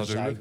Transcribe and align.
natuurlijk. 0.00 0.38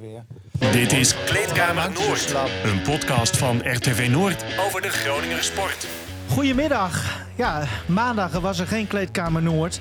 Dit 0.71 0.93
is 0.93 1.15
Kleedkamer 1.25 1.91
Noord, 1.91 2.35
een 2.63 2.81
podcast 2.81 3.37
van 3.37 3.61
RTV 3.63 4.07
Noord 4.11 4.45
over 4.67 4.81
de 4.81 4.89
Groninger 4.89 5.43
sport. 5.43 5.87
Goedemiddag. 6.29 7.23
Ja, 7.35 7.63
maandag 7.85 8.31
was 8.31 8.59
er 8.59 8.67
geen 8.67 8.87
Kleedkamer 8.87 9.41
Noord. 9.41 9.79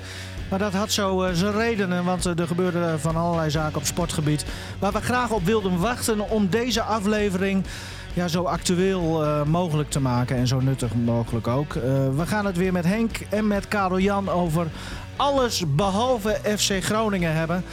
Maar 0.49 0.59
dat 0.59 0.73
had 0.73 0.91
zo 0.91 1.23
eh, 1.23 1.33
zijn 1.33 1.53
redenen, 1.53 2.03
want 2.03 2.25
eh, 2.25 2.39
er 2.39 2.47
gebeurde 2.47 2.99
van 2.99 3.15
allerlei 3.15 3.49
zaken 3.49 3.77
op 3.77 3.85
sportgebied. 3.85 4.45
Waar 4.79 4.91
we 4.91 5.01
graag 5.01 5.31
op 5.31 5.45
wilden 5.45 5.79
wachten 5.79 6.29
om 6.29 6.49
deze 6.49 6.81
aflevering 6.81 7.65
ja, 8.13 8.27
zo 8.27 8.43
actueel 8.43 9.23
eh, 9.23 9.43
mogelijk 9.43 9.89
te 9.89 9.99
maken 9.99 10.35
en 10.35 10.47
zo 10.47 10.59
nuttig 10.59 10.93
mogelijk 10.93 11.47
ook. 11.47 11.75
Eh, 11.75 11.81
we 12.15 12.25
gaan 12.25 12.45
het 12.45 12.57
weer 12.57 12.71
met 12.71 12.85
Henk 12.85 13.19
en 13.29 13.47
met 13.47 13.67
Karel 13.67 13.99
Jan 13.99 14.29
over 14.29 14.67
alles 15.15 15.63
behalve 15.75 16.39
FC 16.57 16.83
Groningen 16.83 17.33
hebben. 17.33 17.63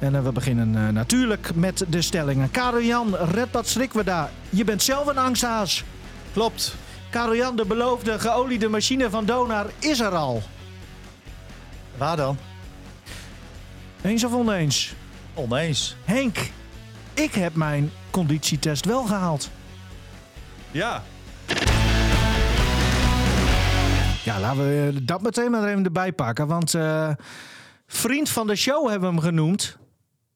En 0.00 0.14
eh, 0.14 0.22
we 0.22 0.32
beginnen 0.32 0.76
eh, 0.76 0.88
natuurlijk 0.88 1.54
met 1.54 1.84
de 1.88 2.02
stellingen. 2.02 2.50
Karel 2.50 2.82
Jan, 2.82 3.16
red 3.16 3.52
dat 3.52 3.68
Srikweda. 3.68 4.30
Je 4.50 4.64
bent 4.64 4.82
zelf 4.82 5.06
een 5.06 5.18
angsthaas. 5.18 5.84
Klopt. 6.32 6.74
Karel 7.10 7.36
Jan, 7.36 7.56
de 7.56 7.64
beloofde 7.64 8.18
geoliede 8.18 8.68
machine 8.68 9.10
van 9.10 9.24
Donar 9.24 9.66
is 9.78 10.00
er 10.00 10.14
al. 10.14 10.42
Waar 11.96 12.16
dan? 12.16 12.38
Eens 14.02 14.24
of 14.24 14.32
oneens? 14.32 14.94
Oneens. 15.34 15.96
Henk, 16.04 16.50
ik 17.14 17.34
heb 17.34 17.54
mijn 17.54 17.90
conditietest 18.10 18.84
wel 18.84 19.04
gehaald. 19.04 19.50
Ja. 20.70 21.02
Ja, 24.24 24.40
laten 24.40 24.58
we 24.58 25.04
dat 25.04 25.22
meteen 25.22 25.50
maar 25.50 25.68
even 25.68 25.84
erbij 25.84 26.12
pakken. 26.12 26.46
Want 26.46 26.74
eh, 26.74 27.10
vriend 27.86 28.28
van 28.28 28.46
de 28.46 28.56
show 28.56 28.88
hebben 28.88 29.08
we 29.08 29.14
hem 29.14 29.24
genoemd. 29.24 29.78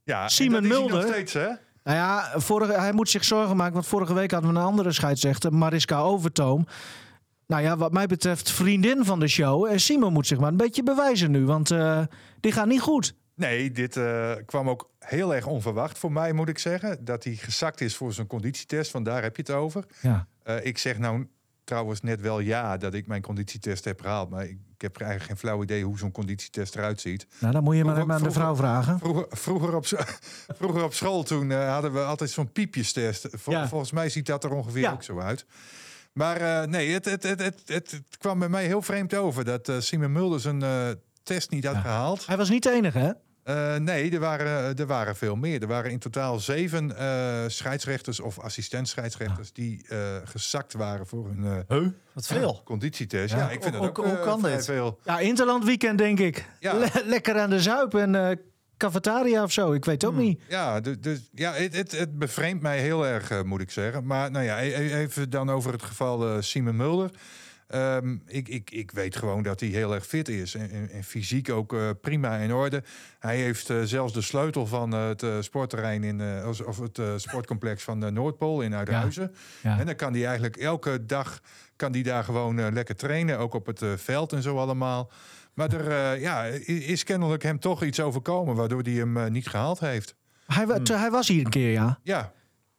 Ja 0.05 0.23
en 0.23 0.31
Simon 0.31 0.53
dat 0.53 0.63
is 0.63 0.69
hij 0.69 0.79
Mulder. 0.79 1.01
nog 1.01 1.13
steeds, 1.13 1.33
hè? 1.33 1.49
Nou 1.85 1.97
ja, 1.97 2.33
vorige, 2.37 2.73
hij 2.73 2.93
moet 2.93 3.09
zich 3.09 3.25
zorgen 3.25 3.57
maken. 3.57 3.75
Want 3.75 3.87
vorige 3.87 4.15
week 4.15 4.31
hadden 4.31 4.53
we 4.53 4.59
een 4.59 4.65
andere 4.65 4.93
scheidsrechter, 4.93 5.53
Mariska 5.53 6.01
Overtoom. 6.01 6.67
Nou 7.47 7.63
ja, 7.63 7.77
wat 7.77 7.93
mij 7.93 8.07
betreft 8.07 8.51
vriendin 8.51 9.05
van 9.05 9.21
de 9.21 9.29
show. 9.29 9.67
En 9.67 9.81
Simon 9.81 10.13
moet 10.13 10.27
zich 10.27 10.39
maar 10.39 10.51
een 10.51 10.57
beetje 10.57 10.83
bewijzen 10.83 11.31
nu. 11.31 11.45
Want 11.45 11.71
eh, 11.71 12.03
die 12.41 12.53
gaat 12.53 12.67
niet 12.67 12.81
goed. 12.81 13.15
Nee, 13.35 13.71
dit 13.71 13.97
eh, 13.97 14.33
kwam 14.47 14.69
ook 14.69 14.91
heel 14.99 15.35
erg 15.35 15.47
onverwacht 15.47 15.99
voor 15.99 16.13
mij, 16.13 16.33
moet 16.33 16.49
ik 16.49 16.59
zeggen. 16.59 17.05
Dat 17.05 17.25
hij 17.25 17.35
gezakt 17.35 17.81
is 17.81 17.97
voor 17.97 18.13
zijn 18.13 18.27
conditietest, 18.27 18.91
vandaar 18.91 19.23
heb 19.23 19.37
je 19.37 19.43
het 19.43 19.51
over. 19.51 19.85
Ja. 20.01 20.27
Eh, 20.43 20.65
ik 20.65 20.79
zeg 20.79 20.99
nou 20.99 21.27
trouwens 21.65 22.01
net 22.01 22.21
wel 22.21 22.41
ja 22.41 22.77
dat 22.77 22.95
ik 22.95 23.07
mijn 23.07 23.23
conditietest 23.23 23.85
heb 23.85 24.01
gehaald. 24.01 24.31
Maar 24.31 24.45
ik, 24.45 24.59
ik 24.75 24.81
heb 24.83 24.97
eigenlijk 25.01 25.31
geen 25.31 25.39
flauw 25.49 25.63
idee 25.63 25.85
hoe 25.85 25.99
zo'n 25.99 26.13
conditietest 26.13 26.75
eruit 26.77 27.01
ziet. 27.01 27.27
Nou, 27.39 27.53
dan 27.53 27.63
moet 27.63 27.77
je 27.77 27.85
maar 27.85 27.95
Vroeger- 27.95 28.15
aan 28.15 28.23
de 28.23 28.31
vrouw 28.33 28.57
vragen. 28.57 28.99
Vroeger, 28.99 29.27
vroeger, 29.31 29.75
op, 29.75 29.87
vroeger 30.59 30.85
op 30.85 30.95
school 30.95 31.23
toen 31.23 31.51
eh, 31.51 31.69
hadden 31.73 31.93
we 31.93 32.01
altijd 32.05 32.31
zo'n 32.31 32.53
piepjestest. 32.53 33.27
Vol- 33.33 33.53
Ja. 33.53 33.69
Volgens 33.69 33.93
mij 33.93 34.09
ziet 34.09 34.27
dat 34.27 34.45
er 34.45 34.51
ongeveer 34.53 34.81
Ja. 34.83 34.93
ook 34.93 35.03
zo 35.03 35.19
uit. 35.21 35.47
Maar 36.13 36.37
eh, 36.37 36.67
nee, 36.69 36.93
het, 36.93 37.05
het, 37.05 37.23
het, 37.23 37.63
het, 37.67 38.01
kwam 38.19 38.39
bij 38.39 38.49
mij 38.49 38.67
heel 38.67 38.83
vreemd 38.83 39.15
over 39.15 39.45
dat 39.45 39.69
eh, 39.69 39.77
Simon 39.81 40.13
Mulder 40.13 40.41
zijn 40.41 40.63
test 41.23 41.51
niet 41.51 41.65
had 41.65 41.75
Ja. 41.75 41.81
gehaald. 41.81 42.27
Hij 42.27 42.37
was 42.37 42.49
niet 42.51 42.63
de 42.63 42.71
enige, 42.71 42.99
hè? 42.99 43.11
Eh, 43.45 43.77
nee, 43.77 44.11
er 44.11 44.21
waren, 44.21 44.77
er 44.77 44.87
waren 44.87 45.17
veel 45.17 45.37
meer. 45.37 45.63
Er 45.63 45.69
waren 45.69 45.91
in 45.91 45.99
totaal 45.99 46.39
zeven 46.39 46.97
eh, 46.99 47.45
scheidsrechters 47.47 48.21
of 48.21 48.39
assistent-scheidsrechters 48.41 49.53
die 49.53 49.85
eh, 49.89 49.99
gezakt 50.25 50.73
waren 50.73 51.07
voor 51.07 51.27
hun 51.29 51.65
eh, 51.69 51.87
Wat 52.13 52.27
veel. 52.27 52.61
conditietest. 52.65 53.35
Ja, 53.35 53.51
ik 53.51 53.63
vind 53.63 53.75
Hoe- 53.75 53.87
het 53.87 53.99
ook 53.99 54.05
hoe- 54.05 54.07
hoe 54.07 54.17
eh, 54.17 54.23
kan 54.25 54.43
dit? 54.43 54.65
veel. 54.65 54.99
Ja, 55.05 55.19
Interland 55.19 55.65
weekend 55.65 55.99
denk 55.99 56.19
ik. 56.21 56.45
Ja. 56.61 56.75
Le- 56.79 57.03
lekker 57.05 57.39
aan 57.39 57.51
de 57.51 57.61
zuip 57.61 57.95
en 57.95 58.15
eh 58.15 58.37
cafetaria 58.77 59.43
of 59.43 59.53
zo. 59.53 59.73
Ik 59.73 59.85
weet 59.85 60.05
ook 60.05 60.17
niet. 60.17 60.41
Ja, 60.49 60.81
dus, 60.81 61.29
ja 61.33 61.53
het, 61.53 61.77
het, 61.77 61.93
het 61.93 62.19
bevreemdt 62.19 62.63
mij 62.63 62.79
heel 62.81 63.07
erg, 63.07 63.31
eh, 63.31 63.43
moet 63.43 63.61
ik 63.61 63.71
zeggen. 63.71 64.07
Maar 64.07 64.31
nou 64.31 64.45
ja, 64.45 64.63
e- 64.63 64.73
e- 64.75 64.95
even 64.99 65.31
dan 65.31 65.51
over 65.51 65.73
het 65.73 65.83
geval 65.83 66.29
eh, 66.29 66.37
Simon 66.41 66.77
Mulder. 66.77 67.11
Ehm, 67.75 68.17
ik, 68.27 68.49
ik, 68.49 68.71
ik 68.71 68.91
weet 68.91 69.17
gewoon 69.17 69.43
dat 69.43 69.61
hij 69.61 69.69
heel 69.69 69.95
erg 69.95 70.07
fit 70.07 70.29
is. 70.29 70.55
En, 70.55 70.71
en, 70.71 70.91
en 70.91 71.05
fysiek 71.05 71.51
ook 71.51 71.73
eh, 71.73 71.91
prima 72.01 72.37
in 72.37 72.53
orde. 72.53 72.83
Hij 73.19 73.37
heeft 73.37 73.71
eh, 73.71 73.77
zelfs 73.83 74.13
de 74.13 74.21
sleutel 74.21 74.67
van 74.67 74.95
eh, 74.95 75.07
het 75.07 75.23
eh, 75.23 75.37
sportterrein 75.41 76.05
in 76.05 76.21
eh, 76.21 76.49
of- 76.67 76.79
het 76.79 76.99
eh, 76.99 77.13
sportcomplex 77.17 77.83
van 77.83 78.01
de 78.01 78.11
Noordpool 78.11 78.61
in 78.61 78.75
Uithuizen. 78.75 79.35
Ja. 79.63 79.79
En 79.79 79.87
dan 79.87 79.95
kan 79.97 80.13
hij 80.13 80.25
eigenlijk 80.25 80.57
elke 80.57 81.07
dag 81.07 81.41
kan 81.77 81.93
die 81.93 82.03
daar 82.03 82.25
gewoon 82.25 82.73
lekker 82.73 82.97
trainen. 82.97 83.39
Ook 83.39 83.55
op 83.55 83.67
het 83.67 83.83
veld 83.97 84.33
en 84.33 84.43
zo 84.43 84.57
allemaal. 84.59 85.11
Maar 85.55 85.73
er 85.73 85.89
eh, 86.15 86.21
ja, 86.21 86.45
is 86.67 87.05
kennelijk 87.05 87.43
hem 87.43 87.59
toch 87.59 87.83
iets 87.83 88.01
overkomen 88.01 88.55
waardoor 88.55 88.83
hij 88.83 88.93
hem 88.93 89.33
niet 89.33 89.49
gehaald 89.49 89.81
heeft. 89.81 90.15
Hij, 90.47 90.67
wa- 90.67 90.81
hij 90.85 91.11
was 91.11 91.29
hier 91.29 91.45
een 91.45 91.51
keer, 91.51 91.71
ja. 91.73 91.99
Ja, 92.03 92.33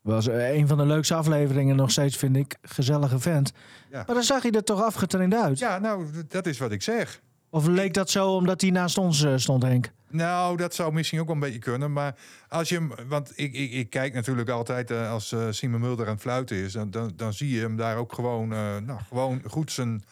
Was 0.05 0.27
eh, 0.27 0.53
een 0.55 0.67
van 0.67 0.77
de 0.77 0.85
leukste 0.85 1.15
afleveringen 1.15 1.75
nog 1.75 1.91
steeds, 1.91 2.17
vind 2.17 2.35
ik. 2.35 2.57
Gezellige 2.61 3.19
vent. 3.19 3.51
Ja. 3.91 4.03
Maar 4.05 4.15
dan 4.15 4.23
zag 4.23 4.41
hij 4.41 4.51
er 4.51 4.63
toch 4.63 4.83
afgetraind 4.83 5.33
uit. 5.33 5.59
Ja, 5.59 5.79
nou, 5.79 6.05
dat 6.27 6.45
is 6.45 6.57
wat 6.57 6.71
ik 6.71 6.81
zeg. 6.81 7.21
Of 7.49 7.67
leek 7.67 7.93
dat 7.93 8.09
zo 8.09 8.27
omdat 8.35 8.61
hij 8.61 8.69
naast 8.69 8.97
ons 8.97 9.23
eh, 9.23 9.33
stond, 9.35 9.63
Henk? 9.63 9.91
Nou, 10.09 10.57
dat 10.57 10.75
zou 10.75 10.93
misschien 10.93 11.19
ook 11.19 11.25
wel 11.25 11.35
een 11.35 11.41
beetje 11.41 11.59
kunnen. 11.59 11.93
Maar 11.93 12.15
als 12.49 12.69
je 12.69 12.75
hem. 12.75 12.91
Want 13.07 13.31
ik, 13.35 13.53
ik, 13.53 13.71
ik 13.71 13.89
kijk 13.89 14.13
natuurlijk 14.13 14.49
altijd 14.49 14.91
eh, 14.91 15.11
als 15.11 15.35
Simon 15.49 15.81
Mulder 15.81 16.05
aan 16.05 16.11
het 16.13 16.21
fluiten 16.21 16.57
is. 16.57 16.73
Dan, 16.73 16.91
dan, 16.91 17.11
dan 17.15 17.33
zie 17.33 17.49
je 17.55 17.61
hem 17.61 17.75
daar 17.77 17.97
ook 17.97 18.13
gewoon, 18.13 18.47
nou, 18.85 18.99
gewoon 19.07 19.41
goed 19.45 19.71
zijn 19.71 20.03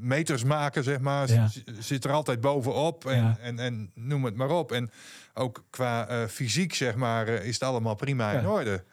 meters 0.00 0.44
maken, 0.44 0.84
zeg 0.84 1.00
maar. 1.00 1.28
Ja. 1.32 1.48
Zit 1.78 2.04
er 2.04 2.12
altijd 2.12 2.40
bovenop 2.40 3.04
en, 3.06 3.16
Ja. 3.16 3.36
en, 3.40 3.58
en 3.58 3.90
noem 3.94 4.24
het 4.24 4.36
maar 4.36 4.50
op. 4.50 4.72
En 4.72 4.90
ook 5.34 5.64
qua 5.70 6.08
fysiek, 6.28 6.74
zeg 6.74 6.94
maar, 6.94 7.28
is 7.28 7.54
het 7.54 7.62
allemaal 7.62 7.94
prima 7.94 8.32
in 8.32 8.48
orde. 8.48 8.84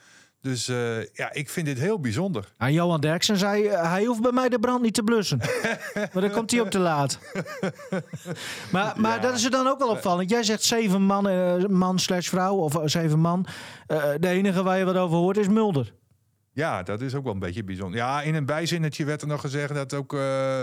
Dus 0.48 0.68
eh, 0.68 1.04
ja, 1.14 1.34
ik 1.34 1.50
vind 1.50 1.66
dit 1.66 1.80
heel 1.80 2.00
bijzonder. 2.00 2.54
Ah, 2.58 2.70
Johan 2.70 3.02
Derksen 3.02 3.38
zei, 3.38 3.66
eh, 3.68 3.92
hij 3.92 4.06
hoeft 4.06 4.22
bij 4.22 4.32
mij 4.32 4.50
de 4.50 4.60
brand 4.60 4.82
niet 4.82 4.94
te 4.94 5.04
blussen. 5.04 5.38
maar 6.14 6.22
dan 6.22 6.32
komt 6.32 6.52
hij 6.52 6.62
ook 6.62 6.70
te 6.70 6.80
laat. 6.80 7.20
maar 8.72 8.94
maar 8.98 9.16
Ja. 9.16 9.22
dat 9.22 9.36
is 9.36 9.44
er 9.44 9.52
dan 9.52 9.68
ook 9.68 9.80
wel 9.80 9.90
opvallend. 9.90 10.30
Jij 10.30 10.44
zegt 10.44 10.64
zeven 10.64 11.02
man, 11.02 11.28
eh, 11.30 11.66
man 11.66 12.00
slash 12.00 12.28
vrouw, 12.28 12.56
of 12.56 12.80
zeven 12.86 13.20
man. 13.20 13.46
De 14.20 14.28
enige 14.28 14.64
waar 14.64 14.78
je 14.78 14.86
wat 14.86 14.96
over 14.98 15.18
hoort 15.18 15.38
is 15.38 15.48
Mulder. 15.48 15.94
Ja, 16.54 16.84
dat 16.84 17.02
is 17.02 17.16
ook 17.16 17.24
wel 17.24 17.34
een 17.34 17.40
beetje 17.40 17.64
bijzonder. 17.64 18.00
Ja, 18.00 18.22
in 18.22 18.36
een 18.36 18.46
bijzinnetje 18.46 19.06
werd 19.06 19.22
er 19.22 19.28
nog 19.28 19.42
gezegd 19.42 19.74
dat 19.74 19.94
ook 19.94 20.18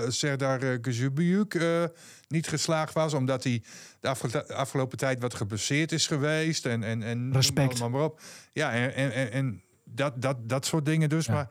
Serdar 0.08 0.62
uh, 0.62 0.78
Gzubiuk 0.82 1.54
eh, 1.54 1.84
niet 2.28 2.48
geslaagd 2.48 2.92
was. 2.94 3.14
Omdat 3.14 3.44
hij 3.44 3.62
de 4.00 4.08
afge- 4.08 4.54
afgelopen 4.54 4.98
tijd 4.98 5.20
wat 5.20 5.34
geblesseerd 5.34 5.92
is 5.92 6.06
geweest. 6.06 6.66
En, 6.66 6.82
en, 6.82 7.02
en 7.02 7.32
Respect. 7.32 7.70
allemaal 7.80 7.90
maar 8.00 8.08
op. 8.08 8.20
Ja, 8.52 8.72
en, 8.72 8.94
en, 8.94 9.12
en, 9.12 9.32
en 9.32 9.62
dat, 9.94 10.22
dat, 10.22 10.48
dat 10.48 10.66
soort 10.66 10.84
dingen 10.84 11.08
dus. 11.08 11.26
Ja. 11.26 11.32
Maar 11.32 11.48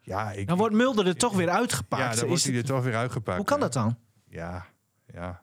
ja, 0.00 0.32
ik, 0.32 0.48
Dan 0.48 0.56
wordt 0.58 0.74
Mulder 0.74 1.06
er 1.06 1.16
toch 1.16 1.34
weer 1.34 1.48
uitgepakt. 1.50 2.02
ja, 2.02 2.08
dan 2.08 2.18
Is 2.22 2.28
wordt 2.28 2.44
hij 2.44 2.54
er 2.56 2.64
toch 2.64 2.84
weer 2.84 2.96
uitgepakt. 2.96 3.36
Hoe 3.36 3.46
kan 3.46 3.60
dat 3.60 3.72
dan? 3.72 3.98
Ja, 4.28 4.66
ja, 5.12 5.40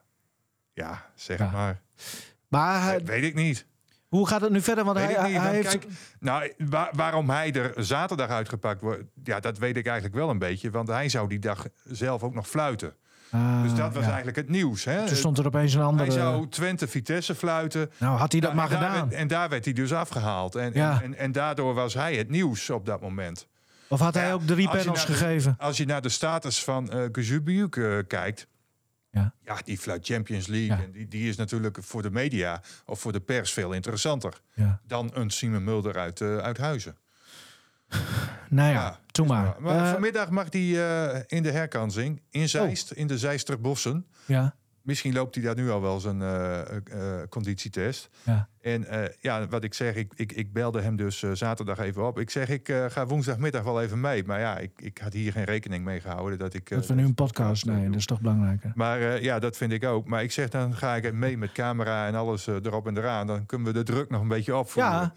ja, 0.74 1.10
zeg 1.16 1.38
Ja. 1.40 1.50
maar. 1.52 1.82
Maar 2.48 2.96
Eh, 2.96 3.06
Weet 3.06 3.24
ik 3.24 3.34
niet. 3.36 3.66
hoe 4.08 4.28
gaat 4.28 4.42
het 4.42 4.52
nu 4.52 4.62
verder? 4.62 4.84
Want 4.84 4.98
Weet 4.98 5.16
hij, 5.16 5.28
niet. 5.32 5.42
hij 5.42 5.52
Want 5.52 5.54
heeft... 5.66 5.70
kijk, 5.70 5.88
nou, 6.20 6.54
wa- 6.58 6.90
waarom 6.96 7.30
hij 7.30 7.54
er 7.54 7.84
zaterdag 7.86 8.30
uitgepakt 8.30 8.82
wordt, 8.82 9.04
ja, 9.24 9.40
dat 9.40 9.58
weet 9.58 9.78
ik 9.78 9.86
eigenlijk 9.86 10.16
wel 10.16 10.30
een 10.30 10.40
beetje. 10.40 10.72
Want 10.72 10.88
hij 10.88 11.10
zou 11.10 11.28
die 11.30 11.40
dag 11.40 11.66
zelf 11.84 12.24
ook 12.24 12.34
nog 12.34 12.48
fluiten. 12.48 12.96
Ah, 13.34 13.62
Dus 13.64 13.74
dat 13.74 13.94
was 13.94 14.02
ja. 14.04 14.08
eigenlijk 14.08 14.38
het 14.38 14.50
nieuws. 14.50 14.84
Hè? 14.84 15.06
Toen 15.08 15.16
stond 15.16 15.38
er 15.38 15.46
opeens 15.46 15.74
een 15.74 15.82
andere... 15.82 16.12
Hij 16.12 16.20
zou 16.20 16.48
Twente 16.50 16.88
Vitesse 16.88 17.36
fluiten. 17.36 17.92
Nou, 17.98 18.18
had 18.18 18.32
hij 18.32 18.42
dat 18.42 18.54
maar 18.54 18.72
en 18.72 18.80
daar 18.80 18.90
gedaan. 18.90 19.08
werd- 19.10 19.22
en 19.22 19.28
daar 19.28 19.50
werd 19.50 19.66
hij 19.66 19.74
dus 19.74 19.94
afgehaald. 19.94 20.56
En, 20.56 20.72
Ja. 20.74 20.94
en, 20.96 21.02
en, 21.04 21.18
en 21.18 21.32
daardoor 21.32 21.74
was 21.74 21.94
hij 21.94 22.16
het 22.16 22.30
nieuws 22.30 22.70
op 22.70 22.86
dat 22.86 23.02
moment. 23.02 23.48
Of 23.88 24.00
had 24.00 24.14
hij 24.14 24.34
ook 24.34 24.42
drie 24.42 24.70
panels 24.70 25.06
de- 25.06 25.14
gegeven? 25.14 25.56
Als 25.58 25.78
je 25.78 25.86
naar 25.86 26.02
de 26.02 26.10
status 26.10 26.64
van 26.64 26.90
eh, 26.92 28.04
kijkt. 28.08 28.48
Ja. 29.12 29.34
Ja, 29.46 29.58
die 29.64 29.78
fluit 29.78 30.06
Champions 30.06 30.48
League. 30.48 30.78
Ja. 30.78 30.84
En 30.84 30.92
die, 30.92 31.08
die 31.08 31.30
is 31.30 31.36
natuurlijk 31.36 31.78
voor 31.82 32.02
de 32.02 32.12
media 32.12 32.62
of 32.86 33.00
voor 33.00 33.12
de 33.12 33.20
pers 33.20 33.54
veel 33.54 33.72
interessanter. 33.72 34.42
Ja. 34.54 34.80
Dan 34.88 35.12
een 35.14 35.30
Simon 35.30 35.64
Mulder 35.64 35.98
uit, 35.98 36.22
eh 36.22 36.38
uit 36.38 36.58
Huizen. 36.58 36.98
Nou 38.50 38.72
ja, 38.72 39.00
Maar. 39.22 39.56
Maar 39.60 39.86
Eh, 39.86 39.92
vanmiddag 39.92 40.30
mag 40.30 40.48
hij 40.50 40.62
eh, 40.62 41.20
in 41.28 41.44
de 41.44 41.52
herkansing 41.52 42.22
in 42.30 42.50
Zeist, 42.50 42.92
in 42.92 43.08
de 43.08 43.18
Zeisterbossen. 43.18 44.06
ja, 44.26 44.56
Misschien 44.82 45.14
loopt 45.14 45.36
hij 45.36 45.44
daar 45.44 45.56
nu 45.56 45.70
al 45.70 45.82
wel 45.82 46.00
zijn 46.00 46.22
eh, 46.22 46.62
conditietest. 47.30 48.10
ja. 48.24 48.48
En 48.62 48.86
ja, 49.20 49.48
wat 49.48 49.64
ik 49.64 49.74
zeg, 49.74 49.96
ik, 49.96 50.12
ik, 50.16 50.32
ik 50.32 50.54
belde 50.54 50.82
hem 50.82 50.96
dus 50.96 51.20
zaterdag 51.34 51.80
even 51.80 52.08
op. 52.08 52.20
Ik 52.20 52.30
zeg, 52.30 52.50
ik 52.50 52.74
ga 52.88 53.06
woensdagmiddag 53.06 53.64
wel 53.64 53.82
even 53.82 54.00
mee. 54.02 54.24
Maar 54.24 54.40
ja, 54.40 54.58
ik, 54.58 54.72
ik 54.76 54.98
had 54.98 55.14
hier 55.14 55.32
geen 55.32 55.44
rekening 55.44 55.84
mee 55.84 56.00
gehouden 56.00 56.40
dat 56.40 56.54
ik... 56.54 56.70
Dat 56.70 56.86
we 56.88 56.94
nu 56.94 57.04
een 57.04 57.14
podcast... 57.14 57.66
Nee, 57.66 57.76
doe. 57.82 57.86
dat 57.90 57.96
is 57.96 58.06
toch 58.06 58.22
belangrijker. 58.22 58.72
Maar 58.76 59.22
ja, 59.22 59.40
dat 59.40 59.58
vind 59.58 59.72
ik 59.72 59.84
ook. 59.86 60.08
Maar 60.08 60.24
ik 60.24 60.32
zeg, 60.32 60.50
dan 60.50 60.76
ga 60.76 60.96
ik 60.96 61.14
mee 61.14 61.38
met 61.38 61.52
camera 61.52 62.08
en 62.08 62.16
alles 62.16 62.48
erop 62.48 62.88
en 62.88 62.98
eraan. 62.98 63.28
Dan 63.28 63.46
kunnen 63.46 63.68
we 63.68 63.74
de 63.74 63.84
druk 63.84 64.10
nog 64.10 64.22
een 64.22 64.28
beetje 64.28 64.56
opvoeren. 64.56 64.92
Ja. 64.92 65.14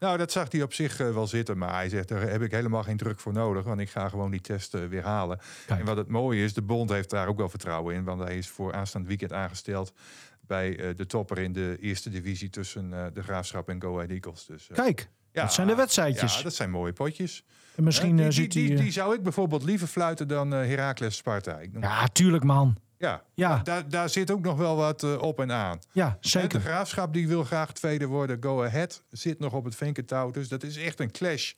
Nou, 0.00 0.18
dat 0.18 0.32
zag 0.32 0.52
hij 0.52 0.62
op 0.62 0.72
zich 0.72 1.00
eh, 1.00 1.12
wel 1.12 1.26
zitten. 1.26 1.58
Maar 1.58 1.74
hij 1.74 1.88
zegt, 1.88 2.08
daar 2.08 2.20
heb 2.20 2.42
ik 2.42 2.50
helemaal 2.50 2.82
geen 2.82 2.96
druk 2.96 3.20
voor 3.20 3.32
nodig. 3.32 3.64
Want 3.64 3.80
ik 3.80 3.90
ga 3.90 4.08
gewoon 4.08 4.30
die 4.30 4.40
test 4.40 4.74
eh, 4.74 4.84
weer 4.84 5.02
halen. 5.02 5.40
Kijk. 5.66 5.80
En 5.80 5.86
wat 5.86 5.96
het 5.96 6.08
mooie 6.08 6.44
is, 6.44 6.54
de 6.54 6.62
bond 6.62 6.90
heeft 6.90 7.10
daar 7.10 7.28
ook 7.28 7.36
wel 7.36 7.48
vertrouwen 7.48 7.94
in. 7.94 8.04
Want 8.04 8.22
hij 8.22 8.38
is 8.38 8.48
voor 8.48 8.74
aanstaand 8.74 9.06
weekend 9.06 9.32
aangesteld 9.32 9.92
bij 10.40 10.78
eh, 10.78 10.96
de 10.96 11.06
topper 11.06 11.38
in 11.38 11.52
de 11.52 11.76
eerste 11.80 12.10
divisie 12.10 12.50
tussen 12.50 12.90
de 13.14 13.22
Graafschap 13.22 13.68
en 13.68 13.82
Go 13.82 13.94
Ahead 13.94 14.10
Eagles. 14.10 14.46
Dus, 14.46 14.68
Kijk, 14.72 15.08
dat 15.32 15.52
zijn 15.52 15.66
de 15.66 15.74
wedstrijdjes. 15.74 16.36
Ja, 16.36 16.42
dat 16.42 16.54
zijn 16.54 16.70
mooie 16.70 16.92
potjes. 16.92 17.44
en 17.76 17.84
misschien 17.84 18.16
die, 18.16 18.28
die, 18.28 18.40
hij... 18.40 18.48
die, 18.48 18.76
die 18.76 18.92
zou 18.92 19.14
ik 19.14 19.22
bijvoorbeeld 19.22 19.62
liever 19.62 19.86
fluiten 19.86 20.28
dan 20.28 20.50
Heracles 20.50 21.16
Sparta. 21.16 21.58
Ik 21.58 21.70
Ja, 21.80 22.06
tuurlijk 22.06 22.44
man. 22.44 22.76
Ja. 23.00 23.22
Ja, 23.34 23.60
Daar, 23.62 23.88
daar 23.88 24.08
zit 24.08 24.30
ook 24.30 24.40
nog 24.40 24.56
wel 24.56 24.76
wat 24.76 25.02
eh, 25.02 25.22
op 25.22 25.40
en 25.40 25.52
aan. 25.52 25.78
ja 25.92 26.16
zeker. 26.20 26.48
De 26.48 26.60
Graafschap 26.60 27.12
die 27.12 27.28
wil 27.28 27.44
graag 27.44 27.72
tweede 27.72 28.06
worden. 28.06 28.36
Go 28.40 28.64
Ahead 28.64 29.02
zit 29.10 29.38
nog 29.38 29.52
op 29.52 29.64
het 29.64 29.74
vinkentouw. 29.74 30.30
Dus 30.30 30.48
dat 30.48 30.62
is 30.62 30.76
echt 30.76 31.00
een 31.00 31.10
clash 31.10 31.52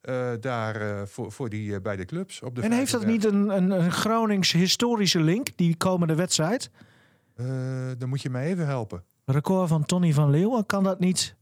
eh, 0.00 0.30
daar 0.40 0.76
eh, 0.80 1.06
voor, 1.06 1.32
voor 1.32 1.48
die 1.48 1.80
beide 1.80 2.04
clubs. 2.04 2.42
Op 2.42 2.54
de 2.54 2.62
En 2.62 2.72
heeft 2.72 2.92
dat 2.92 3.06
niet 3.06 3.24
een, 3.24 3.48
een, 3.56 3.70
een 3.70 3.92
Gronings 3.92 4.52
historische 4.52 5.20
link, 5.20 5.56
die 5.56 5.76
komende 5.76 6.14
wedstrijd? 6.14 6.70
Dan 7.98 8.08
moet 8.08 8.22
je 8.22 8.30
mij 8.30 8.46
even 8.46 8.66
helpen. 8.66 9.04
Record 9.24 9.68
van 9.68 9.84
Tony 9.84 10.12
van 10.12 10.30
Leeuwen, 10.30 10.66
kan 10.66 10.82
dat 10.82 10.98
niet 10.98 11.34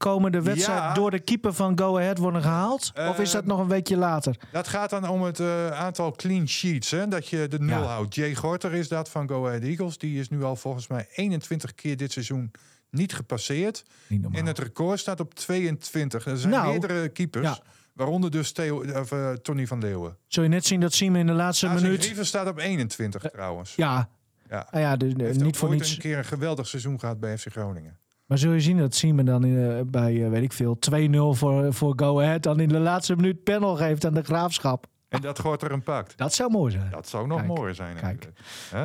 komende 0.00 0.42
wedstrijd 0.42 0.78
Ja. 0.78 0.92
door 0.94 1.10
de 1.10 1.18
keeper 1.20 1.52
van 1.52 1.78
Go 1.78 1.98
Ahead 1.98 2.18
worden 2.18 2.42
gehaald? 2.42 2.92
of 2.96 3.18
is 3.18 3.30
dat 3.30 3.40
Ehm, 3.40 3.50
nog 3.50 3.58
een 3.60 3.68
weekje 3.68 3.96
later? 3.96 4.36
Dat 4.52 4.68
gaat 4.68 4.90
dan 4.90 5.08
om 5.08 5.22
het 5.22 5.40
eh, 5.40 5.70
aantal 5.70 6.12
clean 6.12 6.48
sheets. 6.48 6.90
Hè? 6.90 7.08
Dat 7.08 7.28
je 7.28 7.48
de 7.48 7.58
nul 7.58 7.78
Ja. 7.82 7.84
houdt. 7.86 8.14
Jay 8.14 8.34
Gorter 8.34 8.72
is 8.74 8.88
dat 8.88 9.08
van 9.08 9.28
Go 9.28 9.46
Ahead 9.46 9.62
Eagles. 9.62 9.98
Die 9.98 10.20
is 10.20 10.28
nu 10.28 10.42
al 10.42 10.56
volgens 10.56 10.86
mij 10.88 11.06
21 11.14 11.74
keer 11.74 11.96
dit 11.96 12.12
seizoen 12.12 12.50
niet 12.90 13.12
gepasseerd. 13.14 13.84
Niet. 14.06 14.26
En 14.32 14.46
het 14.46 14.58
record 14.58 14.98
staat 14.98 15.20
op 15.20 15.34
22. 15.34 16.26
Er 16.26 16.36
zijn 16.38 16.52
Nou, 16.52 16.70
meerdere 16.70 17.08
keepers. 17.08 17.46
ja. 17.46 17.58
Waaronder 17.92 18.30
dus 18.30 18.52
Theo, 18.52 18.84
of, 19.00 19.12
eh, 19.12 19.30
Tony 19.32 19.66
van 19.66 19.78
Leeuwen. 19.80 20.16
Zul 20.26 20.42
je 20.42 20.48
net 20.48 20.66
zien 20.66 20.80
dat 20.80 20.92
Simon 20.92 21.16
in 21.20 21.26
de 21.26 21.32
laatste 21.32 21.66
AC 21.68 21.74
minuut... 21.80 22.02
Grieven 22.04 22.26
staat 22.26 22.46
op 22.48 22.58
21 22.58 23.22
trouwens. 23.22 23.74
Ja, 23.74 24.08
Ja. 24.48 24.66
ah 24.70 24.80
ja 24.80 24.96
dus, 24.96 25.12
eh, 25.12 25.18
Heeft 25.18 25.40
niet 25.40 25.56
voor 25.56 25.70
niets. 25.70 25.92
een 25.92 25.98
keer 25.98 26.18
een 26.18 26.24
geweldig 26.24 26.66
seizoen 26.66 27.00
gehad 27.00 27.20
bij 27.20 27.38
FC 27.38 27.46
Groningen. 27.50 27.98
Maar 28.30 28.38
zul 28.38 28.52
je 28.52 28.60
zien 28.60 28.76
dat 28.78 28.94
Simon 28.94 29.24
dan 29.24 29.44
eh, 29.44 29.80
bij, 29.86 30.24
eh, 30.24 30.30
weet 30.30 30.42
ik 30.42 30.52
veel, 30.52 30.78
2-0 30.78 31.34
voor, 31.38 31.74
voor 31.74 31.92
Go 31.96 32.20
Ahead... 32.20 32.42
dan 32.42 32.60
in 32.60 32.68
de 32.68 32.78
laatste 32.78 33.16
minuut 33.16 33.42
panel 33.44 33.76
geeft 33.76 34.04
aan 34.06 34.14
de 34.14 34.22
Graafschap. 34.22 34.86
En 35.08 35.20
dat 35.20 35.38
Gorter 35.38 35.72
een 35.72 35.82
pakt. 35.82 36.18
Dat 36.18 36.34
zou 36.34 36.50
mooi 36.50 36.72
zijn. 36.72 36.90
Dat 36.90 37.08
zou 37.08 37.26
nog 37.26 37.36
Kijk, 37.42 37.48
mooier 37.56 37.74
zijn. 37.74 37.96
kijk. 37.96 38.28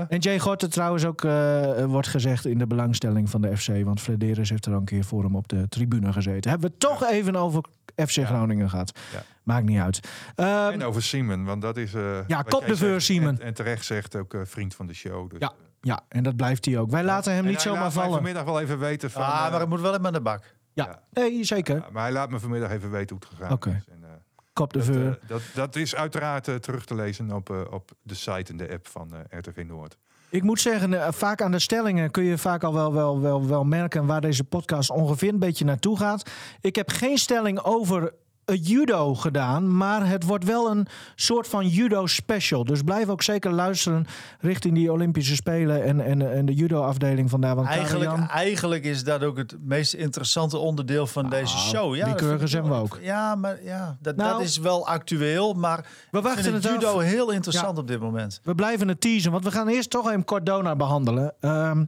En 0.09 0.19
Jay 0.19 0.39
Gorter 0.39 0.69
trouwens 0.69 1.05
ook, 1.05 1.23
eh, 1.23 1.85
wordt 1.85 2.07
gezegd 2.07 2.45
in 2.45 2.57
de 2.57 2.67
belangstelling 2.67 3.29
van 3.29 3.41
de 3.41 3.57
FC. 3.57 3.83
Want 3.83 4.01
Flederis 4.01 4.49
heeft 4.49 4.65
er 4.65 4.71
al 4.73 4.77
een 4.79 4.85
keer 4.85 5.03
voor 5.03 5.23
hem 5.23 5.35
op 5.35 5.47
de 5.47 5.67
tribune 5.69 6.13
gezeten. 6.13 6.51
Hebben 6.51 6.69
we 6.69 6.77
toch 6.77 7.03
even 7.09 7.35
over 7.35 7.63
FC 7.95 8.17
Groningen 8.25 8.69
gehad. 8.69 8.99
Ja. 9.13 9.23
Maakt 9.43 9.65
niet 9.65 9.79
uit. 9.79 9.99
Ehm, 10.35 10.71
En 10.71 10.83
over 10.83 11.03
Simon, 11.03 11.43
want 11.45 11.61
dat 11.61 11.77
is... 11.77 11.93
eh 11.93 12.17
Ja, 12.27 12.37
wat 12.37 12.47
kop 12.49 12.59
jij 12.59 12.69
de 12.69 12.75
veur, 12.75 12.89
zegt. 13.01 13.03
Simon. 13.03 13.39
En, 13.39 13.45
en 13.45 13.53
terecht 13.53 13.85
zegt 13.85 14.15
ook 14.15 14.37
vriend 14.43 14.75
van 14.75 14.87
de 14.87 14.93
show. 14.93 15.29
Dus, 15.29 15.39
Ja, 15.39 15.53
ja, 15.85 15.99
en 16.09 16.23
dat 16.23 16.35
blijft 16.35 16.65
hij 16.65 16.77
ook. 16.77 16.89
Wij 16.89 17.03
laten 17.03 17.31
hem 17.33 17.43
en 17.43 17.49
niet 17.49 17.53
hij 17.55 17.63
zomaar 17.63 17.81
laat 17.83 17.93
mij 17.93 18.03
vallen. 18.03 18.17
vanmiddag 18.17 18.43
wel 18.43 18.61
even 18.61 18.79
weten 18.79 19.11
van... 19.11 19.21
Ah, 19.21 19.45
eh, 19.45 19.51
maar 19.51 19.59
het 19.59 19.69
moet 19.69 19.81
wel 19.81 19.95
in 20.05 20.13
de 20.13 20.21
bak. 20.21 20.43
Ja, 20.73 20.99
nee, 21.11 21.43
zeker. 21.43 21.75
ja, 21.75 21.85
maar 21.91 22.03
hij 22.03 22.11
laat 22.11 22.29
me 22.29 22.39
vanmiddag 22.39 22.71
even 22.71 22.91
weten 22.91 23.15
hoe 23.15 23.25
het 23.29 23.37
gegaan 23.37 23.53
Oké. 23.53 23.69
is. 23.69 23.93
En, 23.93 24.03
eh, 24.03 24.09
Kop 24.53 24.73
de 24.73 24.77
dat, 24.79 24.87
veur. 24.87 25.07
eh, 25.21 25.27
dat, 25.29 25.41
dat 25.53 25.75
is 25.75 25.95
uiteraard 25.95 26.47
eh, 26.47 26.55
terug 26.55 26.85
te 26.85 26.95
lezen 26.95 27.31
op, 27.31 27.49
eh, 27.49 27.61
op 27.71 27.91
de 28.01 28.13
site 28.15 28.51
en 28.51 28.57
de 28.57 28.69
app 28.71 28.87
van 28.87 29.13
eh, 29.13 29.39
RTV 29.39 29.63
Noord. 29.67 29.97
Ik 30.29 30.43
moet 30.43 30.59
zeggen, 30.61 30.93
eh, 31.05 31.11
vaak 31.11 31.41
aan 31.41 31.51
de 31.51 31.59
stellingen 31.59 32.11
kun 32.11 32.23
je 32.23 32.37
vaak 32.37 32.63
al 32.63 32.73
wel, 32.73 32.93
wel, 32.93 33.21
wel, 33.21 33.47
wel 33.47 33.63
merken 33.63 34.05
waar 34.05 34.21
deze 34.21 34.43
podcast 34.43 34.89
ongeveer 34.89 35.29
een 35.33 35.39
beetje 35.39 35.65
naartoe 35.65 35.97
gaat. 35.97 36.29
Ik 36.61 36.75
heb 36.75 36.89
geen 36.89 37.17
stelling 37.17 37.59
over 37.59 38.13
judo 38.53 39.15
gedaan, 39.15 39.77
maar 39.77 40.07
het 40.07 40.23
wordt 40.23 40.43
wel 40.45 40.71
een 40.71 40.87
soort 41.15 41.47
van 41.47 41.67
judo 41.67 42.05
special. 42.07 42.65
Dus 42.65 42.81
blijf 42.81 43.07
ook 43.09 43.21
zeker 43.21 43.51
luisteren 43.51 44.05
richting 44.39 44.75
die 44.75 44.91
Olympische 44.91 45.35
Spelen 45.35 45.83
en, 45.83 45.99
en, 46.01 46.33
en 46.33 46.45
de 46.45 46.53
judo 46.53 46.81
afdeling 46.81 47.29
vandaar. 47.29 47.55
Want 47.55 47.67
Eigenlijk, 47.67 48.09
Karian- 48.09 48.29
eigenlijk 48.29 48.83
is 48.83 49.03
dat 49.03 49.23
ook 49.23 49.37
het 49.37 49.55
meest 49.61 49.93
interessante 49.93 50.57
onderdeel 50.57 51.07
van 51.07 51.29
deze 51.29 51.57
show. 51.57 51.95
Ja, 51.95 52.03
die 52.03 52.13
dat 52.13 52.21
keurige 52.21 52.37
vind 52.39 52.41
ik 52.41 52.47
zijn 52.47 52.63
we 52.63 52.73
ook. 52.73 52.99
Ja, 53.01 53.35
maar 53.35 53.63
ja, 53.63 53.97
dat, 54.01 54.15
Nou, 54.15 54.31
dat 54.31 54.41
is 54.41 54.57
wel 54.57 54.87
actueel. 54.87 55.53
Maar 55.53 55.85
we 56.11 56.21
wachten 56.21 56.53
het 56.53 56.63
judo 56.63 56.87
af. 56.97 57.01
heel 57.03 57.31
interessant 57.31 57.77
op 57.77 57.87
dit 57.87 57.99
moment. 57.99 58.39
We 58.43 58.55
blijven 58.55 58.87
het 58.87 59.01
teasen, 59.01 59.31
want 59.31 59.43
we 59.43 59.51
gaan 59.51 59.67
eerst 59.67 59.89
toch 59.89 60.09
even 60.09 60.23
Cordona 60.25 60.75
behandelen. 60.75 61.33
Ehm, 61.39 61.85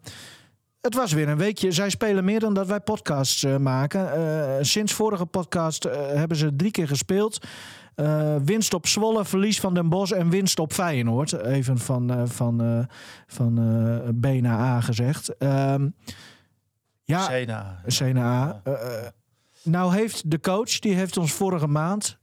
het 0.87 0.95
was 0.95 1.13
weer 1.13 1.29
een 1.29 1.37
weekje. 1.37 1.71
Zij 1.71 1.89
spelen 1.89 2.25
meer 2.25 2.39
dan 2.39 2.53
dat 2.53 2.67
wij 2.67 2.79
podcasts 2.79 3.43
eh, 3.43 3.57
maken. 3.57 4.13
Eh, 4.13 4.63
sinds 4.63 4.93
vorige 4.93 5.25
podcast 5.25 5.85
eh, 5.85 6.07
hebben 6.07 6.37
ze 6.37 6.55
drie 6.55 6.71
keer 6.71 6.87
gespeeld. 6.87 7.47
Winst 8.43 8.73
op 8.73 8.87
Zwolle, 8.87 9.25
verlies 9.25 9.59
van 9.59 9.73
Den 9.73 9.89
Bosch 9.89 10.11
en 10.11 10.29
winst 10.29 10.59
op 10.59 10.73
Feyenoord. 10.73 11.33
Even 11.33 11.77
van, 11.77 12.27
van, 12.27 12.87
van 13.27 13.53
B 14.21 14.25
naar 14.25 14.59
A 14.59 14.81
gezegd. 14.81 15.37
Ehm, 15.37 15.87
ja, 17.07 17.21
Sena. 17.21 17.81
C 17.87 18.13
naar 18.13 18.25
A. 18.25 18.61
Eh, 18.63 18.73
eh, 18.73 19.07
nou 19.63 19.93
heeft 19.93 20.31
de 20.31 20.39
coach, 20.39 20.79
die 20.79 20.95
heeft 20.95 21.17
ons 21.17 21.33
vorige 21.33 21.67
maand 21.67 22.17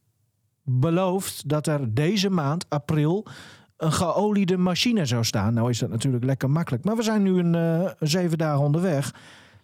beloofd 0.63 1.49
dat 1.49 1.67
er 1.67 1.95
deze 1.95 2.31
maand, 2.31 2.67
april, 2.69 3.27
een 3.77 3.93
geoliede 3.93 4.57
machine 4.57 5.07
zou 5.07 5.25
staan. 5.25 5.55
Nou 5.55 5.71
is 5.71 5.79
dat 5.79 5.91
natuurlijk 5.91 6.25
lekker 6.25 6.51
makkelijk. 6.51 6.85
Maar 6.85 6.97
we 6.97 7.03
zijn 7.03 7.23
nu 7.23 7.39
een, 7.39 7.55
eh, 7.55 7.91
zeven 8.01 8.39
dagen 8.39 8.61
onderweg. 8.65 9.15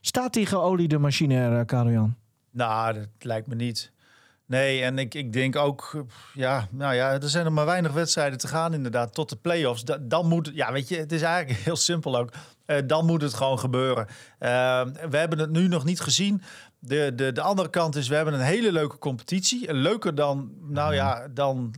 Staat 0.00 0.32
die 0.32 0.46
geoliede 0.46 0.98
machine 0.98 1.34
er, 1.34 1.58
eh, 1.58 1.66
Karel-Jan? 1.66 2.14
Nou, 2.50 2.94
dat 2.94 3.08
lijkt 3.18 3.46
me 3.46 3.54
niet. 3.54 3.92
Nee, 4.46 4.82
en 4.82 4.98
ik, 4.98 5.14
ik 5.14 5.32
denk 5.32 5.56
ook, 5.56 6.04
ja, 6.34 6.68
nou 6.70 6.94
ja, 6.94 7.12
er 7.12 7.28
zijn 7.28 7.44
nog 7.44 7.54
maar 7.54 7.64
weinig 7.66 7.92
wedstrijden 7.92 8.38
te 8.38 8.48
gaan 8.48 8.74
inderdaad, 8.74 9.14
tot 9.14 9.28
de 9.28 9.36
play-offs. 9.36 9.84
Da- 9.84 9.98
dan 10.00 10.28
moet, 10.28 10.50
ja, 10.54 10.72
weet 10.72 10.88
je, 10.88 10.96
het 10.96 11.12
is 11.12 11.22
eigenlijk 11.22 11.60
heel 11.64 11.76
simpel 11.76 12.16
ook. 12.18 12.32
Eh, 12.64 12.76
dan 12.86 13.06
moet 13.06 13.22
het 13.22 13.34
gewoon 13.34 13.58
gebeuren. 13.58 14.06
Eh, 14.38 14.82
we 15.10 15.16
hebben 15.16 15.38
het 15.38 15.50
nu 15.50 15.68
nog 15.68 15.84
niet 15.84 16.00
gezien. 16.00 16.42
De, 16.78 17.12
de, 17.14 17.32
de 17.32 17.40
andere 17.40 17.70
kant 17.70 17.96
is, 17.96 18.08
we 18.08 18.14
hebben 18.14 18.34
een 18.34 18.40
hele 18.40 18.72
leuke 18.72 18.98
competitie. 18.98 19.74
Leuker 19.74 20.14
dan, 20.14 20.50
nou 20.60 20.94
ja, 20.94 21.28
dan 21.28 21.74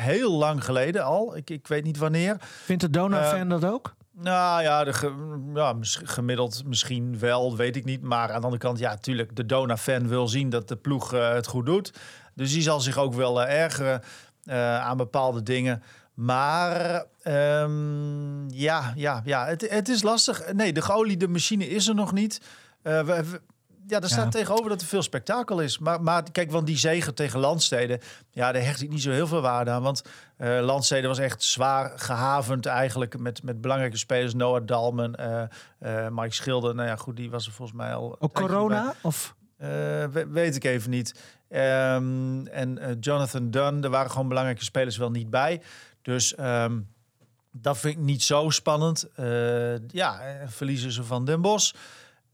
heel 0.00 0.32
lang 0.32 0.64
geleden 0.64 1.04
al. 1.04 1.36
Ik, 1.36 1.50
ik 1.50 1.66
weet 1.66 1.84
niet 1.84 1.98
wanneer. 1.98 2.36
Vindt 2.64 2.82
de 2.82 2.90
Dona-fan 2.90 3.48
dat 3.48 3.64
ook? 3.64 3.94
Nou 4.12 4.62
ja, 4.62 4.84
de 4.84 4.92
ge- 4.92 5.50
ja, 5.54 5.74
gemiddeld 5.82 6.62
misschien 6.66 7.18
wel, 7.18 7.56
weet 7.56 7.76
ik 7.76 7.84
niet. 7.84 8.02
Maar 8.02 8.28
aan 8.32 8.38
de 8.40 8.44
andere 8.44 8.58
kant, 8.62 8.78
ja, 8.78 8.96
tuurlijk, 8.96 9.36
de 9.36 9.46
Dona-fan 9.46 10.08
wil 10.08 10.28
zien 10.28 10.50
dat 10.50 10.68
de 10.68 10.76
ploeg 10.76 11.12
eh, 11.12 11.32
het 11.32 11.46
goed 11.46 11.66
doet. 11.66 11.92
Dus 12.34 12.52
die 12.52 12.62
zal 12.62 12.80
zich 12.80 12.96
ook 12.98 13.14
wel 13.14 13.42
eh, 13.42 13.62
ergeren 13.62 14.02
eh, 14.44 14.80
aan 14.80 14.96
bepaalde 14.96 15.42
dingen. 15.42 15.82
Maar 16.14 17.04
ehm, 17.22 18.48
ja, 18.48 18.92
ja, 18.96 19.22
ja 19.24 19.46
het, 19.46 19.70
het 19.70 19.88
is 19.88 20.02
lastig. 20.02 20.52
Nee, 20.52 20.72
de 20.72 20.82
geoliede 20.82 21.28
machine 21.28 21.68
is 21.68 21.88
er 21.88 21.94
nog 21.94 22.12
niet. 22.12 22.40
Eh, 22.82 23.00
we, 23.02 23.24
we- 23.30 23.40
ja, 23.86 24.00
er 24.00 24.08
staat 24.08 24.24
Ja. 24.24 24.30
tegenover 24.30 24.68
dat 24.68 24.80
er 24.80 24.86
veel 24.86 25.02
spektakel 25.02 25.60
is. 25.60 25.78
Maar, 25.78 26.02
maar 26.02 26.22
kijk, 26.32 26.50
want 26.50 26.66
die 26.66 26.76
zegen 26.78 27.14
tegen 27.14 27.40
Landsteden, 27.40 28.00
ja, 28.30 28.52
daar 28.52 28.62
hecht 28.62 28.82
ik 28.82 28.90
niet 28.90 29.02
zo 29.02 29.10
heel 29.10 29.26
veel 29.26 29.40
waarde 29.40 29.70
aan. 29.70 29.82
Want 29.82 30.02
eh 30.36 30.58
Landsteden 30.60 31.08
was 31.08 31.18
echt 31.18 31.42
zwaar 31.42 31.92
gehavend 31.98 32.66
eigenlijk 32.66 33.18
met, 33.18 33.42
met 33.42 33.60
belangrijke 33.60 33.96
spelers. 33.96 34.34
Noah 34.34 34.66
Dalman, 34.66 35.14
eh 35.14 35.42
eh, 35.78 36.08
Mike 36.10 36.34
Schilder. 36.34 36.74
Nou 36.74 36.88
ja, 36.88 36.96
goed, 36.96 37.16
die 37.16 37.30
was 37.30 37.46
er 37.46 37.52
volgens 37.52 37.78
mij 37.78 37.94
al... 37.94 38.16
Ook 38.18 38.34
corona? 38.34 38.94
Of? 39.02 39.34
bij. 39.58 40.28
Weet 40.28 40.56
ik 40.56 40.64
even 40.64 40.90
niet. 40.90 41.22
Ehm, 41.48 42.46
en 42.46 42.96
Jonathan 43.00 43.50
Dunn, 43.50 43.84
er 43.84 43.90
waren 43.90 44.10
gewoon 44.10 44.28
belangrijke 44.28 44.64
spelers 44.64 44.96
wel 44.96 45.10
niet 45.10 45.30
bij. 45.30 45.62
Dus 46.02 46.34
ehm, 46.34 46.80
dat 47.52 47.78
vind 47.78 47.94
ik 47.96 48.02
niet 48.04 48.22
zo 48.22 48.50
spannend. 48.50 49.08
Ja, 49.86 50.20
verliezen 50.46 50.92
ze 50.92 51.04
van 51.04 51.24
Den 51.24 51.40
Bosch. 51.40 51.74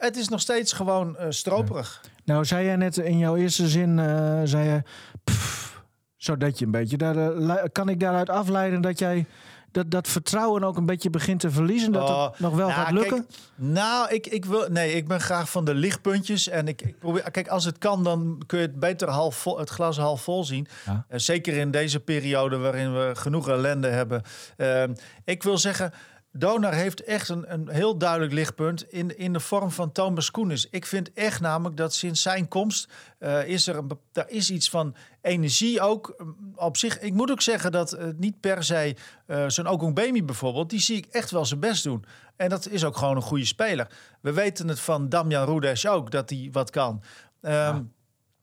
Het 0.02 0.16
is 0.16 0.28
nog 0.28 0.40
steeds 0.40 0.72
gewoon 0.72 1.16
eh, 1.16 1.26
stroperig. 1.28 2.00
Nou, 2.24 2.44
zei 2.44 2.64
jij 2.64 2.76
net 2.76 2.96
in 2.96 3.18
jouw 3.18 3.36
eerste 3.36 3.68
zin, 3.68 3.98
eh, 3.98 4.40
zei 4.44 4.68
je, 4.68 4.82
pff, 5.24 5.82
zo 6.16 6.36
dat 6.36 6.58
je 6.58 6.64
een 6.64 6.70
beetje. 6.70 6.96
Daar, 6.96 7.16
eh, 7.16 7.64
kan 7.72 7.88
ik 7.88 8.00
daaruit 8.00 8.30
afleiden 8.30 8.80
dat 8.80 8.98
jij 8.98 9.26
dat, 9.72 9.90
dat 9.90 10.08
vertrouwen 10.08 10.64
ook 10.64 10.76
een 10.76 10.86
beetje 10.86 11.10
begint 11.10 11.40
te 11.40 11.50
verliezen? 11.50 11.92
Dat 11.92 12.08
Oh, 12.08 12.24
het 12.24 12.38
nog 12.38 12.54
wel 12.54 12.68
nou, 12.68 12.80
gaat 12.80 12.92
lukken? 12.92 13.26
kijk, 13.26 13.38
nou, 13.54 14.14
ik, 14.14 14.26
ik 14.26 14.44
wil. 14.44 14.66
Nee, 14.68 14.92
ik 14.92 15.08
ben 15.08 15.20
graag 15.20 15.50
van 15.50 15.64
de 15.64 15.74
lichtpuntjes. 15.74 16.48
En 16.48 16.68
ik, 16.68 16.82
ik 16.82 16.98
probeer. 16.98 17.30
Kijk, 17.30 17.48
als 17.48 17.64
het 17.64 17.78
kan, 17.78 18.04
dan 18.04 18.42
kun 18.46 18.58
je 18.58 18.66
het 18.66 18.80
beter 18.80 19.08
half 19.08 19.36
vol, 19.36 19.58
het 19.58 19.70
glas 19.70 19.98
half 19.98 20.22
vol 20.22 20.44
zien. 20.44 20.66
Ja. 20.86 21.18
Zeker 21.18 21.56
in 21.56 21.70
deze 21.70 22.00
periode 22.00 22.56
waarin 22.56 22.92
we 22.92 23.10
genoeg 23.14 23.48
ellende 23.48 23.88
hebben. 23.88 24.22
Ehm, 24.56 24.94
ik 25.24 25.42
wil 25.42 25.58
zeggen. 25.58 25.92
Donar 26.34 26.74
heeft 26.74 27.04
echt 27.04 27.28
een, 27.28 27.52
een 27.52 27.68
heel 27.68 27.98
duidelijk 27.98 28.32
lichtpunt 28.32 28.92
in, 28.92 29.18
in 29.18 29.32
de 29.32 29.40
vorm 29.40 29.70
van 29.70 29.92
Thomas 29.92 30.30
Koenis. 30.30 30.68
Ik 30.70 30.86
vind 30.86 31.12
echt 31.12 31.40
namelijk 31.40 31.76
dat 31.76 31.94
sinds 31.94 32.22
zijn 32.22 32.48
komst 32.48 32.88
eh, 33.18 33.46
is 33.48 33.66
er, 33.66 33.76
een, 33.76 33.90
daar 34.12 34.30
is 34.30 34.50
iets 34.50 34.70
van 34.70 34.94
energie 35.22 35.80
ook 35.80 36.14
um, 36.20 36.52
op 36.54 36.76
zich. 36.76 37.00
Ik 37.00 37.12
moet 37.12 37.30
ook 37.30 37.40
zeggen 37.40 37.72
dat 37.72 37.90
het 37.90 38.18
niet 38.18 38.40
per 38.40 38.64
se 38.64 38.96
eh 39.26 39.44
zo'n 39.48 39.66
Ogunbemi 39.66 40.24
bijvoorbeeld, 40.24 40.70
die 40.70 40.80
zie 40.80 40.96
ik 40.96 41.06
echt 41.06 41.30
wel 41.30 41.44
zijn 41.44 41.60
best 41.60 41.84
doen. 41.84 42.04
En 42.36 42.48
dat 42.48 42.68
is 42.68 42.84
ook 42.84 42.96
gewoon 42.96 43.16
een 43.16 43.22
goede 43.22 43.44
speler. 43.44 43.86
We 44.20 44.32
weten 44.32 44.68
het 44.68 44.80
van 44.80 45.08
Damian 45.08 45.46
Rudes 45.46 45.86
ook, 45.86 46.10
dat 46.10 46.30
hij 46.30 46.48
wat 46.52 46.70
kan. 46.70 47.02
Ehm, 47.40 47.82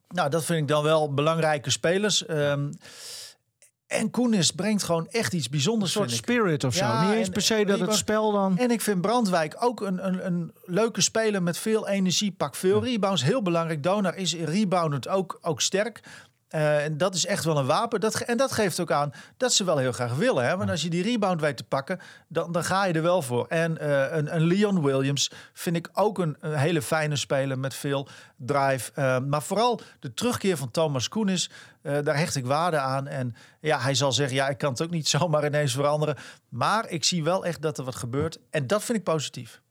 Nou, 0.09 0.29
dat 0.29 0.45
vind 0.45 0.59
ik 0.59 0.67
dan 0.67 0.83
wel 0.83 1.13
belangrijke 1.13 1.69
spelers. 1.69 2.29
Um, 2.29 2.69
en 3.89 4.11
Koenis 4.11 4.51
brengt 4.51 4.83
gewoon 4.83 5.07
echt 5.09 5.33
iets 5.33 5.49
bijzonders. 5.49 5.95
Een 5.95 6.01
soort 6.01 6.11
spirit 6.11 6.63
of 6.63 6.73
zo. 6.73 7.01
Niet 7.01 7.13
eens 7.13 7.29
per 7.29 7.41
se 7.41 7.65
dat 7.65 7.79
het 7.79 7.93
spel 7.93 8.31
dan. 8.31 8.57
En 8.57 8.71
ik 8.71 8.81
vind 8.81 9.01
Brandwijk 9.01 9.55
ook 9.59 9.81
een, 9.81 10.07
een, 10.07 10.25
een 10.25 10.51
leuke 10.65 11.01
speler 11.01 11.43
met 11.43 11.57
veel 11.57 11.87
energie. 11.87 12.31
Pak 12.31 12.55
veel 12.55 12.83
rebounds. 12.83 13.23
Heel 13.23 13.41
belangrijk. 13.41 13.83
Donar 13.83 14.15
is 14.15 14.35
reboundend 14.35 15.07
ook, 15.07 15.39
ook 15.41 15.61
sterk. 15.61 16.01
Uh, 16.55 16.83
en 16.83 16.97
dat 16.97 17.15
is 17.15 17.25
echt 17.25 17.43
wel 17.43 17.57
een 17.57 17.65
wapen. 17.65 17.99
Dat, 17.99 18.15
en 18.15 18.37
dat 18.37 18.51
geeft 18.51 18.79
ook 18.79 18.91
aan 18.91 19.13
dat 19.37 19.53
ze 19.53 19.63
wel 19.63 19.77
heel 19.77 19.91
graag 19.91 20.15
willen. 20.15 20.45
Hè? 20.45 20.57
Want 20.57 20.69
als 20.69 20.81
je 20.81 20.89
die 20.89 21.03
rebound 21.03 21.41
weet 21.41 21.57
te 21.57 21.63
pakken, 21.63 21.99
dan, 22.27 22.51
dan 22.51 22.63
ga 22.63 22.85
je 22.85 22.93
er 22.93 23.01
wel 23.01 23.21
voor. 23.21 23.45
En 23.47 23.77
uh, 23.81 24.11
een, 24.11 24.35
een, 24.35 24.43
Leon 24.43 24.83
Williams 24.83 25.31
vind 25.53 25.75
ik 25.75 25.89
ook 25.93 26.17
een, 26.17 26.37
een 26.39 26.55
hele 26.55 26.81
fijne 26.81 27.15
speler 27.15 27.59
met 27.59 27.73
veel 27.73 28.07
drive. 28.35 28.91
Uh, 28.95 29.19
maar 29.19 29.41
vooral 29.41 29.81
de 29.99 30.13
terugkeer 30.13 30.57
van 30.57 30.71
Thomas 30.71 31.09
Koenis, 31.09 31.49
daar 31.81 32.17
hecht 32.17 32.35
ik 32.35 32.45
waarde 32.45 32.77
aan. 32.77 33.07
En 33.07 33.35
ja, 33.59 33.79
hij 33.79 33.93
zal 33.93 34.11
zeggen, 34.11 34.35
ja, 34.35 34.47
ik 34.49 34.57
kan 34.57 34.71
het 34.71 34.81
ook 34.81 34.89
niet 34.89 35.07
zomaar 35.17 35.45
ineens 35.45 35.73
veranderen. 35.73 36.15
Maar 36.49 36.89
ik 36.89 37.03
zie 37.03 37.23
wel 37.23 37.45
echt 37.45 37.61
dat 37.61 37.77
er 37.77 37.83
wat 37.83 37.95
gebeurt. 37.95 38.39
En 38.49 38.67
dat 38.67 38.83
vind 38.83 38.97
ik 38.97 39.03
positief. 39.03 39.61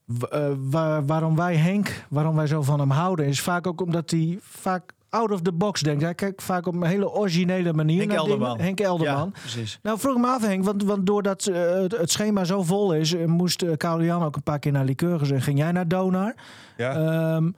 Waar, 0.57 1.07
waarom 1.07 1.37
wij 1.37 1.57
Henk, 1.57 2.05
waarom 2.09 2.37
wij 2.37 2.47
zo 2.47 2.63
van 2.63 2.79
hem 2.79 2.91
houden, 2.91 3.27
is 3.27 3.41
vaak 3.41 3.67
ook 3.67 3.81
omdat 3.81 4.11
hij 4.11 4.39
vaak 4.43 4.93
out 5.11 5.31
of 5.31 5.41
the 5.41 5.53
box 5.53 5.81
denkt. 5.81 6.03
Hij 6.03 6.15
kijkt 6.15 6.43
vaak 6.43 6.67
op 6.67 6.75
een 6.75 6.83
hele 6.83 7.11
originele 7.11 7.73
manier 7.73 7.99
Henk 7.99 8.11
naar 8.11 8.19
Elderman. 8.19 8.51
Dingen. 8.51 8.65
Henk 8.65 8.81
Elderman. 8.81 9.33
Ja, 9.35 9.41
precies. 9.41 9.79
Nou, 9.83 9.99
vroeg 9.99 10.19
me 10.19 10.27
af 10.27 10.43
Henk, 10.43 10.65
want, 10.65 10.85
want 10.85 11.07
doordat 11.07 11.47
uh, 11.47 11.57
het, 11.89 12.11
schema 12.11 12.45
zo 12.45 12.63
vol 12.63 12.95
is... 12.95 13.13
Uh, 13.13 13.25
moest 13.25 13.63
uh, 13.63 13.73
Jan 13.79 14.23
ook 14.23 14.37
een 14.37 14.43
paar 14.43 14.59
keer 14.59 14.73
naar 14.73 14.85
Lycurgus 14.85 15.31
en 15.31 15.43
ging 15.43 15.59
jij 15.59 15.73
naar 15.73 15.89
Donar. 15.89 16.35
Ja. 16.77 17.35
Um, 17.37 17.55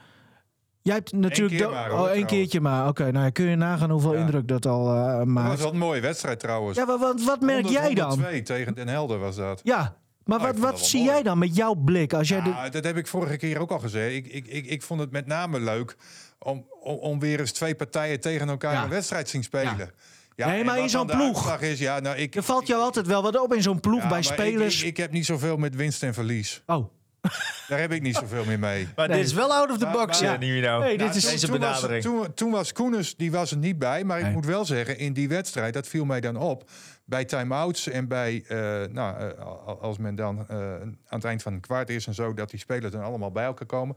Jij 0.83 0.95
hebt 0.95 1.13
natuurlijk... 1.13 1.53
Eén 1.53 1.67
keer 1.67 1.71
maar, 1.71 1.91
hoor, 1.91 2.09
oh, 2.09 2.15
één 2.15 2.27
keertje 2.27 2.61
maar. 2.61 2.81
Oké, 2.81 2.89
okay, 2.89 3.11
nou 3.11 3.31
kun 3.31 3.45
je 3.45 3.57
nagaan 3.57 3.91
hoeveel 3.91 4.15
ja. 4.15 4.21
indruk 4.21 4.49
dat 4.49 4.67
al 4.67 4.95
uh, 4.95 5.23
maakt. 5.23 5.49
Dat 5.49 5.57
was 5.57 5.61
wel 5.61 5.73
een 5.73 5.79
mooie 5.79 6.01
wedstrijd 6.01 6.41
trouwens. 6.41 6.77
Ja, 6.77 6.87
wat, 6.87 7.01
wat, 7.01 7.25
wat 7.25 7.41
merk 7.41 7.63
100, 7.63 7.85
jij 7.85 7.95
dan? 7.95 8.09
102 8.09 8.43
tegen 8.43 8.75
Den 8.75 8.89
Helder 8.89 9.19
was 9.19 9.37
dat. 9.37 9.61
Ja, 9.63 9.97
maar 10.25 10.39
Oh, 10.39 10.45
wat, 10.45 10.57
ik 10.57 10.63
wat 10.63 10.81
zie 10.81 11.05
jij 11.05 11.23
dan 11.23 11.39
met 11.39 11.57
jouw 11.57 11.75
blik? 11.75 12.13
Als 12.13 12.29
jij 12.29 12.39
Ja, 12.39 12.45
de... 12.45 12.51
Nou, 12.51 12.71
dat 12.71 12.85
heb 12.85 12.97
ik 12.97 13.07
vorige 13.07 13.37
keer 13.37 13.61
ook 13.61 13.71
al 13.71 13.79
gezegd. 13.79 14.15
Ik, 14.15 14.27
ik, 14.27 14.47
ik, 14.47 14.67
ik 14.67 14.83
vond 14.83 15.01
het 15.01 15.11
met 15.11 15.27
name 15.27 15.61
leuk 15.61 15.97
om, 16.45 16.67
om, 16.81 16.97
om 16.97 17.19
weer 17.21 17.41
eens 17.41 17.53
twee 17.53 17.75
partijen 17.75 18.21
tegen 18.21 18.49
elkaar 18.49 18.73
Ja. 18.73 18.83
een 18.83 18.89
wedstrijd 18.89 19.25
te 19.25 19.31
zien 19.31 19.43
spelen. 19.43 19.91
Ja. 20.37 20.47
Nee, 20.47 20.65
maar 20.65 20.79
in 20.79 20.91
zo'n 20.91 21.07
ploeg. 21.07 21.61
Is, 21.61 21.79
ja, 21.79 22.01
nou, 22.01 22.17
ik, 22.17 22.35
Er 22.35 22.43
valt 22.43 22.67
jou 22.67 22.83
altijd 22.83 23.07
wel 23.07 23.23
wat 23.23 23.39
op 23.41 23.55
in 23.55 23.63
zo'n 23.63 23.81
ploeg 23.81 24.03
ja, 24.03 24.09
bij 24.09 24.23
spelers. 24.23 24.75
Ik, 24.77 24.81
ik, 24.83 24.87
ik 24.89 24.97
heb 24.97 25.11
niet 25.11 25.27
zoveel 25.27 25.57
met 25.57 25.75
winst 25.75 26.03
en 26.03 26.15
verlies. 26.15 26.63
Oh, 26.67 26.89
Daar 27.69 27.79
heb 27.81 27.93
ik 27.93 28.03
niet 28.03 28.17
zoveel 28.17 28.45
meer 28.45 28.59
mee. 28.59 28.89
Maar 28.97 29.09
Nee. 29.09 29.17
dit 29.17 29.27
is 29.27 29.33
wel 29.33 29.53
out 29.55 29.71
of 29.71 29.79
the 29.79 29.85
Maar- 29.85 29.93
box, 29.95 30.21
maar- 30.21 30.31
ja, 30.31 30.37
Nivino. 30.39 30.79
Nee, 30.79 30.99
dit 30.99 31.15
is- 31.15 31.23
toen- 31.23 31.31
deze 31.31 31.47
toen 31.47 31.59
was- 31.59 31.69
benadering. 31.69 32.03
toen, 32.03 32.35
toen 32.35 32.51
was 32.51 32.73
Koenens, 32.73 33.17
die 33.17 33.31
was 33.31 33.51
er 33.51 33.57
niet 33.57 33.79
bij. 33.79 34.05
Maar 34.05 34.19
Nee. 34.21 34.29
ik 34.29 34.35
moet 34.35 34.47
wel 34.47 34.65
zeggen, 34.65 34.99
in 34.99 35.13
die 35.13 35.29
wedstrijd, 35.29 35.75
dat 35.75 35.87
viel 35.89 36.05
mij 36.05 36.21
dan 36.21 36.37
op. 36.37 36.71
Bij 37.05 37.25
time-outs 37.25 37.89
en 37.89 38.09
bij, 38.09 38.45
eh, 38.49 38.59
nou, 38.93 39.21
eh, 39.31 39.47
als 39.81 39.99
men 39.99 40.15
dan 40.15 40.45
eh, 40.49 40.57
aan 40.75 40.99
het 41.09 41.25
eind 41.25 41.43
van 41.43 41.53
een 41.53 41.61
kwart 41.61 41.91
is 41.91 42.07
en 42.07 42.15
zo, 42.15 42.35
dat 42.35 42.51
die 42.51 42.59
spelers 42.61 42.93
dan 42.93 43.03
allemaal 43.03 43.31
bij 43.33 43.45
elkaar 43.45 43.67
komen. 43.67 43.97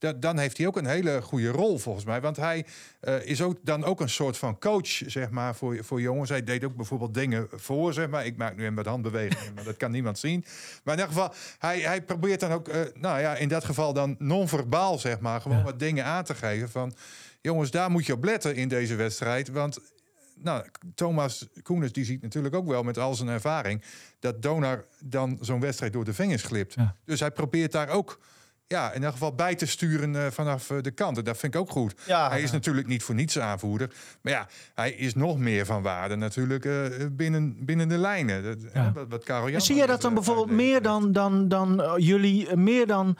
Da- 0.00 0.12
dan 0.12 0.38
heeft 0.38 0.56
hij 0.58 0.66
ook 0.66 0.76
een 0.76 0.86
hele 0.86 1.22
goede 1.22 1.48
rol 1.48 1.78
volgens 1.78 2.04
mij. 2.04 2.20
Want 2.20 2.36
hij 2.36 2.66
eh, 3.00 3.24
is 3.24 3.42
ook 3.42 3.56
dan 3.62 3.84
ook 3.84 4.00
een 4.00 4.08
soort 4.08 4.36
van 4.36 4.58
coach, 4.58 4.86
zeg 5.06 5.30
maar, 5.30 5.54
voor, 5.54 5.84
voor 5.84 6.00
jongens. 6.00 6.30
Hij 6.30 6.44
deed 6.44 6.64
ook 6.64 6.76
bijvoorbeeld 6.76 7.14
dingen 7.14 7.48
voor, 7.50 7.92
zeg 7.92 8.08
maar. 8.08 8.26
Ik 8.26 8.36
maak 8.36 8.56
nu 8.56 8.66
een 8.66 8.74
wat 8.74 8.86
handbewegingen, 8.86 9.54
maar 9.54 9.64
dat 9.64 9.76
kan 9.76 9.90
niemand 9.90 10.18
zien. 10.18 10.44
Maar 10.84 10.94
in 10.94 11.00
ieder 11.00 11.14
geval, 11.14 11.34
hij, 11.58 11.80
hij 11.80 12.02
probeert 12.02 12.40
dan 12.40 12.52
ook, 12.52 12.68
eh, 12.68 12.80
nou 12.94 13.20
ja, 13.20 13.36
in 13.36 13.48
dat 13.48 13.64
geval 13.64 13.92
dan 13.92 14.14
non-verbaal, 14.18 14.98
zeg 14.98 15.20
maar, 15.20 15.40
gewoon 15.40 15.58
Ja. 15.58 15.64
wat 15.64 15.78
dingen 15.78 16.04
aan 16.04 16.24
te 16.24 16.34
geven 16.34 16.70
van... 16.70 16.94
Jongens, 17.42 17.70
daar 17.70 17.90
moet 17.90 18.06
je 18.06 18.12
op 18.12 18.24
letten 18.24 18.54
in 18.56 18.68
deze 18.68 18.94
wedstrijd. 18.94 19.48
Want 19.48 19.78
nou, 20.34 20.64
Thomas 20.94 21.46
Koenis 21.62 21.92
die 21.92 22.04
ziet 22.04 22.22
natuurlijk 22.22 22.54
ook 22.54 22.66
wel 22.68 22.82
met 22.82 22.98
al 22.98 23.14
zijn 23.14 23.28
ervaring... 23.28 23.82
dat 24.18 24.42
Donar 24.42 24.84
dan 24.98 25.38
zo'n 25.40 25.60
wedstrijd 25.60 25.92
door 25.92 26.04
de 26.04 26.14
vingers 26.14 26.42
glipt. 26.42 26.74
Ja. 26.74 26.96
Dus 27.04 27.20
hij 27.20 27.30
probeert 27.30 27.72
daar 27.72 27.88
ook 27.88 28.18
ja, 28.72 28.88
in 28.88 28.94
ieder 28.94 29.12
geval 29.12 29.34
bij 29.34 29.54
te 29.54 29.66
sturen 29.66 30.16
eh, 30.24 30.30
vanaf 30.30 30.70
eh, 30.70 30.76
de 30.80 30.90
kant. 30.90 31.18
En 31.18 31.24
dat 31.24 31.36
vind 31.38 31.54
ik 31.54 31.60
ook 31.60 31.70
goed. 31.70 31.94
Ja, 32.06 32.28
hij 32.28 32.42
is 32.42 32.48
ja. 32.48 32.54
natuurlijk 32.54 32.86
niet 32.86 33.02
voor 33.02 33.14
niets 33.14 33.38
aanvoerder. 33.38 33.90
Maar 34.22 34.32
ja, 34.32 34.46
hij 34.74 34.90
is 34.92 35.14
nog 35.14 35.38
meer 35.38 35.66
van 35.66 35.82
waarde 35.82 36.16
natuurlijk 36.16 36.64
eh, 36.64 36.82
binnen, 37.12 37.64
binnen 37.64 37.88
de 37.88 37.98
lijnen. 37.98 38.42
Dat, 38.42 38.58
Ja. 38.74 38.92
wat, 38.94 39.06
wat 39.08 39.24
Karel 39.24 39.50
Jan 39.50 39.60
zie 39.60 39.76
jij 39.76 39.86
dat 39.86 40.00
dan 40.00 40.14
bijvoorbeeld 40.14 40.50
meer 40.50 40.82
dan, 40.82 41.12
dan, 41.12 41.48
dan 41.48 41.82
jullie, 41.96 42.56
meer 42.56 42.86
dan 42.86 43.16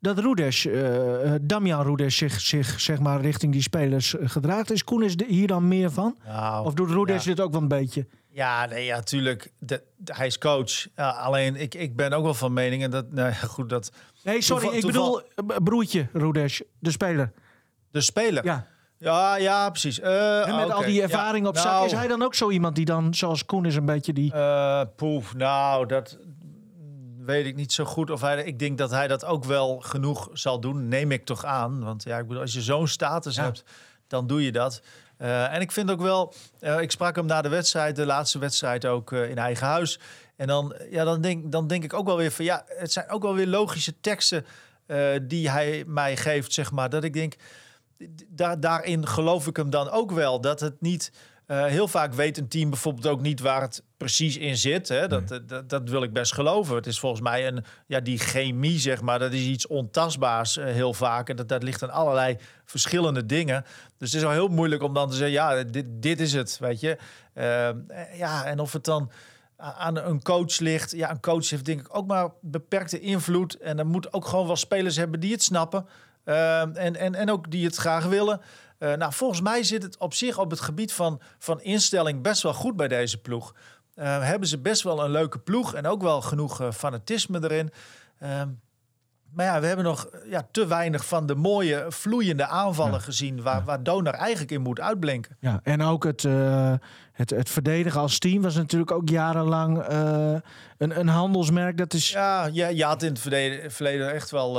dat 0.00 0.18
Roedes, 0.18 0.66
eh, 0.66 1.34
eh, 1.34 1.40
Damian 1.42 1.82
Roedes 1.82 2.16
zich, 2.16 2.40
zich 2.40 2.80
zeg 2.80 3.00
maar 3.00 3.20
richting 3.20 3.52
die 3.52 3.62
spelers 3.62 4.14
gedraagt? 4.20 4.70
Is 4.70 4.84
Koenis 4.84 5.16
de- 5.16 5.24
hier 5.28 5.46
dan 5.46 5.68
meer 5.68 5.90
van? 5.90 6.16
Nou, 6.26 6.66
Of 6.66 6.74
doet 6.74 6.90
Roedes 6.90 7.24
ja. 7.24 7.30
dit 7.30 7.40
ook 7.40 7.52
wel 7.52 7.62
een 7.62 7.68
beetje? 7.68 8.06
Ja, 8.34 8.66
nee, 8.66 8.84
ja, 8.84 9.00
tuurlijk. 9.00 9.52
De, 9.58 9.82
de- 9.96 10.12
hij 10.14 10.26
is 10.26 10.38
coach. 10.38 10.86
Alleen, 10.94 11.56
ik, 11.56 11.74
ik 11.74 11.96
ben 11.96 12.12
ook 12.12 12.24
wel 12.24 12.34
van 12.34 12.52
mening... 12.52 12.82
en 12.82 12.90
dat, 12.90 13.12
nou 13.12 13.28
ja, 13.28 13.34
goed, 13.34 13.68
dat 13.68 13.92
Nee, 14.22 14.42
sorry, 14.42 14.68
ik 14.68 14.86
bedoel 14.86 15.20
eh, 15.22 15.26
broertje 15.64 16.08
Roedes, 16.12 16.62
de 16.78 16.90
speler. 16.90 17.32
de 17.90 18.00
speler... 18.00 18.44
Ja. 18.44 18.66
Ja, 18.98 19.36
ja, 19.36 19.70
precies. 19.70 20.00
Eh, 20.00 20.48
En 20.48 20.56
met 20.56 20.70
al 20.70 20.82
die 20.84 21.02
ervaring 21.02 21.42
Ja, 21.44 21.48
op 21.50 21.56
zak, 21.56 21.72
nou, 21.72 21.86
is 21.86 21.92
hij 21.92 22.06
dan 22.08 22.22
ook 22.22 22.34
zo 22.34 22.50
iemand 22.50 22.74
die 22.76 22.84
dan, 22.84 23.14
zoals 23.14 23.44
Koenis, 23.44 23.74
een 23.74 23.84
beetje 23.84 24.12
die... 24.12 24.32
eh, 24.32 24.80
poef, 24.96 25.34
nou, 25.34 25.86
dat 25.86 26.18
weet 27.18 27.46
ik 27.46 27.54
niet 27.56 27.72
zo 27.72 27.84
goed. 27.84 28.10
Of 28.10 28.20
hij, 28.20 28.44
ik 28.44 28.58
denk 28.58 28.78
dat 28.78 28.90
hij 28.90 29.08
dat 29.08 29.24
ook 29.24 29.44
wel 29.44 29.78
genoeg 29.80 30.28
zal 30.32 30.60
doen, 30.60 30.88
neem 30.88 31.12
ik 31.12 31.24
toch 31.24 31.44
aan. 31.44 31.84
Want 31.84 32.02
ja, 32.02 32.18
ik 32.18 32.26
bedoel, 32.26 32.42
als 32.42 32.52
je 32.52 32.62
zo'n 32.62 32.88
status 32.88 33.34
Ja. 33.36 33.42
hebt, 33.42 33.64
dan 34.06 34.26
doe 34.26 34.44
je 34.44 34.52
dat. 34.52 34.82
Eh, 35.16 35.54
en 35.54 35.60
ik 35.60 35.72
vind 35.72 35.90
ook 35.90 36.00
wel, 36.00 36.34
eh, 36.60 36.80
ik 36.80 36.90
sprak 36.90 37.16
hem 37.16 37.26
na 37.26 37.42
de 37.42 37.48
wedstrijd, 37.48 37.96
de 37.96 38.06
laatste 38.06 38.38
wedstrijd 38.38 38.86
ook 38.86 39.12
eh, 39.12 39.30
in 39.30 39.38
eigen 39.38 39.66
huis. 39.66 39.98
En 40.36 40.46
dan, 40.46 40.74
ja, 40.90 41.04
dan, 41.04 41.20
denk, 41.20 41.52
dan 41.52 41.66
denk 41.66 41.84
ik 41.84 41.92
ook 41.92 42.06
wel 42.06 42.16
weer 42.16 42.30
van 42.30 42.44
ja, 42.44 42.64
het 42.66 42.92
zijn 42.92 43.10
ook 43.10 43.22
wel 43.22 43.34
weer 43.34 43.46
logische 43.46 44.00
teksten 44.00 44.46
die 45.22 45.50
hij 45.50 45.84
mij 45.86 46.16
geeft, 46.16 46.52
zeg 46.52 46.72
maar. 46.72 46.90
Dat 46.90 47.04
ik 47.04 47.12
denk, 47.12 47.34
daar, 48.28 48.60
daarin 48.60 49.06
geloof 49.06 49.46
ik 49.46 49.56
hem 49.56 49.70
dan 49.70 49.90
ook 49.90 50.10
wel. 50.10 50.40
Dat 50.40 50.60
het 50.60 50.80
niet. 50.80 51.12
Eh, 51.46 51.64
heel 51.64 51.88
vaak 51.88 52.14
weet 52.14 52.38
een 52.38 52.48
team 52.48 52.70
bijvoorbeeld 52.70 53.06
ook 53.06 53.20
niet 53.20 53.40
waar 53.40 53.60
het 53.60 53.82
precies 53.96 54.36
in 54.36 54.56
zit. 54.56 54.88
Hè? 54.88 55.08
Dat, 55.08 55.40
dat, 55.46 55.68
dat 55.68 55.88
wil 55.88 56.02
ik 56.02 56.12
best 56.12 56.34
geloven. 56.34 56.76
Het 56.76 56.86
is 56.86 56.98
volgens 56.98 57.20
mij 57.20 57.46
een. 57.46 57.64
Ja, 57.86 58.00
die 58.00 58.18
chemie, 58.18 58.78
zeg 58.78 59.00
maar. 59.00 59.18
Dat 59.18 59.32
is 59.32 59.44
iets 59.44 59.66
ontastbaars 59.66 60.56
eh, 60.56 60.64
heel 60.64 60.94
vaak. 60.94 61.28
En 61.28 61.36
dat, 61.36 61.48
dat 61.48 61.62
ligt 61.62 61.82
aan 61.82 61.90
allerlei 61.90 62.36
verschillende 62.64 63.26
dingen. 63.26 63.64
Dus 63.98 64.12
het 64.12 64.20
is 64.20 64.26
al 64.26 64.32
heel 64.32 64.48
moeilijk 64.48 64.82
om 64.82 64.94
dan 64.94 65.10
te 65.10 65.16
zeggen: 65.16 65.34
ja, 65.34 65.64
dit, 65.64 65.86
dit 65.88 66.20
is 66.20 66.32
het. 66.32 66.58
Weet 66.60 66.80
je. 66.80 66.98
Eh, 67.32 67.68
ja, 68.16 68.44
en 68.44 68.58
of 68.58 68.72
het 68.72 68.84
dan 68.84 69.10
aan 69.56 69.96
een 69.96 70.22
coach 70.22 70.58
ligt. 70.58 70.90
Ja, 70.90 71.10
een 71.10 71.20
coach 71.20 71.50
heeft 71.50 71.64
denk 71.64 71.80
ik 71.80 71.96
ook 71.96 72.06
maar 72.06 72.30
beperkte 72.40 73.00
invloed. 73.00 73.58
En 73.58 73.78
er 73.78 73.86
moet 73.86 74.12
ook 74.12 74.26
gewoon 74.26 74.46
wel 74.46 74.56
spelers 74.56 74.96
hebben 74.96 75.20
die 75.20 75.32
het 75.32 75.42
snappen. 75.42 75.86
En, 76.24 76.96
en, 76.96 77.14
en 77.14 77.30
ook 77.30 77.50
die 77.50 77.64
het 77.64 77.76
graag 77.76 78.04
willen. 78.04 78.40
Eh, 78.78 78.92
nou, 78.92 79.12
volgens 79.12 79.40
mij 79.40 79.62
zit 79.62 79.82
het 79.82 79.98
op 79.98 80.14
zich 80.14 80.38
op 80.38 80.50
het 80.50 80.60
gebied 80.60 80.92
van, 80.92 81.20
van 81.38 81.60
instelling 81.60 82.22
best 82.22 82.42
wel 82.42 82.54
goed 82.54 82.76
bij 82.76 82.88
deze 82.88 83.18
ploeg. 83.20 83.54
Eh, 83.94 84.22
hebben 84.22 84.48
ze 84.48 84.58
best 84.58 84.82
wel 84.82 85.04
een 85.04 85.10
leuke 85.10 85.38
ploeg 85.38 85.74
en 85.74 85.86
ook 85.86 86.02
wel 86.02 86.20
genoeg 86.20 86.60
eh, 86.60 86.72
fanatisme 86.72 87.42
erin. 87.42 87.72
Maar 89.34 89.44
ja, 89.46 89.60
we 89.60 89.66
hebben 89.66 89.84
nog 89.84 90.06
eh, 90.06 90.30
ja, 90.30 90.46
te 90.50 90.66
weinig 90.66 91.06
van 91.06 91.26
de 91.26 91.34
mooie 91.34 91.84
vloeiende 91.88 92.46
aanvallen 92.46 92.92
Ja. 92.92 92.98
gezien... 92.98 93.42
Waar, 93.42 93.64
waar 93.64 93.82
Donar 93.82 94.14
eigenlijk 94.14 94.50
in 94.52 94.60
moet 94.62 94.80
uitblinken. 94.80 95.36
Ja, 95.40 95.60
en 95.62 95.82
ook 95.82 96.04
het, 96.04 96.24
eh, 96.24 96.72
het, 97.12 97.30
het 97.30 97.50
verdedigen 97.50 98.00
als 98.00 98.18
team 98.18 98.42
was 98.42 98.54
natuurlijk 98.54 98.90
ook 98.90 99.08
jarenlang 99.08 99.78
eh, 99.82 100.34
een, 100.78 100.98
een 100.98 101.08
handelsmerk. 101.08 101.76
Dat 101.78 101.92
is, 101.92 102.10
Ja, 102.10 102.46
je, 102.52 102.76
je 102.76 102.84
had 102.84 103.02
in 103.02 103.08
het 103.08 103.18
verleden, 103.20 103.72
verleden 103.72 104.12
echt 104.12 104.30
wel, 104.30 104.54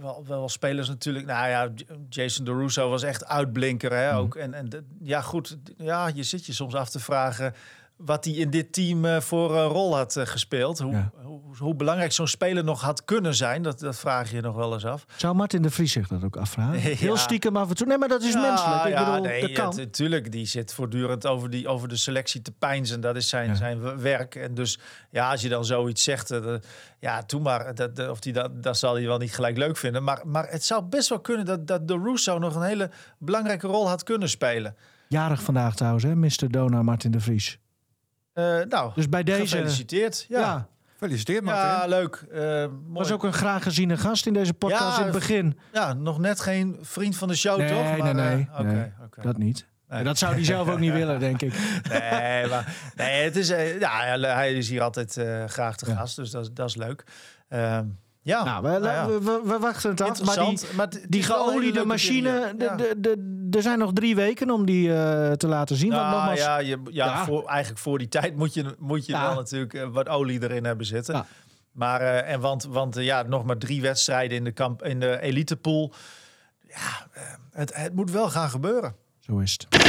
wel, 0.00 0.24
wel 0.26 0.48
spelers 0.48 0.88
natuurlijk. 0.88 1.26
Nou 1.26 1.48
ja, 1.48 1.68
Jason 2.08 2.44
DeRusso 2.44 2.88
was 2.90 3.02
echt 3.02 3.26
uitblinker. 3.26 3.92
Hè, 3.92 4.16
ook. 4.16 4.34
En, 4.34 4.54
en 4.54 4.68
ja, 5.00 5.20
goed. 5.20 5.56
Ja, 5.76 6.10
je 6.14 6.22
zit 6.22 6.46
je 6.46 6.52
soms 6.52 6.74
af 6.74 6.90
te 6.90 7.00
vragen 7.00 7.54
wat 7.96 8.24
hij 8.24 8.34
in 8.34 8.50
dit 8.50 8.72
team 8.72 9.04
eh, 9.04 9.20
voor 9.20 9.56
een 9.58 9.66
rol 9.68 9.96
had 9.96 10.16
eh, 10.16 10.26
gespeeld. 10.26 10.78
Hoe, 10.78 10.92
Ja. 10.92 11.10
hoe, 11.22 11.40
hoe 11.58 11.74
belangrijk 11.74 12.12
zo'n 12.12 12.26
speler 12.26 12.64
nog 12.64 12.80
had 12.80 13.04
kunnen 13.04 13.34
zijn. 13.34 13.62
Dat, 13.62 13.78
dat 13.78 13.96
vraag 13.98 14.30
je 14.30 14.40
nog 14.40 14.54
wel 14.54 14.72
eens 14.72 14.84
af. 14.86 15.04
Zou 15.16 15.34
Martin 15.34 15.62
de 15.62 15.70
Vries 15.70 15.92
zich 15.92 16.08
dat 16.08 16.24
ook 16.24 16.36
afvragen? 16.36 16.80
Ja. 16.90 16.96
Heel 16.96 17.16
stiekem 17.16 17.56
af 17.56 17.68
en 17.68 17.76
toe. 17.76 17.86
Nee, 17.86 17.98
maar 17.98 18.08
dat 18.08 18.22
is 18.22 18.32
Ja, 18.32 18.40
menselijk. 18.40 18.84
Ik 18.84 18.90
ja, 18.92 19.04
bedoel, 19.04 19.22
nee, 19.22 19.40
dat 19.40 19.52
kan. 19.52 19.72
ja, 19.76 19.84
tuurlijk, 19.90 20.32
die 20.32 20.46
zit 20.46 20.74
voortdurend 20.74 21.26
over, 21.26 21.50
die, 21.50 21.68
over 21.68 21.88
de 21.88 21.96
selectie 21.96 22.42
te 22.42 22.52
pijnzen. 22.52 23.00
Dat 23.00 23.16
is 23.16 23.28
zijn, 23.28 23.56
zijn 23.56 24.00
werk. 24.00 24.34
En 24.34 24.54
dus 24.54 24.78
ja, 25.10 25.30
als 25.30 25.40
je 25.42 25.48
dan 25.48 25.64
zoiets 25.64 26.02
zegt, 26.02 26.30
eh, 26.30 26.42
dat- 26.42 26.66
ja, 26.98 27.22
doe 27.26 27.40
maar. 27.40 27.74
Dat, 27.74 27.96
dat- 27.96 28.08
of 28.10 28.20
die 28.20 28.32
dat, 28.32 28.62
dat 28.62 28.78
zal 28.78 28.94
hij 28.94 29.06
wel 29.06 29.18
niet 29.18 29.34
gelijk 29.34 29.56
leuk 29.56 29.76
vinden. 29.76 30.04
Maar, 30.04 30.22
maar 30.26 30.48
het 30.50 30.64
zou 30.64 30.82
best 30.82 31.08
wel 31.08 31.20
kunnen 31.20 31.44
dat, 31.44 31.66
dat 31.66 31.88
de 31.88 31.98
Russo 32.04 32.38
nog 32.38 32.54
een 32.54 32.62
hele 32.62 32.90
belangrijke 33.18 33.66
rol 33.66 33.88
had 33.88 34.02
kunnen 34.02 34.28
spelen. 34.28 34.76
Jarig 35.08 35.42
vandaag 35.42 35.74
trouwens, 35.74 36.04
hè, 36.04 36.14
Mr. 36.16 36.50
Dona 36.50 36.82
Martin 36.82 37.10
de 37.10 37.20
Vries. 37.20 37.58
Eh, 38.32 38.60
nou, 38.68 38.92
Dus 38.94 39.08
bij 39.08 39.22
deze... 39.22 39.40
gefeliciteerd. 39.40 40.26
Ja. 40.28 40.40
Ja. 40.40 40.68
Gefeliciteerd, 40.92 41.44
Martin. 41.44 41.64
Ja, 41.64 41.86
leuk. 41.86 42.24
Uh, 42.32 42.64
Was 42.86 43.12
ook 43.12 43.24
een 43.24 43.32
graag 43.32 43.62
geziene 43.62 43.96
gast 43.96 44.26
in 44.26 44.32
deze 44.32 44.54
podcast 44.54 44.98
in 44.98 45.04
het 45.04 45.12
begin. 45.12 45.58
Ja, 45.72 45.92
nog 45.92 46.18
net 46.18 46.40
geen 46.40 46.78
vriend 46.80 47.16
van 47.16 47.28
de 47.28 47.36
show, 47.36 47.58
nee, 47.58 47.68
toch? 47.68 47.98
Maar, 47.98 48.14
nee, 48.14 48.34
nee, 48.34 48.48
uh, 48.52 48.60
nee. 48.60 48.92
dat 49.22 49.38
niet. 49.38 49.66
Nee. 49.88 50.04
Dat 50.04 50.18
zou 50.18 50.34
hij 50.34 50.44
zelf 50.44 50.68
ook 50.68 50.78
niet 50.78 50.92
willen, 51.02 51.20
denk 51.20 51.42
ik. 51.42 51.54
Nee, 51.88 52.46
maar 52.46 52.92
nee, 52.94 53.24
het 53.24 53.36
is, 53.36 53.50
uh, 53.50 53.80
ja, 53.80 54.18
hij 54.18 54.52
is 54.52 54.68
hier 54.68 54.82
altijd 54.82 55.16
uh, 55.16 55.44
graag 55.44 55.76
te 55.76 55.86
gast, 55.86 56.16
ja. 56.16 56.22
dus 56.22 56.32
dat, 56.32 56.50
dat 56.52 56.68
is 56.68 56.76
leuk. 56.76 57.04
Ja, 58.22 58.44
nou, 58.44 58.62
we, 58.62 58.68
nou 58.68 58.82
ja. 58.82 59.06
we, 59.06 59.22
we, 59.22 59.40
we, 59.44 59.58
wachten 59.58 59.90
het 59.90 60.00
af. 60.00 60.24
Maar 60.24 60.36
die, 60.36 60.58
maar 60.76 60.88
die 61.08 61.22
geoliede 61.22 61.84
machine, 61.84 62.54
ja. 62.58 62.74
de, 62.76 62.76
de, 62.76 62.94
de, 63.00 63.56
er 63.56 63.62
zijn 63.62 63.78
nog 63.78 63.92
drie 63.92 64.14
weken 64.14 64.50
om 64.50 64.66
die 64.66 64.88
uh, 64.88 65.30
te 65.30 65.46
laten 65.46 65.76
zien. 65.76 65.90
Nou, 65.90 66.02
want 66.02 66.14
nogmaals, 66.14 66.38
ja, 66.38 66.58
je, 66.58 66.80
ja, 66.90 67.04
ja. 67.04 67.24
Voor, 67.24 67.46
eigenlijk 67.46 67.80
voor 67.80 67.98
die 67.98 68.08
tijd 68.08 68.36
moet 68.36 68.54
je, 68.54 68.74
moet 68.78 69.06
je 69.06 69.12
wel 69.12 69.34
natuurlijk 69.34 69.72
uh, 69.72 69.88
wat 69.88 70.08
olie 70.08 70.42
erin 70.42 70.64
hebben 70.64 70.86
zitten. 70.86 71.26
Maar, 71.72 72.00
uh, 72.00 72.30
en 72.30 72.40
want, 72.40 72.64
want 72.64 72.94
ja, 72.94 73.22
nog 73.22 73.44
maar 73.44 73.58
drie 73.58 73.80
wedstrijden 73.80 74.36
in 74.36 74.44
de, 74.44 74.52
kamp, 74.52 74.84
in 74.84 75.00
de 75.00 75.20
elitepool. 75.20 75.92
Ja, 76.68 77.06
het, 77.52 77.74
het 77.74 77.94
moet 77.94 78.10
wel 78.10 78.30
gaan 78.30 78.50
gebeuren. 78.50 78.94
Zo 79.20 79.38
is 79.38 79.52
het. 79.52 79.82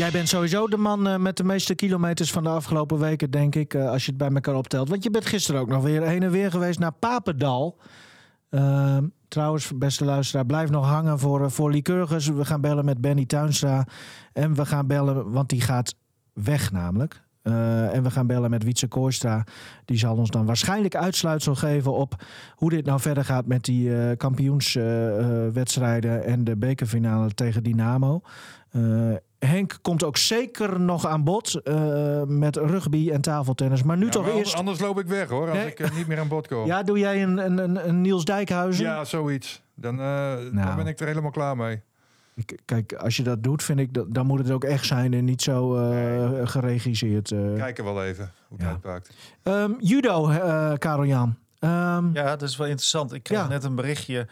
Jij 0.00 0.10
bent 0.10 0.28
sowieso 0.28 0.68
de 0.68 0.76
man 0.76 1.08
uh, 1.08 1.16
met 1.16 1.36
de 1.36 1.44
meeste 1.44 1.74
kilometers 1.74 2.32
van 2.32 2.42
de 2.42 2.48
afgelopen 2.48 2.98
weken, 2.98 3.30
denk 3.30 3.54
ik, 3.54 3.74
uh, 3.74 3.90
als 3.90 4.04
je 4.04 4.10
het 4.10 4.18
bij 4.18 4.30
elkaar 4.30 4.54
optelt. 4.54 4.88
Want 4.88 5.02
je 5.02 5.10
bent 5.10 5.26
gisteren 5.26 5.60
ook 5.60 5.68
nog 5.68 5.82
weer 5.82 6.02
heen 6.02 6.22
en 6.22 6.30
weer 6.30 6.50
geweest 6.50 6.78
naar 6.78 6.92
Papendal. 6.92 7.78
Uh, 8.50 8.96
trouwens, 9.28 9.78
beste 9.78 10.04
luisteraar, 10.04 10.46
blijf 10.46 10.70
nog 10.70 10.86
hangen 10.86 11.18
voor, 11.18 11.40
uh, 11.40 11.48
voor 11.48 11.70
Lycurgus. 11.70 12.28
We 12.28 12.44
gaan 12.44 12.60
bellen 12.60 12.84
met 12.84 13.00
Benny 13.00 13.26
Tuinstra. 13.26 13.86
En 14.32 14.54
we 14.54 14.66
gaan 14.66 14.86
bellen, 14.86 15.30
want 15.30 15.48
die 15.48 15.60
gaat 15.60 15.94
weg 16.32 16.72
namelijk. 16.72 17.22
En 17.42 18.02
we 18.02 18.10
gaan 18.10 18.26
bellen 18.26 18.50
met 18.50 18.64
Wietse 18.64 18.88
Kooistra. 18.88 19.44
Die 19.84 19.98
zal 19.98 20.16
ons 20.16 20.30
dan 20.30 20.46
waarschijnlijk 20.46 20.96
uitsluitsel 20.96 21.54
geven 21.54 21.92
op 21.92 22.24
hoe 22.54 22.70
dit 22.70 22.86
nou 22.86 23.00
verder 23.00 23.24
gaat 23.24 23.46
met 23.46 23.64
die 23.64 24.16
kampioenswedstrijden 24.16 26.24
en 26.24 26.44
de 26.44 26.56
bekerfinale 26.56 27.30
tegen 27.30 27.62
Dynamo. 27.62 28.22
Henk 29.46 29.78
komt 29.82 30.04
ook 30.04 30.16
zeker 30.16 30.80
nog 30.80 31.06
aan 31.06 31.24
bod 31.24 31.60
met 32.26 32.56
rugby 32.56 33.10
en 33.10 33.20
tafeltennis. 33.20 33.82
Maar 33.82 33.96
nu 33.96 34.04
ja, 34.04 34.10
toch 34.10 34.26
maar 34.26 34.34
eerst. 34.34 34.54
Anders 34.54 34.80
loop 34.80 35.00
ik 35.00 35.06
weg 35.06 35.28
hoor, 35.28 35.48
als 35.48 35.58
nee. 35.58 35.66
ik 35.66 35.94
niet 35.94 36.06
meer 36.06 36.18
aan 36.18 36.28
bod 36.28 36.48
kom. 36.48 36.66
Ja, 36.66 36.82
doe 36.82 36.98
jij 36.98 37.22
een, 37.22 37.38
een, 37.38 37.88
een 37.88 38.00
Niels 38.00 38.24
Dijkhuizen? 38.24 38.84
Ja, 38.84 39.04
zoiets. 39.04 39.62
Dan, 39.74 39.94
nou. 39.94 40.52
dan 40.52 40.76
ben 40.76 40.86
ik 40.86 41.00
er 41.00 41.06
helemaal 41.06 41.30
klaar 41.30 41.56
mee. 41.56 41.82
Kijk, 42.64 42.92
als 42.92 43.16
je 43.16 43.22
dat 43.22 43.42
doet, 43.42 43.62
vind 43.62 43.78
ik, 43.78 43.94
dat, 43.94 44.14
dan 44.14 44.26
moet 44.26 44.38
het 44.38 44.50
ook 44.50 44.64
echt 44.64 44.86
zijn 44.86 45.14
en 45.14 45.24
niet 45.24 45.42
zo 45.42 45.76
uh, 45.76 46.30
nee. 46.30 46.46
geregisseerd. 46.46 47.30
Uh. 47.30 47.56
Kijken 47.56 47.84
wel 47.84 48.04
even 48.04 48.32
hoe 48.48 48.56
het 48.56 48.66
ja. 48.66 48.72
uitpakt. 48.72 49.10
Um, 49.42 49.76
judo, 49.78 50.30
uh, 50.30 50.72
Karel 50.78 51.04
Jan. 51.04 51.36
Um, 51.60 52.10
ja, 52.14 52.36
dat 52.36 52.42
is 52.42 52.56
wel 52.56 52.66
interessant. 52.66 53.12
Ik 53.12 53.22
kreeg 53.22 53.38
ja. 53.38 53.48
net 53.48 53.64
een 53.64 53.74
berichtje 53.74 54.26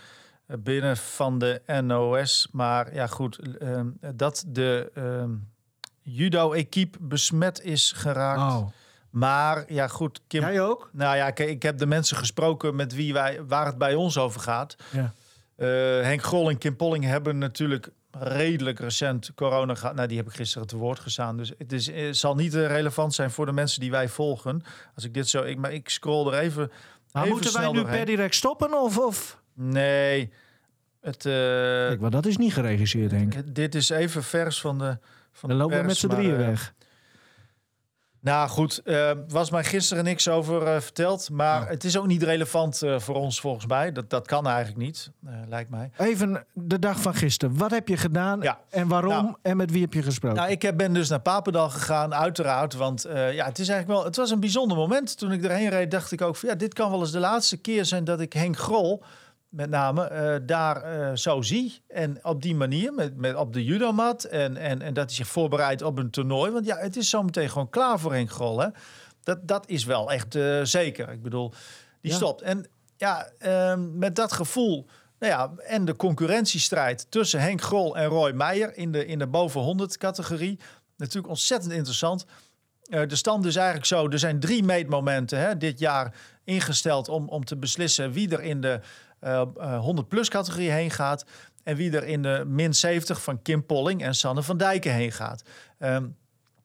binnen 0.59 0.97
van 0.97 1.39
de 1.39 1.63
NOS. 1.85 2.49
Maar 2.53 2.95
ja, 2.95 3.07
goed, 3.07 3.63
um, 3.63 3.99
dat 4.15 4.45
de 4.47 4.93
judo-equipe 6.03 6.99
besmet 7.01 7.63
is 7.65 7.93
geraakt. 7.93 8.61
Oh. 8.61 8.69
Maar 9.11 9.73
ja, 9.73 9.89
goed. 9.89 10.21
Kim, 10.27 10.41
Jij 10.41 10.61
ook? 10.61 10.91
Nou 10.93 11.17
ja, 11.17 11.31
kijk, 11.31 11.49
ik 11.49 11.63
heb 11.63 11.79
de 11.79 11.87
mensen 11.87 12.17
gesproken 12.17 12.77
met 12.77 12.95
wie 12.95 13.13
wij, 13.13 13.45
waar 13.45 13.67
het 13.67 13.79
bij 13.79 13.95
ons 13.95 14.19
over 14.19 14.41
gaat. 14.41 14.77
Ja. 14.91 15.13
Uh, 15.57 15.67
Henk 16.03 16.23
Grol 16.23 16.49
en 16.49 16.59
Kim 16.59 16.77
Polling 16.77 17.05
hebben 17.05 17.39
natuurlijk 17.39 17.91
redelijk 18.11 18.79
recent 18.79 19.35
corona 19.35 19.75
gehad. 19.75 19.95
Nou, 19.95 20.09
die 20.09 20.17
heb 20.17 20.27
ik 20.27 20.35
gisteren 20.35 20.67
te 20.67 20.77
woord 20.77 20.99
gestaan. 20.99 21.37
Dus 21.37 21.53
het, 21.59 21.73
is, 21.73 21.91
het 21.93 22.17
zal 22.17 22.35
niet 22.35 22.55
uh, 22.55 22.67
relevant 22.67 23.15
zijn 23.15 23.31
voor 23.31 23.47
de 23.47 23.53
mensen 23.53 23.81
die 23.81 23.91
wij 23.91 24.09
volgen. 24.09 24.63
Als 24.95 25.05
ik 25.05 25.15
dit 25.15 25.29
zo... 25.29 25.43
Ik, 25.43 25.59
maar 25.59 25.73
ik 25.73 25.89
scroll 25.89 26.27
er 26.27 26.39
even 26.39 26.71
maar 27.13 27.23
even 27.23 27.35
moeten 27.35 27.53
wij 27.53 27.67
nu 27.67 27.73
doorheen. 27.73 27.97
per 27.97 28.07
direct 28.07 28.35
stoppen 28.35 28.83
of... 28.83 28.99
of? 28.99 29.41
Nee. 29.61 30.33
Het, 31.01 31.25
uh, 31.25 31.33
Kijk, 31.87 32.01
maar 32.01 32.11
dat 32.11 32.27
is 32.27 32.37
niet 32.37 32.53
geregisseerd, 32.53 33.11
Henk. 33.11 33.35
Het, 33.35 33.55
dit 33.55 33.75
is 33.75 33.89
even 33.91 34.23
vers 34.23 34.61
van 34.61 34.79
de 34.79 34.99
van 35.33 35.49
Dan 35.49 35.59
de 35.59 35.65
lopen 35.65 35.81
we 35.81 35.87
met 35.87 35.97
z'n 35.97 36.09
drieën 36.09 36.37
weg. 36.37 36.75
Nou 38.21 38.49
goed, 38.49 38.81
uh, 38.85 39.11
was 39.29 39.51
mij 39.51 39.65
gisteren 39.65 40.05
niks 40.05 40.29
over 40.29 40.63
uh, 40.63 40.81
verteld. 40.81 41.31
Maar 41.31 41.63
Oh. 41.63 41.69
het 41.69 41.85
is 41.85 41.97
ook 41.99 42.07
niet 42.07 42.23
relevant 42.23 42.83
uh, 42.83 42.99
voor 42.99 43.15
ons 43.15 43.41
volgens 43.41 43.67
mij. 43.67 43.93
Dat, 43.93 44.11
dat 44.11 44.27
kan 44.27 44.47
eigenlijk 44.47 44.77
niet, 44.79 45.11
eh, 45.27 45.33
lijkt 45.49 45.71
mij. 45.71 45.91
Even 45.97 46.45
de 46.53 46.79
dag 46.79 47.01
van 47.01 47.15
gisteren. 47.15 47.57
Wat 47.57 47.71
heb 47.71 47.89
je 47.89 47.97
gedaan 47.97 48.41
Ja. 48.41 48.61
en 48.71 48.89
waarom 48.89 49.11
Nou. 49.11 49.35
en 49.43 49.57
met 49.57 49.71
wie 49.71 49.81
heb 49.83 49.93
je 49.93 50.03
gesproken? 50.03 50.39
Nou, 50.39 50.51
ik 50.51 50.63
heb- 50.63 50.77
ben 50.77 50.93
dus 50.93 51.09
naar 51.09 51.21
Papendal 51.21 51.71
gegaan, 51.71 52.15
uiteraard. 52.15 52.75
Want 52.75 53.05
eh, 53.05 53.35
ja, 53.35 53.45
het 53.45 53.59
is 53.59 53.69
eigenlijk 53.69 53.99
wel. 53.99 54.05
Het 54.09 54.17
was 54.17 54.31
een 54.31 54.41
bijzonder 54.41 54.77
moment. 54.77 55.19
Toen 55.19 55.33
ik 55.33 55.45
erheen 55.45 55.69
reed, 55.71 55.91
dacht 55.91 56.13
ik 56.13 56.23
ook 56.23 56.37
van 56.37 56.49
ja, 56.49 56.55
dit 56.55 56.75
kan 56.75 56.91
wel 56.91 57.01
eens 57.01 57.13
de 57.13 57.19
laatste 57.19 57.57
keer 57.57 57.85
zijn 57.85 58.05
dat 58.05 58.21
ik 58.21 58.33
Henk 58.33 58.57
Grol 58.59 59.03
met 59.49 59.71
name 59.71 60.05
eh, 60.05 60.37
daar 60.47 60.83
eh, 60.83 61.17
zo 61.17 61.43
zie. 61.43 61.83
En 61.89 62.25
op 62.25 62.43
die 62.43 62.55
manier, 62.55 62.93
met, 62.93 63.17
met 63.17 63.35
op 63.35 63.53
de 63.53 63.65
judomat. 63.65 64.25
En, 64.25 64.57
en, 64.57 64.83
en 64.83 64.95
dat 64.95 65.05
hij 65.07 65.15
zich 65.15 65.27
voorbereidt 65.29 65.83
op 65.83 65.99
een 65.99 66.11
toernooi. 66.11 66.51
Want 66.51 66.67
ja, 66.67 66.77
het 66.77 66.97
is 66.97 67.11
zometeen 67.11 67.51
gewoon 67.51 67.71
klaar 67.71 67.99
voor 67.99 68.13
Henk 68.13 68.31
Grol. 68.31 68.61
Hè? 68.61 68.69
Dat, 69.23 69.49
dat 69.49 69.69
is 69.69 69.85
wel 69.85 70.13
echt 70.13 70.35
eh, 70.35 70.61
zeker. 70.63 71.09
Ik 71.09 71.23
bedoel, 71.23 71.53
die 72.01 72.11
Ja. 72.11 72.17
stopt. 72.17 72.43
En 72.43 72.67
ja, 72.97 73.29
ehm, 73.39 73.99
met 73.99 74.17
dat 74.17 74.33
gevoel. 74.33 74.87
Nou 75.19 75.33
ja, 75.33 75.53
en 75.67 75.85
de 75.85 75.97
concurrentiestrijd 75.97 77.11
tussen 77.11 77.41
Henk 77.41 77.63
Grol 77.63 77.97
en 77.97 78.07
Roy 78.07 78.31
Meijer 78.33 78.77
in 78.77 78.93
de, 78.93 79.07
in 79.07 79.19
de 79.19 79.27
boven 79.27 79.61
100 79.61 79.97
categorie. 79.97 80.59
Natuurlijk 80.97 81.29
ontzettend 81.29 81.73
interessant. 81.73 82.25
De 82.83 83.17
stand 83.17 83.45
is 83.45 83.57
eigenlijk 83.57 83.87
zo. 83.87 84.09
Er 84.09 84.19
zijn 84.19 84.41
drie 84.41 84.63
meetmomenten 84.63 85.39
hè, 85.39 85.57
dit 85.57 85.79
jaar 85.79 86.15
ingesteld 86.45 87.09
om, 87.09 87.29
om 87.29 87.45
te 87.45 87.57
beslissen 87.57 88.13
wie 88.13 88.31
er 88.31 88.43
in 88.43 88.61
de 88.61 88.81
100-plus 89.21 90.29
categorie 90.29 90.71
heen 90.71 90.91
gaat. 90.91 91.25
En 91.63 91.77
wie 91.77 91.97
er 91.97 92.05
in 92.05 92.23
de 92.23 92.45
min 92.47 92.75
70 92.75 93.23
van 93.23 93.43
Kim 93.43 93.67
Polling 93.67 94.03
en 94.03 94.15
Sanne 94.15 94.43
van 94.43 94.57
Dijken 94.57 94.93
heen 94.93 95.13
gaat. 95.13 95.43
Ehm, 95.79 96.07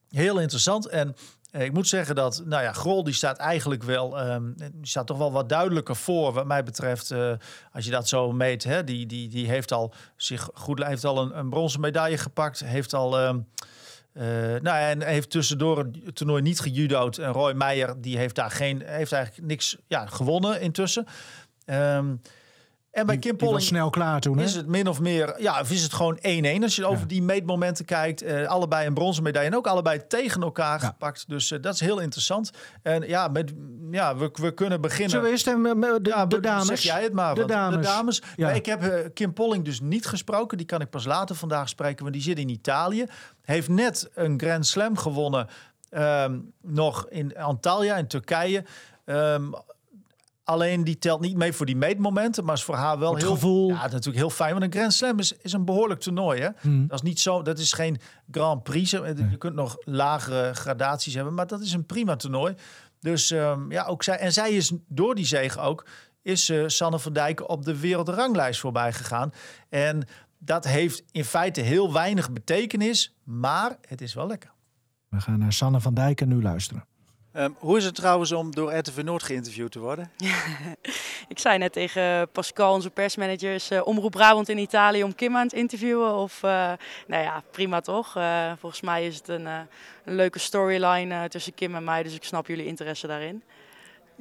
heel 0.10 0.40
interessant. 0.40 0.88
En 0.88 1.16
eh, 1.54 1.64
ik 1.64 1.74
moet 1.74 1.88
zeggen 1.88 2.16
dat, 2.16 2.42
nou 2.46 2.64
ja, 2.64 2.74
Grol 2.74 3.04
die 3.04 3.14
staat 3.14 3.38
eigenlijk 3.38 3.84
wel, 3.84 4.20
ehm, 4.20 4.52
die 4.56 4.88
staat 4.88 5.08
toch 5.08 5.18
wel 5.18 5.32
wat 5.32 5.50
duidelijker 5.50 5.96
voor, 5.96 6.34
wat 6.34 6.46
mij 6.46 6.64
betreft. 6.64 7.12
eh, 7.12 7.34
als 7.72 7.86
je 7.86 7.92
dat 7.92 8.08
zo 8.08 8.32
meet, 8.32 8.64
hè, 8.64 8.84
die, 8.84 9.06
die, 9.06 9.30
die 9.30 9.48
heeft 9.48 9.72
al 9.72 9.94
zich 10.16 10.50
goed, 10.54 10.84
heeft 10.84 11.06
al 11.06 11.22
een, 11.22 11.38
een 11.38 11.50
bronzen 11.50 11.80
medaille 11.80 12.18
gepakt, 12.18 12.60
heeft 12.60 12.94
al. 12.94 13.20
ehm, 13.20 13.40
eh, 14.14 14.26
nou 14.62 14.78
en 14.78 15.02
heeft 15.02 15.30
tussendoor 15.30 15.78
het 15.78 16.16
toernooi 16.16 16.42
niet 16.42 16.60
gejudo'd. 16.60 17.18
En 17.18 17.32
Roy 17.32 17.54
Meijer 17.54 18.02
die 18.02 18.18
heeft 18.18 18.36
daar 18.36 18.52
geen, 18.52 18.82
heeft 18.86 19.12
eigenlijk 19.12 19.48
niks 19.48 19.78
ja, 19.88 20.06
gewonnen 20.06 20.62
intussen. 20.62 21.06
Ehm, 21.66 22.16
en 22.94 23.06
bij 23.06 23.18
Kim 23.18 23.38
Polling 23.38 23.62
snel 23.62 23.90
klaar 23.90 24.20
toen, 24.20 24.38
hè? 24.38 24.44
is 24.44 24.56
het 24.56 24.68
min 24.68 24.88
of 24.88 25.00
meer, 25.00 25.42
ja, 25.42 25.60
of 25.60 25.72
is 25.72 25.84
het 25.84 25.94
gewoon 25.94 26.18
1-1 26.18 26.64
als 26.64 26.76
je 26.76 26.86
over 26.86 27.08
die 27.08 27.22
meetmomenten 27.22 27.86
kijkt. 27.86 28.22
eh, 28.22 28.48
allebei 28.48 28.88
een 28.88 28.94
bronzen 28.94 29.24
medaille 29.24 29.50
en 29.50 29.56
ook 29.56 29.68
allebei 29.68 30.08
tegen 30.08 30.42
elkaar 30.42 30.82
Ja. 30.82 30.88
gepakt. 30.88 31.26
Dus 31.28 31.52
eh, 31.52 31.62
dat 31.62 31.74
is 31.74 31.80
heel 31.80 32.00
interessant. 32.00 32.52
En 32.82 33.08
ja, 33.08 33.28
met, 33.28 33.54
ja 33.92 34.16
we, 34.18 34.30
we 34.34 34.54
kunnen 34.54 34.82
beginnen. 34.82 35.10
Zullen 35.10 35.26
we 35.26 35.32
eerst 35.32 35.46
de, 35.46 36.00
Ja, 36.04 36.26
de 36.26 36.40
dames? 36.40 36.66
Zeg 36.68 36.80
jij 36.80 37.04
het 37.04 37.14
maar. 37.14 37.36
De 37.36 37.46
dames. 37.46 37.76
De 37.76 37.82
dames. 37.82 38.22
Maar 38.38 38.56
ik 38.56 38.66
heb 38.66 38.84
eh, 38.84 39.10
Kim 39.14 39.34
Polling 39.34 39.66
dus 39.66 39.80
niet 39.82 40.06
gesproken. 40.06 40.58
Die 40.58 40.66
kan 40.68 40.82
ik 40.82 40.90
pas 40.90 41.06
later 41.06 41.36
vandaag 41.36 41.70
spreken, 41.70 42.02
want 42.02 42.14
die 42.14 42.24
zit 42.24 42.40
in 42.40 42.50
Italië. 42.50 43.06
Heeft 43.42 43.70
net 43.70 44.10
een 44.14 44.40
Grand 44.40 44.66
Slam 44.68 44.98
gewonnen. 44.98 45.48
ehm, 45.90 46.40
nog 46.62 47.06
in 47.10 47.38
Antalya 47.38 47.96
in 47.98 48.08
Turkije. 48.08 48.64
Ehm, 49.06 49.52
alleen 50.44 50.84
die 50.84 50.98
telt 50.98 51.22
niet 51.22 51.38
mee 51.38 51.54
voor 51.54 51.66
die 51.66 51.76
meetmomenten, 51.76 52.46
maar 52.46 52.56
is 52.56 52.64
voor 52.64 52.76
haar 52.76 53.00
wel 53.00 53.16
heel 53.16 53.32
gevoel. 53.34 53.70
Ja, 53.70 53.82
natuurlijk 53.82 54.16
heel 54.16 54.30
fijn. 54.30 54.52
Want 54.52 54.64
een 54.64 54.80
Grand 54.80 54.94
Slam 54.94 55.20
is, 55.20 55.34
is 55.34 55.54
een 55.54 55.66
behoorlijk 55.66 56.00
toernooi. 56.00 56.42
Hè? 56.42 56.50
Hmm. 56.62 56.88
Dat 56.88 57.04
is 57.04 57.10
niet 57.10 57.20
zo. 57.20 57.42
Dat 57.42 57.60
is 57.60 57.74
geen 57.74 58.00
Grand 58.32 58.64
Prix. 58.64 58.90
Je 58.92 59.36
kunt 59.38 59.56
nog 59.56 59.78
lagere 59.80 60.54
gradaties 60.54 61.14
hebben, 61.14 61.34
maar 61.34 61.48
dat 61.48 61.62
is 61.62 61.74
een 61.74 61.86
prima 61.86 62.16
toernooi. 62.16 62.56
Dus 63.00 63.32
ehm, 63.32 63.72
ja, 63.72 63.86
ook 63.86 64.04
zij. 64.04 64.18
En 64.18 64.34
zij 64.34 64.52
is 64.52 64.72
door 64.88 65.16
die 65.16 65.26
zege 65.26 65.60
ook 65.60 65.86
is 66.24 66.50
eh, 66.50 66.64
Sanne 66.68 67.00
van 67.00 67.14
Dijken 67.14 67.50
op 67.50 67.66
de 67.66 67.80
wereldranglijst 67.80 68.60
voorbij 68.60 68.94
gegaan. 68.94 69.32
En 69.70 70.08
dat 70.38 70.66
heeft 70.66 71.04
in 71.12 71.26
feite 71.26 71.62
heel 71.62 71.94
weinig 71.94 72.32
betekenis, 72.32 73.16
maar 73.24 73.78
het 73.88 74.02
is 74.02 74.14
wel 74.14 74.28
lekker. 74.28 74.52
We 75.10 75.22
gaan 75.22 75.40
naar 75.40 75.54
Sanne 75.54 75.82
van 75.82 75.94
Dijken 75.94 76.28
nu 76.28 76.42
luisteren. 76.42 76.86
Ehm, 77.34 77.52
hoe 77.58 77.78
is 77.78 77.86
het 77.86 77.96
trouwens 77.96 78.32
om 78.32 78.52
door 78.52 78.74
RTV 78.78 79.02
Noord 79.04 79.24
geïnterviewd 79.24 79.72
te 79.72 79.80
worden? 79.80 80.12
Ik 81.28 81.40
zei 81.40 81.58
net 81.58 81.74
tegen 81.74 82.30
Pascal, 82.30 82.74
onze 82.74 82.90
persmanager, 82.90 83.54
is 83.54 83.72
eh, 83.72 83.88
Omroep 83.88 84.12
Brabant 84.12 84.50
in 84.50 84.58
Italië 84.58 85.04
om 85.04 85.16
Kim 85.16 85.36
aan 85.36 85.44
het 85.44 85.54
interviewen. 85.54 86.16
Of, 86.16 86.44
eh, 86.44 86.72
nou 87.08 87.24
ja, 87.24 87.44
prima 87.52 87.82
toch? 87.82 88.16
Eh, 88.16 88.52
volgens 88.60 88.82
mij 88.82 89.06
is 89.06 89.16
het 89.16 89.28
een, 89.28 89.46
een 89.46 89.68
leuke 90.16 90.40
storyline 90.40 91.28
tussen 91.28 91.54
Kim 91.54 91.76
en 91.76 91.84
mij, 91.84 92.04
dus 92.04 92.16
ik 92.16 92.24
snap 92.24 92.48
jullie 92.48 92.66
interesse 92.66 93.08
daarin. 93.08 93.44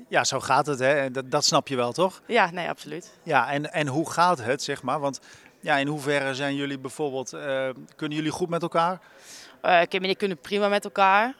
Ja, 0.08 0.24
zo 0.24 0.40
gaat 0.40 0.66
het. 0.66 0.78
Hè? 0.78 1.10
Dat, 1.10 1.30
dat 1.30 1.44
snap 1.44 1.68
je 1.68 1.76
wel, 1.76 1.92
toch? 1.92 2.22
Ja, 2.26 2.50
nee, 2.50 2.68
absoluut. 2.68 3.12
Ja, 3.22 3.50
en, 3.50 3.72
en 3.72 3.86
hoe 3.86 4.10
gaat 4.10 4.42
het, 4.42 4.62
zeg 4.62 4.82
maar? 4.82 5.00
Want 5.00 5.20
ja, 5.60 5.76
in 5.76 5.86
hoeverre 5.86 6.34
zijn 6.34 6.54
jullie 6.54 6.78
bijvoorbeeld, 6.78 7.30
kunnen 7.96 8.16
jullie 8.16 8.30
goed 8.30 8.48
met 8.48 8.62
elkaar? 8.62 9.00
Kim 9.88 10.02
en 10.02 10.10
ik 10.10 10.18
kunnen 10.18 10.38
prima 10.38 10.68
met 10.68 10.84
elkaar. 10.84 11.34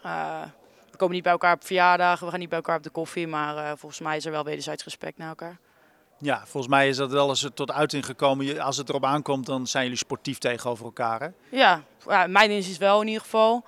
Eh, 0.93 0.99
we 0.99 0.99
komen 0.99 1.15
niet 1.15 1.23
bij 1.23 1.33
elkaar 1.33 1.55
op 1.55 1.65
verjaardagen, 1.65 2.25
we 2.25 2.31
gaan 2.31 2.41
niet 2.41 2.49
bij 2.49 2.59
elkaar 2.59 2.77
op 2.77 2.83
de 2.83 2.91
koffie. 2.91 3.27
Maar 3.27 3.79
volgens 3.79 4.01
mij 4.01 4.17
is 4.17 4.25
er 4.25 4.33
wel 4.33 4.45
wederzijds 4.45 4.85
respect 4.85 5.19
naar 5.19 5.29
elkaar. 5.29 5.59
Ja, 6.19 6.39
volgens 6.47 6.73
mij 6.73 6.89
is 6.89 6.97
dat 6.97 7.11
wel 7.11 7.29
eens 7.29 7.49
tot 7.55 7.71
uiting 7.71 8.07
gekomen. 8.07 8.61
Als 8.61 8.77
het 8.77 8.89
erop 8.89 9.05
aankomt, 9.05 9.47
dan 9.47 9.67
zijn 9.67 9.83
jullie 9.83 9.99
sportief 9.99 10.39
tegenover 10.39 10.85
elkaar, 10.85 11.21
hè? 11.21 11.29
Ja, 11.49 11.83
ja 12.09 12.27
mijn 12.27 12.51
inzicht 12.51 12.79
wel 12.79 13.01
in 13.01 13.07
ieder 13.07 13.23
geval. 13.23 13.65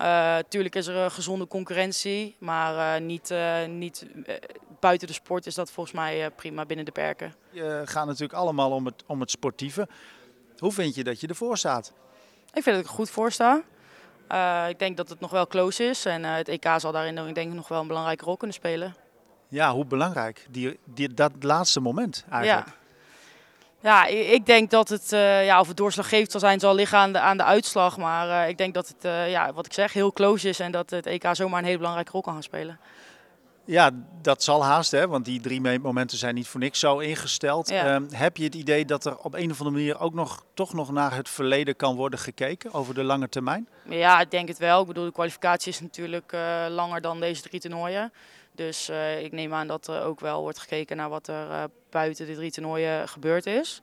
Uh, 0.00 0.36
tuurlijk 0.48 0.74
is 0.74 0.86
er 0.86 0.96
een 0.96 1.10
gezonde 1.10 1.46
concurrentie, 1.46 2.36
maar 2.38 3.00
uh, 3.00 3.06
niet, 3.06 3.30
uh, 3.30 3.66
niet 3.66 4.06
buiten 4.80 5.06
de 5.06 5.12
sport 5.12 5.46
is 5.46 5.54
dat 5.54 5.70
volgens 5.70 5.94
mij 5.94 6.30
prima 6.30 6.66
binnen 6.66 6.84
de 6.84 6.92
perken. 6.92 7.34
Je 7.50 7.82
gaat 7.84 8.06
natuurlijk 8.06 8.32
allemaal 8.32 8.70
om 8.70 8.86
het, 8.86 9.04
om 9.06 9.20
het 9.20 9.30
sportieve. 9.30 9.88
Hoe 10.58 10.72
vind 10.72 10.94
je 10.94 11.04
dat 11.04 11.20
je 11.20 11.26
ervoor 11.26 11.58
staat? 11.58 11.92
Ik 12.52 12.62
vind 12.62 12.76
dat 12.76 12.84
ik 12.84 12.90
goed 12.90 13.10
voor 13.10 13.32
sta. 13.32 13.62
Ik 14.68 14.78
denk 14.78 14.96
dat 14.96 15.08
het 15.08 15.20
nog 15.20 15.30
wel 15.30 15.46
close 15.46 15.84
is 15.84 16.04
en 16.04 16.24
het 16.24 16.48
EK 16.48 16.66
zal 16.76 16.92
daarin 16.92 17.18
ik 17.18 17.34
denk, 17.34 17.52
nog 17.52 17.68
wel 17.68 17.80
een 17.80 17.86
belangrijke 17.86 18.24
rol 18.24 18.36
kunnen 18.36 18.56
spelen. 18.56 18.94
Ja, 19.48 19.72
hoe 19.72 19.84
belangrijk? 19.84 20.46
Die, 20.50 20.78
die, 20.84 21.14
dat 21.14 21.32
laatste 21.40 21.80
moment 21.80 22.24
eigenlijk. 22.30 22.66
Ja. 22.66 22.76
Ja, 23.80 24.06
ik 24.06 24.46
denk 24.46 24.70
dat 24.70 24.88
het, 24.88 25.12
uh, 25.12 25.44
ja, 25.44 25.60
of 25.60 25.68
het 25.68 25.76
doorslaggevend 25.76 26.30
zal 26.30 26.40
zijn, 26.40 26.60
zal 26.60 26.74
liggen 26.74 26.98
aan 26.98 27.12
de, 27.12 27.20
aan 27.20 27.36
de 27.36 27.44
uitslag. 27.44 27.96
Maar 27.96 28.48
ik 28.48 28.58
denk 28.58 28.74
dat 28.74 28.88
het, 28.88 29.30
ja, 29.30 29.52
wat 29.52 29.66
ik 29.66 29.72
zeg, 29.72 29.92
heel 29.92 30.12
close 30.12 30.48
is 30.48 30.60
en 30.60 30.72
dat 30.72 30.90
het 30.90 31.06
EK 31.06 31.28
zomaar 31.32 31.58
een 31.58 31.64
hele 31.64 31.78
belangrijke 31.78 32.12
rol 32.12 32.20
kan 32.20 32.32
gaan 32.32 32.42
spelen. 32.42 32.78
Ja, 33.68 33.90
dat 34.22 34.42
zal 34.42 34.64
haast, 34.64 34.90
hè, 34.90 35.08
want 35.08 35.24
die 35.24 35.40
drie 35.40 35.78
momenten 35.80 36.18
zijn 36.18 36.34
niet 36.34 36.48
voor 36.48 36.60
niks 36.60 36.78
zo 36.78 36.98
ingesteld. 36.98 37.68
Ja. 37.68 37.94
Ehm, 37.94 38.04
heb 38.10 38.36
je 38.36 38.44
het 38.44 38.54
idee 38.54 38.84
dat 38.84 39.04
er 39.04 39.16
op 39.16 39.34
een 39.34 39.50
of 39.50 39.58
andere 39.58 39.76
manier 39.76 40.00
ook 40.00 40.14
nog, 40.14 40.44
toch 40.54 40.72
nog 40.72 40.90
naar 40.92 41.14
het 41.14 41.28
verleden 41.28 41.76
kan 41.76 41.96
worden 41.96 42.18
gekeken 42.18 42.72
over 42.72 42.94
de 42.94 43.04
lange 43.04 43.28
termijn? 43.28 43.68
Ja, 43.88 44.20
ik 44.20 44.30
denk 44.30 44.48
het 44.48 44.58
wel. 44.58 44.80
Ik 44.80 44.86
bedoel, 44.86 45.04
de 45.04 45.12
kwalificatie 45.12 45.72
is 45.72 45.80
natuurlijk 45.80 46.32
langer 46.68 47.00
dan 47.00 47.20
deze 47.20 47.42
drie 47.42 47.60
toernooien. 47.60 48.12
Dus 48.52 48.90
uh, 48.90 49.24
ik 49.24 49.32
neem 49.32 49.54
aan 49.54 49.66
dat 49.66 49.86
er 49.86 50.02
ook 50.02 50.20
wel 50.20 50.40
wordt 50.40 50.58
gekeken 50.58 50.96
naar 50.96 51.08
wat 51.08 51.28
er 51.28 51.48
uh, 51.48 51.64
buiten 51.90 52.26
de 52.26 52.34
drie 52.34 52.50
toernooien 52.50 53.08
gebeurd 53.08 53.46
is. 53.46 53.80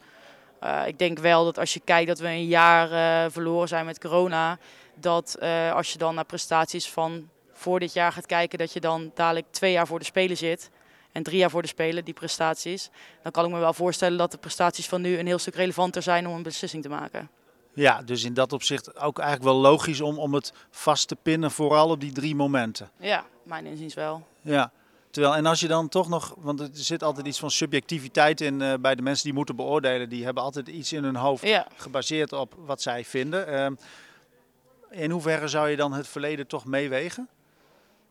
Ik 0.86 1.00
denk 1.00 1.20
wel 1.20 1.44
dat 1.44 1.60
als 1.60 1.74
je 1.74 1.82
kijkt 1.84 2.08
dat 2.08 2.20
we 2.20 2.28
een 2.28 2.46
jaar 2.46 3.32
verloren 3.32 3.68
zijn 3.68 3.86
met 3.86 4.00
corona, 4.00 4.58
dat 4.96 5.40
als 5.74 5.92
je 5.92 5.98
dan 5.98 6.16
naar 6.16 6.26
prestaties 6.26 6.90
van 6.90 7.30
voor 7.56 7.80
dit 7.80 7.94
jaar 7.94 8.12
gaat 8.12 8.26
kijken, 8.26 8.58
dat 8.60 8.74
je 8.74 8.80
dan 8.80 9.12
dadelijk 9.14 9.46
twee 9.52 9.72
jaar 9.72 9.88
voor 9.88 10.00
de 10.00 10.06
Spelen 10.06 10.38
zit. 10.38 10.70
En 11.12 11.24
drie 11.24 11.38
jaar 11.38 11.50
voor 11.50 11.62
de 11.62 11.68
Spelen, 11.68 12.06
die 12.06 12.14
prestaties. 12.14 12.90
Dan 13.24 13.32
kan 13.32 13.46
ik 13.46 13.52
me 13.52 13.60
wel 13.60 13.74
voorstellen 13.74 14.18
dat 14.18 14.32
de 14.32 14.38
prestaties 14.38 14.88
van 14.88 15.02
nu 15.02 15.18
een 15.18 15.26
heel 15.26 15.38
stuk 15.38 15.56
relevanter 15.56 16.02
zijn 16.02 16.28
om 16.28 16.36
een 16.36 16.44
beslissing 16.44 16.84
te 16.84 16.90
maken. 16.90 17.30
Ja, 17.74 18.02
dus 18.02 18.24
in 18.24 18.34
dat 18.34 18.54
opzicht 18.54 19.00
ook 19.00 19.20
eigenlijk 19.20 19.50
wel 19.50 19.62
logisch 19.62 20.02
om, 20.02 20.20
om 20.20 20.34
het 20.34 20.54
vast 20.70 21.08
te 21.08 21.16
pinnen, 21.16 21.52
vooral 21.52 21.90
op 21.90 22.00
die 22.00 22.12
drie 22.12 22.36
momenten. 22.36 22.90
Ja, 23.00 23.26
mijn 23.44 23.66
inziens 23.66 23.94
wel. 23.94 24.28
Ja, 24.42 24.72
terwijl 25.10 25.36
en 25.36 25.46
als 25.46 25.60
je 25.60 25.68
dan 25.68 25.90
toch 25.90 26.10
nog, 26.10 26.36
want 26.38 26.60
er 26.60 26.70
zit 26.72 27.04
altijd 27.04 27.28
iets 27.28 27.40
van 27.40 27.52
subjectiviteit 27.52 28.42
in 28.42 28.62
uh, 28.62 28.74
bij 28.80 28.96
de 28.96 29.02
mensen 29.02 29.24
die 29.24 29.34
moeten 29.34 29.56
beoordelen, 29.56 30.10
die 30.10 30.24
hebben 30.24 30.44
altijd 30.44 30.68
iets 30.68 30.94
in 30.94 31.04
hun 31.04 31.16
hoofd 31.16 31.48
ja. 31.48 31.68
gebaseerd 31.76 32.34
op 32.34 32.56
wat 32.58 32.82
zij 32.82 33.06
vinden. 33.06 33.50
Uh, 33.50 35.02
in 35.02 35.12
hoeverre 35.12 35.48
zou 35.48 35.70
je 35.70 35.76
dan 35.76 35.94
het 35.94 36.08
verleden 36.08 36.48
toch 36.48 36.66
meewegen? 36.66 37.30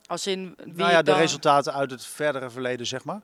Als 0.06 0.26
in 0.26 0.54
wie 0.56 0.74
nou 0.74 0.90
ja, 0.90 1.02
de 1.02 1.14
resultaten 1.14 1.72
uit 1.72 1.90
het 1.90 2.06
verdere 2.06 2.50
verleden, 2.50 2.86
zeg 2.86 3.04
maar. 3.04 3.20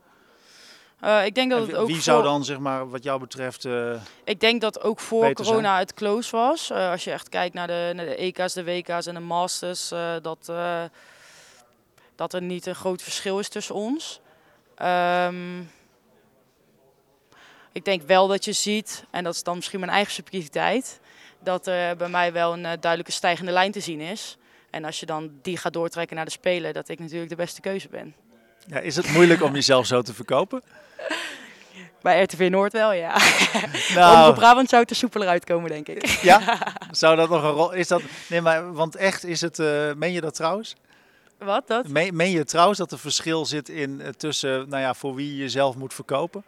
Uh, 1.05 1.25
ik 1.25 1.35
denk 1.35 1.51
dat 1.51 1.67
het 1.67 1.77
ook 1.77 1.87
wie 1.87 2.01
zou 2.01 2.23
dan, 2.23 2.45
zeg 2.45 2.59
maar, 2.59 2.91
wat 2.91 3.03
jou 3.03 3.21
betreft. 3.21 3.65
Uh, 3.65 4.01
ik 4.25 4.41
denk 4.41 4.61
dat 4.61 4.83
ook 4.83 5.01
voor 5.01 5.33
corona 5.33 5.69
zijn. 5.69 5.79
het 5.79 5.95
close 5.95 6.37
was. 6.37 6.71
Uh, 6.71 6.91
als 6.91 7.05
je 7.05 7.11
echt 7.11 7.29
kijkt 7.29 7.55
naar 7.55 7.67
de, 7.67 7.93
naar 7.95 8.05
de 8.05 8.17
EK's, 8.17 8.53
de 8.53 8.65
WK's 8.65 9.07
en 9.07 9.15
de 9.15 9.21
Masters, 9.21 9.89
dat, 10.23 10.53
dat 12.17 12.33
er 12.33 12.43
niet 12.43 12.67
een 12.67 12.75
groot 12.75 13.03
verschil 13.03 13.39
is 13.39 13.49
tussen 13.49 13.75
ons. 13.75 14.21
Um, 14.83 15.71
ik 17.73 17.85
denk 17.85 18.03
wel 18.03 18.27
dat 18.27 18.45
je 18.45 18.53
ziet, 18.53 19.05
en 19.11 19.25
dat 19.25 19.35
is 19.35 19.43
dan 19.43 19.57
misschien 19.57 19.81
mijn 19.81 19.93
eigen 19.93 20.13
subjectiviteit, 20.13 21.01
dat 21.39 21.67
er 21.67 21.97
bij 21.97 22.09
mij 22.09 22.33
wel 22.33 22.53
een 22.53 22.63
duidelijke 22.63 23.13
stijgende 23.13 23.53
lijn 23.53 23.73
te 23.73 23.81
zien 23.81 24.01
is. 24.01 24.37
En 24.71 24.85
als 24.85 25.01
je 25.01 25.07
dan 25.07 25.31
die 25.43 25.57
gaat 25.57 25.73
doortrekken 25.73 26.17
naar 26.17 26.25
de 26.25 26.31
Spelen, 26.31 26.75
dat 26.75 26.89
ik 26.89 26.99
natuurlijk 26.99 27.31
de 27.31 27.37
beste 27.37 27.61
keuze 27.61 27.89
ben. 27.89 28.15
Ja, 28.67 28.79
is 28.79 28.97
het 28.97 29.13
moeilijk 29.13 29.43
om 29.43 29.55
jezelf 29.55 29.87
zo 29.87 30.03
te 30.03 30.15
verkopen? 30.15 30.63
Bij 32.03 32.23
RTV 32.23 32.49
Noord 32.51 32.73
wel, 32.73 32.93
ja. 32.93 33.17
Nou, 33.95 34.35
Brabant 34.35 34.69
zou 34.69 34.83
het 34.83 34.91
er 34.91 34.97
soepeler 34.97 35.29
uitkomen, 35.29 35.71
denk 35.71 35.89
ik. 35.89 36.07
Ja? 36.07 36.59
Zou 36.91 37.17
dat 37.17 37.29
nog 37.29 37.43
een 37.43 37.51
rol... 37.51 37.73
Is 37.73 37.89
dat... 37.89 38.03
Nee, 38.29 38.41
maar 38.41 38.73
want 38.73 38.97
echt 38.97 39.25
is 39.25 39.41
het... 39.41 39.59
Uh, 39.59 39.93
meen 39.93 40.13
je 40.13 40.21
dat 40.21 40.35
trouwens? 40.35 40.75
Wat, 41.39 41.67
dat? 41.67 41.89
Meen, 41.89 42.17
meen 42.17 42.31
je 42.31 42.45
trouwens 42.45 42.79
dat 42.79 42.93
er 42.93 42.99
verschil 42.99 43.47
zit 43.47 43.69
in 43.69 44.01
uh, 44.01 44.09
tussen, 44.09 44.69
nou 44.69 44.83
ja, 44.83 44.95
voor 44.95 45.15
wie 45.15 45.29
je 45.29 45.37
jezelf 45.37 45.77
moet 45.77 45.95
verkopen? 45.95 46.45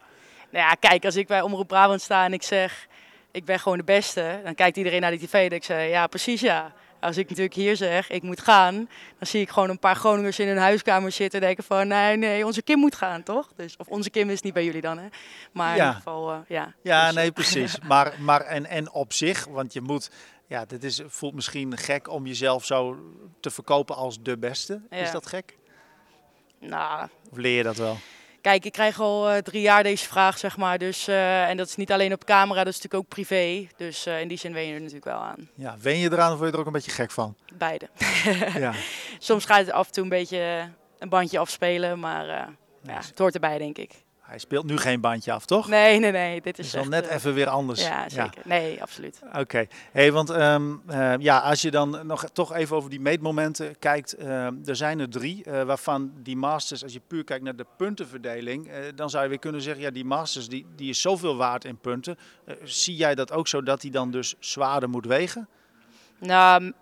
Nou 0.51 0.65
ja, 0.65 0.75
kijk, 0.75 1.05
als 1.05 1.17
ik 1.17 1.27
bij 1.27 1.41
Omroep 1.41 1.69
Brabant 1.69 2.01
sta 2.01 2.25
en 2.25 2.33
ik 2.33 2.43
zeg, 2.43 2.87
ik 3.31 3.45
ben 3.45 3.61
gewoon 3.61 3.79
de 3.79 3.85
beste, 3.85 4.41
dan 4.45 4.55
kijkt 4.55 4.77
iedereen 4.77 5.01
naar 5.01 5.11
die 5.11 5.27
tv 5.27 5.51
en 5.51 5.57
ik 5.57 5.65
zeg, 5.65 5.89
ja, 5.89 6.07
precies 6.07 6.41
ja. 6.41 6.73
Als 7.03 7.17
ik 7.17 7.29
natuurlijk 7.29 7.55
hier 7.55 7.77
zeg, 7.77 8.11
ik 8.11 8.23
moet 8.23 8.41
gaan, 8.41 8.75
dan 9.19 9.27
zie 9.27 9.41
ik 9.41 9.51
gewoon 9.51 9.69
een 9.71 9.79
paar 9.79 9.97
Groningers 9.97 10.39
in 10.39 10.49
hun 10.49 10.59
huiskamer 10.59 11.13
zitten 11.13 11.41
en 11.41 11.47
denken 11.47 11.65
van, 11.65 11.89
nee, 11.89 12.17
nee, 12.17 12.47
onze 12.47 12.63
Kim 12.63 12.79
moet 12.79 12.95
gaan, 12.95 13.23
toch? 13.23 13.53
Dus, 13.57 13.77
of 13.77 13.87
onze 13.87 14.11
Kim 14.11 14.31
is 14.31 14.43
niet 14.43 14.53
bij 14.53 14.65
jullie 14.65 14.81
dan, 14.81 14.99
hè? 14.99 15.09
Maar 15.53 15.71
in 15.71 15.77
ieder 15.77 15.95
geval, 15.95 16.33
uh, 16.33 16.39
ja. 16.49 16.75
Ja, 16.83 17.07
dus, 17.07 17.15
nee, 17.15 17.27
eh, 17.27 17.33
precies. 17.33 17.79
maar, 17.89 18.15
maar 18.19 18.41
en, 18.41 18.67
en 18.67 18.93
op 18.93 19.13
zich, 19.13 19.45
want 19.45 19.73
je 19.73 19.81
moet, 19.81 20.11
ja, 20.47 20.65
dit 20.65 20.85
is, 20.85 21.01
voelt 21.07 21.35
misschien 21.35 21.77
gek 21.79 22.09
om 22.09 22.27
jezelf 22.27 22.65
zo 22.65 22.99
te 23.41 23.51
verkopen 23.51 23.97
als 23.97 24.23
de 24.23 24.39
beste. 24.39 24.81
Ja. 24.91 24.97
Is 24.97 25.11
dat 25.11 25.27
gek? 25.27 25.57
Nou. 26.61 27.09
Of 27.31 27.37
leer 27.37 27.57
je 27.57 27.63
dat 27.63 27.77
wel? 27.77 27.97
Kijk, 28.43 28.65
ik 28.65 28.73
krijg 28.73 29.01
al 29.01 29.33
uh, 29.33 29.39
drie 29.39 29.61
jaar 29.61 29.83
deze 29.83 30.07
vraag, 30.09 30.39
zeg 30.39 30.57
maar. 30.57 30.79
Dus, 30.79 31.09
uh, 31.09 31.49
en 31.49 31.57
dat 31.57 31.67
is 31.67 31.77
niet 31.77 31.93
alleen 31.93 32.13
op 32.13 32.25
camera, 32.25 32.65
dat 32.65 32.73
is 32.73 32.81
natuurlijk 32.81 33.03
ook 33.03 33.09
privé. 33.09 33.69
Dus 33.77 34.07
uh, 34.07 34.21
in 34.21 34.29
die 34.29 34.39
zin 34.39 34.53
wen 34.53 34.67
je 34.67 34.73
er 34.75 34.79
natuurlijk 34.79 35.05
wel 35.05 35.21
aan. 35.21 35.49
Ja, 35.55 35.77
wen 35.81 35.99
je 35.99 36.13
eraan 36.13 36.33
of 36.33 36.39
word 36.39 36.49
je 36.49 36.55
er 36.55 36.61
ook 36.61 36.67
een 36.67 36.73
beetje 36.73 36.91
gek 36.91 37.11
van? 37.11 37.37
Beide. 37.55 37.89
ja. 38.59 38.73
Soms 39.19 39.45
gaat 39.45 39.59
het 39.59 39.71
af 39.71 39.87
en 39.87 39.93
toe 39.93 40.03
een 40.03 40.09
beetje 40.09 40.69
een 40.99 41.09
bandje 41.09 41.39
afspelen, 41.39 41.99
maar 41.99 42.27
ja, 42.83 42.97
het 42.97 43.19
hoort 43.19 43.35
erbij, 43.35 43.59
denk 43.59 43.79
ik. 43.79 44.02
Hij 44.33 44.41
speelt 44.41 44.65
nu 44.65 44.77
geen 44.77 45.01
bandje 45.01 45.33
af, 45.33 45.47
toch? 45.47 45.69
Nee, 45.69 45.99
nee, 45.99 46.11
nee. 46.11 46.41
Dit 46.41 46.59
is, 46.59 46.75
is 46.75 46.89
net 46.89 47.07
even 47.07 47.35
weer 47.35 47.49
anders. 47.49 47.83
Ja, 47.83 48.09
zeker. 48.09 48.43
Nee, 48.45 48.83
absoluut. 48.83 49.21
Oké. 49.39 49.67
Hey, 49.91 50.13
want 50.13 50.31
um, 50.31 50.83
uh, 50.91 51.15
ja, 51.19 51.39
als 51.39 51.63
je 51.63 51.71
dan 51.71 52.07
nog 52.07 52.25
toch 52.33 52.55
even 52.55 52.77
over 52.77 52.91
die 52.91 53.01
meetmomenten 53.01 53.79
kijkt. 53.79 54.21
Uh, 54.21 54.45
er 54.45 54.77
zijn 54.77 55.01
er 55.01 55.09
drie, 55.09 55.45
uh, 55.47 55.63
waarvan 55.63 56.13
die 56.23 56.37
Masters, 56.37 56.83
als 56.83 56.93
je 56.93 57.01
puur 57.07 57.25
kijkt 57.25 57.45
naar 57.45 57.57
de 57.57 57.67
puntenverdeling, 57.77 58.71
dan 58.95 59.11
zou 59.11 59.23
je 59.23 59.29
weer 59.29 59.39
kunnen 59.39 59.63
zeggen, 59.63 59.83
ja, 59.83 59.91
die 59.91 60.05
Masters 60.05 60.49
die, 60.49 60.67
die 60.77 60.89
is 60.89 61.01
zoveel 61.01 61.37
waard 61.37 61.65
in 61.65 61.79
punten. 61.79 62.19
zie 62.65 62.97
jij 62.97 63.15
dat 63.15 63.33
ook 63.33 63.49
zo 63.49 63.63
dat 63.63 63.81
die 63.81 63.91
dan 63.91 64.11
dus 64.11 64.35
zwaarder 64.39 64.89
moet 64.89 65.07
wegen? 65.07 65.49
Nou, 66.19 66.73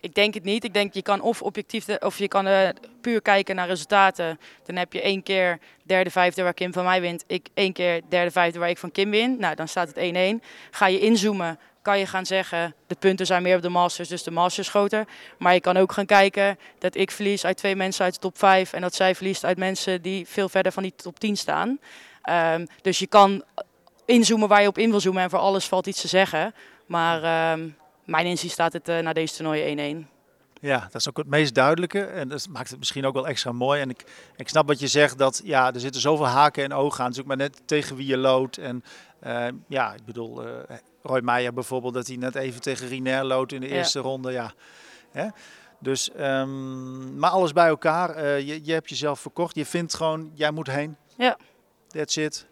ik 0.00 0.14
denk 0.14 0.34
het 0.34 0.44
niet. 0.44 0.64
Ik 0.64 0.74
denk 0.74 0.94
je 0.94 1.02
kan 1.02 1.20
of 1.20 1.42
objectief 1.42 1.88
of 1.98 2.18
je 2.18 2.28
kan 2.28 2.46
uh, 2.46 2.68
puur 3.00 3.22
kijken 3.22 3.56
naar 3.56 3.66
resultaten. 3.66 4.40
Dan 4.64 4.76
heb 4.76 4.92
je 4.92 5.00
één 5.00 5.22
keer 5.22 5.58
derde, 5.82 6.10
vijfde 6.10 6.42
waar 6.42 6.54
Kim 6.54 6.72
van 6.72 6.84
mij 6.84 7.00
wint. 7.00 7.24
Ik 7.26 7.48
één 7.54 7.72
keer 7.72 8.00
derde, 8.08 8.30
vijfde 8.30 8.58
waar 8.58 8.68
ik 8.68 8.78
van 8.78 8.92
Kim 8.92 9.10
win. 9.10 9.36
Nou, 9.38 9.54
dan 9.54 9.68
staat 9.68 9.92
het 9.94 10.40
1-1. 10.40 10.44
Ga 10.70 10.86
je 10.86 10.98
inzoomen, 10.98 11.58
kan 11.82 11.98
je 11.98 12.06
gaan 12.06 12.26
zeggen 12.26 12.74
de 12.86 12.94
punten 12.94 13.26
zijn 13.26 13.42
meer 13.42 13.56
op 13.56 13.62
de 13.62 13.68
Masters, 13.68 14.08
dus 14.08 14.22
de 14.22 14.30
Masters 14.30 14.68
groter. 14.68 15.06
Maar 15.38 15.54
je 15.54 15.60
kan 15.60 15.76
ook 15.76 15.92
gaan 15.92 16.06
kijken 16.06 16.58
dat 16.78 16.96
ik 16.96 17.10
verlies 17.10 17.44
uit 17.44 17.56
twee 17.56 17.76
mensen 17.76 18.04
uit 18.04 18.14
de 18.14 18.20
top 18.20 18.38
5 18.38 18.72
en 18.72 18.80
dat 18.80 18.94
zij 18.94 19.14
verliest 19.14 19.44
uit 19.44 19.58
mensen 19.58 20.02
die 20.02 20.26
veel 20.28 20.48
verder 20.48 20.72
van 20.72 20.82
die 20.82 20.94
top 20.96 21.18
10 21.18 21.36
staan. 21.36 21.78
Um, 22.30 22.66
dus 22.82 22.98
je 22.98 23.06
kan 23.06 23.44
inzoomen 24.04 24.48
waar 24.48 24.62
je 24.62 24.68
op 24.68 24.78
in 24.78 24.90
wil 24.90 25.00
zoomen 25.00 25.22
en 25.22 25.30
voor 25.30 25.38
alles 25.38 25.66
valt 25.66 25.86
iets 25.86 26.00
te 26.00 26.08
zeggen. 26.08 26.54
Maar 26.86 27.52
um, 27.52 27.76
mijn 28.06 28.26
inzien 28.26 28.50
staat 28.50 28.72
het 28.72 28.88
uh, 28.88 28.98
na 28.98 29.12
deze 29.12 29.34
toernooi 29.34 30.04
1-1. 30.04 30.14
Ja, 30.60 30.80
dat 30.80 30.94
is 30.94 31.08
ook 31.08 31.16
het 31.16 31.26
meest 31.26 31.54
duidelijke. 31.54 32.04
En 32.04 32.28
dat 32.28 32.48
maakt 32.48 32.70
het 32.70 32.78
misschien 32.78 33.06
ook 33.06 33.14
wel 33.14 33.26
extra 33.26 33.52
mooi. 33.52 33.80
En 33.80 33.90
ik, 33.90 34.04
ik 34.36 34.48
snap 34.48 34.66
wat 34.66 34.80
je 34.80 34.86
zegt, 34.86 35.18
dat 35.18 35.40
ja, 35.44 35.74
er 35.74 35.80
zitten 35.80 36.00
zoveel 36.00 36.26
haken 36.26 36.64
en 36.64 36.72
ogen 36.72 37.00
aan. 37.00 37.06
Het 37.06 37.14
is 37.14 37.20
ook 37.20 37.28
maar 37.28 37.36
net 37.36 37.62
tegen 37.64 37.96
wie 37.96 38.06
je 38.06 38.16
loodt. 38.16 38.58
En 38.58 38.84
uh, 39.26 39.46
ja, 39.68 39.94
ik 39.94 40.04
bedoel, 40.04 40.46
uh, 40.46 40.52
Roy 41.02 41.20
Meijer 41.20 41.52
bijvoorbeeld, 41.52 41.94
dat 41.94 42.06
hij 42.06 42.16
net 42.16 42.34
even 42.34 42.60
tegen 42.60 42.88
Rinair 42.88 43.24
loodt 43.24 43.52
in 43.52 43.60
de 43.60 43.68
eerste 43.68 43.98
ronde. 43.98 44.32
Ja. 44.32 44.52
Hè? 45.10 45.28
Dus, 45.80 46.10
um, 46.18 47.18
maar 47.18 47.30
alles 47.30 47.52
bij 47.52 47.68
elkaar. 47.68 48.16
Uh, 48.16 48.40
je, 48.40 48.64
je 48.64 48.72
hebt 48.72 48.88
jezelf 48.88 49.20
verkocht. 49.20 49.54
Je 49.54 49.66
vindt 49.66 49.94
gewoon, 49.94 50.30
jij 50.34 50.50
moet 50.50 50.70
heen. 50.70 50.96
Ja. 51.16 51.38
That's 51.88 52.16
it. 52.16 52.46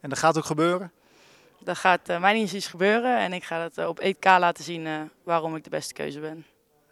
En 0.00 0.08
dat 0.08 0.18
gaat 0.18 0.36
ook 0.36 0.44
gebeuren? 0.44 0.92
Dat 1.66 1.78
gaat 1.78 2.08
uh, 2.08 2.20
mijn 2.20 2.36
inziens 2.36 2.66
gebeuren 2.66 3.18
en 3.18 3.32
ik 3.32 3.44
ga 3.44 3.60
het 3.60 3.78
uh, 3.78 3.88
op 3.88 3.98
EK 3.98 4.24
laten 4.24 4.64
zien 4.64 4.86
uh, 4.86 5.00
waarom 5.22 5.56
ik 5.56 5.64
de 5.64 5.70
beste 5.70 5.94
keuze 5.94 6.20
ben. 6.20 6.46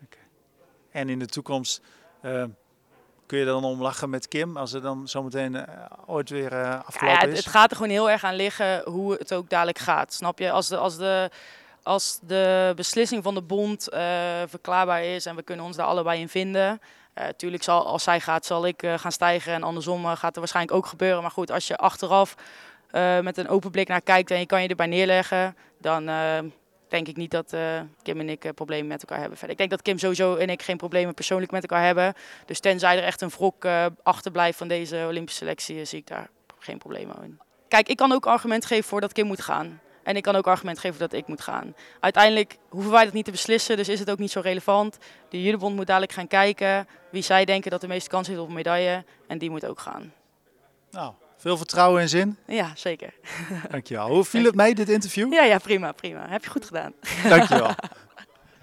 Okay. 0.05 0.23
En 0.91 1.09
in 1.09 1.19
de 1.19 1.27
toekomst 1.27 1.81
kun 3.27 3.39
je 3.39 3.45
dan 3.45 3.65
om 3.65 3.83
lachen 3.83 4.11
met 4.11 4.29
Kim 4.29 4.57
als 4.57 4.73
er 4.73 4.83
dan 4.83 5.09
zometeen 5.09 5.67
ooit 6.07 6.31
weer 6.31 6.55
afgelopen 6.77 7.19
ja, 7.19 7.25
het, 7.25 7.33
is? 7.33 7.39
Het 7.39 7.49
gaat 7.49 7.71
er 7.71 7.77
gewoon 7.77 7.91
heel 7.91 8.11
erg 8.11 8.25
aan 8.25 8.35
liggen 8.35 8.83
hoe 8.85 9.13
het 9.13 9.35
ook 9.35 9.49
dadelijk 9.49 9.79
gaat. 9.79 10.13
Snap 10.13 10.39
je? 10.39 10.51
Als 10.51 10.69
de, 10.69 10.77
als 10.77 10.97
de, 10.97 11.31
als 11.83 12.19
de 12.23 12.73
beslissing 12.77 13.23
van 13.23 13.35
de 13.35 13.43
bond 13.43 13.89
verklaarbaar 14.47 15.05
is 15.05 15.27
en 15.27 15.37
we 15.37 15.43
kunnen 15.43 15.65
ons 15.65 15.77
daar 15.77 15.87
allebei 15.87 16.21
in 16.21 16.29
vinden, 16.29 16.81
Tuurlijk 17.37 17.63
zal 17.63 17.87
als 17.87 18.03
zij 18.03 18.21
gaat, 18.21 18.47
zal 18.47 18.67
ik 18.67 18.87
gaan 18.97 19.13
stijgen 19.13 19.53
en 19.53 19.63
andersom 19.63 20.07
gaat 20.07 20.35
er 20.35 20.41
waarschijnlijk 20.41 20.77
ook 20.77 20.87
gebeuren. 20.87 21.23
Maar 21.23 21.31
goed, 21.31 21.51
als 21.51 21.67
je 21.67 21.77
achteraf 21.77 22.35
met 23.23 23.37
een 23.37 23.49
open 23.49 23.71
blik 23.71 23.89
naar 23.89 24.01
kijkt 24.01 24.31
en 24.31 24.39
je 24.39 24.47
kan 24.47 24.63
je 24.63 24.69
erbij 24.69 24.87
neerleggen, 24.87 25.57
dan 25.81 26.05
denk 26.89 27.09
ik 27.09 27.17
niet 27.17 27.31
dat 27.31 27.53
uh, 27.53 27.81
Kim 28.03 28.21
en 28.21 28.29
ik 28.29 28.55
problemen 28.55 28.87
met 28.87 29.01
elkaar 29.01 29.19
hebben. 29.19 29.39
Verder. 29.39 29.53
Ik 29.53 29.59
denk 29.59 29.71
dat 29.71 29.83
Kim 29.83 29.99
sowieso 29.99 30.37
en 30.37 30.51
ik 30.51 30.63
geen 30.63 30.77
problemen 30.77 31.15
persoonlijk 31.15 31.53
met 31.53 31.63
elkaar 31.63 31.85
hebben. 31.85 32.15
Dus 32.47 32.61
tenzij 32.61 32.97
er 32.97 33.05
echt 33.05 33.21
een 33.21 33.29
wrok 33.29 33.67
achterblijft 34.03 34.59
van 34.59 34.69
deze 34.69 35.05
Olympische 35.09 35.39
selectie, 35.39 35.85
zie 35.85 35.99
ik 35.99 36.07
daar 36.07 36.29
geen 36.59 36.79
problemen 36.79 37.17
in. 37.23 37.41
Kijk, 37.69 37.89
ik 37.89 37.97
kan 37.97 38.13
ook 38.13 38.27
argument 38.27 38.67
geven 38.67 38.85
voor 38.85 39.01
dat 39.01 39.13
Kim 39.13 39.27
moet 39.27 39.43
gaan. 39.43 39.81
En 40.03 40.17
ik 40.17 40.23
kan 40.23 40.37
ook 40.37 40.47
argument 40.47 40.79
geven 40.79 40.99
dat 40.99 41.13
ik 41.13 41.27
moet 41.27 41.41
gaan. 41.41 41.75
Uiteindelijk 42.01 42.59
hoeven 42.69 42.91
wij 42.91 43.05
dat 43.05 43.13
niet 43.13 43.25
te 43.25 43.31
beslissen, 43.31 43.77
dus 43.77 43.89
is 43.89 43.99
het 43.99 44.11
ook 44.11 44.19
niet 44.19 44.31
zo 44.31 44.41
relevant. 44.41 44.99
De 45.29 45.43
Julebond 45.43 45.77
moet 45.77 45.87
dadelijk 45.87 46.13
gaan 46.13 46.29
kijken 46.29 46.89
wie 47.11 47.23
zij 47.23 47.45
denken 47.45 47.71
dat 47.71 47.81
de 47.81 47.89
meeste 47.89 48.09
kans 48.11 48.29
heeft 48.29 48.41
op 48.41 48.49
een 48.49 48.55
medaille. 48.55 49.05
En 49.27 49.39
die 49.39 49.51
moet 49.51 49.67
ook 49.67 49.81
gaan. 49.81 50.13
Nou, 50.91 51.13
veel 51.45 51.57
vertrouwen 51.57 52.01
en 52.01 52.09
zin? 52.09 52.37
Ja, 52.47 52.73
zeker. 52.75 53.15
Dankjewel. 53.71 54.09
Hoe 54.09 54.25
viel 54.25 54.45
het 54.45 54.55
mee, 54.55 54.75
dit 54.75 54.89
interview? 54.89 55.33
Ja, 55.33 55.45
ja, 55.45 55.59
prima, 55.59 55.93
prima. 55.93 56.29
Heb 56.29 56.45
je 56.45 56.51
goed 56.51 56.65
gedaan. 56.65 56.93
Dankjewel. 57.29 57.71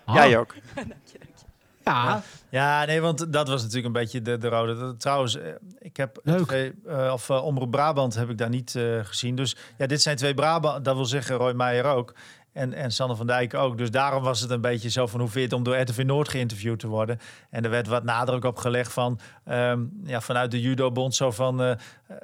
Ah. 0.06 0.16
Jij 0.16 0.38
ook. 0.38 0.54
dank 0.76 0.88
je, 0.88 1.20
dank 1.20 1.32
je. 1.36 1.46
Ja. 1.84 2.24
ja, 2.50 2.86
nee, 2.86 3.02
want 3.02 3.34
dat 3.34 3.48
was 3.48 3.62
natuurlijk 3.62 3.88
een 3.88 4.02
beetje 4.02 4.22
de, 4.22 4.38
de 4.38 4.48
rode. 4.48 4.98
Trouwens, 4.98 5.38
eh, 5.38 5.52
ik 5.80 5.98
heb 5.98 6.20
Leuk. 6.24 6.74
Uh, 6.88 7.12
of 7.14 7.30
uh, 7.30 7.46
Omroep 7.46 7.72
Brabant 7.72 8.16
heb 8.16 8.30
ik 8.30 8.38
daar 8.38 8.50
niet 8.50 8.74
uh, 8.74 9.06
gezien. 9.06 9.36
Dus 9.36 9.56
ja, 9.78 9.86
dit 9.86 10.02
zijn 10.02 10.18
twee 10.18 10.34
Brabant. 10.34 10.86
Dat 10.86 10.96
wil 10.96 11.06
zeggen 11.06 11.36
Roy 11.36 11.54
Meijer 11.54 11.86
ook. 11.86 12.14
En, 12.54 12.74
en 12.74 12.92
Sanne 12.92 13.16
van 13.16 13.28
Dijk 13.28 13.54
ook. 13.54 13.78
Dus 13.78 13.92
daarom 13.92 14.24
was 14.24 14.40
het 14.40 14.50
een 14.50 14.62
beetje 14.62 14.90
zo 14.90 15.08
van 15.08 15.20
hoe 15.20 15.30
vind 15.30 15.40
je 15.40 15.50
het 15.50 15.58
om 15.58 15.64
door 15.64 15.82
RTV 15.82 16.04
Noord 16.06 16.30
geïnterviewd 16.30 16.80
te 16.80 16.88
worden. 16.88 17.20
En 17.50 17.64
er 17.64 17.70
werd 17.70 17.88
wat 17.88 18.04
nadruk 18.04 18.44
op 18.44 18.58
gelegd 18.58 18.94
van 18.94 19.20
um, 19.46 19.92
ja, 20.04 20.22
vanuit 20.22 20.52
de 20.52 20.62
Judo-bond 20.62 21.16
zo 21.16 21.32
van 21.32 21.62
uh, 21.62 21.72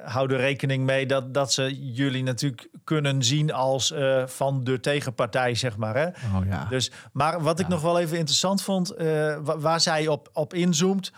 hou 0.04 0.32
er 0.32 0.40
rekening 0.40 0.84
mee 0.84 1.06
dat, 1.06 1.34
dat 1.34 1.52
ze 1.52 1.92
jullie 1.92 2.22
natuurlijk 2.22 2.68
kunnen 2.84 3.22
zien 3.22 3.52
als 3.52 3.90
uh, 3.90 4.26
van 4.26 4.64
de 4.64 4.80
tegenpartij, 4.80 5.54
zeg 5.54 5.76
maar. 5.76 5.96
Hè? 5.96 6.06
Oh, 6.06 6.46
ja. 6.46 6.64
dus, 6.64 6.90
maar 7.12 7.42
wat 7.42 7.60
ik 7.60 7.68
nog 7.68 7.80
wel 7.80 7.98
even 7.98 8.18
interessant 8.18 8.62
vond, 8.62 9.00
uh, 9.00 9.36
waar 9.42 9.80
zij 9.80 10.08
op, 10.08 10.30
op 10.32 10.54
inzoomt. 10.54 11.12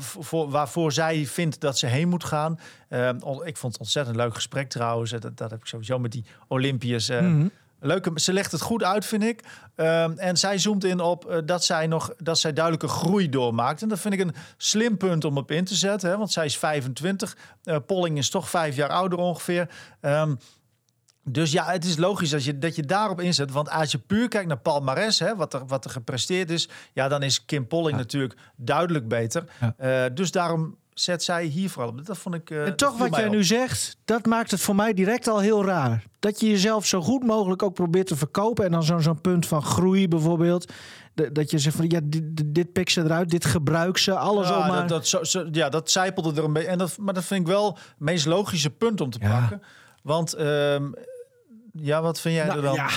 Voor, 0.00 0.50
waarvoor 0.50 0.92
zij 0.92 1.26
vindt 1.26 1.60
dat 1.60 1.78
ze 1.78 1.86
heen 1.86 2.08
moet 2.08 2.24
gaan. 2.24 2.58
Uh, 2.88 3.08
ik 3.44 3.56
vond 3.56 3.72
het 3.72 3.78
ontzettend 3.78 4.16
leuk 4.16 4.34
gesprek 4.34 4.68
trouwens. 4.68 5.10
Dat, 5.10 5.36
dat 5.36 5.50
heb 5.50 5.60
ik 5.60 5.66
sowieso 5.66 5.98
met 5.98 6.12
die 6.12 6.24
Olympiërs. 6.46 7.08
Mm 7.08 7.16
-hmm. 7.16 7.50
Leuke, 7.80 8.10
ze 8.14 8.32
legt 8.32 8.52
het 8.52 8.60
goed 8.60 8.82
uit, 8.82 9.06
vind 9.06 9.22
ik. 9.22 9.42
Um, 9.76 10.18
en 10.18 10.36
zij 10.36 10.58
zoomt 10.58 10.84
in 10.84 11.00
op 11.00 11.30
uh, 11.30 11.38
dat 11.44 11.64
zij 11.64 11.86
nog 11.86 12.12
dat 12.16 12.38
zij 12.38 12.52
duidelijke 12.52 12.88
groei 12.88 13.28
doormaakt. 13.28 13.82
En 13.82 13.88
dat 13.88 14.00
vind 14.00 14.14
ik 14.14 14.20
een 14.20 14.34
slim 14.56 14.96
punt 14.96 15.24
om 15.24 15.36
op 15.36 15.50
in 15.50 15.64
te 15.64 15.74
zetten. 15.74 16.10
Hè, 16.10 16.16
want 16.16 16.32
zij 16.32 16.44
is 16.44 16.58
25. 16.58 17.36
Uh, 17.64 17.76
Polling 17.86 18.18
is 18.18 18.30
toch 18.30 18.50
vijf 18.50 18.76
jaar 18.76 18.88
ouder 18.88 19.18
ongeveer. 19.18 19.68
Um, 20.00 20.38
dus 21.32 21.52
ja, 21.52 21.64
het 21.64 21.84
is 21.84 21.96
logisch 21.96 22.30
dat 22.30 22.44
je, 22.44 22.58
dat 22.58 22.76
je 22.76 22.82
daarop 22.82 23.20
inzet. 23.20 23.50
Want 23.50 23.70
als 23.70 23.92
je 23.92 23.98
puur 23.98 24.28
kijkt 24.28 24.48
naar 24.48 24.58
palmares, 24.58 25.18
hè, 25.18 25.36
wat, 25.36 25.54
er, 25.54 25.66
wat 25.66 25.84
er 25.84 25.90
gepresteerd 25.90 26.50
is, 26.50 26.68
ja, 26.92 27.08
dan 27.08 27.22
is 27.22 27.44
Kim 27.44 27.66
Polling 27.66 27.96
ja. 27.96 28.02
natuurlijk 28.02 28.34
duidelijk 28.56 29.08
beter. 29.08 29.44
Ja. 29.60 30.06
Uh, 30.06 30.14
dus 30.14 30.30
daarom 30.30 30.76
zet 31.00 31.22
zij 31.22 31.44
hier 31.44 31.70
vooral 31.70 31.90
op. 31.90 32.06
Dat 32.06 32.18
vond 32.18 32.34
ik. 32.34 32.50
Uh, 32.50 32.66
en 32.66 32.76
toch 32.76 32.98
wat 32.98 33.16
jij 33.16 33.26
op. 33.26 33.32
nu 33.32 33.44
zegt, 33.44 33.96
dat 34.04 34.26
maakt 34.26 34.50
het 34.50 34.60
voor 34.60 34.74
mij 34.74 34.94
direct 34.94 35.28
al 35.28 35.38
heel 35.38 35.64
raar. 35.64 36.04
Dat 36.18 36.40
je 36.40 36.48
jezelf 36.48 36.86
zo 36.86 37.00
goed 37.00 37.24
mogelijk 37.24 37.62
ook 37.62 37.74
probeert 37.74 38.06
te 38.06 38.16
verkopen. 38.16 38.64
En 38.64 38.70
dan 38.70 38.82
zo'n 38.82 39.02
zo'n 39.02 39.20
punt 39.20 39.46
van 39.46 39.62
groei 39.62 40.08
bijvoorbeeld. 40.08 40.72
Dat 41.32 41.50
je 41.50 41.58
zegt 41.58 41.76
van 41.76 41.88
ja, 41.88 42.00
dit, 42.02 42.54
dit 42.54 42.72
pik 42.72 42.90
ze 42.90 43.00
eruit, 43.00 43.30
dit 43.30 43.44
gebruik 43.44 43.98
ze, 43.98 44.14
alles 44.14 44.48
ja, 44.48 44.60
om 44.60 44.66
maar... 44.66 44.78
dat, 44.80 44.88
dat, 44.88 45.06
zo, 45.06 45.24
zo, 45.24 45.48
ja, 45.52 45.68
dat 45.68 45.90
zijpelde 45.90 46.34
er 46.40 46.44
een 46.44 46.52
beetje. 46.52 46.68
En 46.68 46.78
dat, 46.78 46.98
maar 46.98 47.14
dat 47.14 47.24
vind 47.24 47.40
ik 47.40 47.46
wel 47.46 47.66
het 47.74 47.98
meest 47.98 48.26
logische 48.26 48.70
punt 48.70 49.00
om 49.00 49.10
te 49.10 49.18
ja. 49.20 49.40
pakken. 49.40 49.62
Want 50.02 50.38
um, 50.40 50.94
ja, 51.72 52.02
wat 52.02 52.20
vind 52.20 52.34
jij 52.34 52.46
nou, 52.46 52.56
er 52.56 52.64
dan? 52.64 52.74
Ja. 52.74 52.88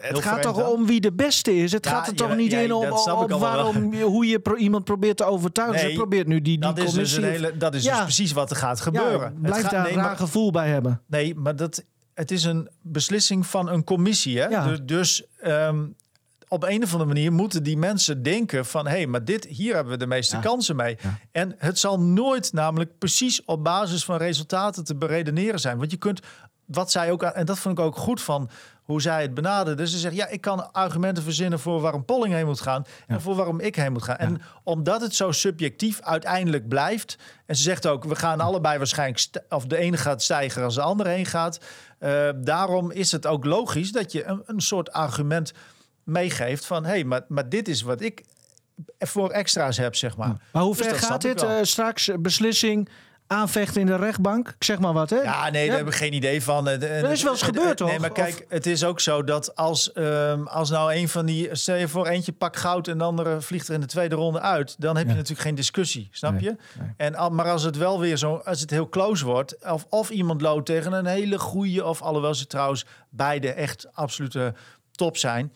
Het 0.00 0.22
gaat 0.22 0.42
toch 0.42 0.56
dan? 0.56 0.68
om 0.68 0.86
wie 0.86 1.00
de 1.00 1.12
beste 1.12 1.56
is. 1.56 1.72
Het 1.72 1.84
ja, 1.84 1.90
gaat 1.90 2.06
er 2.06 2.14
toch 2.14 2.28
ja, 2.28 2.34
niet 2.34 2.50
ja, 2.50 2.58
in 2.58 2.72
om, 2.72 2.90
om 2.90 3.38
waarom, 3.38 3.94
hoe 3.94 4.26
je 4.26 4.38
pro 4.38 4.54
iemand 4.54 4.84
probeert 4.84 5.16
te 5.16 5.24
overtuigen. 5.24 5.82
Nee, 5.82 5.90
Ze 5.90 5.96
probeert 5.96 6.26
nu 6.26 6.34
die, 6.34 6.42
die 6.42 6.58
dat 6.58 6.74
commissie... 6.74 7.02
Is 7.02 7.14
dus 7.14 7.24
hele, 7.24 7.56
dat 7.56 7.74
is 7.74 7.82
dus 7.82 8.02
precies 8.02 8.32
wat 8.32 8.50
er 8.50 8.56
gaat 8.56 8.80
gebeuren. 8.80 9.38
blijf 9.40 9.62
gaat, 9.62 9.70
daar 9.70 9.82
nee, 9.82 9.92
een 9.92 9.98
raar 9.98 10.16
gevoel 10.16 10.50
bij 10.50 10.68
hebben. 10.68 11.02
Nee, 11.06 11.34
maar 11.34 11.56
dat, 11.56 11.84
het 12.14 12.30
is 12.30 12.44
een 12.44 12.68
beslissing 12.80 13.46
van 13.46 13.68
een 13.68 13.84
commissie. 13.84 14.40
Hè? 14.40 14.64
Dus, 14.64 14.78
dus 14.82 15.24
um, 15.44 15.94
op 16.48 16.62
een 16.62 16.82
of 16.82 16.92
andere 16.92 17.12
manier 17.12 17.32
moeten 17.32 17.62
die 17.62 17.76
mensen 17.76 18.22
denken 18.22 18.66
van... 18.66 18.86
hé, 18.86 18.96
hey, 18.96 19.06
maar 19.06 19.24
dit, 19.24 19.44
hier 19.44 19.74
hebben 19.74 19.92
we 19.92 19.98
de 19.98 20.06
meeste 20.06 20.38
kansen 20.38 20.76
mee. 20.76 20.98
En 21.32 21.54
het 21.58 21.78
zal 21.78 22.00
nooit 22.00 22.52
namelijk 22.52 22.98
precies 22.98 23.44
op 23.44 23.64
basis 23.64 24.04
van 24.04 24.16
resultaten 24.16 24.84
te 24.84 24.96
beredeneren 24.96 25.60
zijn. 25.60 25.78
Want 25.78 25.90
je 25.90 25.96
kunt 25.96 26.20
wat 26.64 26.90
zij 26.90 27.10
ook, 27.10 27.22
en 27.22 27.46
dat 27.46 27.58
vond 27.58 27.78
ik 27.78 27.84
ook 27.84 27.96
goed 27.96 28.22
van 28.22 28.50
hoe 28.86 29.00
zij 29.00 29.22
het 29.22 29.34
benaderde. 29.34 29.82
Dus 29.82 29.90
ze 29.90 29.98
zegt, 29.98 30.14
ja, 30.14 30.28
ik 30.28 30.40
kan 30.40 30.72
argumenten 30.72 31.22
verzinnen 31.22 31.58
voor 31.58 31.80
waarom 31.80 32.04
Polling 32.04 32.34
heen 32.34 32.46
moet 32.46 32.60
gaan 32.60 32.84
ja. 32.86 33.14
en 33.14 33.20
voor 33.20 33.34
waarom 33.34 33.60
ik 33.60 33.76
heen 33.76 33.92
moet 33.92 34.02
gaan. 34.02 34.16
En 34.16 34.40
omdat 34.62 35.00
het 35.00 35.14
zo 35.14 35.32
subjectief 35.32 36.00
uiteindelijk 36.00 36.68
blijft, 36.68 37.18
en 37.46 37.56
ze 37.56 37.62
zegt 37.62 37.86
ook, 37.86 38.04
we 38.04 38.16
gaan 38.16 38.40
allebei 38.40 38.78
waarschijnlijk, 38.78 39.28
of 39.48 39.66
de 39.66 39.76
ene 39.76 39.96
gaat 39.96 40.22
stijgen 40.22 40.64
als 40.64 40.74
de 40.74 40.80
andere 40.82 41.10
heen 41.10 41.26
gaat. 41.26 41.60
Uh, 42.00 42.28
daarom 42.36 42.90
is 42.90 43.12
het 43.12 43.26
ook 43.26 43.44
logisch 43.44 43.92
dat 43.92 44.12
je 44.12 44.24
een, 44.24 44.42
een 44.46 44.60
soort 44.60 44.92
argument 44.92 45.52
meegeeft 46.04 46.66
van, 46.66 46.84
hé, 46.84 46.90
hey, 46.90 47.04
maar, 47.04 47.24
maar 47.28 47.48
dit 47.48 47.68
is 47.68 47.82
wat 47.82 48.00
ik 48.00 48.24
voor 48.98 49.30
extra's 49.30 49.76
heb, 49.76 49.94
zeg 49.94 50.16
maar. 50.16 50.36
Maar 50.52 50.62
hoe 50.62 50.74
ver 50.74 50.88
dus 50.88 50.98
gaat 50.98 51.22
dit? 51.22 51.42
Uh, 51.42 51.50
straks 51.62 52.10
beslissing 52.18 52.88
aanvechten 53.26 53.80
in 53.80 53.86
de 53.86 53.96
rechtbank. 53.96 54.48
Ik 54.48 54.64
zeg 54.64 54.78
maar 54.78 54.92
wat, 54.92 55.10
hè? 55.10 55.16
Ja, 55.16 55.50
nee, 55.50 55.64
ja. 55.64 55.68
daar 55.68 55.78
heb 55.78 55.86
ik 55.86 55.94
geen 55.94 56.12
idee 56.12 56.42
van. 56.42 56.64
Dat 56.64 56.82
is 56.82 57.22
wel 57.22 57.32
eens 57.32 57.42
gebeurd, 57.42 57.76
toch? 57.76 57.88
Nee, 57.88 57.98
maar 57.98 58.12
kijk, 58.12 58.34
of... 58.34 58.44
het 58.48 58.66
is 58.66 58.84
ook 58.84 59.00
zo 59.00 59.24
dat 59.24 59.56
als, 59.56 59.90
um, 59.94 60.46
als 60.46 60.70
nou 60.70 60.94
een 60.94 61.08
van 61.08 61.26
die... 61.26 61.48
Stel 61.52 61.76
je 61.76 61.88
voor, 61.88 62.06
eentje 62.06 62.32
pak 62.32 62.56
goud 62.56 62.88
en 62.88 62.98
de 62.98 63.04
andere 63.04 63.40
vliegt 63.40 63.68
er 63.68 63.74
in 63.74 63.80
de 63.80 63.86
tweede 63.86 64.14
ronde 64.14 64.40
uit. 64.40 64.74
Dan 64.78 64.96
heb 64.96 65.06
je 65.06 65.14
natuurlijk 65.14 65.40
geen 65.40 65.54
discussie, 65.54 66.08
snap 66.10 66.32
nee, 66.32 66.42
je? 66.42 66.56
Nee. 66.78 66.94
En, 66.96 67.34
maar 67.34 67.50
als 67.50 67.62
het 67.62 67.76
wel 67.76 68.00
weer 68.00 68.16
zo... 68.16 68.42
Als 68.44 68.60
het 68.60 68.70
heel 68.70 68.88
close 68.88 69.24
wordt... 69.24 69.64
Of, 69.70 69.86
of 69.88 70.10
iemand 70.10 70.40
loopt 70.40 70.66
tegen 70.66 70.92
een 70.92 71.06
hele 71.06 71.38
goede... 71.38 71.84
Of 71.84 72.02
alhoewel 72.02 72.34
ze 72.34 72.46
trouwens 72.46 72.86
beide 73.10 73.52
echt 73.52 73.86
absolute 73.92 74.54
top 74.92 75.16
zijn... 75.16 75.52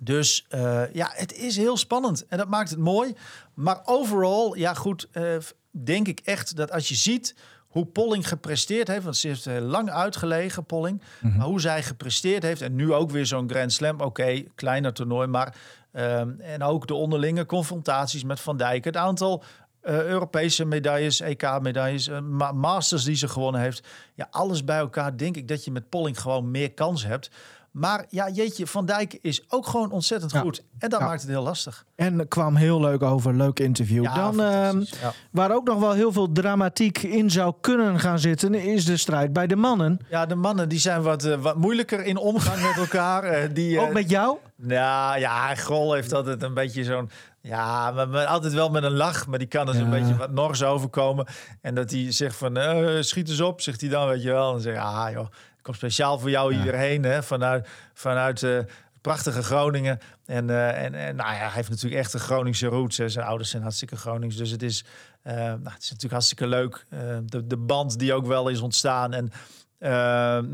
Dus 0.00 0.46
uh, 0.50 0.82
ja, 0.92 1.10
het 1.12 1.34
is 1.34 1.56
heel 1.56 1.76
spannend 1.76 2.26
en 2.26 2.38
dat 2.38 2.48
maakt 2.48 2.70
het 2.70 2.78
mooi. 2.78 3.14
Maar 3.54 3.80
overal, 3.84 4.56
ja 4.56 4.74
goed, 4.74 5.08
uh, 5.12 5.36
denk 5.70 6.08
ik 6.08 6.20
echt 6.24 6.56
dat 6.56 6.70
als 6.72 6.88
je 6.88 6.94
ziet 6.94 7.34
hoe 7.68 7.86
Polling 7.86 8.28
gepresteerd 8.28 8.88
heeft, 8.88 9.04
want 9.04 9.16
ze 9.16 9.28
heeft 9.28 9.44
heel 9.44 9.60
lang 9.60 9.90
uitgelegen, 9.90 10.64
Polling, 10.64 11.02
mm 11.20 11.30
-hmm. 11.30 11.38
maar 11.38 11.46
hoe 11.46 11.60
zij 11.60 11.82
gepresteerd 11.82 12.42
heeft 12.42 12.62
en 12.62 12.74
nu 12.74 12.92
ook 12.92 13.10
weer 13.10 13.26
zo'n 13.26 13.50
Grand 13.50 13.72
Slam, 13.72 13.94
oké, 13.94 14.04
okay, 14.04 14.48
kleiner 14.54 14.92
toernooi, 14.92 15.26
maar 15.26 15.56
um, 15.92 16.40
en 16.40 16.62
ook 16.62 16.86
de 16.86 16.94
onderlinge 16.94 17.46
confrontaties 17.46 18.24
met 18.24 18.40
Van 18.40 18.56
Dijk, 18.56 18.84
het 18.84 18.96
aantal 18.96 19.42
uh, 19.82 20.04
Europese 20.04 20.64
medailles, 20.64 21.20
EK-medailles, 21.20 22.08
uh, 22.08 22.20
ma 22.20 22.52
Masters 22.52 23.04
die 23.04 23.16
ze 23.16 23.28
gewonnen 23.28 23.60
heeft, 23.60 23.86
ja, 24.14 24.28
alles 24.30 24.64
bij 24.64 24.78
elkaar 24.78 25.16
denk 25.16 25.36
ik 25.36 25.48
dat 25.48 25.64
je 25.64 25.70
met 25.70 25.88
Polling 25.88 26.20
gewoon 26.20 26.50
meer 26.50 26.72
kans 26.72 27.04
hebt. 27.04 27.30
Maar 27.78 28.04
ja, 28.08 28.28
jeetje, 28.28 28.66
Van 28.66 28.86
Dijk 28.86 29.18
is 29.22 29.44
ook 29.48 29.66
gewoon 29.66 29.90
ontzettend 29.90 30.32
ja. 30.32 30.40
goed. 30.40 30.62
En 30.78 30.90
dat 30.90 31.00
ja. 31.00 31.06
maakt 31.06 31.20
het 31.20 31.30
heel 31.30 31.42
lastig. 31.42 31.84
En 31.94 32.28
kwam 32.28 32.56
heel 32.56 32.80
leuk 32.80 33.02
over. 33.02 33.34
Leuk 33.34 33.60
interview. 33.60 34.02
Ja, 34.02 34.14
Dan, 34.14 34.40
uh, 34.40 34.70
waar 35.30 35.54
ook 35.54 35.64
nog 35.64 35.78
wel 35.78 35.92
heel 35.92 36.12
veel 36.12 36.32
dramatiek 36.32 37.02
in 37.02 37.30
zou 37.30 37.54
kunnen 37.60 38.00
gaan 38.00 38.18
zitten... 38.18 38.54
is 38.54 38.84
de 38.84 38.96
strijd 38.96 39.32
bij 39.32 39.46
de 39.46 39.56
mannen. 39.56 39.98
Ja, 40.10 40.26
de 40.26 40.34
mannen 40.34 40.68
die 40.68 40.78
zijn 40.78 41.02
wat, 41.02 41.24
uh, 41.24 41.34
wat 41.34 41.56
moeilijker 41.56 42.04
in 42.04 42.16
omgang 42.16 42.62
met 42.62 42.76
elkaar. 42.76 43.42
Uh, 43.42 43.54
die, 43.54 43.80
ook 43.80 43.92
met 43.92 44.10
jou? 44.10 44.36
Nou 44.56 45.18
ja, 45.18 45.54
Grol 45.54 45.92
heeft 45.92 46.12
altijd 46.12 46.42
een 46.42 46.54
beetje 46.54 46.84
zo'n... 46.84 47.10
Ja, 47.40 47.90
maar, 47.90 48.08
maar, 48.08 48.26
altijd 48.26 48.52
wel 48.52 48.68
met 48.70 48.82
een 48.82 48.96
lach. 48.96 49.26
Maar 49.26 49.38
die 49.38 49.48
kan 49.48 49.66
er 49.66 49.72
dus 49.72 49.82
een 49.82 49.90
beetje 49.90 50.16
wat 50.16 50.30
nors 50.30 50.62
overkomen. 50.62 51.26
En 51.60 51.74
dat 51.74 51.90
hij 51.90 52.12
zegt 52.12 52.36
van, 52.36 52.58
schiet 53.04 53.28
eens 53.28 53.40
op, 53.40 53.60
zegt 53.60 53.80
hij 53.80 53.90
dan, 53.90 54.08
weet 54.08 54.22
je 54.22 54.30
wel. 54.30 54.46
En 54.46 54.52
dan 54.52 54.60
zeg 54.60 54.74
je, 54.74 54.80
ah 54.80 55.10
joh 55.12 55.26
kom 55.68 55.76
speciaal 55.76 56.18
voor 56.18 56.30
jou 56.30 56.54
hierheen, 56.54 57.02
hè, 57.02 57.22
vanuit, 57.22 57.68
vanuit 57.94 58.42
uh, 58.42 58.58
prachtige 59.00 59.42
Groningen. 59.42 59.98
En, 60.26 60.48
uh, 60.48 60.84
en, 60.84 60.94
en 60.94 61.16
nou 61.16 61.32
ja, 61.32 61.38
hij 61.38 61.50
heeft 61.54 61.68
natuurlijk 61.68 62.00
echt 62.00 62.14
een 62.14 62.20
Groningse 62.20 62.66
roots. 62.66 62.96
Zijn 62.96 63.26
ouders 63.26 63.50
zijn 63.50 63.62
hartstikke 63.62 63.96
Gronings. 63.96 64.36
Dus 64.36 64.50
het 64.50 64.62
is, 64.62 64.84
uh, 65.24 65.34
nou, 65.34 65.50
het 65.62 65.82
is 65.82 65.88
natuurlijk 65.88 66.12
hartstikke 66.12 66.46
leuk. 66.46 66.86
de, 67.24 67.46
de 67.46 67.56
band 67.56 67.98
die 67.98 68.12
ook 68.12 68.26
wel 68.26 68.48
is 68.48 68.60
ontstaan. 68.60 69.12
En, 69.12 69.30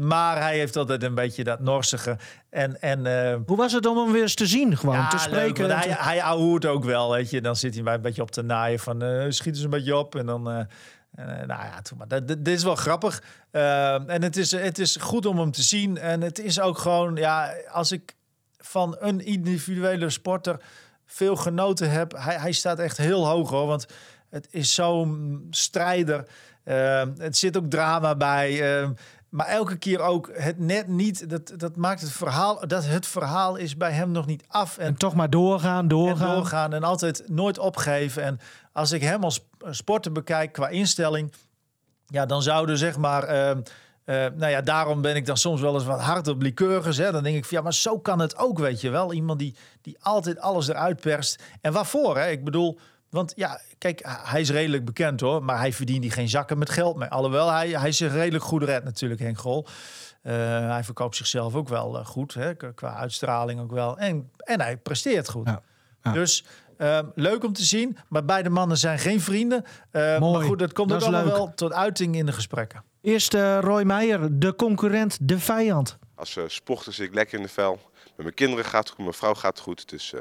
maar 0.07 0.41
hij 0.41 0.59
heeft 0.59 0.77
altijd 0.77 1.03
een 1.03 1.15
beetje 1.15 1.45
dat 1.45 1.61
norsige. 1.61 2.17
En, 2.51 2.81
en, 2.81 3.07
Hoe 3.47 3.57
was 3.57 3.73
het 3.73 3.87
om 3.87 3.97
hem 3.97 4.13
weer 4.13 4.23
eens 4.23 4.35
te 4.35 4.47
zien, 4.47 4.77
gewoon 4.77 4.95
ja, 4.95 5.09
te 5.09 5.19
spreken? 5.19 5.67
Leuk, 5.67 5.85
hij, 5.85 6.19
hij 6.19 6.23
ook 6.69 6.85
wel, 6.85 7.11
weet 7.11 7.31
je. 7.31 7.41
Dan 7.41 7.57
zit 7.57 7.75
hij 7.75 7.83
mij 7.83 7.95
een 7.95 8.01
beetje 8.01 8.23
op 8.23 8.31
te 8.31 8.43
naaien 8.43 8.79
van 8.79 9.03
schiet 9.29 9.55
eens 9.55 9.65
een 9.65 9.71
beetje 9.71 9.97
op. 9.97 10.15
En 10.15 10.27
dan 10.27 10.67
uh, 11.19 11.27
nou 11.27 11.47
ja, 11.47 11.81
maar. 11.97 12.25
Dit 12.25 12.49
is 12.49 12.63
wel 12.63 12.75
grappig. 12.75 13.23
Uh, 13.53 14.11
en 14.11 14.23
het 14.23 14.37
is, 14.37 14.51
het 14.51 14.79
is 14.79 14.97
goed 14.97 15.27
om 15.27 15.39
hem 15.39 15.51
te 15.51 15.63
zien. 15.63 15.99
En 15.99 16.21
het 16.21 16.39
is 16.39 16.61
ook 16.61 16.79
gewoon, 16.79 17.17
ja, 17.17 17.55
als 17.71 17.93
ik 17.93 18.15
van 18.59 18.97
een 18.99 19.21
individuele 19.21 20.11
sporter 20.11 20.61
veel 21.07 21.37
genoten 21.37 21.91
heb. 21.91 22.13
Hij, 22.19 22.37
hij 22.37 22.53
staat 22.53 22.79
echt 22.79 22.97
heel 22.97 23.27
hoog 23.27 23.51
hoor, 23.51 23.67
want 23.67 23.87
het 24.31 24.49
is 24.51 24.75
zo'n 24.75 25.47
strijder. 25.51 26.29
Uh, 26.65 27.03
het 27.17 27.37
zit 27.37 27.57
ook 27.57 27.71
drama 27.71 28.17
bij. 28.17 28.81
Uh, 28.83 28.89
maar 29.35 29.47
elke 29.47 29.77
keer 29.77 30.01
ook 30.01 30.31
het 30.33 30.59
net 30.59 30.89
niet. 30.89 31.31
Dat, 31.31 31.53
dat 31.57 31.77
maakt 31.77 32.01
het 32.01 32.13
verhaal. 32.13 32.67
Dat 32.67 32.85
het 32.85 33.07
verhaal 33.07 33.57
is 33.57 33.77
bij 33.77 33.91
hem 33.91 34.11
nog 34.11 34.27
niet 34.27 34.45
af. 34.49 34.79
En, 34.79 34.87
en 34.87 34.97
toch 34.97 35.15
maar 35.15 35.31
doorgaan, 35.31 35.89
doorgaan. 35.89 36.29
En 36.29 36.35
doorgaan 36.35 36.73
en 36.73 36.83
altijd 36.83 37.23
nooit 37.29 37.59
opgeven. 37.59 38.23
En 38.23 38.41
als 38.73 38.93
ik 38.93 39.03
hem 39.03 39.25
als 39.25 39.41
sporter 39.71 40.13
bekijk 40.13 40.53
qua 40.53 40.69
instelling. 40.69 41.33
Ja, 42.07 42.27
dan 42.27 42.43
zouden 42.43 42.79
zeg 42.79 42.97
maar. 42.97 43.29
Uh, 43.29 43.49
uh, 43.51 43.57
nou 44.35 44.47
ja, 44.51 44.61
daarom 44.61 45.01
ben 45.01 45.17
ik 45.17 45.27
dan 45.27 45.37
soms 45.37 45.61
wel 45.61 45.75
eens 45.75 45.85
wat 45.85 46.01
hard 46.01 46.29
op 46.29 46.43
liqueurs. 46.43 46.97
Hè. 46.97 47.13
Dan 47.13 47.23
denk 47.23 47.37
ik 47.37 47.45
van 47.45 47.57
ja, 47.57 47.63
maar 47.63 47.75
zo 47.75 47.99
kan 47.99 48.19
het 48.19 48.37
ook, 48.37 48.59
weet 48.59 48.81
je 48.81 48.91
wel. 48.91 49.13
Iemand 49.13 49.39
die, 49.39 49.57
die 49.81 49.97
altijd 50.01 50.41
alles 50.41 50.69
eruit 50.69 51.01
perst. 51.01 51.43
En 51.61 51.73
waarvoor? 51.73 52.19
Hè? 52.19 52.31
Ik 52.31 52.45
bedoel, 52.45 52.79
want 53.15 53.33
ja, 53.37 53.61
kijk, 53.79 54.01
hij 54.07 54.41
is 54.41 54.51
redelijk 54.51 54.85
bekend 54.85 55.21
hoor. 55.21 55.45
Maar 55.45 55.59
hij 55.59 55.73
verdient 55.73 56.03
die 56.03 56.11
geen 56.11 56.29
zakken 56.29 56.59
met 56.59 56.71
geld 56.71 56.97
mee. 56.97 57.09
Alhoewel, 57.09 57.51
hij, 57.51 57.69
hij 57.69 57.93
zich 57.93 58.13
redelijk 58.13 58.45
goed 58.45 58.63
redt 58.63 58.85
natuurlijk, 58.85 59.21
Henk 59.21 59.39
Grol. 59.39 59.67
Uh, 60.23 60.33
hij 60.71 60.85
verkoopt 60.85 61.17
zichzelf 61.17 61.55
ook 61.55 61.69
wel 61.69 61.99
uh, 61.99 62.07
goed, 62.07 62.35
hè, 62.35 62.55
qua 62.75 62.95
uitstraling 62.95 63.61
ook 63.61 63.73
wel. 63.73 63.99
En, 63.99 64.31
en 64.37 64.61
hij 64.61 64.77
presteert 64.77 65.29
goed. 65.29 65.47
Ja, 65.47 65.63
ja. 66.03 66.13
Dus 66.13 66.45
uh, 66.79 66.99
leuk 67.15 67.45
om 67.45 67.53
te 67.53 67.65
zien. 67.65 67.97
Maar 68.09 68.25
beide 68.25 68.51
mannen 68.51 68.77
zijn 68.77 68.99
geen 68.99 69.21
vrienden. 69.21 69.65
Mooi. 69.93 70.19
Maar 70.21 70.43
goed, 70.43 70.59
dat 70.59 70.73
komt 70.73 70.89
dat 70.89 71.03
ook 71.03 71.09
allemaal 71.09 71.33
wel 71.33 71.55
tot 71.55 71.73
uiting 71.73 72.17
in 72.17 72.27
de 72.27 72.33
gesprekken. 72.33 72.85
Eerst 73.03 73.35
Roy 73.61 73.83
Meijer, 73.83 74.39
de 74.39 74.55
concurrent, 74.55 75.19
de 75.21 75.39
vijand. 75.39 75.99
Als 76.15 76.39
sporter 76.47 76.93
zit 76.93 77.07
ik 77.07 77.15
lekker 77.15 77.39
in 77.39 77.45
de 77.45 77.51
vel. 77.51 77.81
Met 78.05 78.17
mijn 78.17 78.35
kinderen 78.35 78.65
gaat 78.65 78.85
het 78.85 78.89
goed, 78.89 79.05
mijn 79.05 79.15
vrouw 79.15 79.35
gaat 79.35 79.55
het 79.55 79.61
goed. 79.61 79.89
Dus 79.89 80.15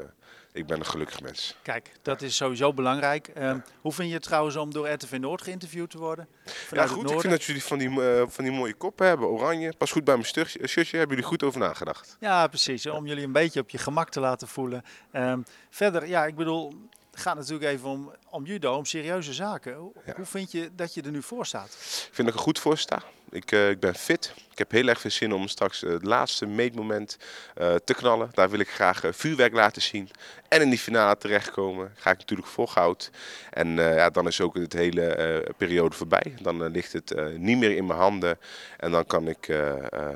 ik 0.54 0.66
ben 0.66 0.78
een 0.78 0.86
gelukkig 0.86 1.20
mens. 1.20 1.56
Kijk, 1.62 1.90
dat 2.02 2.22
is 2.22 2.36
sowieso 2.36 2.72
belangrijk. 2.72 3.30
Uh, 3.38 3.54
hoe 3.80 3.92
vind 3.92 4.08
je 4.08 4.14
het 4.14 4.22
trouwens 4.22 4.56
om 4.56 4.72
door 4.72 4.88
RTV 4.88 5.16
Noord 5.20 5.42
geïnterviewd 5.42 5.90
te 5.90 5.98
worden? 5.98 6.28
Ja, 6.70 6.86
goed. 6.86 7.10
Ik 7.10 7.20
vind 7.20 7.32
dat 7.32 7.44
jullie 7.44 7.62
van 7.62 7.78
die, 7.78 7.90
uh, 7.90 8.22
van 8.26 8.44
die 8.44 8.52
mooie 8.52 8.74
koppen 8.74 9.06
hebben. 9.06 9.28
Oranje. 9.28 9.72
Pas 9.78 9.90
goed 9.92 10.04
bij 10.04 10.14
mijn 10.14 10.26
shirtje. 10.26 10.96
Hebben 10.96 11.16
jullie 11.16 11.30
goed 11.30 11.42
over 11.42 11.60
nagedacht? 11.60 12.16
Ja, 12.20 12.46
precies. 12.46 12.86
Om 12.86 13.06
jullie 13.06 13.24
een 13.24 13.32
beetje 13.32 13.60
op 13.60 13.70
je 13.70 13.78
gemak 13.78 14.08
te 14.10 14.20
laten 14.20 14.48
voelen. 14.48 14.82
Um, 15.12 15.44
verder, 15.70 16.06
ja, 16.06 16.26
ik 16.26 16.34
bedoel, 16.34 16.72
het 17.14 17.22
gaat 17.22 17.36
natuurlijk 17.36 17.70
even 17.70 17.88
om, 17.88 18.12
om 18.30 18.44
judo, 18.44 18.76
om 18.76 18.84
serieuze 18.84 19.32
zaken. 19.32 19.74
Hoe, 19.74 19.92
ja. 20.06 20.14
vind 20.22 20.52
je 20.52 20.70
dat 20.74 20.94
je 20.94 21.02
er 21.02 21.10
nu 21.10 21.22
voor 21.22 21.46
staat? 21.46 21.68
Ik 21.68 22.08
vind 22.12 22.16
dat 22.16 22.26
ik 22.26 22.34
er 22.34 22.38
goed 22.38 22.58
voor 22.58 22.78
sta. 22.78 23.02
Ik, 23.30 23.52
uh, 23.52 23.70
ik 23.70 23.80
ben 23.80 23.94
fit. 23.94 24.34
Ik 24.50 24.58
heb 24.58 24.70
heel 24.70 24.88
erg 24.88 25.00
veel 25.00 25.10
zin 25.10 25.32
om 25.32 25.48
straks 25.48 25.82
uh, 25.82 25.92
het 25.92 26.04
laatste 26.04 26.46
meetmoment 26.46 27.16
uh, 27.58 27.74
te 27.74 27.94
knallen. 27.94 28.30
Daar 28.32 28.50
wil 28.50 28.58
ik 28.58 28.68
graag 28.68 29.02
vuurwerk 29.10 29.52
laten 29.52 29.82
zien. 29.82 30.10
En 30.48 30.60
in 30.60 30.70
die 30.70 30.78
finale 30.78 31.16
terechtkomen. 31.16 31.92
Ga 31.94 32.10
ik 32.10 32.18
natuurlijk 32.18 32.48
voor 32.48 32.68
goud. 32.68 33.10
En 33.50 33.76
ja, 33.76 34.10
dan 34.10 34.26
is 34.26 34.40
ook 34.40 34.54
het 34.54 34.72
hele 34.72 35.54
periode 35.56 35.96
voorbij. 35.96 36.34
Dan 36.40 36.66
ligt 36.66 36.92
het 36.92 37.36
niet 37.36 37.58
meer 37.58 37.76
in 37.76 37.86
mijn 37.86 37.98
handen. 37.98 38.38
En 38.76 38.90
dan 38.90 39.06
kan 39.06 39.28
ik 39.28 39.46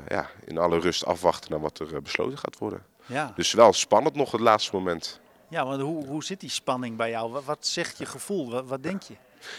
ja, 0.07 0.29
in 0.45 0.57
alle 0.57 0.79
rust 0.79 1.05
afwachten 1.05 1.51
naar 1.51 1.59
wat 1.59 1.79
er 1.79 2.01
besloten 2.01 2.37
gaat 2.37 2.57
worden. 2.57 2.83
Ja. 3.05 3.33
Dus 3.35 3.53
wel 3.53 3.73
spannend 3.73 4.15
nog 4.15 4.31
het 4.31 4.41
laatste 4.41 4.75
moment. 4.75 5.19
Ja, 5.49 5.65
want 5.65 5.81
hoe, 5.81 6.05
hoe 6.05 6.23
zit 6.23 6.39
die 6.39 6.49
spanning 6.49 6.97
bij 6.97 7.09
jou? 7.09 7.41
Wat, 7.45 7.65
zegt 7.65 7.97
je 7.97 8.05
gevoel? 8.05 8.63
Wat, 8.63 8.83
denk 8.83 9.01
je? 9.01 9.13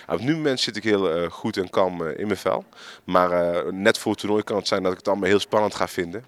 Nou, 0.06 0.18
op 0.18 0.24
nu 0.24 0.34
moment 0.34 0.60
zit 0.60 0.76
ik 0.76 0.82
heel 0.82 1.22
uh, 1.22 1.30
goed 1.30 1.56
en 1.56 1.70
kalm 1.70 2.02
uh, 2.02 2.18
in 2.18 2.26
mijn 2.26 2.38
vel. 2.38 2.64
Maar 3.04 3.56
uh, 3.64 3.72
net 3.72 3.98
voor 3.98 4.12
het 4.12 4.20
toernooi 4.20 4.42
kan 4.42 4.56
het 4.56 4.68
zijn 4.68 4.82
dat 4.82 4.92
ik 4.92 4.98
het 4.98 5.08
allemaal 5.08 5.28
heel 5.28 5.38
spannend 5.38 5.74
ga 5.74 5.88
vinden. 5.88 6.24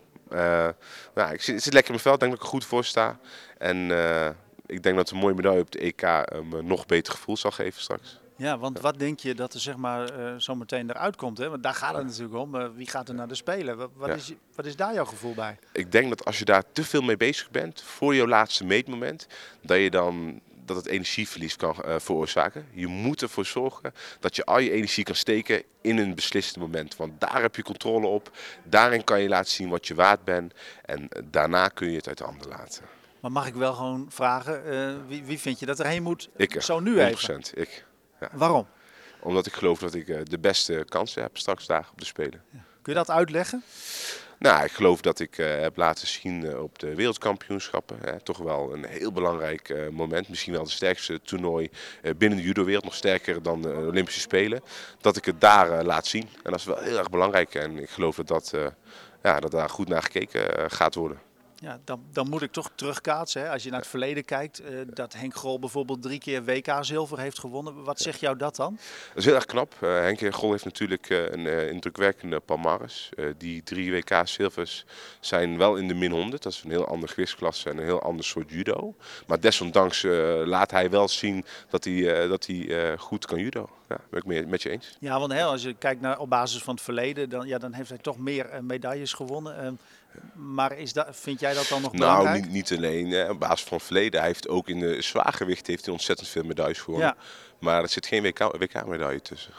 nou, 1.14 1.32
ik 1.32 1.42
zit, 1.42 1.62
zit, 1.62 1.72
lekker 1.72 1.94
in 1.94 2.00
mijn 2.00 2.00
vel, 2.00 2.14
ik 2.14 2.20
denk 2.20 2.30
dat 2.32 2.40
ik 2.40 2.46
er 2.46 2.52
goed 2.52 2.64
voor 2.64 2.84
sta. 2.84 3.18
En 3.58 3.90
ik 4.66 4.82
denk 4.82 4.96
dat 4.96 5.10
een 5.10 5.16
mooie 5.16 5.34
medaille 5.34 5.60
op 5.60 5.70
de 5.70 5.78
EK 5.78 6.02
me 6.50 6.62
nog 6.62 6.86
beter 6.86 7.12
gevoel 7.12 7.36
zal 7.36 7.50
geven 7.50 7.80
straks. 7.80 8.21
Ja, 8.42 8.58
want 8.58 8.80
wat 8.80 8.98
denk 8.98 9.20
je 9.20 9.34
dat 9.34 9.54
er 9.54 9.60
zeg 9.60 9.76
maar 9.76 10.18
uh, 10.18 10.34
zo 10.36 10.54
meteen 10.54 10.90
eruit 10.90 11.16
komt? 11.16 11.38
Hè? 11.38 11.48
Want 11.48 11.62
daar 11.62 11.74
gaat 11.74 11.94
het 11.94 12.06
natuurlijk 12.06 12.34
om. 12.34 12.54
Uh, 12.54 12.66
wie 12.74 12.86
gaat 12.86 13.08
er 13.08 13.14
naar 13.14 13.28
de 13.28 13.34
Spelen? 13.34 13.76
Wat, 13.76 13.90
wat, 13.94 14.08
ja. 14.08 14.14
is, 14.14 14.32
wat 14.54 14.66
is 14.66 14.76
daar 14.76 14.94
jouw 14.94 15.04
gevoel 15.04 15.34
bij? 15.34 15.58
Ik 15.72 15.92
denk 15.92 16.08
dat 16.08 16.24
als 16.24 16.38
je 16.38 16.44
daar 16.44 16.62
te 16.72 16.84
veel 16.84 17.02
mee 17.02 17.16
bezig 17.16 17.50
bent 17.50 17.82
voor 17.82 18.14
je 18.14 18.26
laatste 18.26 18.64
meetmoment, 18.64 19.26
dat 19.60 19.78
je 19.78 19.90
dan 19.90 20.40
dat 20.64 20.76
het 20.76 20.86
energieverlies 20.86 21.56
kan 21.56 21.76
uh, 21.84 21.94
veroorzaken. 21.98 22.66
Je 22.72 22.86
moet 22.86 23.22
ervoor 23.22 23.46
zorgen 23.46 23.94
dat 24.20 24.36
je 24.36 24.44
al 24.44 24.58
je 24.58 24.70
energie 24.70 25.04
kan 25.04 25.14
steken 25.14 25.62
in 25.80 25.98
een 25.98 26.14
beslissend 26.14 26.56
moment. 26.56 26.96
Want 26.96 27.20
daar 27.20 27.42
heb 27.42 27.56
je 27.56 27.62
controle 27.62 28.06
op. 28.06 28.30
Daarin 28.64 29.04
kan 29.04 29.20
je 29.20 29.28
laten 29.28 29.50
zien 29.50 29.68
wat 29.68 29.86
je 29.86 29.94
waard 29.94 30.24
bent. 30.24 30.54
En 30.84 31.08
daarna 31.24 31.68
kun 31.68 31.90
je 31.90 31.96
het 31.96 32.08
uit 32.08 32.18
de 32.18 32.24
handen 32.24 32.48
laten. 32.48 32.84
Maar 33.20 33.32
mag 33.32 33.46
ik 33.46 33.54
wel 33.54 33.74
gewoon 33.74 34.06
vragen, 34.08 35.06
wie, 35.06 35.24
wie, 35.24 35.38
vind 35.38 35.58
je 35.58 35.66
dat 35.66 35.80
erheen 35.80 36.02
moet? 36.02 36.28
Ik, 36.36 36.62
zo 36.62 36.80
nu 36.80 36.94
100%, 36.94 36.98
even. 36.98 37.42
Ik. 37.54 37.84
Ja. 38.22 38.28
Waarom? 38.32 38.66
Omdat 39.20 39.46
ik 39.46 39.52
geloof 39.52 39.78
dat 39.78 39.94
ik 39.94 40.08
uh, 40.08 40.20
de 40.24 40.38
beste 40.38 40.84
kansen 40.88 41.22
heb 41.22 41.38
straks 41.38 41.66
daar 41.66 41.88
op 41.92 41.98
de 41.98 42.04
Spelen. 42.04 42.42
Ja. 42.50 42.58
Kun 42.82 42.92
je 42.92 42.98
dat 42.98 43.10
uitleggen? 43.10 43.62
Nou, 44.38 44.64
ik 44.64 44.70
geloof 44.70 45.00
dat 45.00 45.20
ik 45.20 45.38
uh, 45.38 45.60
heb 45.60 45.76
laten 45.76 46.06
zien 46.06 46.44
uh, 46.44 46.62
op 46.62 46.78
de 46.78 46.94
wereldkampioenschappen. 46.94 48.22
toch 48.22 48.38
wel 48.38 48.72
een 48.72 48.84
heel 48.84 49.12
belangrijk 49.12 49.90
moment. 49.90 50.28
Misschien 50.28 50.52
wel 50.52 50.62
het 50.62 50.70
sterkste 50.70 51.20
toernooi 51.22 51.70
binnen 52.16 52.38
de 52.38 52.44
judo-wereld. 52.44 52.84
Nog 52.84 52.94
sterker 52.94 53.42
dan 53.42 53.62
de 53.62 53.74
Olympische 53.74 54.20
Spelen. 54.20 54.62
Dat 55.00 55.16
ik 55.16 55.24
het 55.24 55.40
daar 55.40 55.84
laat 55.84 56.06
zien. 56.06 56.28
En 56.42 56.50
dat 56.50 56.58
is 56.58 56.64
wel 56.64 56.78
heel 56.78 56.98
erg 56.98 57.10
belangrijk. 57.10 57.54
En 57.54 57.78
ik 57.78 57.90
geloof 57.90 58.16
dat, 58.16 58.28
dat, 58.28 58.54
ja, 59.22 59.40
dat 59.40 59.50
daar 59.50 59.70
goed 59.70 59.88
naar 59.88 60.02
gekeken 60.02 60.70
gaat 60.70 60.94
worden. 60.94 61.20
Ja, 61.62 61.80
dan, 61.84 62.02
dan 62.12 62.28
moet 62.28 62.42
ik 62.42 62.52
toch 62.52 62.70
terugkaatsen. 62.74 63.42
Hè? 63.42 63.50
Als 63.50 63.62
je 63.62 63.70
naar 63.70 63.78
het 63.78 63.88
verleden 63.88 64.24
kijkt, 64.24 64.60
uh, 64.60 64.80
dat 64.86 65.12
Henk 65.12 65.34
Grol 65.34 65.58
bijvoorbeeld 65.58 66.02
drie 66.02 66.18
keer 66.18 66.44
WK-zilver 66.44 67.18
heeft 67.18 67.38
gewonnen. 67.38 67.84
Wat 67.84 68.00
zegt 68.00 68.20
jou 68.20 68.36
dat 68.36 68.56
dan? 68.56 68.78
Dat 69.08 69.16
is 69.16 69.24
heel 69.24 69.34
erg 69.34 69.44
knap. 69.44 69.74
Uh, 69.80 69.90
Henk 69.90 70.34
Grol 70.34 70.50
heeft 70.50 70.64
natuurlijk 70.64 71.10
uh, 71.10 71.30
een 71.30 71.46
indrukwekkende 71.46 72.40
palmares. 72.40 73.10
die 73.38 73.62
drie 73.62 73.92
WK-zilvers 73.92 74.84
zijn 75.20 75.58
wel 75.58 75.76
in 75.76 75.88
de 75.88 75.94
min 75.94 76.10
100. 76.10 76.42
Dat 76.42 76.52
is 76.52 76.62
een 76.62 76.70
heel 76.70 76.86
andere 76.86 77.12
gewichtsklasse 77.12 77.70
en 77.70 77.78
een 77.78 77.84
heel 77.84 78.02
ander 78.02 78.24
soort 78.24 78.50
judo. 78.50 78.94
Maar 79.26 79.40
desondanks 79.40 80.02
laat 80.44 80.70
hij 80.70 80.90
wel 80.90 81.08
zien 81.08 81.44
dat 81.70 81.84
hij, 81.84 82.28
dat 82.28 82.46
hij 82.46 82.96
goed 82.98 83.26
kan 83.26 83.38
judo. 83.38 83.68
Ja, 83.92 84.00
ben 84.10 84.36
ik 84.36 84.46
met 84.46 84.62
je 84.62 84.70
eens. 84.70 84.96
Ja, 85.00 85.18
want 85.18 85.32
hè, 85.32 85.42
als 85.42 85.62
je 85.62 85.74
kijkt 85.74 86.00
naar 86.00 86.18
op 86.18 86.28
basis 86.28 86.62
van 86.62 86.74
het 86.74 86.82
verleden, 86.82 87.28
dan, 87.28 87.46
ja, 87.46 87.58
dan 87.58 87.72
heeft 87.72 87.88
hij 87.88 87.98
toch 87.98 88.18
meer 88.18 88.64
medailles 88.64 89.12
gewonnen. 89.12 89.58
Ehm, 89.58 89.74
maar 90.54 90.78
is 90.78 90.92
dat, 90.92 91.08
vind 91.10 91.40
jij 91.40 91.54
dat 91.54 91.68
dan 91.68 91.82
nog 91.82 91.92
belangrijk? 91.92 92.40
Nou, 92.40 92.52
niet, 92.52 92.52
niet 92.52 92.78
alleen 92.78 93.10
hè, 93.10 93.30
op 93.30 93.40
basis 93.40 93.66
van 93.66 93.76
het 93.76 93.86
verleden. 93.86 94.18
Hij 94.20 94.28
heeft 94.28 94.48
ook 94.48 94.68
in 94.68 94.80
de 94.80 95.02
zwaargewicht 95.02 95.66
heeft 95.66 95.84
hij 95.84 95.94
ontzettend 95.94 96.28
veel 96.28 96.44
medailles 96.44 96.78
gewonnen. 96.78 97.14
Ja. 97.18 97.24
Maar 97.58 97.82
er 97.82 97.88
zit 97.88 98.06
geen 98.06 98.22
WK-medaille 98.22 99.18
WK 99.18 99.24
tussen. 99.24 99.52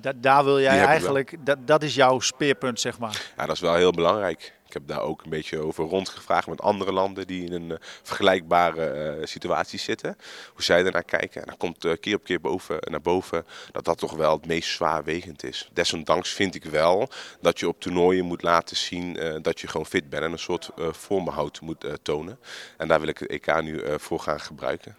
Ja. 0.00 0.12
daar 0.16 0.44
wil 0.44 0.60
jij 0.60 0.84
eigenlijk, 0.84 1.34
dat, 1.40 1.58
dat 1.66 1.82
is 1.82 1.94
jouw 1.94 2.20
speerpunt, 2.20 2.80
zeg 2.80 2.98
maar. 2.98 3.32
Ja, 3.36 3.46
dat 3.46 3.54
is 3.54 3.60
wel 3.60 3.74
heel 3.74 3.90
belangrijk. 3.90 4.54
Ik 4.66 4.78
heb 4.78 4.86
daar 4.86 5.02
ook 5.02 5.22
een 5.24 5.30
beetje 5.30 5.58
over 5.58 5.84
rondgevraagd 5.84 6.46
met 6.46 6.60
andere 6.60 6.92
landen 6.92 7.26
die 7.26 7.44
in 7.44 7.52
een 7.52 7.70
uh, 7.70 7.76
vergelijkbare 8.02 9.16
uh, 9.18 9.26
situatie 9.26 9.78
zitten. 9.78 10.16
Hoe 10.52 10.62
zij 10.62 10.84
ernaar 10.84 11.04
kijken. 11.04 11.40
En 11.40 11.46
dan 11.46 11.56
komt 11.56 11.84
uh, 11.84 11.92
keer 12.00 12.14
op 12.14 12.24
keer 12.24 12.40
boven, 12.40 12.76
naar 12.80 13.00
boven 13.00 13.46
dat 13.72 13.84
dat 13.84 13.98
toch 13.98 14.12
wel 14.12 14.32
het 14.32 14.46
meest 14.46 14.70
zwaarwegend 14.70 15.44
is. 15.44 15.68
Desondanks 15.72 16.32
vind 16.32 16.54
ik 16.54 16.64
wel 16.64 17.08
dat 17.40 17.60
je 17.60 17.68
op 17.68 17.80
toernooien 17.80 18.24
moet 18.24 18.42
laten 18.42 18.76
zien 18.76 19.40
dat 19.42 19.60
je 19.60 19.68
gewoon 19.68 19.86
fit 19.86 20.08
bent 20.08 20.22
en 20.22 20.32
een 20.32 20.38
soort 20.38 20.70
vormbehoud 20.76 21.60
moet 21.60 21.86
tonen. 22.02 22.38
En 22.76 22.88
daar 22.88 23.00
wil 23.00 23.08
ik 23.08 23.18
het 23.18 23.28
EK 23.28 23.62
nu 23.62 23.82
voor 23.96 24.20
gaan 24.20 24.40
gebruiken. 24.40 24.96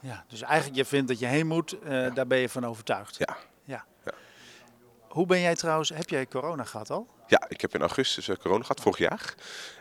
Ja, 0.00 0.24
dus 0.28 0.42
eigenlijk 0.42 0.76
je 0.76 0.84
vindt 0.84 1.08
dat 1.08 1.18
je 1.18 1.26
heen 1.26 1.46
moet, 1.46 1.76
ja. 1.84 2.10
daar 2.10 2.26
ben 2.26 2.38
je 2.38 2.48
van 2.48 2.66
overtuigd. 2.66 3.16
Ja. 3.18 3.36
Hoe 5.16 5.26
ben 5.26 5.40
jij 5.40 5.54
trouwens, 5.54 5.88
heb 5.88 6.08
jij 6.08 6.26
corona 6.26 6.64
gehad 6.64 6.90
al? 6.90 7.06
Ja, 7.26 7.44
ik 7.48 7.60
heb 7.60 7.74
in 7.74 7.80
augustus 7.80 8.28
uh, 8.28 8.36
corona 8.36 8.60
gehad, 8.60 8.80
vorig 8.80 8.98
jaar. 8.98 9.34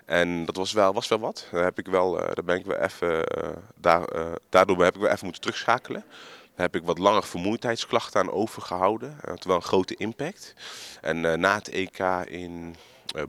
En 0.06 0.46
dat 0.46 0.56
was 0.56 0.72
wel, 0.72 0.94
was 0.94 1.08
wel 1.08 1.20
wat. 1.20 1.48
Daar, 1.52 1.64
heb 1.64 1.80
ik 1.80 1.88
wel, 1.88 2.20
uh, 2.20 2.26
daar 2.34 2.44
ben 2.44 2.56
ik 2.58 2.66
wel 2.66 2.78
even, 2.78 3.18
uh, 3.18 3.50
daar, 3.76 4.08
daardoor 4.50 4.84
heb 4.84 4.96
ik 4.96 5.02
wel 5.02 5.12
even 5.12 5.24
moeten 5.24 5.42
terugschakelen. 5.42 6.04
Daar 6.56 6.66
heb 6.66 6.76
ik 6.76 6.84
wat 6.84 6.98
langer 6.98 7.24
vermoeidheidsklachten 7.24 8.22
aan 8.22 8.32
overgehouden. 8.32 9.18
Wel 9.42 9.56
een 9.56 9.62
grote 9.62 9.96
impact. 9.96 10.54
En 11.02 11.40
na 11.40 11.56
het 11.56 11.70
EK 11.70 12.00
in 12.26 12.76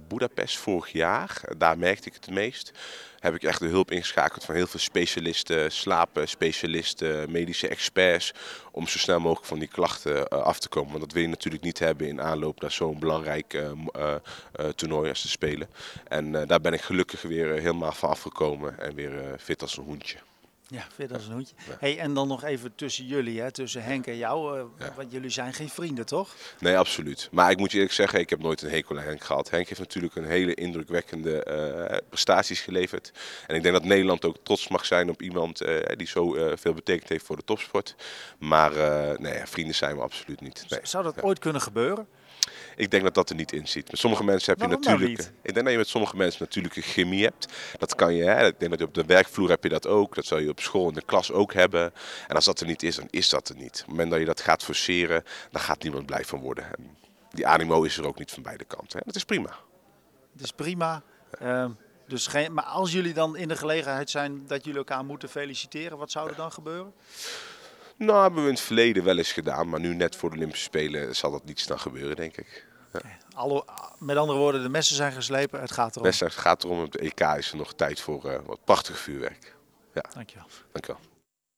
Budapest 0.09 0.59
vorig 0.59 0.93
jaar, 0.93 1.41
daar 1.57 1.79
merkte 1.79 2.09
ik 2.09 2.15
het 2.15 2.31
meest 2.31 2.73
heb 3.27 3.35
ik 3.35 3.43
echt 3.43 3.61
de 3.61 3.67
hulp 3.67 3.91
ingeschakeld 3.91 4.45
van 4.45 4.55
heel 4.55 4.67
veel 4.67 4.81
specialisten, 4.81 5.73
slapenspecialisten, 5.73 7.31
medische 7.31 7.69
experts. 7.69 8.33
Om 8.71 8.89
zo 8.89 8.99
snel 8.99 9.21
mogelijk 9.21 9.47
van 9.47 9.59
die 9.59 9.69
klachten 9.69 10.17
uh, 10.17 10.43
af 10.43 10.59
te 10.59 10.69
komen. 10.69 10.91
Want 10.91 11.03
dat 11.03 11.13
wil 11.13 11.23
je 11.23 11.29
natuurlijk 11.29 11.65
niet 11.65 11.79
hebben 11.79 12.09
in 12.09 12.21
aanloop 12.21 12.61
naar 12.61 12.73
zo'n 12.73 12.99
belangrijk 12.99 13.55
uh, 13.55 13.71
uh, 13.97 14.15
toernooi 14.75 15.09
als 15.09 15.21
te 15.21 15.29
spelen. 15.29 15.69
En 16.09 16.33
daar 16.47 16.61
ben 16.61 16.73
ik 16.73 16.81
gelukkig 16.81 17.23
weer 17.23 17.53
helemaal 17.53 17.93
van 17.93 18.09
afgekomen 18.09 18.79
en 18.79 18.95
weer 18.95 19.35
fit 19.39 19.63
als 19.63 19.77
een 19.77 19.85
hoentje. 19.85 20.19
Ja, 20.69 20.87
vind 20.95 21.13
als 21.13 21.27
een 21.27 21.33
hoedje. 21.33 21.55
Hey, 21.79 21.99
en 21.99 22.15
dan 22.15 22.29
nog 22.29 22.45
even 22.45 22.75
tussen 22.75 23.05
jullie, 23.05 23.41
hè, 23.41 23.53
tussen 23.53 23.83
Henk 23.83 24.07
en 24.07 24.17
jou. 24.17 24.59
Uh, 24.59 24.65
Want 24.97 25.13
jullie 25.13 25.31
zijn 25.31 25.53
geen 25.53 25.69
vrienden, 25.69 26.07
toch? 26.07 26.35
Nee, 26.59 26.79
absoluut. 26.79 27.29
Maar 27.33 27.51
ik 27.51 27.59
moet 27.59 27.71
je 27.71 27.77
eerlijk 27.77 27.95
zeggen, 27.95 28.21
ik 28.21 28.31
heb 28.31 28.43
nooit 28.43 28.63
een 28.63 28.71
hekel 28.71 28.99
aan 28.99 29.05
Henk 29.05 29.25
gehad. 29.25 29.51
Henk 29.51 29.69
heeft 29.69 29.81
natuurlijk 29.81 30.15
een 30.15 30.25
hele 30.25 30.55
indrukwekkende 30.55 31.47
uh, 31.91 31.97
prestaties 32.09 32.61
geleverd. 32.61 33.13
En 33.47 33.55
ik 33.55 33.63
denk 33.63 33.75
dat 33.75 33.85
Nederland 33.85 34.25
ook 34.25 34.37
trots 34.43 34.69
mag 34.69 34.87
zijn 34.87 35.11
op 35.11 35.23
iemand 35.23 35.63
uh, 35.63 35.79
die 35.97 36.07
zo 36.07 36.57
veel 36.57 36.75
betekend 36.75 37.09
heeft 37.09 37.25
voor 37.25 37.37
de 37.37 37.45
topsport. 37.45 37.95
Maar 38.39 38.73
nee, 39.21 39.41
vrienden 39.45 39.75
zijn 39.75 39.97
we 39.97 40.03
absoluut 40.03 40.41
niet. 40.41 40.65
Nee. 40.69 40.81
Zou 40.83 41.05
dat 41.05 41.23
ooit 41.23 41.39
kunnen 41.39 41.63
gebeuren? 41.63 42.09
Ik 42.77 42.91
denk 42.91 43.03
dat 43.03 43.15
dat 43.15 43.31
er 43.31 43.37
niet 43.37 43.53
in 43.53 43.69
zit. 43.69 43.91
Met 43.91 44.01
sommige 44.01 44.25
mensen 44.25 44.53
heb 44.53 44.71
je 44.71 44.77
natuurlijk. 44.77 45.21
ik 45.43 45.55
denk 45.55 45.63
dat 45.63 45.71
je 45.71 45.77
met 45.77 45.89
sommige 45.89 46.17
mensen 46.17 46.43
natuurlijk 46.43 46.77
een 46.77 46.83
chemie 46.83 47.25
hebt. 47.25 47.49
Dat 47.79 47.95
kan 47.95 48.15
je. 48.15 48.25
Hè? 48.25 48.47
Ik 48.47 48.59
denk 48.59 48.71
dat 48.71 48.81
je 48.81 48.87
op 48.87 48.95
de 48.95 49.05
werkvloer 49.05 49.49
heb 49.49 49.63
je 49.63 49.69
dat 49.69 49.87
ook. 49.87 50.15
Dat 50.15 50.25
zou 50.25 50.43
je 50.43 50.49
op 50.49 50.61
school 50.61 50.89
in 50.89 50.95
de 50.95 51.03
klas 51.03 51.33
ook 51.33 51.53
hebben. 51.53 51.93
En 52.27 52.35
als 52.35 52.45
dat 52.45 52.61
er 52.61 52.67
niet 52.67 52.83
is, 52.83 52.97
dan 52.97 53.09
is 53.11 53.29
dat 53.29 53.49
er 53.49 53.57
niet. 53.57 53.71
Op 53.71 53.77
het 53.77 53.87
moment 53.87 54.11
dat 54.11 54.21
je 54.21 54.27
dat 54.27 54.41
gaat 54.41 54.65
forceren, 54.65 55.25
dan 55.51 55.61
gaat 55.61 55.83
niemand 55.83 56.07
blij 56.07 56.25
van 56.25 56.41
worden. 56.41 56.65
En 56.65 56.97
die 57.31 57.47
animo 57.47 57.83
is 57.83 57.99
er 57.99 58.07
ook 58.07 58.19
niet 58.19 58.31
van 58.31 58.43
beide 58.43 58.65
kanten. 58.65 59.01
Dat 59.05 59.15
is 59.15 59.25
prima. 59.25 59.51
Het 60.33 60.45
is 60.45 60.53
prima. 60.53 61.03
Uh, 61.43 61.65
dus 62.07 62.27
geen, 62.27 62.53
maar 62.53 62.65
als 62.65 62.93
jullie 62.93 63.15
dan 63.15 63.37
in 63.37 63.49
de 63.49 63.57
gelegenheid 63.57 64.11
zijn 64.11 64.47
dat 64.47 64.65
jullie 64.65 64.79
elkaar 64.79 65.05
moeten 65.05 65.29
feliciteren, 65.29 65.99
wat 65.99 66.11
zou 66.11 66.29
er 66.29 66.37
dan 66.37 66.53
gebeuren? 66.53 66.93
Nou, 67.99 68.23
hebben 68.23 68.43
we 68.43 68.49
in 68.49 68.55
het 68.55 68.63
verleden 68.63 69.05
wel 69.05 69.19
eens 69.19 69.33
gedaan, 69.33 69.69
maar 69.69 69.81
nu 69.81 69.95
net 69.95 70.17
voor 70.17 70.31
de 70.31 70.37
Olympische 70.37 70.65
Spelen 70.65 71.17
zal 71.17 71.31
dat 71.31 71.45
niet 71.45 71.61
snel 71.61 71.79
gebeuren, 71.79 72.17
denk 72.17 72.37
ik. 72.37 72.67
Ja. 72.93 73.01
Alle, 73.35 73.65
met 73.99 74.17
andere 74.17 74.39
woorden, 74.39 74.63
de 74.63 74.69
messen 74.69 74.97
zijn 74.97 75.13
geslepen, 75.13 75.61
het 75.61 75.73
gaat 75.73 75.91
erom. 75.91 76.07
Messen, 76.07 76.27
het 76.27 76.37
gaat 76.37 76.65
erom, 76.65 76.83
op 76.83 76.93
de 76.93 76.99
EK 76.99 77.21
is 77.21 77.51
er 77.51 77.57
nog 77.57 77.75
tijd 77.75 78.01
voor 78.01 78.27
uh, 78.27 78.39
wat 78.47 78.65
prachtig 78.65 78.99
vuurwerk. 78.99 79.55
Ja. 79.95 80.05
Dankjewel. 80.15 80.47
Dankjewel. 80.73 81.01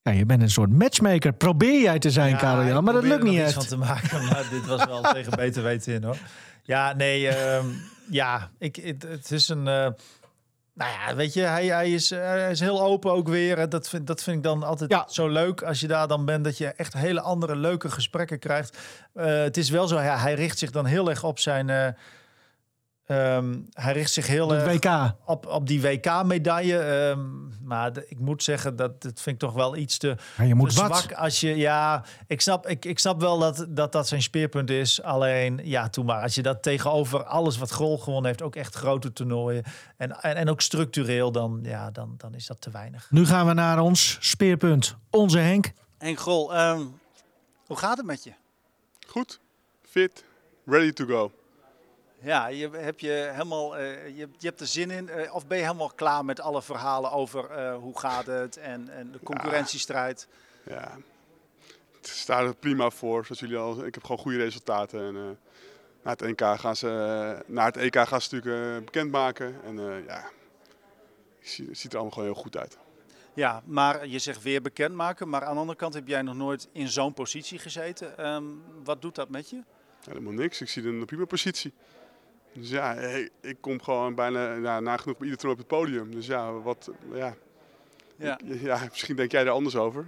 Ja, 0.03 0.13
je 0.13 0.27
bent 0.27 0.43
een 0.43 0.51
soort 0.51 0.73
matchmaker. 0.73 1.33
Probeer 1.33 1.81
jij 1.81 1.99
te 1.99 2.11
zijn, 2.11 2.31
ja, 2.31 2.37
Karel 2.37 2.83
maar 2.83 2.95
dat 2.95 3.03
lukt 3.03 3.23
niet 3.23 3.39
echt. 3.39 3.53
van 3.53 3.67
te 3.67 3.77
maken, 3.77 4.25
maar 4.25 4.47
dit 4.51 4.67
was 4.67 4.85
wel 4.85 5.03
tegen 5.13 5.37
beter 5.37 5.63
weten 5.63 5.93
in, 5.95 6.03
hoor. 6.03 6.17
Ja, 6.63 6.93
nee, 6.93 7.53
um, 7.55 7.83
ja, 8.11 8.51
ik, 8.59 8.77
het, 8.77 9.03
het 9.03 9.31
is 9.31 9.49
een... 9.49 9.67
Uh, 9.67 9.89
nou 10.79 10.91
ja, 10.91 11.15
weet 11.15 11.33
je, 11.33 11.41
hij, 11.41 11.67
hij, 11.67 11.91
is, 11.91 12.11
eh, 12.11 12.21
hij 12.21 12.51
is 12.51 12.61
heel 12.61 12.83
open 12.83 13.13
ook 13.13 13.29
weer. 13.29 13.69
Dat 13.69 13.89
vind, 13.89 14.07
dat 14.07 14.23
vind 14.23 14.37
ik 14.37 14.43
dan 14.43 14.63
altijd 14.63 14.91
ja. 14.91 15.07
zo 15.09 15.29
leuk 15.29 15.63
als 15.63 15.81
je 15.81 15.87
daar 15.87 16.09
dan 16.09 16.25
bent. 16.25 16.45
Dat 16.45 16.59
je 16.59 16.67
echt 16.67 16.93
hele 16.93 17.21
andere 17.21 17.57
leuke 17.57 17.91
gesprekken 17.91 18.39
krijgt. 18.39 18.79
Uh, 19.15 19.25
het 19.25 19.57
is 19.57 19.71
wel 19.71 19.89
zo, 19.89 19.97
hij, 19.97 20.17
hij 20.17 20.35
richt 20.35 20.59
zich 20.59 20.71
dan 20.71 20.85
heel 20.85 21.09
erg 21.09 21.25
op 21.25 21.39
zijn... 21.39 21.69
Uh, 21.69 21.87
Um, 23.11 23.67
hij 23.73 23.93
richt 23.93 24.13
zich 24.13 24.27
heel 24.27 24.55
erg 24.55 24.65
WK. 24.65 25.15
Op, 25.25 25.47
op 25.47 25.67
die 25.67 25.81
WK-medaille. 25.81 27.09
Um, 27.09 27.53
maar 27.63 27.93
de, 27.93 28.09
ik 28.09 28.19
moet 28.19 28.43
zeggen, 28.43 28.77
dat, 28.77 29.03
dat 29.03 29.21
vind 29.21 29.43
ik 29.43 29.49
toch 29.49 29.55
wel 29.55 29.77
iets 29.77 29.99
te, 29.99 30.17
ja, 30.37 30.45
je 30.45 30.55
moet 30.55 30.69
te 30.69 30.75
zwak. 30.75 31.13
Als 31.13 31.41
je, 31.41 31.57
ja, 31.57 32.05
ik 32.27 32.41
snap, 32.41 32.67
ik, 32.67 32.85
ik 32.85 32.99
snap 32.99 33.21
wel 33.21 33.39
dat, 33.39 33.67
dat 33.69 33.93
dat 33.93 34.09
zijn 34.09 34.23
speerpunt 34.23 34.71
is. 34.71 35.03
Alleen, 35.03 35.61
ja, 35.63 35.89
toen 35.89 36.05
maar. 36.05 36.23
Als 36.23 36.35
je 36.35 36.43
dat 36.43 36.63
tegenover 36.63 37.25
alles 37.25 37.59
wat 37.59 37.71
Grol 37.71 37.99
gewonnen 37.99 38.27
heeft, 38.27 38.43
ook 38.43 38.57
echt 38.57 38.75
grote 38.75 39.13
toernooien. 39.13 39.65
En, 39.97 40.21
en, 40.21 40.37
en 40.37 40.49
ook 40.51 40.61
structureel, 40.61 41.33
dan, 41.33 41.61
ja, 41.63 41.91
dan, 41.91 42.15
dan 42.17 42.35
is 42.35 42.47
dat 42.47 42.61
te 42.61 42.71
weinig. 42.71 43.11
Nu 43.11 43.27
gaan 43.27 43.47
we 43.47 43.53
naar 43.53 43.81
ons 43.81 44.17
speerpunt. 44.21 44.97
Onze 45.11 45.39
Henk. 45.39 45.73
Henk 45.99 46.19
Grol, 46.19 46.59
um, 46.59 47.01
hoe 47.67 47.77
gaat 47.77 47.97
het 47.97 48.07
met 48.07 48.25
je? 48.25 48.33
Goed, 49.07 49.41
fit, 49.83 50.25
ready 50.65 50.93
to 50.93 51.07
go. 51.07 51.33
Ja, 52.21 52.47
je, 52.47 52.71
heb 52.71 53.01
je, 53.01 53.29
helemaal, 53.33 53.79
uh, 53.81 54.07
je, 54.07 54.29
je, 54.39 54.47
hebt 54.47 54.61
er 54.61 54.67
zin 54.67 54.91
in? 54.91 55.09
Uh, 55.17 55.35
of 55.35 55.47
ben 55.47 55.59
je 55.59 55.65
helemaal 55.65 55.93
klaar 55.95 56.25
met 56.25 56.41
alle 56.41 56.63
verhalen 56.63 57.11
over 57.11 57.51
uh, 57.51 57.77
hoe 57.77 57.99
gaat 57.99 58.27
het 58.27 58.57
en, 58.57 58.89
en 58.89 59.13
de 59.13 59.19
concurrentiestrijd? 59.23 60.29
Ja, 60.65 60.75
ja. 60.75 60.97
het 61.97 62.09
staat 62.09 62.49
er 62.49 62.55
prima 62.55 62.91
voor. 62.91 63.25
Zoals 63.25 63.41
jullie 63.41 63.57
al, 63.57 63.87
ik 63.87 63.95
heb 63.95 64.03
gewoon 64.03 64.19
goede 64.19 64.39
resultaten. 64.39 65.01
En, 65.01 65.39
naar, 66.03 66.17
het 66.17 66.23
EK 66.23 66.41
gaan 66.41 66.77
ze, 66.77 66.89
naar 67.47 67.67
het 67.67 67.77
EK 67.77 67.97
gaan 67.97 68.21
ze 68.21 68.35
natuurlijk 68.35 68.85
bekendmaken. 68.85 69.55
En 69.65 69.77
ja, 70.07 70.31
het 71.41 71.49
ziet 71.73 71.93
er 71.93 71.99
allemaal 71.99 72.11
gewoon 72.11 72.29
heel 72.29 72.43
goed 72.43 72.57
uit. 72.57 72.79
Ja, 73.35 73.63
maar 73.65 74.07
je 74.07 74.19
zegt 74.19 74.43
weer 74.43 74.63
bekendmaken. 74.63 75.29
Maar 75.29 75.45
aan 75.45 75.55
de 75.55 75.61
andere 75.61 75.79
kant 75.79 75.95
heb 75.95 76.09
jij 76.09 76.23
nog 76.23 76.35
nooit 76.35 76.69
in 76.73 76.89
zo'n 76.89 77.15
positie 77.15 77.59
gezeten. 77.59 78.27
Um, 78.27 78.63
wat 78.85 79.03
doet 79.03 79.15
dat 79.15 79.29
met 79.29 79.51
je? 79.51 79.63
Helemaal 80.05 80.33
niks. 80.33 80.61
Ik 80.61 80.69
zie 80.69 80.87
een 80.87 81.05
prima 81.05 81.25
positie. 81.25 81.73
Dus 82.59 82.71
ja, 82.71 82.95
ik 83.41 83.57
kom 83.61 83.83
gewoon 83.83 84.15
bijna 84.15 84.55
ja, 84.55 84.81
nagenoeg 84.81 85.17
bij 85.17 85.29
ieder 85.29 85.49
op 85.49 85.59
het 85.59 85.67
podium. 85.67 86.15
Dus 86.15 86.27
ja, 86.27 86.53
wat, 86.53 86.91
ja. 87.13 87.35
Ja. 88.17 88.39
ja, 88.45 88.87
misschien 88.91 89.17
denk 89.17 89.31
jij 89.33 89.45
er 89.45 89.51
anders 89.51 89.77
over. 89.77 90.07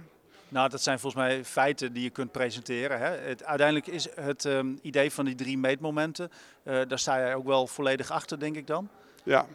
Nou, 0.49 0.69
dat 0.69 0.81
zijn 0.81 0.99
volgens 0.99 1.23
mij 1.23 1.45
feiten 1.45 1.93
die 1.93 2.03
je 2.03 2.09
kunt 2.09 2.31
presenteren. 2.31 2.99
Hè. 2.99 3.07
Het, 3.07 3.43
uiteindelijk 3.43 3.87
is 3.87 4.07
het 4.15 4.43
um, 4.43 4.79
idee 4.81 5.11
van 5.11 5.25
die 5.25 5.35
drie 5.35 5.57
meetmomenten, 5.57 6.31
uh, 6.63 6.81
daar 6.87 6.99
sta 6.99 7.17
jij 7.19 7.35
ook 7.35 7.45
wel 7.45 7.67
volledig 7.67 8.11
achter, 8.11 8.39
denk 8.39 8.55
ik 8.55 8.67
dan? 8.67 8.89
Ja. 9.23 9.47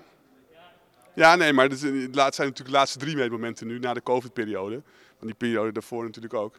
Ja, 1.14 1.34
nee, 1.34 1.52
maar 1.52 1.68
het, 1.68 1.78
zijn 1.78 2.10
natuurlijk 2.12 2.64
de 2.64 2.70
laatste 2.70 2.98
drie 2.98 3.16
meetmomenten 3.16 3.66
nu, 3.66 3.78
na 3.78 3.94
de 3.94 4.02
COVID-periode. 4.02 4.82
Want 5.18 5.26
die 5.26 5.34
periode 5.34 5.72
daarvoor 5.72 6.04
natuurlijk 6.04 6.34
ook. 6.34 6.58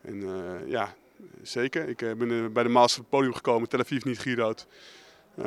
En 0.00 0.14
uh, 0.14 0.66
ja, 0.66 0.94
zeker. 1.42 1.88
Ik 1.88 2.02
uh, 2.02 2.12
ben 2.14 2.52
bij 2.52 2.62
de 2.62 2.68
Master 2.68 3.00
op 3.00 3.06
het 3.06 3.18
podium 3.18 3.34
gekomen, 3.34 3.68
Tel 3.68 3.80
Aviv 3.80 4.04
niet 4.04 4.18
Giroud. 4.18 4.66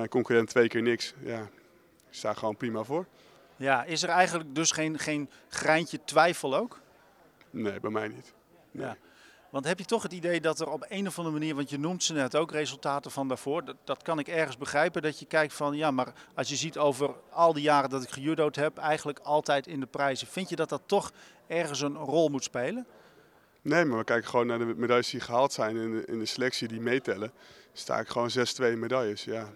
Concurrent 0.09 0.49
twee 0.49 0.67
keer 0.67 0.81
niks. 0.81 1.13
Ja, 1.23 1.41
ik 1.41 1.49
sta 2.09 2.33
gewoon 2.33 2.57
prima 2.57 2.83
voor. 2.83 3.05
Ja, 3.55 3.83
is 3.83 4.03
er 4.03 4.09
eigenlijk 4.09 4.55
dus 4.55 4.71
geen, 4.71 4.99
geen 4.99 5.29
greintje 5.49 5.99
twijfel 6.05 6.55
ook? 6.55 6.79
Nee, 7.49 7.79
bij 7.79 7.91
mij 7.91 8.07
niet. 8.07 8.33
Nee. 8.71 8.85
Ja. 8.85 8.97
Want 9.51 9.65
heb 9.65 9.79
je 9.79 9.85
toch 9.85 10.03
het 10.03 10.13
idee 10.13 10.41
dat 10.41 10.59
er 10.59 10.69
op 10.69 10.85
een 10.89 11.07
of 11.07 11.17
andere 11.17 11.37
manier, 11.37 11.55
want 11.55 11.69
je 11.69 11.79
noemt 11.79 12.03
ze 12.03 12.13
net 12.13 12.35
ook 12.35 12.51
resultaten 12.51 13.11
van 13.11 13.27
daarvoor, 13.27 13.65
dat, 13.65 13.75
dat 13.83 14.03
kan 14.03 14.19
ik 14.19 14.27
ergens 14.27 14.57
begrijpen, 14.57 15.01
dat 15.01 15.19
je 15.19 15.25
kijkt 15.25 15.53
van 15.53 15.75
ja, 15.75 15.91
maar 15.91 16.13
als 16.35 16.49
je 16.49 16.55
ziet 16.55 16.77
over 16.77 17.15
al 17.29 17.53
die 17.53 17.63
jaren 17.63 17.89
dat 17.89 18.03
ik 18.03 18.09
gejudo'd 18.09 18.55
heb, 18.55 18.77
eigenlijk 18.77 19.19
altijd 19.19 19.67
in 19.67 19.79
de 19.79 19.85
prijzen, 19.85 20.27
vind 20.27 20.49
je 20.49 20.55
dat 20.55 20.69
dat 20.69 20.81
toch 20.85 21.11
ergens 21.47 21.81
een 21.81 21.97
rol 21.97 22.29
moet 22.29 22.43
spelen? 22.43 22.85
Nee, 23.61 23.85
maar 23.85 23.97
we 23.97 24.03
kijken 24.03 24.29
gewoon 24.29 24.47
naar 24.47 24.59
de 24.59 24.65
medailles 24.65 25.09
die 25.09 25.19
gehaald 25.19 25.53
zijn 25.53 25.75
in 25.75 25.91
de, 25.91 26.05
in 26.05 26.19
de 26.19 26.25
selectie 26.25 26.67
die 26.67 26.81
meetellen. 26.81 27.31
Sta 27.73 27.99
ik 27.99 28.07
gewoon 28.07 28.29
6-2 28.29 28.77
medailles, 28.77 29.23
ja. 29.23 29.49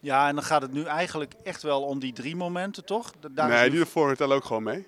Ja, 0.00 0.28
en 0.28 0.34
dan 0.34 0.44
gaat 0.44 0.62
het 0.62 0.72
nu 0.72 0.84
eigenlijk 0.84 1.34
echt 1.42 1.62
wel 1.62 1.82
om 1.82 1.98
die 1.98 2.12
drie 2.12 2.36
momenten, 2.36 2.84
toch? 2.84 3.12
Daar 3.30 3.48
nee, 3.48 3.70
die 3.70 3.80
ervoor 3.80 4.16
tellen 4.16 4.36
ook 4.36 4.44
gewoon 4.44 4.62
mee. 4.62 4.86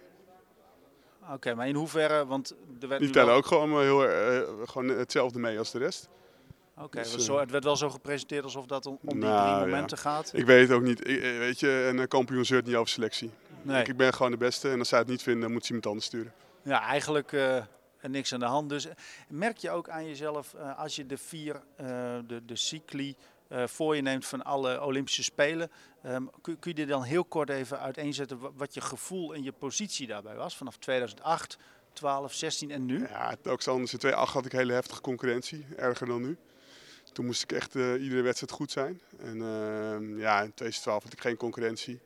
Oké, 1.32 1.54
maar 1.54 1.68
in 1.68 1.74
hoeverre? 1.74 2.26
Want 2.26 2.54
er 2.80 2.88
werd 2.88 3.00
die 3.00 3.10
tellen 3.10 3.34
ook 3.34 3.46
gewoon, 3.46 3.80
heel, 3.80 4.04
uh, 4.04 4.40
gewoon 4.64 4.88
hetzelfde 4.88 5.38
mee 5.38 5.58
als 5.58 5.70
de 5.70 5.78
rest. 5.78 6.08
Oké, 6.76 7.02
dus, 7.02 7.28
uh, 7.28 7.38
het 7.38 7.50
werd 7.50 7.64
wel 7.64 7.76
zo 7.76 7.90
gepresenteerd 7.90 8.44
alsof 8.44 8.66
dat 8.66 8.86
om, 8.86 8.98
om 9.04 9.08
die 9.08 9.28
nou, 9.28 9.58
drie 9.58 9.70
momenten 9.70 9.98
gaat. 9.98 10.30
Ik 10.34 10.46
weet 10.46 10.68
het 10.68 10.76
ook 10.76 10.82
niet. 10.82 11.08
Ik, 11.08 11.20
weet 11.20 11.60
je, 11.60 11.92
een 11.96 12.08
kampioen 12.08 12.44
zeurt 12.44 12.66
niet 12.66 12.74
over 12.74 12.88
selectie. 12.88 13.30
Nee. 13.62 13.80
Ik, 13.80 13.88
ik, 13.88 13.96
ben 13.96 14.14
gewoon 14.14 14.30
de 14.30 14.36
beste 14.36 14.70
en 14.70 14.78
als 14.78 14.88
zij 14.88 14.98
het 14.98 15.08
niet 15.08 15.22
vinden, 15.22 15.42
dan 15.42 15.52
moet 15.52 15.62
ze 15.62 15.68
iemand 15.68 15.86
anders 15.86 16.06
sturen. 16.06 16.32
Ja, 16.62 16.82
eigenlijk 16.82 17.32
uh, 17.32 17.62
niks 18.02 18.32
aan 18.32 18.40
de 18.40 18.46
hand. 18.46 18.68
Dus 18.68 18.86
merk 19.28 19.56
je 19.56 19.70
ook 19.70 19.88
aan 19.88 20.06
jezelf 20.06 20.54
als 20.76 20.96
je 20.96 21.06
de 21.06 21.16
vier, 21.16 21.62
de, 22.26 22.42
de 22.46 22.56
cycli 22.56 23.16
voor 23.50 23.96
je 23.96 24.02
neemt 24.02 24.26
van 24.26 24.44
alle 24.44 24.84
Olympische 24.84 25.22
Spelen. 25.22 25.70
Um, 26.06 26.30
kun, 26.60 26.72
je 26.74 26.86
dan 26.86 27.02
heel 27.02 27.24
kort 27.24 27.48
even 27.48 27.80
uiteenzetten 27.80 28.38
wat 28.56 28.74
je 28.74 28.80
gevoel 28.80 29.34
en 29.34 29.42
je 29.42 29.52
positie 29.52 30.06
daarbij 30.06 30.34
was 30.34 30.56
vanaf 30.56 30.76
2008, 30.76 31.58
12, 31.92 32.32
16 32.32 32.70
en 32.70 32.86
nu? 32.86 33.00
Ja, 33.08 33.36
ook 33.44 33.62
zo. 33.62 33.76
In 33.76 33.84
2008 33.84 34.32
had 34.32 34.46
ik 34.46 34.52
hele 34.52 34.72
heftige 34.72 35.00
concurrentie, 35.00 35.66
erger 35.76 36.06
dan 36.06 36.22
nu. 36.22 36.36
Toen 37.12 37.26
moest 37.26 37.42
ik 37.42 37.52
echt 37.52 37.74
uh, 37.74 38.02
iedere 38.02 38.22
wedstrijd 38.22 38.52
goed 38.52 38.70
zijn. 38.70 39.00
En 39.18 39.36
uh, 39.36 40.20
ja, 40.20 40.42
in 40.42 40.54
2012 40.54 41.02
had 41.02 41.12
ik 41.12 41.20
geen 41.20 41.36
concurrentie. 41.36 42.00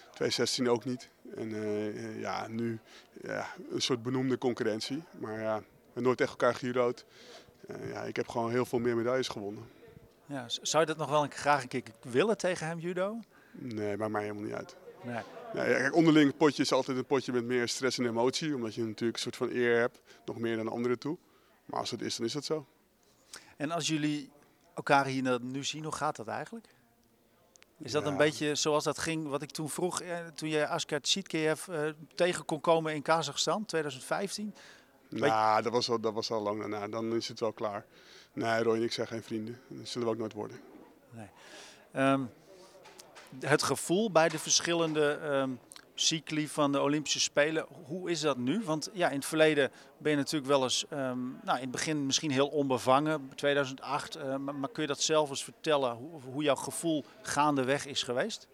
2016 0.00 0.68
ook 0.68 0.84
niet. 0.84 1.08
En 1.36 1.50
uh, 1.50 2.20
ja, 2.20 2.48
nu 2.48 2.78
ja, 3.22 3.46
een 3.70 3.82
soort 3.82 4.02
benoemde 4.02 4.38
concurrentie. 4.38 5.02
Maar 5.18 5.40
ja, 5.40 5.62
we 5.92 6.00
nooit 6.00 6.20
echt 6.20 6.30
elkaar 6.30 6.54
gejudo'd. 6.54 7.04
ja, 7.92 8.02
ik 8.02 8.16
heb 8.16 8.28
gewoon 8.28 8.50
heel 8.50 8.64
veel 8.64 8.78
meer 8.78 8.96
medailles 8.96 9.28
gewonnen. 9.28 9.79
Ja, 10.30 10.44
zou 10.48 10.80
je 10.80 10.88
dat 10.88 10.96
nog 10.96 11.10
wel 11.10 11.22
een, 11.22 11.30
graag 11.30 11.62
een 11.62 11.68
keer 11.68 11.82
willen 12.02 12.36
tegen 12.36 12.66
hem, 12.66 12.78
judo? 12.78 13.18
Nee, 13.52 13.96
maakt 13.96 14.12
mij 14.12 14.22
helemaal 14.22 14.42
niet 14.42 14.52
uit. 14.52 14.76
Nee. 15.02 15.22
nee 15.54 15.92
onderling 15.92 16.36
potje 16.36 16.62
is 16.62 16.72
altijd 16.72 16.96
een 16.96 17.06
potje 17.06 17.32
met 17.32 17.44
meer 17.44 17.68
stress 17.68 17.98
en 17.98 18.06
emotie. 18.06 18.54
Omdat 18.54 18.74
je 18.74 18.80
natuurlijk 18.80 19.14
een 19.14 19.22
soort 19.22 19.36
van 19.36 19.50
eer 19.50 19.78
hebt. 19.78 20.00
Nog 20.24 20.38
meer 20.38 20.56
dan 20.56 20.68
anderen 20.68 20.98
toe. 20.98 21.18
Maar 21.64 21.80
als 21.80 21.90
het 21.90 22.02
is, 22.02 22.16
dan 22.16 22.26
is 22.26 22.32
dat 22.32 22.44
zo. 22.44 22.66
En 23.56 23.70
als 23.70 23.86
jullie 23.86 24.30
elkaar 24.74 25.06
hier 25.06 25.40
nu 25.40 25.64
zien, 25.64 25.84
hoe 25.84 25.94
gaat 25.94 26.16
dat 26.16 26.28
eigenlijk? 26.28 26.66
Is 27.78 27.92
dat 27.92 28.06
een 28.06 28.16
beetje 28.16 28.54
zoals 28.54 28.84
dat 28.84 28.98
ging, 28.98 29.28
wat 29.28 29.42
ik 29.42 29.50
toen 29.50 29.68
vroeg, 29.68 30.00
eh, 30.00 30.26
toen 30.26 30.48
je 30.48 30.66
Askar 30.66 31.00
Tsitkeev 31.00 31.66
uh, 31.66 31.88
tegen 32.14 32.44
kon 32.44 32.60
komen 32.60 32.94
in 32.94 33.02
Kazachstan, 33.02 33.64
2015? 33.64 34.54
Nou, 35.08 35.62
dat 35.62 35.72
was, 35.72 35.90
al, 35.90 36.00
dat 36.00 36.12
was 36.12 36.30
al 36.30 36.40
lang 36.40 36.60
daarna. 36.60 36.88
Dan 36.88 37.14
is 37.14 37.28
het 37.28 37.40
wel 37.40 37.52
klaar. 37.52 37.86
Nee, 38.32 38.62
Roy 38.62 38.76
en 38.76 38.82
ik 38.82 38.92
zijn 38.92 39.06
geen 39.06 39.22
vrienden. 39.22 39.60
Dat 39.68 39.88
zullen 39.88 40.06
we 40.06 40.14
ook 40.14 40.20
nooit 40.20 40.32
worden. 40.32 40.60
Nee. 41.10 41.28
Um, 42.04 42.30
het 43.38 43.62
gevoel 43.62 44.10
bij 44.10 44.28
de 44.28 44.38
verschillende 44.38 45.18
um, 45.22 45.58
cycli 45.94 46.48
van 46.48 46.72
de 46.72 46.80
Olympische 46.80 47.20
Spelen. 47.20 47.66
Hoe 47.84 48.10
is 48.10 48.20
dat 48.20 48.36
nu? 48.36 48.62
Want 48.64 48.90
ja, 48.92 49.08
in 49.08 49.16
het 49.16 49.26
verleden 49.26 49.70
ben 49.98 50.10
je 50.10 50.16
natuurlijk 50.16 50.50
wel 50.50 50.62
eens, 50.62 50.86
ehm, 50.88 51.18
nou, 51.42 51.56
in 51.56 51.62
het 51.62 51.70
begin 51.70 52.06
misschien 52.06 52.30
heel 52.30 52.48
onbevangen, 52.48 53.30
2008. 53.34 54.16
Uh, 54.16 54.36
maar, 54.36 54.54
maar, 54.54 54.70
kun 54.70 54.82
je 54.82 54.88
dat 54.88 55.02
zelf 55.02 55.30
eens 55.30 55.44
vertellen, 55.44 55.94
hoe, 55.94 56.20
hoe 56.22 56.42
jouw 56.42 56.54
gevoel 56.54 57.04
gaandeweg 57.22 57.86
is 57.86 58.02
geweest? 58.02 58.46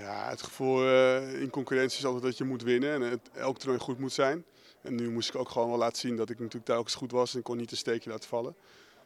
Ja, 0.00 0.28
het 0.28 0.42
gevoel 0.42 0.84
uh, 0.84 1.40
in 1.40 1.50
concurrentie 1.50 1.98
is 1.98 2.04
altijd 2.04 2.24
dat 2.24 2.38
je 2.38 2.44
moet 2.44 2.62
winnen 2.62 2.94
en 2.94 3.00
het, 3.10 3.30
elk 3.34 3.58
toernooi 3.58 3.80
goed 3.80 3.98
moet 3.98 4.12
zijn. 4.12 4.44
En 4.88 4.94
nu 4.94 5.10
moest 5.10 5.28
ik 5.28 5.34
ook 5.34 5.48
gewoon 5.48 5.68
wel 5.68 5.78
laten 5.78 5.98
zien 5.98 6.16
dat 6.16 6.30
ik 6.30 6.38
natuurlijk 6.38 6.64
telkens 6.64 6.94
goed 6.94 7.10
was 7.10 7.34
en 7.34 7.42
kon 7.42 7.56
niet 7.56 7.70
een 7.70 7.76
steekje 7.76 8.10
laten 8.10 8.28
vallen. 8.28 8.54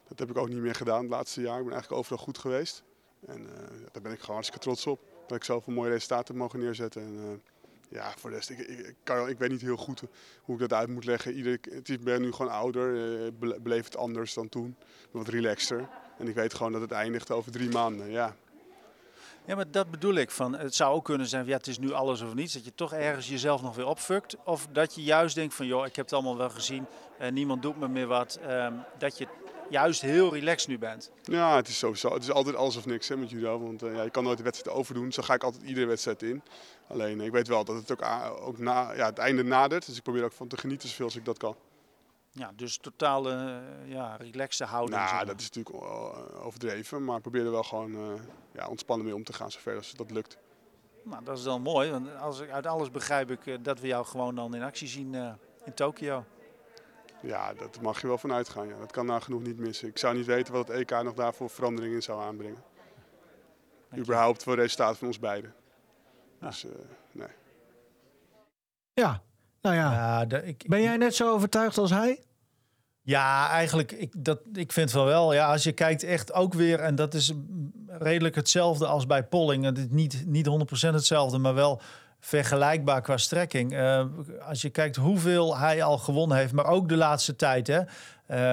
Dat 0.08 0.18
heb 0.18 0.30
ik 0.30 0.36
ook 0.36 0.48
niet 0.48 0.58
meer 0.58 0.74
gedaan 0.74 1.00
het 1.00 1.10
laatste 1.10 1.40
jaar. 1.40 1.58
Ik 1.58 1.64
ben 1.64 1.72
eigenlijk 1.72 2.00
overal 2.00 2.24
goed 2.24 2.38
geweest. 2.38 2.82
En 3.26 3.40
uh, 3.40 3.48
daar 3.92 4.02
ben 4.02 4.12
ik 4.12 4.18
gewoon 4.18 4.34
hartstikke 4.34 4.64
trots 4.64 4.86
op. 4.86 5.00
Dat 5.26 5.36
ik 5.36 5.44
zoveel 5.44 5.72
mooie 5.72 5.90
resultaten 5.90 6.36
mogen 6.36 6.58
neerzetten. 6.58 7.02
En, 7.02 7.14
uh, 7.14 7.28
ja, 7.88 8.14
voor 8.16 8.30
de 8.30 8.36
rest, 8.36 8.50
ik, 8.50 8.58
ik, 9.28 9.38
weet 9.38 9.50
niet 9.50 9.60
heel 9.60 9.76
goed 9.76 10.02
hoe 10.42 10.54
ik 10.54 10.60
dat 10.60 10.72
uit 10.72 10.88
moet 10.88 11.04
leggen. 11.04 11.34
Ieder, 11.34 11.58
ik 11.84 12.04
ben 12.04 12.20
nu 12.20 12.32
gewoon 12.32 12.52
ouder, 12.52 12.94
uh, 12.94 13.56
beleef 13.62 13.84
het 13.84 13.96
anders 13.96 14.34
dan 14.34 14.48
toen. 14.48 14.76
Wat 15.10 15.28
relaxter. 15.28 15.88
En 16.18 16.28
ik 16.28 16.34
weet 16.34 16.54
gewoon 16.54 16.72
dat 16.72 16.80
het 16.80 16.92
eindigt 16.92 17.30
over 17.30 17.52
drie 17.52 17.70
maanden. 17.70 18.10
Ja, 18.10 18.36
ja, 19.46 19.54
maar 19.54 19.70
dat 19.70 19.90
bedoel 19.90 20.14
ik. 20.14 20.30
Van, 20.30 20.56
het 20.56 20.74
zou 20.74 20.94
ook 20.94 21.04
kunnen 21.04 21.26
zijn, 21.26 21.46
ja, 21.46 21.56
het 21.56 21.66
is 21.66 21.78
nu 21.78 21.92
alles 21.92 22.20
of 22.20 22.34
niets. 22.34 22.52
Dat 22.52 22.64
je 22.64 22.74
toch 22.74 22.92
ergens 22.92 23.28
jezelf 23.28 23.62
nog 23.62 23.76
weer 23.76 23.86
opfukt. 23.86 24.36
Of 24.44 24.66
dat 24.72 24.94
je 24.94 25.02
juist 25.02 25.34
denkt 25.34 25.54
van, 25.54 25.66
joh, 25.66 25.86
ik 25.86 25.96
heb 25.96 26.04
het 26.04 26.14
allemaal 26.14 26.36
wel 26.36 26.50
gezien. 26.50 26.86
Uh, 27.20 27.30
niemand 27.30 27.62
doet 27.62 27.78
me 27.78 27.88
meer 27.88 28.06
wat. 28.06 28.38
Um, 28.48 28.84
dat 28.98 29.18
je 29.18 29.26
juist 29.70 30.00
heel 30.00 30.34
relaxed 30.34 30.68
nu 30.68 30.78
bent. 30.78 31.10
Ja, 31.22 31.56
het 31.56 31.68
is 31.68 31.78
sowieso. 31.78 32.14
Het 32.14 32.22
is 32.22 32.30
altijd 32.30 32.56
alles 32.56 32.76
of 32.76 32.86
niks 32.86 33.08
hè, 33.08 33.16
met 33.16 33.30
judo. 33.30 33.60
Want 33.60 33.82
uh, 33.82 33.94
ja, 33.94 34.02
je 34.02 34.10
kan 34.10 34.24
nooit 34.24 34.38
de 34.38 34.44
wedstrijd 34.44 34.76
overdoen. 34.76 35.12
Zo 35.12 35.22
ga 35.22 35.34
ik 35.34 35.42
altijd 35.42 35.62
iedere 35.62 35.86
wedstrijd 35.86 36.22
in. 36.22 36.42
Alleen, 36.88 37.20
ik 37.20 37.32
weet 37.32 37.48
wel 37.48 37.64
dat 37.64 37.76
het 37.76 37.92
ook, 37.92 38.02
ook 38.40 38.58
na, 38.58 38.92
ja, 38.92 39.06
het 39.06 39.18
einde 39.18 39.44
nadert. 39.44 39.86
Dus 39.86 39.96
ik 39.96 40.02
probeer 40.02 40.24
ook 40.24 40.32
van 40.32 40.48
te 40.48 40.56
genieten 40.56 40.88
zoveel 40.88 41.04
als 41.04 41.16
ik 41.16 41.24
dat 41.24 41.38
kan. 41.38 41.56
Ja, 42.34 42.52
dus 42.56 42.76
totaal 42.76 43.32
uh, 43.32 43.56
ja, 43.84 44.16
relaxte 44.16 44.64
houding. 44.64 44.98
Nou, 44.98 45.08
zeg 45.08 45.24
dat 45.24 45.40
is 45.40 45.50
natuurlijk 45.50 45.84
overdreven, 46.44 47.04
maar 47.04 47.16
ik 47.16 47.22
probeer 47.22 47.44
er 47.44 47.50
wel 47.50 47.62
gewoon 47.62 47.94
uh, 47.94 48.12
ja, 48.52 48.68
ontspannen 48.68 49.06
mee 49.06 49.14
om 49.14 49.24
te 49.24 49.32
gaan, 49.32 49.50
zover 49.50 49.76
als 49.76 49.92
dat 49.92 50.10
lukt. 50.10 50.38
Nou, 51.02 51.24
dat 51.24 51.38
is 51.38 51.44
dan 51.44 51.62
mooi, 51.62 51.90
want 51.90 52.16
als 52.16 52.40
ik, 52.40 52.50
uit 52.50 52.66
alles 52.66 52.90
begrijp 52.90 53.30
ik 53.30 53.46
uh, 53.46 53.56
dat 53.60 53.80
we 53.80 53.86
jou 53.86 54.04
gewoon 54.04 54.34
dan 54.34 54.54
in 54.54 54.62
actie 54.62 54.88
zien 54.88 55.14
in 55.64 55.74
Tokio. 55.74 56.24
Ja, 57.22 57.54
dat 57.54 57.80
mag 57.80 58.00
je 58.00 58.06
wel 58.06 58.18
van 58.18 58.32
uitgaan. 58.32 58.68
Ja. 58.68 58.78
Dat 58.78 58.92
kan 58.92 59.06
nou 59.06 59.20
genoeg 59.20 59.42
niet 59.42 59.58
missen. 59.58 59.88
Ik 59.88 59.98
zou 59.98 60.16
niet 60.16 60.26
weten 60.26 60.52
wat 60.52 60.68
het 60.68 60.76
EK 60.76 61.02
nog 61.02 61.14
daarvoor 61.14 61.50
veranderingen 61.50 61.94
in 61.94 62.02
zou 62.02 62.22
aanbrengen. 62.22 62.62
Dank 63.88 64.02
Überhaupt 64.02 64.42
voor 64.42 64.52
het 64.52 64.62
resultaat 64.62 64.98
van 64.98 65.06
ons 65.06 65.18
beiden. 65.18 65.54
Ja. 66.40 66.46
Dus, 66.46 66.66
nee. 67.12 67.28
Ja, 68.92 69.22
nou 69.62 69.76
ja, 69.76 69.92
ja 69.92 70.24
de, 70.24 70.44
ik, 70.44 70.64
ben 70.66 70.82
jij 70.82 70.96
net 70.96 71.14
zo 71.14 71.32
overtuigd 71.32 71.78
als 71.78 71.90
hij? 71.90 72.20
Ja, 73.02 73.48
eigenlijk, 73.48 73.92
ik, 73.92 74.24
dat, 74.24 74.40
ik 74.52 74.72
vind 74.72 74.92
wel 74.92 75.04
wel. 75.04 75.32
Ja, 75.32 75.52
als 75.52 75.62
je 75.62 75.72
kijkt 75.72 76.02
echt 76.02 76.32
ook 76.32 76.54
weer, 76.54 76.80
en 76.80 76.94
dat 76.94 77.14
is 77.14 77.32
redelijk 77.86 78.34
hetzelfde 78.34 78.86
als 78.86 79.06
bij 79.06 79.24
Polling. 79.24 79.64
Het 79.64 79.78
is 79.78 79.86
niet, 79.88 80.24
niet 80.26 80.48
100% 80.48 80.50
hetzelfde, 80.88 81.38
maar 81.38 81.54
wel 81.54 81.80
vergelijkbaar 82.20 83.02
qua 83.02 83.16
strekking. 83.16 83.72
Uh, 83.72 84.04
als 84.48 84.62
je 84.62 84.70
kijkt 84.70 84.96
hoeveel 84.96 85.58
hij 85.58 85.82
al 85.82 85.98
gewonnen 85.98 86.36
heeft, 86.36 86.52
maar 86.52 86.66
ook 86.66 86.88
de 86.88 86.96
laatste 86.96 87.36
tijd. 87.36 87.66
Hè, 87.66 87.80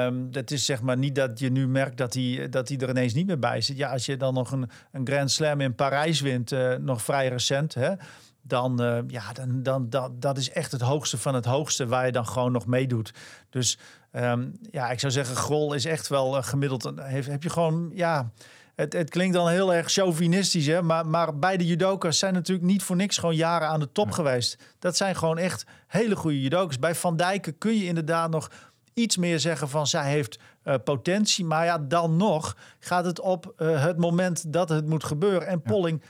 um, 0.05 0.31
dat 0.31 0.51
is 0.51 0.65
zeg 0.65 0.81
maar 0.81 0.97
niet 0.97 1.15
dat 1.15 1.39
je 1.39 1.51
nu 1.51 1.67
merkt 1.67 1.97
dat 1.97 2.13
hij, 2.13 2.47
dat 2.49 2.67
hij 2.69 2.77
er 2.77 2.89
ineens 2.89 3.13
niet 3.13 3.27
meer 3.27 3.39
bij 3.39 3.61
zit. 3.61 3.77
Ja, 3.77 3.91
als 3.91 4.05
je 4.05 4.17
dan 4.17 4.33
nog 4.33 4.51
een, 4.51 4.69
een 4.91 5.07
Grand 5.07 5.31
Slam 5.31 5.61
in 5.61 5.75
Parijs 5.75 6.21
wint, 6.21 6.51
uh, 6.51 6.75
nog 6.75 7.01
vrij 7.01 7.27
recent. 7.27 7.73
Hè, 7.73 7.93
dan, 8.41 8.81
uh, 8.81 8.97
ja, 9.07 9.33
dan, 9.33 9.63
dan 9.63 9.89
dat, 9.89 10.21
dat 10.21 10.37
is 10.37 10.51
echt 10.51 10.71
het 10.71 10.81
hoogste 10.81 11.17
van 11.17 11.35
het 11.35 11.45
hoogste 11.45 11.87
waar 11.87 12.05
je 12.05 12.11
dan 12.11 12.27
gewoon 12.27 12.51
nog 12.51 12.65
meedoet. 12.65 13.13
Dus 13.49 13.77
um, 14.11 14.59
ja, 14.71 14.89
ik 14.89 14.99
zou 14.99 15.11
zeggen, 15.11 15.35
Grol 15.35 15.73
is 15.73 15.85
echt 15.85 16.07
wel 16.07 16.37
uh, 16.37 16.43
gemiddeld. 16.43 16.91
Heb, 16.95 17.25
heb 17.25 17.43
je 17.43 17.49
gewoon, 17.49 17.91
ja, 17.93 18.31
het, 18.75 18.93
het 18.93 19.09
klinkt 19.09 19.35
dan 19.35 19.49
heel 19.49 19.73
erg 19.73 19.91
chauvinistisch, 19.91 20.65
hè? 20.65 20.81
Maar, 20.81 21.07
maar 21.07 21.39
beide 21.39 21.65
judokas 21.65 22.19
zijn 22.19 22.33
natuurlijk 22.33 22.67
niet 22.67 22.83
voor 22.83 22.95
niks 22.95 23.17
gewoon 23.17 23.35
jaren 23.35 23.67
aan 23.67 23.79
de 23.79 23.91
top 23.91 24.07
ja. 24.07 24.13
geweest. 24.13 24.57
Dat 24.79 24.97
zijn 24.97 25.15
gewoon 25.15 25.37
echt 25.37 25.65
hele 25.87 26.15
goede 26.15 26.41
judokas. 26.41 26.79
Bij 26.79 26.95
Van 26.95 27.15
Dijken 27.15 27.57
kun 27.57 27.77
je 27.77 27.85
inderdaad 27.85 28.29
nog 28.29 28.51
iets 28.93 29.17
meer 29.17 29.39
zeggen 29.39 29.69
van 29.69 29.87
zij 29.87 30.09
heeft 30.09 30.39
uh, 30.63 30.75
potentie. 30.83 31.45
Maar 31.45 31.65
ja, 31.65 31.77
dan 31.77 32.17
nog 32.17 32.57
gaat 32.79 33.05
het 33.05 33.19
op 33.19 33.53
uh, 33.57 33.83
het 33.83 33.97
moment 33.97 34.53
dat 34.53 34.69
het 34.69 34.85
moet 34.85 35.03
gebeuren. 35.03 35.47
En 35.47 35.61
Polling 35.61 36.01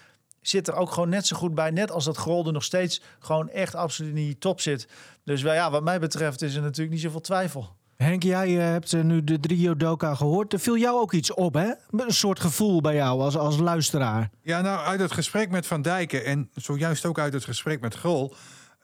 zit 0.41 0.67
er 0.67 0.75
ook 0.75 0.91
gewoon 0.91 1.09
net 1.09 1.27
zo 1.27 1.37
goed 1.37 1.55
bij. 1.55 1.69
Net 1.69 1.91
als 1.91 2.05
dat 2.05 2.17
Grolde 2.17 2.51
nog 2.51 2.63
steeds 2.63 3.01
gewoon 3.19 3.49
echt 3.49 3.75
absoluut 3.75 4.09
in 4.09 4.15
die 4.15 4.37
top 4.37 4.61
zit. 4.61 4.87
Dus 5.23 5.41
wel, 5.41 5.53
ja, 5.53 5.71
wat 5.71 5.83
mij 5.83 5.99
betreft 5.99 6.41
is 6.41 6.55
er 6.55 6.61
natuurlijk 6.61 6.91
niet 6.91 7.01
zoveel 7.01 7.21
twijfel. 7.21 7.77
Henk, 7.95 8.23
jij 8.23 8.49
uh, 8.49 8.63
hebt 8.63 8.91
uh, 8.91 9.03
nu 9.03 9.23
de 9.23 9.39
drie 9.39 9.59
judoka 9.59 10.15
gehoord. 10.15 10.53
Er 10.53 10.59
viel 10.59 10.77
jou 10.77 10.99
ook 10.99 11.13
iets 11.13 11.33
op, 11.33 11.53
hè? 11.53 11.71
Een 11.91 12.13
soort 12.13 12.39
gevoel 12.39 12.81
bij 12.81 12.95
jou 12.95 13.21
als, 13.21 13.37
als 13.37 13.57
luisteraar. 13.57 14.29
Ja, 14.41 14.61
nou, 14.61 14.85
uit 14.85 14.99
het 14.99 15.11
gesprek 15.11 15.49
met 15.49 15.67
Van 15.67 15.81
Dijken 15.81 16.25
en 16.25 16.49
zojuist 16.55 17.05
ook 17.05 17.19
uit 17.19 17.33
het 17.33 17.43
gesprek 17.43 17.81
met 17.81 17.95
Grol... 17.95 18.33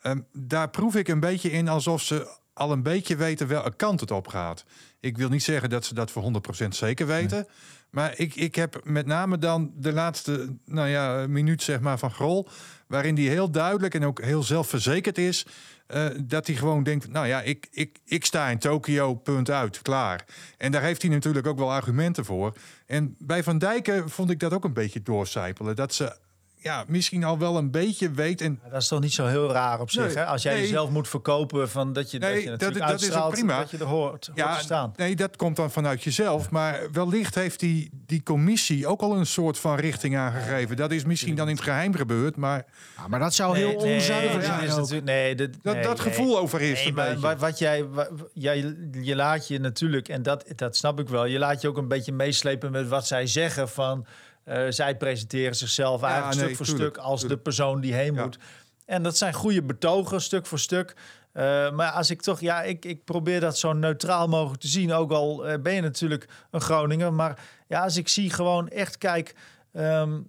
Um, 0.04 0.28
daar 0.32 0.70
proef 0.70 0.96
ik 0.96 1.08
een 1.08 1.20
beetje 1.20 1.52
in 1.52 1.68
alsof 1.68 2.02
ze 2.02 2.38
al 2.54 2.72
een 2.72 2.84
beetje 2.84 3.16
weten 3.16 3.48
welke 3.48 3.76
kant 3.76 4.00
het 4.00 4.12
op 4.12 4.28
gaat. 4.28 4.66
Ik 5.00 5.18
wil 5.18 5.30
niet 5.30 5.44
zeggen 5.44 5.70
dat 5.70 5.86
ze 5.86 5.94
dat 5.94 6.12
voor 6.12 6.24
100% 6.64 6.68
zeker 6.68 7.08
weten... 7.08 7.38
Nee. 7.38 7.48
Maar 7.96 8.14
ik, 8.16 8.36
ik 8.36 8.56
heb 8.56 8.82
met 8.84 9.06
name 9.06 9.38
dan 9.38 9.72
de 9.76 9.94
laatste 9.94 10.56
nou 10.66 10.88
ja, 10.88 11.28
minuut 11.28 11.62
zeg 11.64 11.80
maar, 11.80 12.00
van 12.00 12.12
Grol... 12.12 12.48
waarin 12.88 13.16
die 13.16 13.30
heel 13.30 13.52
duidelijk 13.52 13.94
en 13.94 14.06
ook 14.06 14.22
heel 14.22 14.44
zelfverzekerd 14.44 15.18
is... 15.18 15.46
Uh, 15.88 16.06
dat 16.24 16.48
hij 16.48 16.56
gewoon 16.56 16.84
denkt, 16.84 17.12
nou 17.12 17.28
ja, 17.28 17.42
ik, 17.42 17.68
ik, 17.72 18.00
ik 18.06 18.26
sta 18.26 18.48
in 18.50 18.60
Tokio, 18.60 19.16
punt 19.16 19.50
uit, 19.50 19.82
klaar. 19.82 20.26
En 20.58 20.72
daar 20.72 20.82
heeft 20.82 21.02
hij 21.02 21.12
natuurlijk 21.12 21.48
ook 21.48 21.58
wel 21.58 21.72
argumenten 21.72 22.26
voor. 22.26 22.58
En 22.86 23.16
bij 23.20 23.44
Van 23.44 23.58
Dijken 23.58 24.10
vond 24.10 24.30
ik 24.30 24.40
dat 24.40 24.54
ook 24.54 24.64
een 24.64 24.74
beetje 24.74 25.02
doorcijpelen. 25.02 25.76
Dat 25.76 25.94
ze 25.94 26.18
ja, 26.66 26.84
misschien 26.88 27.24
al 27.24 27.38
wel 27.38 27.58
een 27.58 27.72
beetje 27.72 28.12
weet. 28.12 28.42
En... 28.42 28.60
Ja, 28.64 28.70
dat 28.70 28.82
is 28.82 28.88
toch 28.88 29.00
niet 29.00 29.14
zo 29.14 29.26
heel 29.26 29.52
raar 29.52 29.80
op 29.80 29.92
zich, 29.92 30.06
nee, 30.06 30.16
hè? 30.16 30.26
Als 30.26 30.44
jij 30.44 30.54
nee. 30.54 30.62
jezelf 30.62 30.90
moet 30.90 31.08
verkopen 31.08 31.70
van 31.70 31.94
dat 31.94 32.12
je, 32.12 32.20
nee, 32.20 32.34
dat 32.34 32.44
je 32.44 32.50
natuurlijk 32.50 32.80
dat, 32.80 32.90
dat 32.90 33.02
is 33.02 33.16
ook 33.16 33.32
prima. 33.32 33.60
dat 33.60 33.72
je 33.72 33.78
er 33.78 33.86
hoort, 33.86 34.32
ja, 34.34 34.50
hoort 34.50 34.62
staan. 34.62 34.94
Nee, 34.96 35.16
dat 35.16 35.36
komt 35.36 35.56
dan 35.56 35.72
vanuit 35.72 36.04
jezelf. 36.04 36.44
Ja. 36.44 36.48
Maar 36.52 36.80
wellicht 36.92 37.36
heeft 37.36 37.60
die, 37.60 37.90
die 38.06 38.24
commissie 38.24 38.88
ook 38.88 39.02
al 39.02 39.16
een 39.16 39.26
soort 39.26 39.60
van 39.60 39.76
richting 39.76 40.18
aangegeven. 40.18 40.76
Dat 40.76 40.92
is 40.92 41.06
misschien 41.06 41.36
dan 41.36 41.48
in 41.50 41.56
het 41.56 41.64
geheim 41.64 41.96
gebeurd, 41.96 42.36
maar... 42.36 42.66
Ja, 42.98 43.08
maar 43.08 43.20
dat 43.20 43.34
zou 43.34 43.58
heel 43.58 43.74
onzuiver 43.74 44.44
zijn 44.44 44.82
is 44.82 45.02
nee, 45.04 45.36
dat, 45.36 45.50
dat, 45.62 45.84
dat 45.84 46.00
gevoel 46.00 46.38
over 46.38 46.62
is 46.62 46.84
nee, 46.84 46.94
maar, 46.94 47.20
wat, 47.20 47.40
wat 47.40 47.60
jij, 47.60 47.84
wat, 47.84 48.10
jij... 48.34 48.76
Je 48.92 49.16
laat 49.16 49.48
je 49.48 49.60
natuurlijk, 49.60 50.10
en 50.10 50.24
dat, 50.24 50.46
dat 50.56 50.78
snap 50.78 51.00
ik 51.00 51.10
wel... 51.10 51.26
Je 51.26 51.40
laat 51.40 51.62
je 51.62 51.68
ook 51.68 51.78
een 51.78 51.88
beetje 51.88 52.12
meeslepen 52.12 52.72
met 52.72 52.88
wat 52.88 53.08
zij 53.08 53.28
zeggen 53.28 53.70
van... 53.70 54.06
Uh, 54.46 54.66
zij 54.70 54.98
presenteren 54.98 55.56
zichzelf 55.56 56.02
ja, 56.02 56.08
eigenlijk 56.08 56.36
nee, 56.36 56.46
stuk 56.46 56.58
voor 56.58 56.66
tuurlijk, 56.66 56.96
stuk 56.96 57.06
als 57.06 57.20
tuurlijk. 57.20 57.44
de 57.44 57.50
persoon 57.50 57.82
die 57.82 57.94
heen 57.94 58.14
ja. 58.14 58.24
moet. 58.24 58.40
En 58.86 59.04
dat 59.04 59.18
zijn 59.18 59.34
goede 59.34 59.64
betogen, 59.64 60.22
stuk 60.22 60.46
voor 60.46 60.60
stuk. 60.60 60.96
Uh, 61.34 61.72
maar 61.72 61.92
als 61.92 62.10
ik 62.10 62.22
toch, 62.22 62.40
ja, 62.40 62.62
ik, 62.62 62.86
ik 62.86 63.04
probeer 63.04 63.40
dat 63.40 63.58
zo 63.58 63.74
neutraal 63.74 64.28
mogelijk 64.28 64.62
te 64.62 64.68
zien. 64.68 64.94
Ook 64.94 65.12
al 65.12 65.50
uh, 65.50 65.62
ben 65.62 65.74
je 65.74 65.82
natuurlijk 65.82 66.30
een 66.52 66.62
Groninger. 66.62 67.14
Maar 67.14 67.40
ja, 67.68 67.84
als 67.84 67.98
ik 67.98 68.08
zie 68.08 68.30
gewoon 68.30 68.68
echt 68.68 68.98
kijk 68.98 69.36
um, 69.74 70.28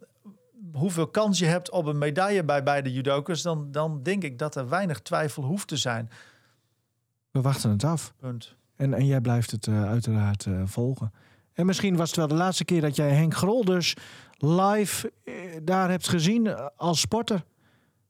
hoeveel 0.73 1.07
kans 1.07 1.39
je 1.39 1.47
hebt 1.47 1.71
op 1.71 1.87
een 1.87 1.99
medaille 1.99 2.45
bij 2.45 2.63
beide 2.63 2.93
judokas, 2.93 3.43
dan, 3.43 3.73
dan 3.73 4.03
denk 4.03 4.23
ik 4.23 4.39
dat 4.39 4.57
er 4.57 4.69
weinig 4.69 5.01
twijfel 5.01 5.43
hoeft 5.43 5.69
te 5.69 5.77
zijn. 5.77 6.11
We 7.31 7.41
wachten 7.41 7.71
het 7.71 7.85
af. 7.85 8.15
Punt. 8.21 8.55
En, 8.77 8.95
en 8.95 9.07
jij 9.07 9.21
blijft 9.21 9.51
het 9.51 9.67
uh, 9.67 9.85
uiteraard 9.89 10.45
uh, 10.45 10.63
volgen. 10.65 11.13
En 11.57 11.67
misschien 11.67 11.97
was 11.97 12.09
het 12.09 12.17
wel 12.17 12.29
de 12.29 12.35
laatste 12.35 12.65
keer 12.65 12.81
dat 12.81 12.97
jij 12.97 13.11
Henk 13.11 13.35
Grol 13.35 13.65
dus 13.65 13.95
live 14.39 15.13
eh, 15.25 15.35
daar 15.63 15.91
hebt 15.91 16.09
gezien 16.09 16.57
als 16.77 17.01
sporter. 17.01 17.45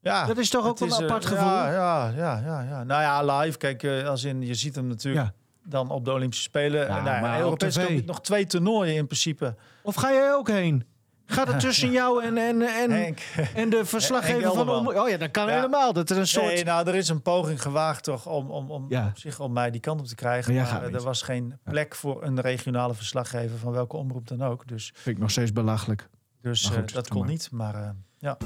Ja, 0.00 0.26
dat 0.26 0.38
is 0.38 0.50
toch 0.50 0.66
ook 0.66 0.80
een 0.80 0.86
is, 0.86 1.02
apart 1.02 1.24
uh, 1.24 1.30
gevoel? 1.30 1.48
Ja, 1.48 1.70
ja, 1.70 2.12
ja, 2.16 2.40
ja, 2.44 2.62
ja. 2.62 2.84
Nou 2.84 3.02
ja, 3.02 3.38
live. 3.38 3.58
Kijk, 3.58 3.84
als 4.06 4.24
in, 4.24 4.42
je 4.42 4.54
ziet 4.54 4.74
hem 4.74 4.86
natuurlijk 4.86 5.26
ja. 5.26 5.32
dan 5.70 5.90
op 5.90 6.04
de 6.04 6.12
Olympische 6.12 6.44
Spelen. 6.44 6.86
Ja, 6.86 7.02
nou, 7.02 7.20
maar 7.20 7.40
Europees 7.40 7.78
nog 8.04 8.20
twee 8.20 8.46
toernooien 8.46 8.94
in 8.94 9.06
principe. 9.06 9.54
Of 9.82 9.94
ga 9.94 10.12
jij 10.12 10.34
ook 10.34 10.48
heen? 10.48 10.84
Gaat 11.26 11.48
het 11.48 11.60
tussen 11.60 11.90
jou 11.90 12.24
en, 12.24 12.38
en, 12.38 12.62
en, 12.62 12.90
Henk. 12.90 13.18
en 13.54 13.70
de 13.70 13.84
verslaggever 13.84 14.52
van 14.52 14.70
om... 14.70 14.88
Oh 14.88 15.08
ja, 15.08 15.16
dat 15.16 15.30
kan 15.30 15.46
ja. 15.46 15.54
helemaal. 15.54 15.92
Dat 15.92 16.10
er 16.10 16.16
een 16.16 16.26
soort... 16.26 16.46
Nee, 16.46 16.64
nou, 16.64 16.88
er 16.88 16.94
is 16.94 17.08
een 17.08 17.22
poging 17.22 17.62
gewaagd 17.62 18.04
toch 18.04 18.26
om, 18.26 18.50
om, 18.50 18.70
om 18.70 18.86
ja. 18.88 19.12
zich 19.14 19.40
om 19.40 19.52
mij 19.52 19.70
die 19.70 19.80
kant 19.80 20.00
op 20.00 20.06
te 20.06 20.14
krijgen. 20.14 20.54
Maar, 20.54 20.72
maar 20.72 20.92
er 20.92 21.02
was 21.02 21.22
geen 21.22 21.58
plek 21.64 21.94
voor 21.94 22.22
een 22.22 22.40
regionale 22.40 22.94
verslaggever 22.94 23.58
van 23.58 23.72
welke 23.72 23.96
omroep 23.96 24.28
dan 24.28 24.42
ook. 24.42 24.68
Dus, 24.68 24.92
Vind 24.94 25.16
ik 25.16 25.22
nog 25.22 25.30
steeds 25.30 25.52
belachelijk. 25.52 26.08
Dus 26.42 26.66
goed, 26.66 26.88
uh, 26.88 26.94
dat 26.94 27.08
kon 27.08 27.20
maar. 27.20 27.28
niet, 27.28 27.48
maar 27.50 27.74
uh, 27.74 27.88
ja. 28.18 28.36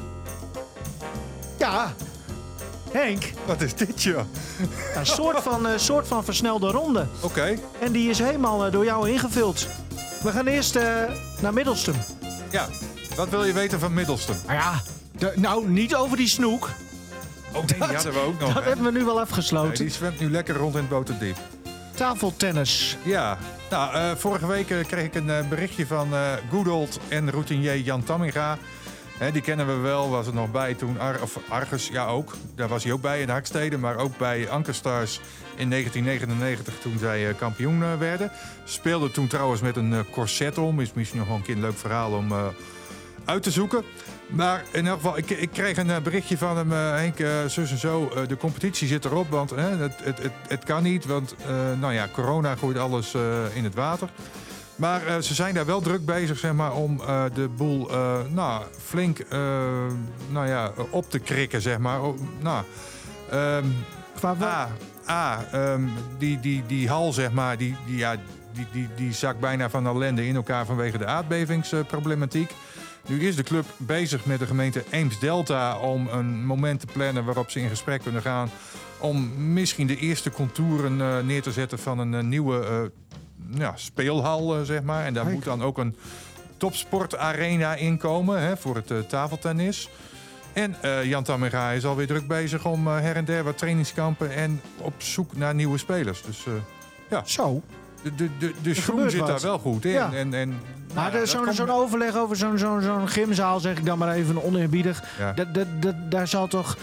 Ja, 1.59 1.93
Henk. 2.93 3.33
Wat 3.47 3.61
is 3.61 3.75
dit, 3.75 4.03
joh? 4.03 4.25
Een 4.95 5.07
soort 5.07 5.41
van, 5.41 5.67
uh, 5.67 5.73
soort 5.77 6.09
van 6.09 6.25
versnelde 6.25 6.71
ronde. 6.71 7.07
Oké. 7.17 7.25
Okay. 7.25 7.59
En 7.81 7.93
die 7.93 8.11
is 8.11 8.19
helemaal 8.19 8.67
uh, 8.67 8.73
door 8.73 8.85
jou 8.85 9.11
ingevuld. 9.11 9.69
We 10.23 10.31
gaan 10.31 10.47
eerst 10.47 10.77
uh, 10.77 10.83
naar 11.41 11.53
Middelstum. 11.53 11.95
Ja, 12.51 12.69
wat 13.17 13.29
wil 13.29 13.45
je 13.45 13.53
weten 13.53 13.81
van 13.81 13.95
Middelstum? 13.95 14.37
Nou 14.47 14.59
ja, 14.59 14.83
de, 15.19 15.33
nou 15.37 15.69
niet 15.69 15.95
over 15.95 16.17
die 16.17 16.29
snoek. 16.29 16.71
Oh, 17.53 17.67
die 17.67 17.77
hadden 17.79 18.13
we 18.13 18.19
ook 18.21 18.41
nog. 18.41 18.53
Dat 18.55 18.63
hè. 18.63 18.69
hebben 18.69 18.93
we 18.93 18.99
nu 18.99 19.05
wel 19.05 19.15
Nee, 19.15 19.23
afgesloten. 19.23 19.75
die 19.85 19.91
zwemt 19.91 20.21
nu 20.21 20.31
lekker 20.31 20.57
rond 20.57 20.75
in 20.75 20.81
het 20.81 20.89
Boterdiep. 20.89 21.37
Tafeltennis. 21.95 22.97
Ja, 23.03 23.39
nou, 23.71 23.95
eh, 23.95 24.11
vorige 24.17 24.47
week 24.47 24.71
eh, 24.71 24.85
kreeg 24.87 25.05
ik 25.05 25.15
een 25.15 25.31
eh, 25.31 25.49
berichtje 25.49 25.87
van 25.87 26.15
eh 26.15 26.33
good 26.51 26.69
old 26.69 26.99
en 27.09 27.31
routinier 27.31 27.77
Jan 27.79 28.05
Tamminga. 28.05 28.59
Die 29.29 29.43
kennen 29.43 29.67
we 29.67 29.73
wel, 29.73 30.11
was 30.11 30.27
er 30.27 30.35
nog 30.35 30.51
bij 30.51 30.75
toen. 30.75 31.01
Ar 31.01 31.23
of 31.23 31.39
Argus, 31.49 31.89
ja 31.89 32.07
ook. 32.07 32.37
Daar 32.55 32.69
was 32.69 32.85
hij 32.85 32.93
ook 32.93 33.01
bij 33.01 33.21
in 33.21 33.29
Hakstede, 33.29 33.79
maar 33.79 33.97
ook 33.97 34.19
bij 34.19 34.49
Ankerstars 34.49 35.21
in 35.57 35.71
1999 35.71 36.75
toen 36.79 36.99
zij 36.99 37.29
eh, 37.29 37.37
kampioen 37.37 37.83
eh, 37.83 37.99
werden. 37.99 38.31
Speelde 38.65 39.11
toen 39.11 39.27
trouwens 39.27 39.61
met 39.61 39.77
een 39.77 39.93
eh, 39.93 40.01
corset 40.11 40.59
om. 40.59 40.81
Is 40.81 40.93
misschien 40.93 41.19
nog 41.19 41.29
wel 41.29 41.37
een 41.37 41.43
keer 41.43 41.55
een 41.55 41.61
leuk 41.61 41.79
verhaal 41.79 42.13
om 42.13 42.33
uit 43.25 43.43
te 43.43 43.51
zoeken. 43.51 43.85
Maar 44.27 44.65
in 44.73 44.87
elk 44.87 44.97
geval, 44.97 45.17
ik, 45.17 45.31
ik 45.31 45.51
kreeg 45.51 45.77
een 45.77 46.03
berichtje 46.03 46.39
van 46.39 46.57
hem, 46.57 46.73
eh, 46.73 46.95
Henk, 46.95 47.17
zus 47.51 47.71
en 47.71 47.79
zo. 47.79 48.13
de 48.27 48.37
competitie 48.37 48.89
zit 48.89 49.05
erop, 49.05 49.31
want 49.31 49.51
het, 49.51 49.95
het, 50.03 50.23
het, 50.23 50.33
het 50.49 50.65
kan 50.65 50.83
niet. 50.83 51.07
Want 51.07 51.35
nou 51.81 51.93
ja, 51.93 52.09
corona 52.13 52.55
gooit 52.55 52.79
alles 52.79 53.15
in 53.55 53.65
het 53.65 53.75
water. 53.75 54.09
Maar 54.81 55.07
eh, 55.07 55.19
ze 55.19 55.35
zijn 55.35 55.55
daar 55.55 55.67
wel 55.67 55.81
druk 55.81 56.05
bezig 56.05 56.39
zeg 56.39 56.53
maar, 56.53 56.75
om 56.75 57.01
eh, 57.01 57.25
de 57.35 57.49
boel 57.49 57.91
eh, 57.91 58.19
nou, 58.29 58.65
flink 58.79 59.19
nou 60.29 60.47
ja, 60.47 60.73
op 60.91 61.11
te 61.11 61.19
krikken. 61.19 61.63
Zeg 61.63 61.79
maar. 61.79 62.03
Oh, 62.03 62.19
nou, 62.39 62.65
ehm, 63.31 63.65
Qua 64.15 64.37
A, 64.43 64.69
A 65.09 65.45
ehm, 65.53 65.83
die, 66.19 66.41
die, 66.41 66.63
die 66.67 66.89
hal, 66.89 67.13
zeg 67.13 67.33
maar, 67.33 67.57
die, 67.57 67.77
die, 67.87 67.97
ja, 67.97 68.17
die, 68.53 68.67
die, 68.73 68.89
die 68.97 69.13
zakt 69.13 69.41
bijna 69.41 69.71
van 69.71 69.87
ellende 69.87 70.27
in 70.27 70.35
elkaar 70.35 70.67
vanwege 70.67 70.99
de 70.99 71.07
aardbevingsproblematiek. 71.07 72.51
Nu 73.09 73.27
is 73.27 73.37
de 73.37 73.43
club 73.43 73.65
bezig 73.77 74.25
met 74.25 74.39
de 74.39 74.47
gemeente 74.47 74.85
Eems-Delta 74.91 75.79
om 75.79 76.09
een 76.09 76.45
moment 76.45 76.81
te 76.81 76.87
plannen 76.93 77.25
waarop 77.25 77.51
ze 77.51 77.61
in 77.61 77.69
gesprek 77.69 78.03
kunnen 78.03 78.23
gaan. 78.23 78.51
Om 78.99 79.53
misschien 79.53 79.87
de 79.87 79.97
eerste 79.97 80.31
contouren 80.31 81.27
neer 81.27 81.43
te 81.43 81.53
zetten 81.53 81.79
van 81.79 81.99
een 81.99 82.29
nieuwe 82.29 82.91
ja, 83.49 83.73
speelhal, 83.77 84.57
eh, 84.57 84.63
zeg 84.63 84.83
maar. 84.83 85.05
En 85.05 85.15
daar 85.15 85.23
Kijk. 85.23 85.35
moet 85.35 85.45
dan 85.45 85.63
ook 85.63 85.79
een 85.79 85.97
topsportarena 86.61 87.75
in 87.75 87.99
komen 87.99 88.41
hè, 88.41 88.57
voor 88.57 88.75
het 88.75 88.91
eh, 88.91 88.99
tafeltennis. 88.99 89.89
En 90.53 90.77
eh, 90.81 91.05
Jan 91.05 91.23
Tamminga 91.23 91.71
is 91.71 91.85
alweer 91.85 92.07
druk 92.07 92.27
bezig 92.27 92.65
om 92.65 92.87
her 92.87 93.17
en 93.17 93.25
der 93.25 93.45
wat 93.45 93.59
trainingskampen 93.59 94.31
en 94.35 94.61
op 94.79 94.93
zoek 94.99 95.37
naar 95.37 95.55
nieuwe 95.55 95.79
spelers. 95.79 96.23
Dus 96.23 96.47
eh, 97.09 97.19
Zo. 97.25 97.63
de, 98.03 98.15
de, 98.15 98.29
de, 98.39 98.55
de 98.63 98.75
schoen 98.75 99.11
zit 99.11 99.21
wat. 99.21 99.29
daar 99.29 99.41
wel 99.41 99.59
goed 99.59 99.85
in. 99.85 99.91
Ja. 99.91 100.13
En, 100.13 100.35
en, 100.35 100.49
nou 100.49 100.59
Maar 100.95 101.15
ja, 101.15 101.53
zo'n 101.53 101.71
overleg 101.71 102.17
over 102.17 102.37
zo'n 102.37 102.59
zo'n 102.59 102.83
zo'n 102.83 103.09
gymzaal, 103.09 103.61
zeg 103.61 103.79
ik 103.79 103.85
dan 103.85 103.99
maar 103.99 104.15
even 104.15 104.45
oneerbiedig. 104.45 105.03
Ja. 105.19 105.33
Dat, 105.33 105.55
dat, 105.55 105.67
dat, 105.81 105.95
daar 106.11 106.29
zal 106.29 106.47
toch 106.47 106.77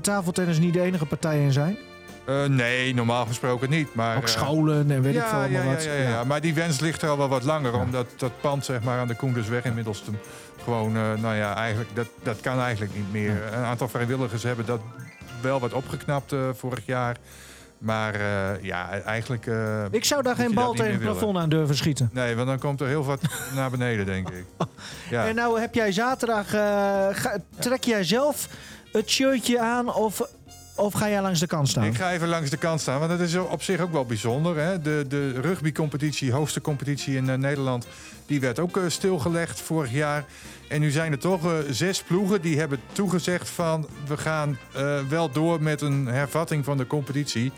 tafeltennis 0.00 0.58
niet 0.58 0.72
de 0.72 0.80
enige 0.80 1.06
partij 1.06 1.40
in 1.40 1.52
zijn? 1.52 1.76
Eh, 2.24 2.44
nee, 2.44 2.94
normaal 2.94 3.26
gesproken 3.26 3.70
niet. 3.70 3.94
Maar, 3.94 4.16
Ook 4.16 4.22
eh, 4.22 4.28
scholen 4.28 4.90
en 4.90 5.02
weet 5.02 5.14
ik 5.14 5.22
veel 5.22 5.38
ja, 5.38 5.44
ja, 5.44 5.62
ja, 5.62 5.70
wat. 5.74 5.84
ja, 5.84 5.92
ja, 5.92 6.24
maar 6.24 6.40
die 6.40 6.54
wens 6.54 6.80
ligt 6.80 7.02
er 7.02 7.08
al 7.08 7.16
wel 7.18 7.28
wat 7.28 7.42
langer. 7.42 7.74
Omdat 7.74 8.06
dat 8.16 8.32
pand 8.40 8.64
zeg 8.64 8.82
maar, 8.82 8.98
aan 8.98 9.08
de 9.08 9.14
Koendersweg 9.16 9.64
inmiddels 9.64 10.02
te- 10.04 10.10
gewoon, 10.64 10.96
eh, 10.96 11.02
nou 11.20 11.34
ja, 11.34 11.54
eigenlijk, 11.56 11.90
dat, 11.94 12.06
dat 12.22 12.40
kan 12.40 12.60
eigenlijk 12.60 12.94
niet 12.94 13.12
meer. 13.12 13.42
Een 13.52 13.64
aantal 13.64 13.88
vrijwilligers 13.88 14.42
hebben 14.42 14.66
dat 14.66 14.80
wel 15.40 15.60
wat 15.60 15.72
opgeknapt 15.72 16.34
vorig 16.56 16.86
jaar. 16.86 17.16
Maar 17.78 18.14
ja, 18.64 19.00
eigenlijk... 19.00 19.46
Ik 19.90 20.04
zou 20.04 20.22
daar 20.22 20.34
geen 20.36 20.54
bal 20.54 20.72
tegen 20.72 20.92
het 20.92 21.00
plafond 21.00 21.36
aan 21.38 21.48
durven 21.48 21.76
schieten. 21.76 22.10
Nee, 22.12 22.34
want 22.36 22.48
dan 22.48 22.58
komt 22.58 22.80
er 22.80 22.86
heel 22.86 23.04
wat 23.04 23.20
naar 23.54 23.70
beneden, 23.70 24.06
denk 24.06 24.28
ik. 24.28 24.44
Ja. 25.10 25.26
En 25.26 25.34
nou 25.34 25.60
heb 25.60 25.74
jij 25.74 25.92
zaterdag... 25.92 26.50
ga- 27.20 27.38
trek 27.58 27.84
jij 27.84 28.04
zelf 28.04 28.48
het 28.92 29.10
shirtje 29.10 29.60
aan 29.60 29.94
of, 29.94 30.22
of 30.74 30.92
ga 30.92 31.08
jij 31.08 31.22
langs 31.22 31.40
de 31.40 31.46
kant 31.46 31.68
staan? 31.68 31.84
Ik 31.84 31.94
ga 31.94 32.12
even 32.12 32.28
langs 32.28 32.50
de 32.50 32.56
kant 32.56 32.80
staan, 32.80 32.98
want 32.98 33.10
dat 33.10 33.20
is 33.20 33.36
op 33.36 33.62
zich 33.62 33.80
ook 33.80 33.92
wel 33.92 34.04
bijzonder. 34.04 34.56
Hè? 34.56 34.80
De, 34.80 35.04
de 35.08 35.40
rugbycompetitie, 35.40 36.32
hoogste 36.32 36.60
competitie 36.60 37.16
in 37.16 37.30
eh, 37.30 37.36
Nederland, 37.36 37.86
die 38.26 38.40
werd 38.40 38.58
ook 38.58 38.76
eh, 38.76 38.82
stilgelegd 38.86 39.60
vorig 39.60 39.92
jaar. 39.92 40.24
En 40.68 40.80
nu 40.80 40.90
zijn 40.90 41.12
er 41.12 41.18
toch 41.18 41.44
eh, 41.44 41.52
zes 41.70 42.02
ploegen 42.02 42.40
die 42.40 42.58
hebben 42.58 42.80
toegezegd 42.92 43.48
van... 43.48 43.88
we 44.06 44.16
gaan 44.16 44.58
wel 45.08 45.30
door 45.30 45.62
met 45.62 45.80
een 45.80 46.06
hervatting 46.06 46.64
van 46.64 46.76
de 46.76 46.86
competitie. 46.86 47.52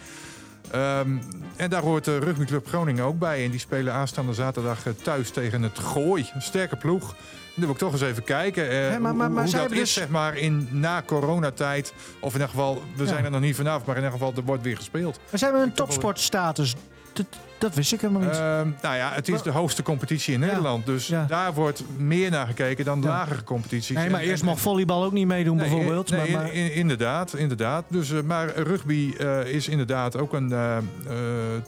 Ehm, 0.70 1.16
en 1.56 1.70
daar 1.70 1.82
hoort 1.82 2.04
de 2.04 2.18
rugbyclub 2.18 2.66
Groningen 2.66 3.04
ook 3.04 3.18
bij. 3.18 3.44
En 3.44 3.50
die 3.50 3.60
spelen 3.60 3.92
aanstaande 3.92 4.34
zaterdag 4.34 4.82
thuis 5.02 5.30
tegen 5.30 5.62
het 5.62 5.78
Gooi. 5.78 6.30
Een 6.34 6.42
sterke 6.42 6.76
ploeg. 6.76 7.14
Dan 7.54 7.64
wil 7.64 7.70
ik 7.74 7.78
toch 7.80 7.92
eens 7.92 8.00
even 8.00 8.24
kijken 8.24 8.70
eh, 8.70 8.76
Hè, 8.78 8.98
maar- 8.98 9.00
maar- 9.00 9.26
hoe, 9.26 9.34
maar 9.34 9.42
hoe 9.42 9.50
zij 9.50 9.60
dat 9.60 9.70
is 9.70 9.76
hebben 9.76 9.78
dus- 9.78 9.92
zeg 9.92 10.08
maar, 10.08 10.36
in 10.36 10.68
na 10.70 11.02
coronatijd. 11.06 11.92
Of 12.20 12.28
in 12.34 12.40
ieder 12.40 12.48
geval, 12.48 12.82
we 12.96 13.02
Ja. 13.02 13.08
zijn 13.08 13.24
er 13.24 13.30
nog 13.30 13.40
niet 13.40 13.56
vanaf, 13.56 13.78
maar 13.84 13.96
in 13.96 14.02
ieder 14.02 14.18
geval, 14.18 14.32
er 14.36 14.42
wordt 14.42 14.62
weer 14.62 14.76
gespeeld. 14.76 15.18
Maar 15.30 15.38
zijn 15.38 15.52
we 15.52 15.58
een 15.58 15.72
topsportstatus? 15.74 16.74
Dat, 17.12 17.26
dat 17.58 17.74
wist 17.74 17.92
ik 17.92 18.00
helemaal 18.00 18.22
niet. 18.22 18.30
Ehm, 18.38 18.68
nou 18.82 18.96
ja, 18.96 19.10
het 19.12 19.28
is 19.28 19.42
de 19.42 19.50
hoogste 19.50 19.82
competitie 19.82 20.34
in. 20.34 20.40
Nederland. 20.40 20.86
Dus 20.86 21.06
Ja. 21.06 21.24
daar 21.28 21.54
wordt 21.54 21.82
meer 21.96 22.30
naar 22.30 22.46
gekeken 22.46 22.84
dan 22.84 23.00
de 23.00 23.06
Ja. 23.06 23.12
lagere 23.12 23.44
competities. 23.44 23.96
nee, 23.96 24.10
maar 24.10 24.20
En- 24.20 24.26
eerst 24.28 24.42
en- 24.42 24.48
mocht 24.48 24.60
volleybal 24.60 25.04
ook 25.04 25.12
niet 25.12 25.26
meedoen 25.26 25.56
Nee, 25.56 25.68
bijvoorbeeld. 25.68 26.10
nee, 26.10 26.30
maar, 26.32 26.42
maar, 26.42 26.52
in- 26.52 26.72
inderdaad, 26.74 27.34
inderdaad. 27.34 27.84
Dus, 27.88 28.10
eh, 28.12 28.20
maar 28.22 28.48
rugby 28.56 29.14
eh, 29.18 29.44
is 29.46 29.68
inderdaad 29.68 30.16
ook 30.18 30.32
een 30.32 30.52
eh, 30.52 30.76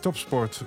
topsport 0.00 0.62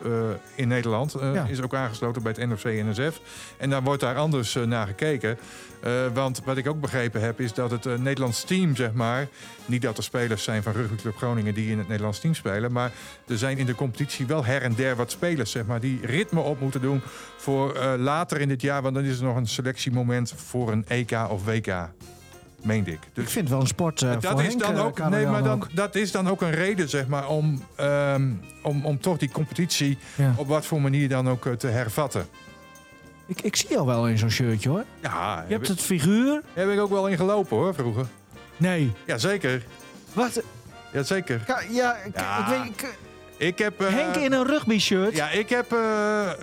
in 0.55 0.67
Nederland. 0.67 1.15
Ja. 1.21 1.45
Is 1.49 1.61
ook 1.61 1.73
aangesloten 1.75 2.23
bij 2.23 2.33
het 2.37 2.47
NOC-NSF. 2.49 3.19
En 3.57 3.69
daar 3.69 3.83
wordt 3.83 4.01
daar 4.01 4.15
anders 4.15 4.57
naar 4.65 4.87
gekeken. 4.87 5.37
Want 6.13 6.41
wat 6.45 6.57
ik 6.57 6.67
ook 6.67 6.81
begrepen 6.81 7.21
heb, 7.21 7.39
is 7.39 7.53
dat 7.53 7.71
het 7.71 8.01
Nederlands 8.01 8.43
team, 8.43 8.75
zeg 8.75 8.91
maar... 8.93 9.27
niet 9.65 9.81
dat 9.81 9.97
er 9.97 10.03
spelers 10.03 10.43
zijn 10.43 10.63
van 10.63 10.73
Rugbyclub 10.73 11.17
Groningen 11.17 11.53
die 11.53 11.71
in 11.71 11.77
het 11.77 11.87
Nederlands 11.87 12.19
team 12.19 12.33
spelen... 12.33 12.71
maar 12.71 12.91
er 13.27 13.37
zijn 13.37 13.57
in 13.57 13.65
de 13.65 13.75
competitie 13.75 14.25
wel 14.25 14.45
her 14.45 14.61
en 14.61 14.73
der 14.75 14.95
wat 14.95 15.08
spelers, 15.11 15.51
zeg 15.51 15.65
maar... 15.65 15.79
die 15.79 15.99
ritme 16.03 16.39
op 16.39 16.59
moeten 16.59 16.81
doen 16.81 17.01
voor 17.37 17.75
eh, 17.75 17.93
later 17.97 18.41
in 18.41 18.47
dit 18.47 18.61
jaar... 18.61 18.81
want 18.81 18.95
dan 18.95 19.03
is 19.03 19.17
er 19.19 19.23
nog 19.25 19.35
een 19.35 19.47
selectiemoment 19.47 20.33
voor 20.35 20.71
een 20.71 20.85
EK 20.87 21.11
of 21.29 21.45
WK, 21.45 21.73
meende 22.61 22.91
ik. 22.91 22.99
Dus 23.13 23.23
ik 23.23 23.29
vind 23.29 23.43
het 23.43 23.49
wel 23.53 23.61
een 23.61 23.67
sport 23.67 24.01
eh, 24.01 24.11
dat 24.11 24.25
voor 24.25 24.41
is 24.41 24.47
Henk, 24.47 24.59
dan 24.59 24.75
eh, 24.75 24.85
ook, 24.85 25.09
nee, 25.09 25.25
maar 25.25 25.43
dan, 25.43 25.53
ook. 25.63 25.75
dat 25.75 25.95
is 25.95 26.11
dan 26.11 26.29
ook 26.29 26.41
een 26.41 26.51
reden, 26.51 26.89
zeg 26.89 27.07
maar, 27.07 27.27
om, 27.27 27.63
ehm, 27.75 28.31
om, 28.63 28.85
om 28.85 28.99
toch 28.99 29.17
die 29.17 29.31
competitie 29.31 29.97
Ja. 30.15 30.33
op 30.37 30.47
wat 30.47 30.65
voor 30.65 30.81
manier 30.81 31.09
dan 31.09 31.29
ook 31.29 31.45
eh, 31.45 31.53
te 31.53 31.67
hervatten. 31.67 32.25
Ik, 33.25 33.41
ik 33.41 33.55
zie 33.55 33.69
jou 33.69 33.85
wel 33.85 34.07
in 34.07 34.17
zo'n 34.17 34.29
shirtje 34.29 34.69
hoor. 34.69 34.83
Ja, 35.01 35.33
Je 35.35 35.39
heb, 35.41 35.49
hebt 35.49 35.67
het 35.67 35.81
figuur. 35.81 36.41
heb 36.53 36.69
ik 36.69 36.79
ook 36.79 36.89
wel 36.89 37.07
in 37.07 37.17
gelopen 37.17 37.57
hoor, 37.57 37.73
vroeger. 37.73 38.05
Nee. 38.57 38.91
Jazeker, 39.05 39.63
Wacht. 40.13 40.41
jazeker. 40.93 41.39
Ka- 41.39 41.61
Ja, 41.71 41.95
ik, 42.05 42.15
Ja. 42.19 42.39
ik 42.39 42.45
weet... 42.57 42.65
ik- 42.81 42.97
Ik 43.39 43.57
heb... 43.57 43.81
eh, 43.81 43.87
Henk 43.89 44.15
in 44.15 44.33
een 44.33 44.45
rugby 44.47 44.79
shirt. 44.79 45.15
Ja, 45.15 45.29
ik 45.29 45.49
heb... 45.49 45.71
eh, 45.71 45.77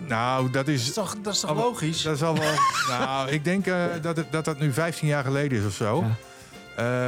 nou, 0.07 0.43
dat 0.45 0.53
Dat 0.53 0.69
is 0.69 0.89
is... 0.89 0.93
toch, 0.95 1.17
dat 1.23 1.35
is 1.35 1.41
toch 1.41 1.55
logisch? 1.57 2.03
Dat 2.03 2.15
is 2.15 2.23
al 2.23 2.39
wel... 2.39 2.53
nou, 2.99 3.31
ik 3.31 3.45
denk 3.45 3.67
eh, 3.67 3.85
dat, 4.03 4.17
het, 4.17 4.33
dat 4.33 4.45
dat 4.45 4.59
nu 4.59 4.73
15 4.73 5.09
jaar 5.09 5.25
geleden 5.25 5.59
is 5.59 5.67
of 5.67 5.73
zo. 5.73 6.05
Ja. 6.05 6.15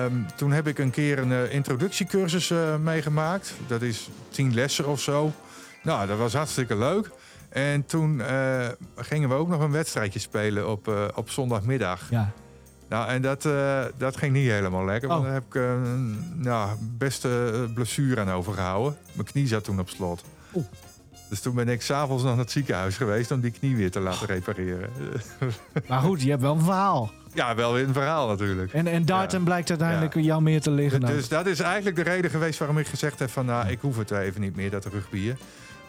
Ehm, 0.05 0.13
toen 0.37 0.53
heb 0.53 0.67
ik 0.67 0.79
een 0.79 0.91
keer 0.91 1.19
een 1.19 1.33
eh, 1.33 1.53
introductiecursus 1.55 2.51
eh, 2.51 2.77
meegemaakt. 2.77 3.55
Dat 3.67 3.83
is 3.83 4.09
10 4.31 4.55
lessen 4.55 4.87
of 4.87 5.01
zo. 5.01 5.33
Nou, 5.83 6.07
dat 6.07 6.19
was 6.19 6.33
hartstikke 6.35 6.77
leuk. 6.77 7.11
En 7.49 7.87
toen 7.87 8.21
eh, 8.21 8.67
gingen 8.97 9.29
we 9.29 9.35
ook 9.35 9.49
nog 9.49 9.61
een 9.61 9.71
wedstrijdje 9.71 10.19
spelen 10.19 10.71
op, 10.71 10.89
eh, 10.89 11.05
op 11.15 11.31
zondagmiddag. 11.31 12.01
Ja. 12.11 12.31
Nou, 12.89 13.09
en 13.09 13.23
dat, 13.23 13.45
eh, 13.45 13.81
dat 13.97 14.17
ging 14.17 14.33
niet 14.33 14.51
helemaal 14.51 14.85
lekker. 14.85 15.09
Want 15.09 15.21
Oh. 15.21 15.27
daar 15.27 15.35
heb 15.35 15.45
ik 15.49 15.55
eh, 15.55 15.63
een 15.71 16.33
nou, 16.37 16.71
beste 16.81 17.51
eh, 17.69 17.75
blessure 17.75 18.21
aan 18.21 18.31
overgehouden. 18.31 18.97
Mijn 19.13 19.27
knie 19.27 19.47
zat 19.47 19.65
toen 19.65 19.81
op 19.81 19.89
slot. 19.89 20.25
Oeh. 20.55 20.65
Dus 21.29 21.41
toen 21.41 21.55
ben 21.55 21.69
ik 21.69 21.83
s'avonds 21.83 22.23
naar 22.23 22.37
het 22.39 22.51
ziekenhuis 22.51 22.97
geweest 22.97 23.31
om 23.31 23.41
die 23.41 23.51
knie 23.51 23.77
weer 23.77 23.91
te 23.91 24.01
laten 24.01 24.27
repareren. 24.27 24.91
Maar 25.89 26.01
goed, 26.01 26.23
je 26.23 26.31
hebt 26.31 26.43
wel 26.43 26.55
een 26.55 26.61
verhaal. 26.65 27.11
ja, 27.35 27.55
wel 27.55 27.73
weer 27.73 27.87
een 27.87 27.93
verhaal 27.93 28.29
natuurlijk. 28.29 28.73
En, 28.73 28.87
en 28.87 29.05
Darten 29.05 29.39
Ja. 29.39 29.45
blijkt 29.45 29.69
uiteindelijk 29.71 30.15
jou 30.15 30.43
meer 30.43 30.61
te 30.61 30.71
liggen. 30.71 31.01
Dus 31.01 31.29
dat 31.29 31.47
is 31.47 31.61
eigenlijk 31.61 31.97
de 31.97 32.03
reden 32.03 32.31
geweest 32.31 32.59
waarom 32.59 32.79
ik 32.79 32.87
gezegd 32.87 33.19
heb 33.19 33.31
van... 33.31 33.47
nou, 33.47 33.69
ik 33.69 33.79
hoef 33.81 33.97
het 33.99 34.11
even 34.11 34.41
niet 34.41 34.57
meer, 34.57 34.71
dat 34.71 34.85
rugbyen. 34.85 35.39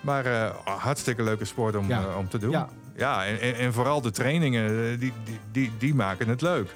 Maar 0.01 0.25
eh, 0.25 0.49
hartstikke 0.63 1.23
leuke 1.23 1.45
sport 1.45 1.75
om, 1.75 1.87
Ja. 1.87 1.99
eh, 2.01 2.17
om 2.17 2.29
te 2.29 2.37
doen. 2.37 2.51
Ja. 2.51 2.69
Ja, 2.95 3.25
en, 3.25 3.55
en, 3.55 3.73
vooral 3.73 4.01
de 4.01 4.11
trainingen, 4.11 4.69
eh, 4.69 4.99
die, 4.99 5.13
die, 5.23 5.39
die, 5.51 5.71
die 5.77 5.95
maken 5.95 6.27
het 6.27 6.41
leuk. 6.41 6.69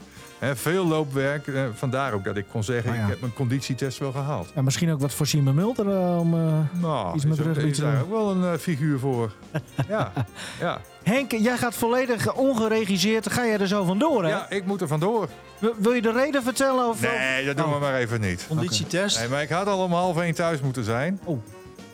Hè, 0.44 0.56
veel 0.56 0.88
loopwerk, 0.88 1.48
eh, 1.48 1.64
vandaar 1.74 2.14
ook 2.14 2.24
dat 2.24 2.38
ik 2.38 2.46
kon 2.52 2.64
zeggen... 2.64 2.92
Oh 2.92 2.98
ja. 2.98 3.04
ik 3.04 3.10
heb 3.10 3.20
mijn 3.20 3.34
conditietest 3.34 3.98
wel 3.98 4.12
gehaald. 4.12 4.52
Ja, 4.56 4.62
misschien 4.62 4.92
ook 4.92 5.00
wat 5.00 5.14
voor 5.14 5.28
Simon 5.28 5.56
Mulder 5.56 5.90
eh, 5.90 6.20
om... 6.20 6.34
eh, 6.34 6.60
Nou, 6.82 7.16
Iets 7.16 7.26
met 7.26 7.38
is 7.38 7.76
te 7.76 7.82
daar 7.82 7.92
doen. 7.94 8.02
ook 8.02 8.10
wel 8.10 8.32
een 8.32 8.54
eh, 8.54 8.60
figuur 8.60 9.00
voor. 9.00 9.32
ja, 9.90 10.12
ja. 10.60 10.80
Henk, 11.04 11.32
jij 11.32 11.58
gaat 11.58 11.76
volledig 11.76 12.34
ongeregisseerd. 12.34 13.32
Ga 13.32 13.46
jij 13.46 13.58
er 13.60 13.68
zo 13.68 13.84
vandoor, 13.84 14.24
hè? 14.24 14.30
ja, 14.30 14.50
ik 14.50 14.66
moet 14.66 14.82
er 14.82 14.88
vandoor. 14.88 15.28
Wil- 15.60 15.74
Wil 15.78 15.92
je 15.94 16.02
de 16.02 16.12
reden 16.12 16.44
vertellen? 16.44 16.88
Of, 16.90 17.02
Nee, 17.02 17.46
dat 17.46 17.58
doen 17.58 17.66
Oh. 17.66 17.74
we 17.74 17.80
maar 17.80 17.96
even 17.96 18.22
niet. 18.22 18.46
Conditietest. 18.48 19.20
Nee, 19.20 19.30
maar 19.30 19.42
ik 19.42 19.50
had 19.50 19.68
al 19.68 19.84
om 19.84 19.94
half 19.94 20.18
één 20.22 20.34
thuis 20.34 20.62
moeten 20.62 20.84
zijn. 20.84 21.20
Oh. 21.24 21.44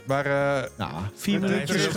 Maar 0.09 0.25
uh, 0.25 0.69
nou, 0.75 0.91
vier 1.15 1.39
minuutjes 1.39 1.85
ik, 1.85 1.93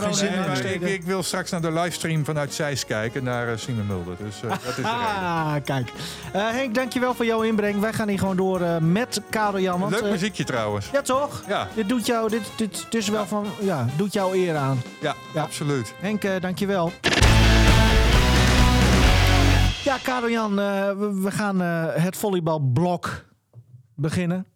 besteden. 0.51 0.93
ik 0.93 1.03
wil 1.03 1.23
straks 1.23 1.51
naar 1.51 1.61
de 1.61 1.73
livestream 1.73 2.25
vanuit 2.25 2.55
Zeist 2.55 2.87
kijken 2.87 3.25
naar 3.25 3.49
eh, 3.49 3.57
Simon 3.59 3.87
Mulder. 3.87 4.17
Dus 4.19 4.43
eh, 4.43 4.51
dat 4.51 4.79
is. 4.79 4.85
Ah, 4.85 5.55
kijk. 5.65 5.93
Eh, 6.33 6.49
Henk, 6.49 6.75
dankjewel 6.75 7.15
voor 7.15 7.25
jouw 7.25 7.43
inbreng. 7.43 7.81
Wij 7.81 7.93
gaan 7.93 8.09
hier 8.09 8.19
gewoon 8.19 8.37
door 8.37 8.83
met 8.83 9.21
Karel 9.31 9.61
Jan. 9.61 9.89
Leuk 9.89 10.11
muziekje 10.11 10.45
trouwens. 10.45 10.91
ja, 10.93 11.03
toch? 11.03 11.43
Ja, 11.49 11.69
Dit 11.75 11.89
doet 11.89 12.07
jou, 12.07 12.29
dit, 12.29 12.43
dit, 12.57 12.87
dit 12.91 13.01
is 13.03 13.09
wel 13.09 13.27
van, 13.27 13.47
ja, 13.61 13.87
doet 13.97 14.13
jou 14.13 14.37
eer 14.37 14.57
aan. 14.57 14.83
ja, 15.01 15.15
Ja. 15.35 15.43
absoluut. 15.43 15.95
Henk, 16.01 16.41
dankjewel. 16.41 16.93
Ja, 19.85 19.97
Karel 20.03 20.31
Jan, 20.31 20.55
we, 20.55 21.19
we 21.23 21.31
gaan 21.31 21.61
het 22.01 22.17
volleybalblok 22.17 23.25
beginnen. 23.95 24.47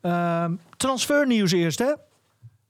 Ehm 0.00 0.52
transfernieuws 0.76 1.52
eerst, 1.52 1.78
hè? 1.78 1.92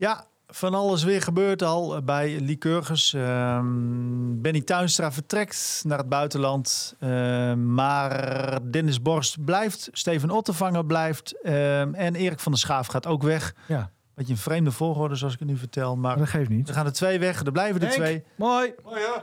Ja, 0.03 0.27
van 0.47 0.75
alles 0.75 1.03
weer 1.05 1.23
gebeurd 1.23 1.63
al 1.63 1.97
eh, 1.97 2.03
bij 2.03 2.41
Lycurgus. 2.41 3.15
Ehm 3.15 4.41
Benny 4.41 4.61
Tuinstra 4.61 5.13
vertrekt 5.13 5.83
naar 5.87 5.99
het 5.99 6.09
buitenland. 6.09 6.95
Ehm, 7.01 7.75
maar 7.75 8.59
Dennis 8.71 9.03
Borst 9.03 9.45
blijft. 9.45 9.89
Steven 9.93 10.31
Ottevanger 10.31 10.87
blijft. 10.87 11.41
ehm, 11.43 11.95
en 11.95 12.15
Erik 12.15 12.41
van 12.41 12.53
der 12.53 12.61
Schaaf 12.61 12.87
gaat 12.87 13.07
ook 13.07 13.23
weg. 13.23 13.55
Ja, 13.69 13.91
Beetje 14.15 14.33
een 14.33 14.39
vreemde 14.39 14.71
volgorde 14.71 15.15
zoals 15.15 15.33
ik 15.33 15.39
het 15.39 15.49
nu 15.49 15.57
vertel. 15.57 15.97
Maar 15.97 16.19
dat 16.19 16.29
geeft 16.29 16.49
niet. 16.49 16.69
er 16.69 16.75
gaan 16.75 16.87
er 16.87 16.93
twee 16.93 17.19
weg. 17.19 17.45
Er 17.45 17.53
blijven 17.53 17.81
er 17.81 17.87
Henk, 17.87 18.01
twee. 18.01 18.25
Mooi. 18.37 18.75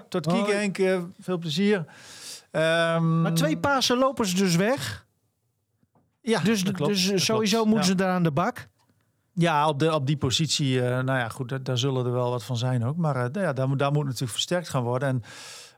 Tot 0.09 0.25
Hoi. 0.25 0.38
kieken 0.38 0.59
Henk. 0.59 0.77
eh, 0.77 0.99
veel 1.19 1.38
plezier. 1.38 1.86
Ehm, 2.51 3.21
Maar 3.21 3.34
twee 3.34 3.57
Pasen 3.57 3.97
lopers 3.97 4.36
dus 4.36 4.55
weg. 4.55 5.05
Ja, 6.21 6.39
Dus, 6.39 6.63
dat 6.63 6.73
klopt, 6.73 6.91
dus 6.93 7.07
dat 7.07 7.19
sowieso 7.19 7.55
klopt. 7.55 7.69
moeten 7.69 7.89
Ja. 7.91 7.97
ze 7.97 8.03
daar 8.03 8.13
aan 8.13 8.23
de 8.23 8.32
bak. 8.32 8.67
Ja, 9.41 9.67
op, 9.67 9.79
de, 9.79 9.93
op 9.93 10.07
die 10.07 10.17
positie, 10.17 10.81
eh, 10.81 10.89
nou 11.03 11.19
ja, 11.19 11.29
goed, 11.29 11.49
daar, 11.49 11.63
daar 11.63 11.77
zullen 11.77 12.05
er 12.05 12.11
wel 12.11 12.29
wat 12.29 12.43
van 12.43 12.57
zijn 12.57 12.85
ook. 12.85 12.97
Maar 12.97 13.15
eh, 13.15 13.21
nou 13.31 13.45
ja, 13.45 13.53
daar, 13.53 13.67
moet- 13.67 13.79
daar 13.79 13.91
moet 13.91 14.03
natuurlijk 14.05 14.31
versterkt 14.31 14.69
gaan 14.69 14.83
worden. 14.83 15.07
En 15.09 15.23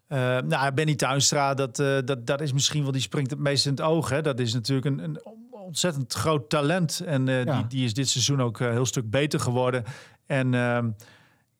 eh, 0.08 0.42
nou, 0.48 0.72
Benny 0.72 0.96
Tuinstra, 0.96 1.54
dat, 1.54 1.76
dat, 2.06 2.26
dat 2.28 2.42
is 2.42 2.54
misschien 2.54 2.84
wel, 2.84 2.92
die 2.92 3.02
springt 3.02 3.30
het 3.32 3.40
meest 3.40 3.66
in 3.66 3.72
het 3.72 3.82
oog. 3.82 4.10
Hè. 4.10 4.22
Dat 4.22 4.40
is 4.40 4.54
natuurlijk 4.54 4.86
een, 4.88 5.04
een 5.04 5.22
ontzettend 5.50 6.14
groot 6.14 6.50
talent. 6.50 7.00
En 7.06 7.26
Ja. 7.26 7.44
die, 7.44 7.68
die 7.68 7.86
is 7.86 7.94
dit 7.94 8.10
seizoen 8.10 8.42
ook 8.42 8.60
een 8.60 8.72
heel 8.72 8.86
stuk 8.86 9.10
beter 9.10 9.40
geworden. 9.40 9.84
En 10.26 10.54
ehm, 10.54 10.90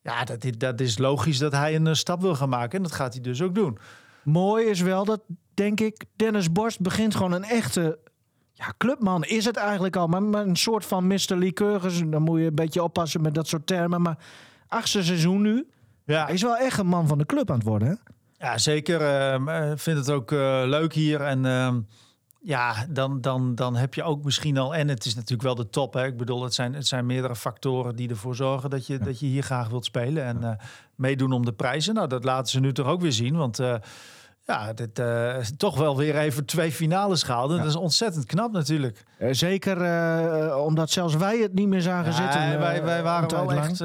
ja, 0.02 0.24
dat, 0.24 0.44
is- 0.44 0.58
dat 0.58 0.80
is 0.80 0.98
logisch 0.98 1.38
dat 1.38 1.52
hij 1.52 1.76
een 1.76 1.96
stap 1.96 2.22
wil 2.22 2.36
gaan 2.36 2.50
maken. 2.50 2.78
En 2.78 2.84
dat 2.84 2.92
gaat 2.92 3.14
hij 3.14 3.22
dus 3.22 3.42
ook 3.42 3.56
doen. 3.56 3.78
Mooi 4.24 4.66
is 4.66 4.82
wel 4.82 5.06
dat, 5.06 5.22
denk 5.54 5.80
ik, 5.80 6.06
Dennis 6.16 6.52
Borst 6.52 6.80
begint 6.82 7.16
gewoon 7.16 7.32
een 7.32 7.44
echte 7.44 8.00
ja, 8.62 8.74
clubman. 8.78 9.24
Is 9.24 9.46
het 9.46 9.56
eigenlijk 9.56 9.96
al, 9.96 10.08
maar, 10.08 10.24
maar 10.24 10.46
een 10.46 10.56
soort 10.56 10.86
van 10.86 11.08
Mr. 11.08 11.36
Lycurgus. 11.36 12.02
Dan 12.06 12.22
moet 12.22 12.40
je 12.40 12.46
een 12.46 12.56
beetje 12.56 12.84
oppassen 12.84 13.22
met 13.22 13.34
dat 13.34 13.48
soort 13.48 13.68
termen. 13.68 14.02
Maar 14.02 14.18
achtste 14.68 15.04
seizoen 15.04 15.42
nu. 15.42 15.68
Ja, 16.06 16.26
Hij 16.26 16.34
is 16.34 16.42
wel 16.42 16.58
echt 16.58 16.80
een 16.80 16.88
man 16.88 17.08
van 17.08 17.18
de 17.18 17.26
club 17.26 17.50
aan 17.50 17.58
het 17.58 17.68
worden, 17.68 17.88
hè? 17.88 17.96
Ja, 18.48 18.58
zeker. 18.58 19.02
Ehm, 19.02 19.50
eh, 19.50 19.72
vind 19.76 19.98
het 19.98 20.10
ook 20.10 20.32
eh, 20.32 20.62
leuk 20.66 20.94
hier. 20.94 21.22
En 21.22 21.46
ehm, 21.46 21.80
ja, 22.42 22.86
dan, 22.90 23.22
dan, 23.22 23.56
dan 23.56 23.76
heb 23.76 23.94
je 23.94 24.04
ook 24.04 24.24
misschien 24.24 24.58
al... 24.58 24.76
En 24.76 24.88
het 24.88 25.06
is 25.06 25.16
natuurlijk 25.16 25.42
wel 25.42 25.56
de 25.56 25.70
top. 25.70 25.94
Hè? 25.94 26.06
Ik 26.06 26.18
bedoel, 26.18 26.44
het 26.44 26.54
zijn, 26.54 26.74
het 26.74 26.88
zijn 26.88 27.06
meerdere 27.06 27.36
factoren 27.36 27.96
die 27.96 28.10
ervoor 28.10 28.36
zorgen... 28.36 28.70
dat 28.70 28.88
je, 28.88 28.98
dat 28.98 29.20
je 29.20 29.26
hier 29.26 29.44
graag 29.44 29.70
wilt 29.70 29.86
spelen. 29.86 30.24
En 30.24 30.44
eh, 30.44 30.66
meedoen 30.96 31.32
om 31.32 31.46
de 31.46 31.54
prijzen. 31.54 31.94
Nou, 31.94 32.08
dat 32.08 32.24
laten 32.24 32.52
ze 32.52 32.60
nu 32.60 32.74
toch 32.74 32.88
ook 32.88 33.02
weer 33.02 33.12
zien. 33.12 33.36
Want 33.36 33.60
ja, 34.46 34.74
dit, 34.74 35.00
eh, 35.00 35.38
toch 35.58 35.78
wel 35.78 35.98
weer 35.98 36.18
even 36.18 36.46
twee 36.46 36.72
finales 36.72 37.24
gehaald. 37.24 37.50
Dat 37.50 37.66
is 37.66 37.76
ontzettend 37.76 38.26
knap 38.26 38.52
natuurlijk. 38.52 39.04
Eh, 39.18 39.28
zeker 39.32 39.82
eh, 39.82 40.58
omdat 40.66 40.90
zelfs 40.90 41.16
wij 41.16 41.38
het 41.38 41.54
niet 41.54 41.68
meer 41.68 41.82
zagen 41.82 42.14
zitten. 42.14 42.42
Ja, 42.42 42.58
wij, 42.58 42.84
wij 42.84 43.04
waren 43.04 43.30
wel 43.30 43.46
lang. 43.46 43.60
echt, 43.60 43.80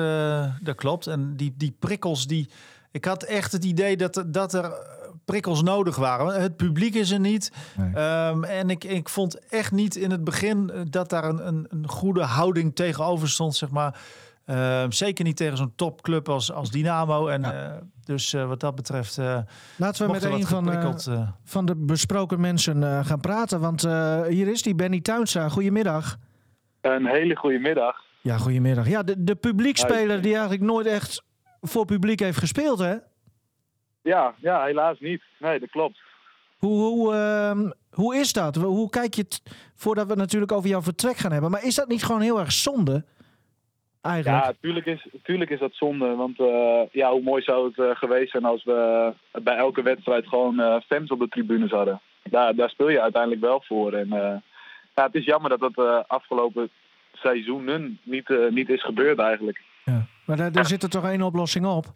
dat 0.65 0.75
klopt. 0.77 1.07
En 1.07 1.37
die, 1.37 1.55
die 1.57 1.77
prikkels, 1.79 2.27
die, 2.27 2.51
ik 2.91 3.05
had 3.05 3.23
echt 3.23 3.53
het 3.53 3.65
idee 3.65 3.97
dat, 3.97 4.17
er- 4.17 4.33
dat 4.33 4.55
er 4.55 4.73
prikkels 5.25 5.63
nodig 5.63 5.97
waren. 5.97 6.41
Het 6.43 6.57
publiek 6.57 6.95
is 6.95 7.11
er 7.11 7.21
niet. 7.21 7.53
Nee. 7.77 7.95
Ehm, 7.95 8.45
en 8.45 8.71
ik, 8.71 8.85
ik 8.85 9.09
vond 9.09 9.49
echt 9.49 9.73
niet 9.73 9.97
in 9.97 10.11
het 10.11 10.25
begin 10.25 10.71
dat 10.91 11.11
daar 11.11 11.25
een, 11.25 11.47
een, 11.47 11.67
een 11.69 11.89
goede 11.89 12.23
houding 12.23 12.75
tegenover 12.75 13.29
stond, 13.29 13.57
zeg 13.57 13.71
maar. 13.71 13.99
Ehm, 14.47 14.91
zeker 14.91 15.25
niet 15.25 15.37
tegen 15.37 15.57
zo'n 15.57 15.73
topclub 15.77 16.29
als, 16.29 16.53
als 16.53 16.71
Dynamo. 16.71 17.27
En 17.27 17.45
eh, 17.45 17.77
dus 18.05 18.33
eh, 18.33 18.49
wat 18.49 18.61
dat 18.61 18.75
betreft 18.75 19.19
uh, 19.19 19.39
Laten 19.77 20.07
we 20.07 20.13
met 20.13 20.23
een 20.25 20.47
van, 20.47 20.73
eh, 20.73 21.07
eh, 21.07 21.29
van 21.45 21.67
de 21.67 21.77
besproken 21.77 22.41
mensen 22.41 22.83
eh, 22.83 23.05
gaan 23.05 23.21
praten. 23.21 23.61
Want 23.61 23.85
eh, 23.85 24.23
hier 24.23 24.49
is 24.49 24.63
die, 24.63 24.75
Benny 24.75 25.01
Tuinstra. 25.01 25.49
Goedemiddag. 25.49 26.17
Een 26.81 27.07
hele 27.07 27.37
goede 27.37 27.59
middag. 27.59 27.97
Ja, 28.23 28.37
goedemiddag. 28.37 28.89
Ja, 28.89 29.03
de, 29.03 29.25
de 29.25 29.35
publiekspeler 29.35 30.23
die 30.23 30.33
eigenlijk 30.33 30.63
nooit 30.63 30.87
echt 30.87 31.25
voor 31.61 31.85
publiek 31.85 32.21
heeft 32.21 32.39
gespeeld, 32.39 32.79
hè? 32.79 32.95
Ja, 34.03 34.35
ja, 34.41 34.65
helaas 34.65 35.01
niet. 35.01 35.23
Nee, 35.39 35.61
dat 35.61 35.71
klopt. 35.71 35.99
Hoe, 36.57 36.79
hoe, 36.83 37.15
ehm, 37.15 37.71
hoe 37.91 38.17
is 38.17 38.33
dat? 38.33 38.57
Hoe 38.57 38.91
kijk 38.91 39.15
je 39.15 39.23
het, 39.23 39.43
voordat 39.75 40.05
we 40.05 40.11
het 40.11 40.21
natuurlijk 40.21 40.53
over 40.53 40.69
jouw 40.69 40.83
vertrek 40.83 41.17
gaan 41.17 41.33
hebben, 41.33 41.51
maar 41.51 41.65
is 41.65 41.75
dat 41.75 41.89
niet 41.89 42.05
gewoon 42.05 42.21
heel 42.21 42.41
erg 42.41 42.53
zonde? 42.53 43.05
Eigenlijk. 44.03 44.45
Ja, 44.45 44.53
tuurlijk 44.61 44.87
is, 44.87 45.07
tuurlijk 45.23 45.51
is 45.51 45.59
dat 45.59 45.75
zonde. 45.75 46.15
Want 46.15 46.41
eh, 46.41 46.81
ja, 46.93 47.11
hoe 47.11 47.23
mooi 47.23 47.43
zou 47.43 47.67
het 47.67 47.79
eh, 47.79 47.97
geweest 47.97 48.31
zijn 48.31 48.45
als 48.45 48.65
we 48.65 49.13
bij 49.43 49.57
elke 49.57 49.83
wedstrijd 49.83 50.29
gewoon 50.29 50.61
eh, 50.61 50.77
fans 50.87 51.11
op 51.11 51.19
de 51.19 51.29
tribunes 51.29 51.71
hadden. 51.71 52.01
Daar, 52.23 52.55
daar 52.55 52.71
speel 52.71 52.89
je 52.89 53.01
uiteindelijk 53.01 53.43
wel 53.43 53.63
voor. 53.67 53.93
En 53.93 54.13
eh, 54.13 54.37
ja, 54.95 55.05
het 55.05 55.15
is 55.15 55.25
jammer 55.25 55.51
dat 55.51 55.61
dat 55.61 55.87
eh, 55.87 55.99
afgelopen 56.07 56.71
seizoenen 57.13 57.99
niet, 58.03 58.35
niet 58.51 58.69
is 58.69 58.85
gebeurd 58.85 59.19
eigenlijk. 59.19 59.61
Ja. 59.85 60.07
Maar 60.25 60.37
daar, 60.37 60.53
daar 60.53 60.67
zit 60.67 60.83
er 60.83 60.89
toch 60.91 61.05
één 61.05 61.23
oplossing 61.23 61.67
op? 61.67 61.87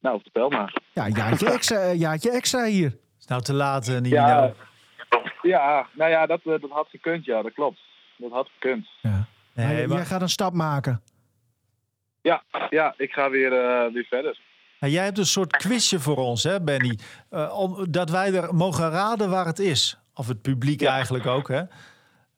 Nou, 0.00 0.20
vertel 0.22 0.48
maar. 0.48 0.74
Ja, 0.92 1.08
jaartje 1.08 1.50
extra, 1.50 1.92
jaartje 1.92 2.30
extra 2.30 2.64
hier. 2.64 2.96
is 3.18 3.26
nou 3.26 3.42
te 3.42 3.52
laat, 3.52 3.88
uh, 3.88 4.10
Ja, 4.10 4.52
ja, 5.42 5.86
nou 5.92 6.10
ja, 6.10 6.26
dat, 6.26 6.40
dat 6.44 6.60
had 6.70 6.88
gekund, 6.88 7.24
ja, 7.24 7.42
dat 7.42 7.52
klopt. 7.52 7.80
Dat 8.16 8.30
had 8.30 8.48
gekund. 8.52 8.88
Ja. 9.02 9.17
Nee, 9.66 9.76
Maar 9.78 9.88
maar- 9.88 9.96
Jij 9.96 10.06
gaat 10.06 10.22
een 10.22 10.28
stap 10.28 10.52
maken. 10.54 11.02
Ja, 12.20 12.42
ja 12.70 12.94
ik 12.96 13.12
ga 13.12 13.30
weer, 13.30 13.52
eh, 13.52 13.92
weer 13.92 14.04
verder. 14.04 14.40
Ja, 14.80 14.88
jij 14.88 15.04
hebt 15.04 15.18
een 15.18 15.26
soort 15.26 15.56
quizje 15.56 16.00
voor 16.00 16.16
ons, 16.16 16.42
hè, 16.42 16.60
Benny? 16.62 16.98
Eh, 17.30 17.58
om, 17.58 17.90
dat 17.90 18.10
wij 18.10 18.34
er 18.34 18.54
mogen 18.54 18.90
raden 18.90 19.30
waar 19.30 19.46
het 19.46 19.58
is. 19.58 19.98
Of 20.14 20.28
het 20.28 20.42
publiek 20.42 20.82
eigenlijk 20.82 21.26
ook, 21.26 21.48
hè? 21.48 21.58
Je, 21.58 21.68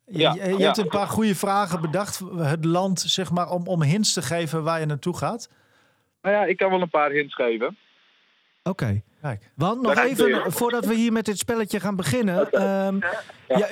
Ja, 0.05 0.35
je, 0.35 0.41
je 0.45 0.57
ja. 0.59 0.65
hebt 0.65 0.79
een 0.79 0.89
paar 0.89 1.07
goede 1.07 1.35
vragen 1.35 1.81
bedacht. 1.81 2.23
Het 2.37 2.65
land, 2.65 3.01
zeg 3.01 3.31
maar, 3.31 3.49
om, 3.51 3.67
om 3.67 3.83
hints 3.83 4.13
te 4.13 4.23
geven 4.23 4.63
waar 4.63 4.81
je 4.81 4.87
naartoe 4.87 5.17
gaat. 5.17 5.49
Nou 6.23 6.35
ja, 6.37 6.45
ik 6.45 6.57
kan 6.57 6.71
wel 6.71 6.81
een 6.81 6.91
paar 6.91 7.11
hints 7.11 7.35
geven. 7.35 7.77
Oké. 8.63 9.03
Kijk. 9.23 9.51
Want 9.55 9.83
nog 9.83 9.99
even, 9.99 10.53
voordat 10.53 10.87
we 10.87 10.95
hier 10.95 11.13
met 11.13 11.25
dit 11.25 11.39
spelletje 11.39 11.81
gaan 11.81 11.97
beginnen. 11.97 12.51
ehm, 12.51 12.99
ja, 13.49 13.69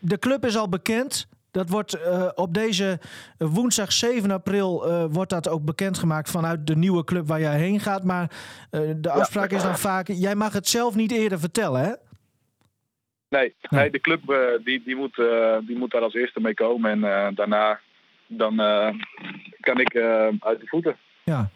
de 0.00 0.18
club 0.18 0.44
is 0.44 0.56
al 0.56 0.68
bekend. 0.68 1.28
Dat 1.50 1.70
wordt 1.70 1.94
eh, 1.94 2.28
op 2.34 2.54
deze 2.54 2.98
woensdag 3.38 3.92
7 3.92 4.30
april 4.30 4.88
eh, 4.88 5.04
wordt 5.10 5.30
dat 5.30 5.48
ook 5.48 5.64
bekendgemaakt 5.64 6.30
vanuit 6.30 6.66
de 6.66 6.76
nieuwe 6.76 7.04
club 7.04 7.26
waar 7.26 7.40
jij 7.40 7.58
heen 7.58 7.80
gaat. 7.80 8.04
Maar 8.04 8.30
eh, 8.70 8.80
de 8.96 9.10
afspraak 9.10 9.50
is 9.50 9.62
dan 9.62 9.78
vaak, 9.78 10.06
jij 10.08 10.34
mag 10.34 10.52
het 10.52 10.68
zelf 10.68 10.94
niet 10.94 11.12
eerder 11.12 11.40
vertellen, 11.40 11.80
hè? 11.80 11.92
Nee, 13.28 13.54
nee 13.68 13.90
de 13.90 14.00
club 14.00 14.20
die, 14.64 14.82
die, 14.84 14.96
moet, 14.96 15.16
die 15.66 15.78
moet 15.78 15.90
daar 15.90 16.02
als 16.02 16.14
eerste 16.14 16.40
mee 16.40 16.54
komen. 16.54 17.04
En 17.04 17.34
daarna 17.34 17.80
dan, 18.26 18.56
kan 19.60 19.80
ik 19.80 19.96
uit 20.40 20.60
de 20.60 20.66
voeten. 20.66 20.96
Ja. 21.30 21.48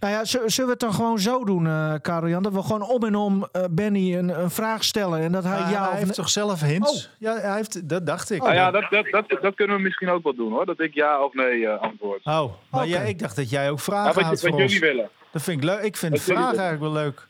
Nou 0.00 0.12
ja, 0.12 0.24
zullen 0.24 0.50
we 0.54 0.70
het 0.70 0.80
dan 0.80 0.92
gewoon 0.92 1.18
zo 1.18 1.44
doen, 1.44 1.66
eh 1.66 1.94
Karel 2.02 2.28
Jan? 2.28 2.42
Dat 2.42 2.52
we 2.52 2.62
gewoon 2.62 2.82
om 2.82 3.04
en 3.04 3.14
om 3.14 3.48
eh, 3.52 3.64
Benny 3.70 4.16
een, 4.16 4.40
een 4.40 4.50
vraag 4.50 4.84
stellen 4.84 5.20
en 5.20 5.32
dat 5.32 5.44
hij 5.44 5.58
Ah, 5.58 5.70
ja 5.70 5.82
hij 5.82 5.92
of 5.92 5.98
heeft 5.98 6.14
toch 6.14 6.28
zelf 6.28 6.60
hints? 6.60 7.10
Ja, 7.18 7.36
hij 7.36 7.56
heeft, 7.56 7.88
dat 7.88 8.06
dacht 8.06 8.30
ik. 8.30 8.42
Nou 8.42 8.54
ja, 8.54 8.70
dat, 8.70 8.90
dat, 8.90 9.06
dat, 9.10 9.38
dat 9.42 9.54
kunnen 9.54 9.76
we 9.76 9.82
misschien 9.82 10.08
ook 10.08 10.22
wel 10.22 10.34
doen 10.34 10.52
hoor. 10.52 10.66
Dat 10.66 10.80
ik 10.80 10.94
ja 10.94 11.22
of 11.24 11.34
nee 11.34 11.66
eh, 11.66 11.80
antwoord. 11.80 12.24
Oh, 12.24 12.52
maar 12.70 12.86
ja, 12.86 13.00
ik 13.00 13.18
dacht 13.18 13.36
dat 13.36 13.50
jij 13.50 13.70
ook 13.70 13.76
Ja, 13.78 13.82
vragen 13.84 14.14
wat 14.14 14.24
had 14.24 14.40
wat 14.40 14.56
jullie 14.58 14.80
willen. 14.80 15.10
Dat 15.32 15.42
vind 15.42 15.58
ik 15.58 15.64
leuk. 15.64 15.82
Ik 15.82 15.96
vind 15.96 16.20
vragen 16.20 16.42
willen. 16.42 16.58
eigenlijk 16.60 16.92
wel 16.94 17.02
leuk. 17.02 17.28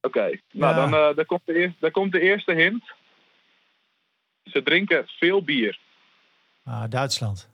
Oké, 0.00 0.38
nou 0.50 0.74
Ja. 0.74 0.74
dan 0.74 0.94
eh, 0.94 1.16
daar 1.16 1.26
komt, 1.26 1.42
de 1.44 1.54
eerste, 1.54 1.76
daar 1.80 1.90
komt 1.90 2.12
de 2.12 2.20
eerste 2.20 2.52
hint. 2.52 2.84
Ze 4.44 4.62
drinken 4.62 5.04
veel 5.06 5.42
bier. 5.44 5.78
Ah, 6.64 6.82
Duitsland. 6.88 7.48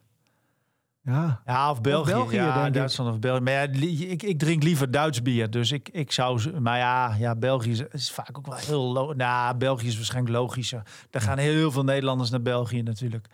Ja. 1.08 1.40
Ja, 1.46 1.70
of 1.70 1.80
België. 1.80 2.12
België, 2.12 2.36
ja, 2.36 2.54
denk 2.54 2.66
ik. 2.66 2.72
Duitsland 2.74 3.10
of 3.10 3.18
België. 3.18 3.40
Maar 3.40 3.52
ja, 3.52 3.66
ik, 4.10 4.22
ik 4.22 4.38
drink 4.38 4.62
liever 4.62 4.90
Duits 4.90 5.22
bier. 5.22 5.50
Dus 5.50 5.72
ik, 5.72 5.88
ik 5.92 6.12
zou... 6.12 6.60
Maar 6.60 6.78
ja, 6.78 7.14
ja, 7.18 7.34
België 7.34 7.70
is, 7.70 7.82
is 7.90 8.10
vaak 8.10 8.38
ook 8.38 8.46
wel 8.46 8.56
heel... 8.56 8.92
Lo 8.92 9.12
nou, 9.12 9.56
België 9.56 9.86
is 9.86 9.96
waarschijnlijk 9.96 10.36
logischer. 10.36 10.82
Daar 11.10 11.22
gaan 11.22 11.38
heel 11.38 11.70
veel 11.70 11.84
Nederlanders 11.84 12.30
naar 12.30 12.42
België 12.42 12.82
natuurlijk. 12.82 13.26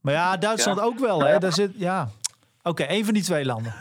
Maar 0.00 0.14
ja, 0.14 0.36
Duitsland 0.36 0.80
ook 0.80 0.98
wel. 0.98 1.20
Hè? 1.24 1.38
Daar 1.38 1.52
zit, 1.52 1.72
ja. 1.76 2.08
Oké, 2.62 2.82
één 2.82 3.04
van 3.04 3.14
die 3.14 3.22
twee 3.22 3.44
landen. 3.44 3.74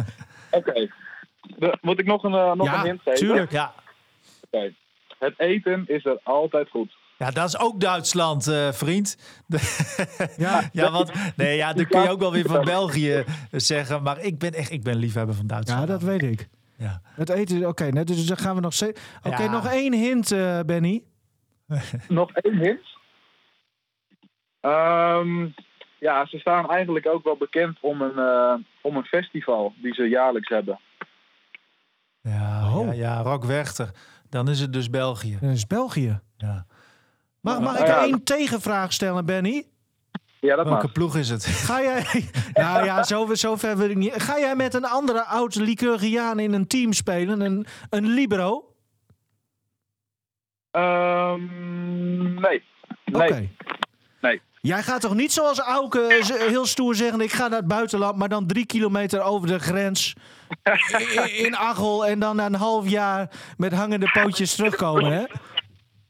Oké. 0.50 0.88
Moet 1.80 1.98
ik 1.98 2.06
nog 2.06 2.22
een, 2.24 2.34
eh, 2.34 2.52
nog 2.52 2.66
Ja, 2.66 2.78
een 2.80 2.86
hint 2.86 3.02
geven? 3.02 3.18
tuurlijk. 3.18 3.50
Ja, 3.50 3.72
Oké. 4.50 4.72
Het 5.18 5.34
eten 5.36 5.84
is 5.86 6.04
er 6.04 6.20
altijd 6.22 6.68
goed. 6.68 6.96
Ja, 7.22 7.30
dat 7.30 7.48
is 7.48 7.58
ook 7.58 7.80
Duitsland, 7.80 8.48
uh, 8.48 8.72
vriend. 8.72 9.16
ja, 10.36 10.62
ja, 10.72 10.90
want 10.90 11.12
nee, 11.36 11.56
ja, 11.56 11.72
dan 11.72 11.86
kun 11.86 12.02
je 12.02 12.10
ook 12.10 12.20
wel 12.20 12.32
weer 12.32 12.46
van 12.46 12.64
België 12.64 13.24
zeggen. 13.50 14.02
Maar 14.02 14.20
ik 14.20 14.38
ben 14.38 14.52
echt, 14.52 14.70
ik 14.70 14.82
ben 14.82 14.96
liefhebber 14.96 15.34
van 15.34 15.46
Duitsland. 15.46 15.80
Ja, 15.80 15.86
dat 15.86 16.02
weet 16.02 16.22
ik. 16.22 16.48
Ja. 16.76 17.00
Het 17.04 17.28
eten, 17.28 17.56
oké, 17.56 17.66
okay, 17.66 18.04
dus 18.04 18.26
dan 18.26 18.36
gaan 18.36 18.54
we 18.54 18.60
nog 18.60 18.72
steeds. 18.72 19.00
Oké, 19.22 19.48
nog 19.48 19.66
één 19.66 19.92
hint, 19.92 20.32
uh, 20.32 20.60
Benny. 20.60 21.02
nog 22.08 22.30
één 22.32 22.58
hint? 22.58 22.86
Um, 24.60 25.54
ja, 25.98 26.26
ze 26.26 26.38
staan 26.38 26.70
eigenlijk 26.70 27.06
ook 27.06 27.24
wel 27.24 27.36
bekend 27.36 27.78
om 27.80 28.02
een, 28.02 28.18
uh, 28.18 28.54
om 28.80 28.96
een 28.96 29.04
festival 29.04 29.72
die 29.76 29.94
ze 29.94 30.02
jaarlijks 30.02 30.48
hebben. 30.48 30.80
Ja, 32.20 32.74
oh. 32.74 32.84
ja, 32.86 32.92
ja, 32.92 33.20
Rock 33.20 33.44
Werchter. 33.44 33.90
Dan 34.28 34.48
is 34.48 34.60
het 34.60 34.72
dus 34.72 34.90
België. 34.90 35.38
Dat 35.40 35.50
is 35.50 35.66
België. 35.66 36.20
Ja. 36.36 36.66
Mag, 37.42 37.60
mag 37.60 37.78
ik 37.78 37.88
er 37.88 37.96
één 37.96 38.22
tegenvraag 38.24 38.92
stellen, 38.92 39.24
Benny? 39.24 39.66
Ja, 40.40 40.56
dat 40.56 40.66
Welke 40.66 40.92
ploeg 40.92 41.16
is 41.16 41.28
het? 41.28 41.44
Ga 41.44 41.82
jij... 41.82 42.04
nou 42.52 42.84
ja, 42.84 43.02
zo, 43.02 43.34
zo 43.34 43.56
ver 43.56 43.76
wil 43.76 43.90
ik 43.90 43.96
niet. 43.96 44.22
Ga 44.22 44.38
jij 44.38 44.56
met 44.56 44.74
een 44.74 44.84
andere 44.84 45.24
oud 45.24 45.54
Lycurgiaan 45.54 46.38
in 46.38 46.52
een 46.52 46.66
team 46.66 46.92
spelen? 46.92 47.40
Een, 47.40 47.66
een 47.90 48.06
libero? 48.06 48.74
Um, 50.72 52.40
nee. 52.40 52.62
Oké. 53.12 53.48
Nee. 54.20 54.40
Jij 54.60 54.82
gaat 54.82 55.00
toch 55.00 55.14
niet 55.14 55.32
zoals 55.32 55.58
Auke 55.58 56.22
heel 56.48 56.66
stoer 56.66 56.94
zeggen... 56.94 57.20
ik 57.20 57.32
ga 57.32 57.48
naar 57.48 57.58
het 57.58 57.68
buitenland, 57.68 58.16
maar 58.16 58.28
dan 58.28 58.46
drie 58.46 58.66
kilometer 58.66 59.22
over 59.22 59.48
de 59.48 59.58
grens... 59.58 60.14
in, 61.14 61.44
in 61.44 61.56
Achel 61.56 62.06
en 62.06 62.18
dan 62.18 62.36
na 62.36 62.46
een 62.46 62.54
half 62.54 62.88
jaar 62.88 63.30
met 63.56 63.72
hangende 63.72 64.10
pootjes 64.12 64.54
terugkomen, 64.54 65.12
hè? 65.12 65.24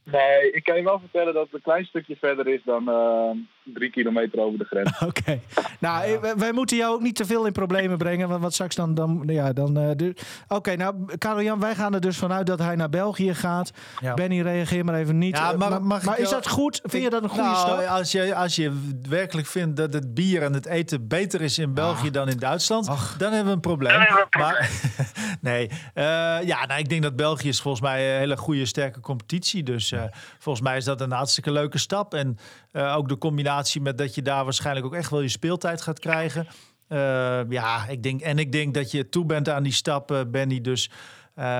Nee, 0.03 0.51
ik 0.51 0.63
kan 0.63 0.75
je 0.75 0.83
wel 0.83 0.99
vertellen 0.99 1.33
dat 1.33 1.45
het 1.45 1.53
een 1.53 1.61
klein 1.61 1.85
stukje 1.85 2.15
verder 2.15 2.47
is 2.47 2.63
dan 2.63 2.89
uh, 2.89 3.31
drie 3.63 3.89
kilometer 3.89 4.39
over 4.39 4.59
de 4.59 4.65
grens. 4.65 4.99
Oké. 5.09 5.39
Nou, 5.79 6.07
ja. 6.07 6.35
wij, 6.37 6.51
moeten 6.51 6.77
jou 6.77 6.93
ook 6.93 7.01
niet 7.01 7.15
te 7.15 7.25
veel 7.25 7.45
in 7.45 7.51
problemen 7.51 7.97
brengen. 7.97 8.29
Want 8.29 8.41
wat 8.41 8.53
straks 8.53 8.75
dan... 8.75 8.93
dan 8.93 9.23
ja, 9.25 9.53
dan 9.53 9.79
uh, 9.79 10.11
Oké, 10.47 10.75
nou, 10.75 11.17
Karel-Jan, 11.17 11.59
wij 11.59 11.75
gaan 11.75 11.93
er 11.93 12.01
dus 12.01 12.17
vanuit 12.17 12.47
dat 12.47 12.59
hij 12.59 12.75
naar 12.75 12.89
België 12.89 13.33
gaat. 13.33 13.71
Ja. 13.99 14.13
Benny, 14.13 14.41
reageer 14.41 14.85
maar 14.85 14.95
even 14.95 15.17
niet. 15.17 15.37
Ja, 15.37 15.51
eh, 15.51 15.57
maar, 15.57 15.83
maar, 15.83 16.03
maar 16.05 16.19
is 16.19 16.29
dat 16.29 16.47
goed? 16.47 16.79
Vind 16.83 17.03
je 17.03 17.09
dat 17.09 17.23
een 17.23 17.29
goede 17.29 17.43
nou, 17.43 17.57
stap? 17.57 17.85
Als 17.85 18.11
je, 18.11 18.35
als 18.35 18.55
je 18.55 18.91
werkelijk 19.09 19.47
vindt 19.47 19.77
dat 19.77 19.93
het 19.93 20.13
bier 20.13 20.41
en 20.41 20.53
het 20.53 20.65
eten 20.65 21.07
beter 21.07 21.41
is 21.41 21.57
in 21.57 21.73
België 21.73 22.11
dan 22.11 22.29
in 22.29 22.37
Duitsland... 22.37 22.87
Ach. 22.87 23.17
dan 23.17 23.31
hebben 23.31 23.47
we 23.47 23.53
een 23.53 23.59
probleem. 23.59 23.99
Maar 24.29 24.69
nee, 25.41 25.69
uh, 25.69 26.03
ja, 26.43 26.65
nou, 26.65 26.79
ik 26.79 26.89
denk 26.89 27.01
dat 27.01 27.15
België 27.15 27.47
is 27.47 27.61
volgens 27.61 27.83
mij 27.83 28.13
een 28.13 28.19
hele 28.19 28.37
goede, 28.37 28.65
sterke 28.65 28.99
competitie. 28.99 29.63
Dus 29.63 29.91
uh, 29.91 30.03
volgens 30.39 30.65
mij 30.65 30.77
is 30.77 30.85
dat 30.85 31.01
een 31.01 31.11
hartstikke 31.11 31.51
leuke 31.51 31.77
stap. 31.77 32.13
En 32.13 32.37
uh, 32.73 32.95
ook 32.97 33.09
de 33.09 33.17
combinatie 33.17 33.81
met 33.81 33.97
dat 33.97 34.15
je 34.15 34.21
daar 34.21 34.43
waarschijnlijk 34.43 34.85
ook 34.85 34.93
echt 34.93 35.09
wel 35.09 35.21
je 35.21 35.27
speeltijd 35.27 35.81
gaat 35.81 35.99
krijgen. 35.99 36.47
Uh, 36.89 37.49
ja, 37.49 37.87
ik 37.87 38.03
denk, 38.03 38.21
en 38.21 38.39
ik 38.39 38.51
denk 38.51 38.73
dat 38.73 38.91
je 38.91 39.09
toe 39.09 39.25
bent 39.25 39.49
aan 39.49 39.63
die 39.63 39.73
stap, 39.73 40.11
uh, 40.11 40.19
Benny. 40.27 40.61
Dus 40.61 40.89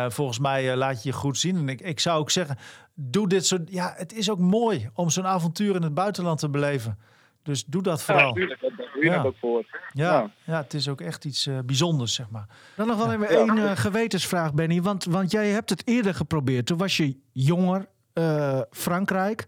volgens 0.07 0.39
mij 0.39 0.75
laat 0.75 1.03
je 1.03 1.09
je 1.09 1.15
goed 1.15 1.37
zien. 1.37 1.57
En 1.57 1.69
ik, 1.69 1.81
ik 1.81 1.99
zou 1.99 2.19
ook 2.19 2.31
zeggen, 2.31 2.57
doe 2.93 3.27
dit 3.27 3.45
soort... 3.45 3.71
Ja, 3.71 3.93
het 3.97 4.13
is 4.13 4.29
ook 4.29 4.39
mooi 4.39 4.89
om 4.93 5.09
zo'n 5.09 5.27
avontuur 5.27 5.75
in 5.75 5.81
het 5.81 5.93
buitenland 5.93 6.39
te 6.39 6.49
beleven. 6.49 6.97
Dus 7.43 7.65
doe 7.65 7.81
dat 7.81 8.01
vooral. 8.01 8.27
Ja, 8.27 8.33
tuurlijk. 8.33 8.61
Dat 8.61 8.71
doe 8.77 9.03
je 9.03 9.09
ja. 9.09 9.21
ook 9.21 9.35
voor. 9.39 9.65
Ja, 9.93 10.11
ja, 10.13 10.31
ja. 10.43 10.61
het 10.61 10.73
is 10.73 10.87
ook 10.87 11.01
echt 11.01 11.25
iets 11.25 11.47
uh, 11.47 11.59
bijzonders, 11.65 12.13
zeg 12.13 12.29
maar. 12.29 12.47
Dan 12.75 12.87
nog 12.87 12.97
wel 12.97 13.13
even 13.13 13.27
één 13.27 13.57
uh, 13.57 13.71
gewetensvraag, 13.75 14.53
Benny. 14.53 14.81
Want, 14.81 15.05
want 15.05 15.31
jij 15.31 15.47
hebt 15.47 15.69
het 15.69 15.87
eerder 15.87 16.15
geprobeerd. 16.15 16.65
Toen 16.65 16.77
was 16.77 16.97
je 16.97 17.17
jonger, 17.31 17.87
uh, 18.13 18.61
Frankrijk. 18.71 19.45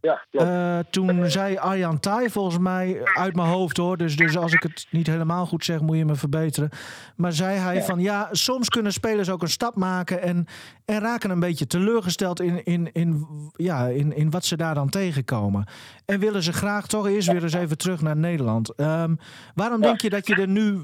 Ja, 0.00 0.24
uh, 0.30 0.78
toen 0.90 1.30
zei 1.30 1.56
Arjan 1.56 2.00
Thai 2.00 2.30
volgens 2.30 2.58
mij, 2.58 3.00
uit 3.14 3.36
mijn 3.36 3.48
hoofd 3.48 3.76
hoor, 3.76 3.96
dus, 3.96 4.16
dus 4.16 4.36
als 4.36 4.52
ik 4.52 4.62
het 4.62 4.86
niet 4.90 5.06
helemaal 5.06 5.46
goed 5.46 5.64
zeg, 5.64 5.80
moet 5.80 5.96
je 5.96 6.04
me 6.04 6.14
verbeteren. 6.14 6.70
Maar 7.16 7.32
zei 7.32 7.58
hij 7.58 7.74
ja. 7.74 7.82
van 7.82 8.00
ja, 8.00 8.28
soms 8.30 8.68
kunnen 8.68 8.92
spelers 8.92 9.30
ook 9.30 9.42
een 9.42 9.48
stap 9.48 9.76
maken 9.76 10.22
en, 10.22 10.46
en 10.84 11.00
raken 11.00 11.30
een 11.30 11.40
beetje 11.40 11.66
teleurgesteld 11.66 12.40
in, 12.40 12.64
in, 12.64 12.92
in, 12.92 13.26
ja, 13.52 13.86
in, 13.86 14.16
in 14.16 14.30
wat 14.30 14.44
ze 14.44 14.56
daar 14.56 14.74
dan 14.74 14.88
tegenkomen. 14.88 15.66
En 16.04 16.20
willen 16.20 16.42
ze 16.42 16.52
graag 16.52 16.86
toch 16.86 17.06
eerst 17.06 17.32
weer 17.32 17.42
eens 17.42 17.52
even 17.52 17.78
terug 17.78 18.00
naar 18.00 18.16
Nederland. 18.16 18.80
Um, 18.80 19.18
waarom 19.54 19.80
ja. 19.80 19.86
denk 19.86 20.00
je 20.00 20.10
dat 20.10 20.26
je 20.26 20.34
er 20.34 20.48
nu 20.48 20.80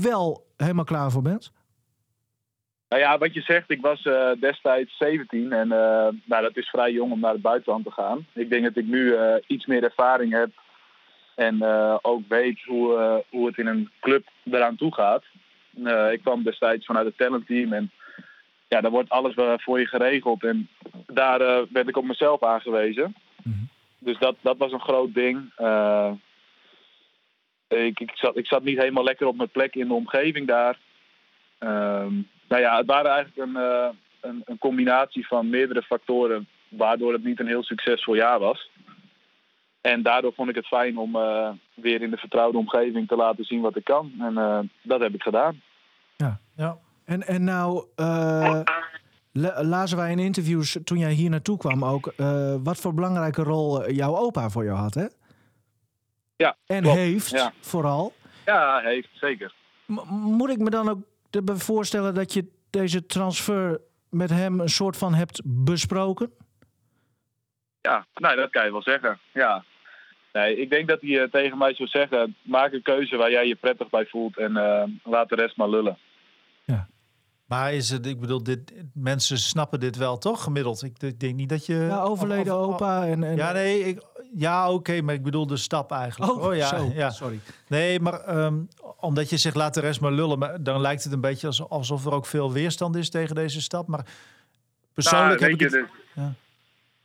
wel 0.00 0.46
helemaal 0.56 0.84
klaar 0.84 1.10
voor 1.10 1.22
bent? 1.22 1.52
Nou 2.88 3.02
ja, 3.02 3.18
wat 3.18 3.34
je 3.34 3.40
zegt, 3.40 3.70
ik 3.70 3.80
was 3.80 4.04
uh, 4.04 4.30
destijds 4.40 4.96
17 4.96 5.52
en 5.52 5.66
uh, 5.66 6.08
nou, 6.24 6.42
dat 6.42 6.56
is 6.56 6.68
vrij 6.68 6.92
jong 6.92 7.12
om 7.12 7.20
naar 7.20 7.32
het 7.32 7.42
buitenland 7.42 7.84
te 7.84 7.90
gaan. 7.90 8.26
Ik 8.32 8.50
denk 8.50 8.64
dat 8.64 8.76
ik 8.76 8.86
nu 8.86 8.98
uh, 8.98 9.34
iets 9.46 9.66
meer 9.66 9.82
ervaring 9.82 10.32
heb 10.32 10.50
en 11.34 11.62
ook 12.02 12.22
weet 12.28 12.62
hoe, 12.64 13.24
hoe 13.30 13.46
het 13.46 13.58
in 13.58 13.66
een 13.66 13.90
club 14.00 14.26
eraan 14.50 14.76
toe 14.76 14.94
gaat. 14.94 15.24
ik 16.12 16.20
kwam 16.22 16.42
destijds 16.42 16.86
vanuit 16.86 17.06
het 17.06 17.16
talentteam 17.16 17.72
en 17.72 17.90
ja, 18.68 18.80
daar 18.80 18.90
wordt 18.90 19.10
alles 19.10 19.34
voor 19.62 19.80
je 19.80 19.86
geregeld. 19.86 20.44
En 20.44 20.68
daar 21.06 21.38
werd 21.72 21.88
ik 21.88 21.96
op 21.96 22.04
mezelf 22.04 22.42
aangewezen. 22.42 23.14
Mm-hmm. 23.42 23.68
Dus 23.98 24.18
dat, 24.18 24.36
dat 24.40 24.56
was 24.56 24.72
een 24.72 24.80
groot 24.80 25.14
ding. 25.14 25.52
ik, 27.68 28.00
ik, 28.00 28.10
zat, 28.14 28.36
ik 28.36 28.46
zat 28.46 28.62
niet 28.62 28.78
helemaal 28.78 29.04
lekker 29.04 29.26
op 29.26 29.36
mijn 29.36 29.50
plek 29.50 29.74
in 29.74 29.88
de 29.88 29.94
omgeving 29.94 30.46
daar. 30.46 30.78
Ehm, 31.58 32.14
nou 32.48 32.62
ja, 32.62 32.76
het 32.76 32.86
waren 32.86 33.10
eigenlijk 33.10 33.48
een, 33.48 33.62
uh, 33.62 33.88
een, 34.20 34.42
een, 34.44 34.58
combinatie 34.58 35.26
van 35.26 35.50
meerdere 35.50 35.82
factoren 35.82 36.48
waardoor 36.68 37.12
het 37.12 37.24
niet 37.24 37.40
een 37.40 37.46
heel 37.46 37.62
succesvol 37.62 38.14
jaar 38.14 38.38
was. 38.38 38.70
En 39.80 40.02
daardoor 40.02 40.32
vond 40.32 40.48
ik 40.48 40.54
het 40.54 40.66
fijn 40.66 40.98
om 40.98 41.16
uh, 41.16 41.50
weer 41.74 42.02
in 42.02 42.10
de 42.10 42.16
vertrouwde 42.16 42.58
omgeving 42.58 43.08
te 43.08 43.16
laten 43.16 43.44
zien 43.44 43.60
wat 43.60 43.76
ik 43.76 43.84
kan. 43.84 44.12
En 44.20 44.32
uh, 44.32 44.58
dat 44.82 45.00
heb 45.00 45.14
ik 45.14 45.22
gedaan. 45.22 45.62
Ja, 46.16 46.40
ja. 46.56 46.76
En, 47.04 47.26
en 47.26 47.44
nou, 47.44 47.84
lazen 49.62 49.96
wij 49.96 50.10
in 50.10 50.18
interviews 50.18 50.78
toen 50.84 50.98
jij 50.98 51.12
hier 51.12 51.30
naartoe 51.30 51.58
kwam 51.58 51.84
ook... 51.84 52.12
wat 52.62 52.76
voor 52.76 52.94
belangrijke 52.94 53.42
rol 53.42 53.90
jouw 53.90 54.16
opa 54.16 54.50
voor 54.50 54.64
jou 54.64 54.78
had, 54.78 54.94
hè? 54.94 55.06
Ja, 56.38 56.56
En 56.66 56.82
klopt. 56.82 56.96
heeft, 56.96 57.30
ja. 57.30 57.52
vooral. 57.60 58.12
Ja, 58.44 58.80
heeft, 58.80 59.08
zeker. 59.12 59.54
M 59.86 59.94
moet 60.10 60.50
ik 60.50 60.58
me 60.58 60.70
dan 60.70 60.88
ook 60.88 60.98
te 61.30 61.42
voorstellen 61.44 62.14
dat 62.14 62.32
je 62.32 62.46
deze 62.70 63.06
transfer 63.06 63.80
met 64.10 64.30
hem 64.30 64.60
een 64.60 64.68
soort 64.68 64.96
van 64.96 65.14
hebt 65.14 65.40
besproken? 65.44 66.32
Ja, 67.80 68.06
nou, 68.14 68.36
dat 68.36 68.50
kan 68.50 68.64
je 68.64 68.72
wel 68.72 68.82
zeggen. 68.82 69.18
Ja. 69.32 69.64
Nee, 70.32 70.56
ik 70.56 70.70
denk 70.70 70.88
dat 70.88 71.00
hij 71.00 71.10
uh, 71.10 71.30
tegen 71.30 71.58
mij 71.58 71.74
zou 71.74 71.88
zeggen: 71.88 72.36
maak 72.42 72.72
een 72.72 72.82
keuze 72.82 73.16
waar 73.16 73.30
jij 73.30 73.46
je 73.46 73.54
prettig 73.54 73.90
bij 73.90 74.06
voelt 74.06 74.38
en 74.38 74.56
uh, 74.56 74.82
laat 75.02 75.28
de 75.28 75.34
rest 75.34 75.56
maar 75.56 75.68
lullen. 75.68 75.98
Ja. 76.64 76.88
Maar 77.46 77.72
is 77.72 77.90
het, 77.90 78.06
ik 78.06 78.20
bedoel, 78.20 78.42
dit, 78.42 78.72
mensen 78.94 79.38
snappen 79.38 79.80
dit 79.80 79.96
wel 79.96 80.18
toch 80.18 80.42
gemiddeld? 80.42 80.82
Ik 80.82 81.20
denk 81.20 81.34
niet 81.34 81.48
dat 81.48 81.66
je. 81.66 81.74
Ja, 81.74 82.00
overleden 82.00 82.58
of, 82.58 82.66
of, 82.66 82.74
opa 82.74 83.06
en, 83.06 83.24
en. 83.24 83.36
Ja, 83.36 83.52
nee, 83.52 83.78
ik, 83.78 84.02
ja, 84.34 84.66
oké, 84.66 84.74
okay, 84.74 85.00
maar 85.00 85.14
ik 85.14 85.22
bedoel 85.22 85.46
de 85.46 85.56
stap 85.56 85.92
eigenlijk. 85.92 86.32
Oh, 86.32 86.44
oh 86.44 86.56
ja, 86.56 86.66
zo, 86.66 86.90
ja, 86.94 87.10
sorry. 87.10 87.40
Nee, 87.68 88.00
maar 88.00 88.36
um, 88.36 88.68
omdat 89.00 89.30
je 89.30 89.36
zegt 89.36 89.56
laat 89.56 89.74
de 89.74 89.80
rest 89.80 90.00
maar 90.00 90.12
lullen, 90.12 90.38
maar 90.38 90.62
dan 90.62 90.80
lijkt 90.80 91.04
het 91.04 91.12
een 91.12 91.20
beetje 91.20 91.66
alsof 91.68 92.06
er 92.06 92.12
ook 92.12 92.26
veel 92.26 92.52
weerstand 92.52 92.96
is 92.96 93.10
tegen 93.10 93.34
deze 93.34 93.60
stap. 93.60 93.88
Maar 93.88 94.04
persoonlijk 94.94 95.40
nou, 95.40 95.52
heb 95.52 95.60
ik 95.60 95.70
je, 95.70 95.76
het... 95.76 95.88
ja. 96.14 96.32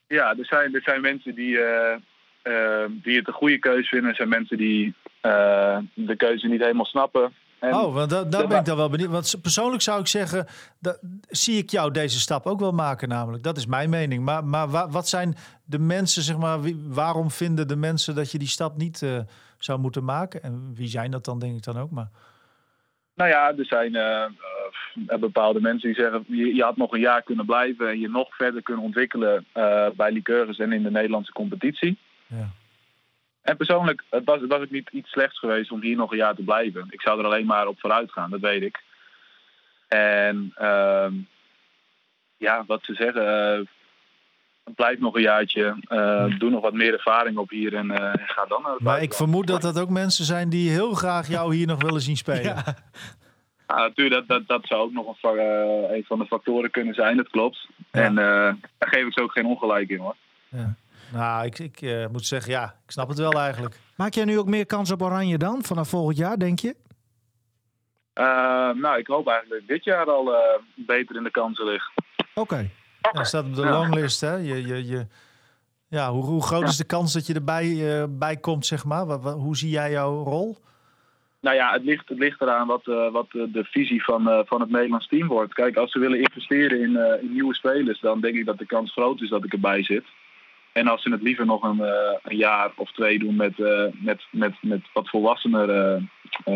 ja, 0.08 0.38
er 0.38 0.46
zijn, 0.46 0.76
er 0.76 0.82
zijn 0.82 1.02
mensen 1.02 1.36
die, 1.36 1.56
uh, 1.56 1.96
uh, 2.44 2.86
die 2.90 3.18
het 3.18 3.28
een 3.28 3.34
goede 3.34 3.60
keuze 3.60 3.88
vinden. 3.88 4.10
Er 4.10 4.16
zijn 4.16 4.30
mensen 4.30 4.58
die 4.58 4.94
uh, 5.22 5.78
de 5.94 6.16
keuze 6.16 6.48
niet 6.48 6.62
helemaal 6.62 6.86
snappen. 6.86 7.34
En 7.64 7.74
oh, 7.74 7.94
want 7.94 8.10
daar, 8.10 8.30
daar 8.30 8.48
ben 8.48 8.60
ik 8.60 8.66
dan 8.66 8.78
wel 8.78 8.90
benieuwd. 8.90 9.10
Want 9.10 9.42
persoonlijk 9.42 9.82
zou 9.82 10.00
ik 10.00 10.08
zeggen, 10.08 10.46
dat, 10.80 11.00
zie 11.28 11.58
ik 11.58 11.70
jou 11.70 11.92
deze 11.92 12.20
stap 12.20 12.46
ook 12.46 12.60
wel 12.60 12.72
maken 12.72 13.10
namelijk. 13.10 13.44
Dat 13.44 13.58
is 13.58 13.66
mijn 13.66 13.90
mening. 13.90 14.24
Maar, 14.24 14.46
maar 14.46 14.90
wat 14.90 15.08
zijn 15.08 15.36
de 15.66 15.80
mensen, 15.80 16.22
zeg 16.22 16.38
maar, 16.38 16.62
wie, 16.62 16.84
waarom 16.88 17.32
vinden 17.32 17.68
de 17.68 17.76
mensen 17.76 18.16
dat 18.16 18.32
je 18.32 18.38
die 18.38 18.48
stap 18.48 18.78
niet 18.78 19.02
uh, 19.02 19.20
zou 19.58 19.80
moeten 19.80 20.04
maken? 20.04 20.44
En 20.44 20.72
wie 20.76 20.88
zijn 20.88 21.12
dat 21.12 21.26
dan, 21.26 21.40
denk 21.40 21.56
ik 21.56 21.64
dan 21.64 21.78
ook 21.78 21.92
maar? 21.92 22.10
Nou 23.16 23.30
ja, 23.30 23.54
er 23.58 23.66
zijn 23.66 23.94
uh, 23.96 24.26
uh, 25.08 25.20
bepaalde 25.20 25.62
mensen 25.62 25.94
die 25.94 26.02
zeggen... 26.02 26.24
Je, 26.28 26.56
je, 26.56 26.64
had 26.64 26.78
nog 26.78 26.92
een 26.92 27.00
jaar 27.00 27.24
kunnen 27.24 27.46
blijven 27.46 27.90
en 27.90 28.00
je 28.00 28.10
nog 28.10 28.36
verder 28.36 28.64
kunnen 28.64 28.84
ontwikkelen... 28.84 29.46
bij 29.96 30.12
Liqueurs 30.12 30.58
en 30.58 30.72
in 30.72 30.84
de 30.84 30.92
Nederlandse 30.92 31.32
competitie. 31.32 31.98
Ja. 32.28 32.50
En 33.44 33.58
persoonlijk 33.58 34.04
het 34.10 34.26
was, 34.26 34.42
het 34.42 34.50
was 34.50 34.70
niet 34.70 34.90
iets 34.90 35.10
slechts 35.10 35.40
geweest 35.40 35.72
om 35.72 35.82
hier 35.82 35.96
nog 35.96 36.12
een 36.12 36.18
jaar 36.18 36.36
te 36.36 36.44
blijven. 36.44 36.88
Ik 36.90 37.02
zou 37.02 37.20
er 37.20 37.26
alleen 37.26 37.46
maar 37.46 37.68
op 37.68 37.80
vooruit 37.80 38.12
gaan, 38.12 38.30
dat 38.30 38.40
weet 38.40 38.62
ik. 38.62 38.82
En 39.88 40.54
uh, 40.62 41.08
ja, 42.38 42.64
wat 42.68 42.84
ze 42.84 42.94
zeggen, 42.94 43.58
uh, 43.60 43.66
blijf 44.76 45.00
nog 45.00 45.16
een 45.16 45.22
jaartje, 45.22 45.76
uh, 45.90 46.40
doe 46.40 46.50
nog 46.50 46.62
wat 46.62 46.74
meer 46.74 46.94
ervaring 46.94 47.38
op 47.38 47.50
hier 47.50 47.76
en 47.76 47.92
uh, 47.92 48.14
ga 48.14 48.46
dan 48.46 48.62
naar 48.62 48.76
Maar 48.80 49.02
ik 49.02 49.14
vermoed 49.14 49.48
dat 49.48 49.62
dat 49.62 49.80
ook 49.80 49.90
mensen 49.90 50.26
zijn 50.26 50.50
die 50.50 50.70
heel 50.70 50.94
graag 50.94 51.28
jou 51.28 51.56
hier 51.56 51.68
nog 51.68 51.82
willen 51.82 52.02
zien 52.02 52.18
spelen. 52.18 52.44
Ja. 52.44 52.64
Ja, 53.68 53.76
natuurlijk, 53.76 54.16
dat, 54.16 54.28
dat, 54.28 54.48
dat 54.48 54.68
zou 54.68 54.82
ook 54.82 54.92
nog 54.92 55.18
een, 55.22 55.40
een 55.94 56.04
van 56.04 56.20
de 56.20 56.26
factoren 56.26 56.72
kunnen 56.72 56.94
zijn, 56.94 57.18
dat 57.18 57.30
klopt. 57.30 57.68
Ja. 57.92 58.02
En 58.02 58.16
daar 58.16 58.56
geef 58.80 59.06
ik 59.06 59.14
ze 59.14 59.22
ook 59.22 59.32
geen 59.32 59.46
ongelijk 59.46 59.90
in 59.90 59.98
hoor. 59.98 60.16
Ja. 60.50 60.76
Nou, 61.14 61.46
ik, 61.46 61.60
ik 61.60 61.82
uh, 61.82 62.08
moet 62.08 62.26
zeggen, 62.26 62.52
ja, 62.52 62.76
ik 62.86 62.92
snap 62.92 63.08
het 63.08 63.18
wel 63.18 63.32
eigenlijk. 63.32 63.76
Maak 63.96 64.14
jij 64.14 64.26
nu 64.26 64.40
ook 64.40 64.48
meer 64.48 64.66
kans 64.66 64.92
op 64.92 65.02
Oranje 65.02 65.38
dan, 65.38 65.64
vanaf 65.64 65.90
volgend 65.90 66.18
jaar, 66.18 66.38
denk 66.38 66.60
je? 66.60 66.76
Uh, 68.16 68.26
nou, 68.82 68.98
ik 68.98 69.08
hoop 69.08 69.28
eigenlijk 69.28 69.60
dat 69.60 69.76
dit 69.76 69.84
jaar 69.84 70.06
al 70.06 70.34
uh, 70.34 70.40
beter 70.76 71.16
in 71.16 71.24
de 71.24 71.32
kansen 71.32 71.66
ligt. 71.66 71.92
Oké. 72.18 72.40
Okay. 72.40 72.70
Ja, 73.12 73.24
staat 73.24 73.46
op 73.46 73.56
de 73.56 73.66
longlist, 73.66 74.22
hè? 74.22 74.36
Je, 74.36 74.68
je, 74.68 74.88
je, 74.88 75.08
ja, 75.88 76.12
hoe, 76.12 76.24
hoe 76.24 76.44
groot 76.44 76.68
is 76.68 76.78
de 76.78 76.86
kans 76.86 77.14
dat 77.14 77.28
je 77.28 77.34
erbij 77.34 77.66
uh, 77.66 78.04
bij 78.10 78.38
komt, 78.38 78.66
zeg 78.66 78.86
maar? 78.86 79.06
Wat, 79.06 79.22
wat, 79.22 79.36
hoe 79.36 79.58
zie 79.58 79.70
jij 79.70 79.92
jouw 79.92 80.24
rol? 80.24 80.58
Nou 81.42 81.56
ja, 81.56 81.74
het 81.74 81.84
ligt, 81.84 82.10
het 82.10 82.18
ligt 82.18 82.42
eraan 82.42 82.68
wat, 82.68 82.88
uh, 82.88 83.12
wat 83.12 83.32
de 83.32 83.64
visie 83.64 84.04
van, 84.04 84.28
uh, 84.28 84.40
van 84.46 84.62
het 84.62 84.70
Nederlands 84.70 85.08
team 85.08 85.28
wordt. 85.28 85.54
Kijk, 85.54 85.78
als 85.78 85.92
ze 85.92 86.00
willen 86.00 86.20
investeren 86.20 86.82
in, 86.82 86.90
uh, 86.92 87.24
in, 87.24 87.32
nieuwe 87.32 87.56
spelers, 87.56 88.00
dan 88.00 88.22
denk 88.22 88.36
ik 88.36 88.46
dat 88.46 88.58
de 88.58 88.66
kans 88.66 88.92
groot 88.92 89.22
is 89.22 89.30
dat 89.30 89.44
ik 89.44 89.54
erbij 89.54 89.84
zit. 89.84 90.04
En 90.74 90.88
als 90.88 91.02
ze 91.02 91.12
het 91.12 91.22
liever 91.22 91.46
nog 91.46 91.64
een, 91.64 91.80
een 92.24 92.38
jaar 92.38 92.72
of 92.76 92.92
twee 92.92 93.20
doen 93.20 93.36
met, 93.36 93.58
met, 93.94 94.22
met, 94.32 94.54
met 94.62 94.82
wat 94.94 95.10
volwassenere 95.10 96.02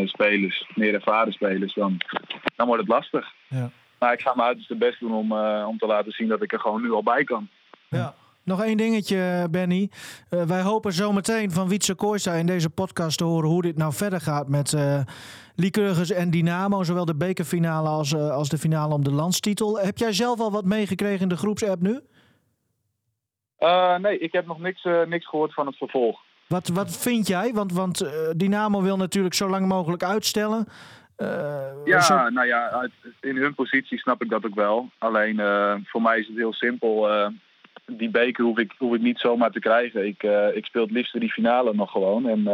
spelers, 0.06 0.70
meer 0.76 0.94
ervaren 0.94 1.34
spelers, 1.34 1.74
dan, 1.74 1.98
dan 2.56 2.68
wordt 2.68 2.82
het 2.82 2.92
lastig. 2.92 3.34
Ja. 3.48 3.70
Maar 4.00 4.14
ik 4.14 4.22
ga 4.22 4.34
mijn 4.36 4.48
uiterste 4.48 4.76
best 4.76 5.00
doen 5.00 5.14
om, 5.14 5.32
om 5.68 5.78
te 5.78 5.86
laten 5.86 6.12
zien 6.12 6.28
dat 6.28 6.44
ik 6.44 6.54
er 6.54 6.60
gewoon 6.60 6.82
nu 6.82 6.92
al 6.92 7.04
bij 7.04 7.24
kan. 7.24 7.48
Ja. 7.90 8.16
Nog 8.48 8.64
één 8.64 8.78
dingetje, 8.78 9.48
Benny. 9.52 9.90
Uh, 10.30 10.42
wij 10.42 10.62
hopen 10.62 10.94
zometeen 10.94 11.52
van 11.52 11.68
Wietse 11.68 11.96
Kooijsa 11.96 12.34
in 12.34 12.46
deze 12.46 12.70
podcast 12.70 13.18
te 13.18 13.24
horen 13.24 13.50
hoe 13.50 13.62
dit 13.62 13.78
nou 13.78 13.94
verder 13.94 14.22
gaat 14.22 14.48
met 14.48 14.72
uh, 14.72 15.00
Lycurgus 15.56 16.12
en 16.12 16.30
Dynamo. 16.30 16.84
Zowel 16.84 17.06
de 17.06 17.16
bekerfinale 17.16 17.90
als, 17.90 18.12
uh, 18.12 18.30
als 18.30 18.50
de 18.50 18.58
finale 18.58 18.94
om 18.94 19.04
de 19.04 19.12
landstitel. 19.12 19.80
Heb 19.80 19.98
jij 19.98 20.14
zelf 20.14 20.40
al 20.40 20.52
wat 20.52 20.66
meegekregen 20.66 21.22
in 21.22 21.28
de 21.28 21.38
groepsapp 21.38 21.82
nu? 21.82 22.00
Nee, 24.02 24.20
ik 24.20 24.32
heb 24.32 24.46
nog 24.46 24.60
niks, 24.60 24.88
niks 25.06 25.28
gehoord 25.28 25.54
van 25.54 25.66
het 25.66 25.78
vervolg. 25.78 26.20
Wat, 26.48 26.68
wat 26.68 26.98
vind 26.98 27.28
jij? 27.28 27.54
Want, 27.54 27.72
want 27.72 28.12
Dynamo 28.36 28.82
wil 28.82 28.98
natuurlijk 28.98 29.36
zo 29.36 29.50
lang 29.50 29.68
mogelijk 29.68 30.04
uitstellen. 30.04 30.68
ja, 31.86 32.02
zo... 32.02 32.30
nou 32.30 32.48
ja, 32.48 32.90
in 33.22 33.36
hun 33.36 33.56
positie 33.56 34.00
snap 34.00 34.24
ik 34.24 34.30
dat 34.30 34.46
ook 34.46 34.56
wel. 34.56 34.90
Alleen 34.98 35.36
voor 35.86 36.02
mij 36.02 36.20
is 36.20 36.28
het 36.28 36.36
heel 36.36 36.54
simpel 36.54 37.10
die 37.86 38.10
beker 38.10 38.44
hoef 38.44 38.58
ik, 38.58 38.74
hoef 38.78 38.96
ik 38.96 39.02
niet 39.02 39.20
zomaar 39.20 39.52
te 39.52 39.60
krijgen. 39.60 40.08
Ik, 40.08 40.24
ik 40.54 40.66
speel 40.66 40.82
het 40.82 40.92
liefst 40.92 41.20
die 41.20 41.32
finale 41.32 41.74
nog 41.74 41.92
gewoon. 41.92 42.28
En, 42.28 42.48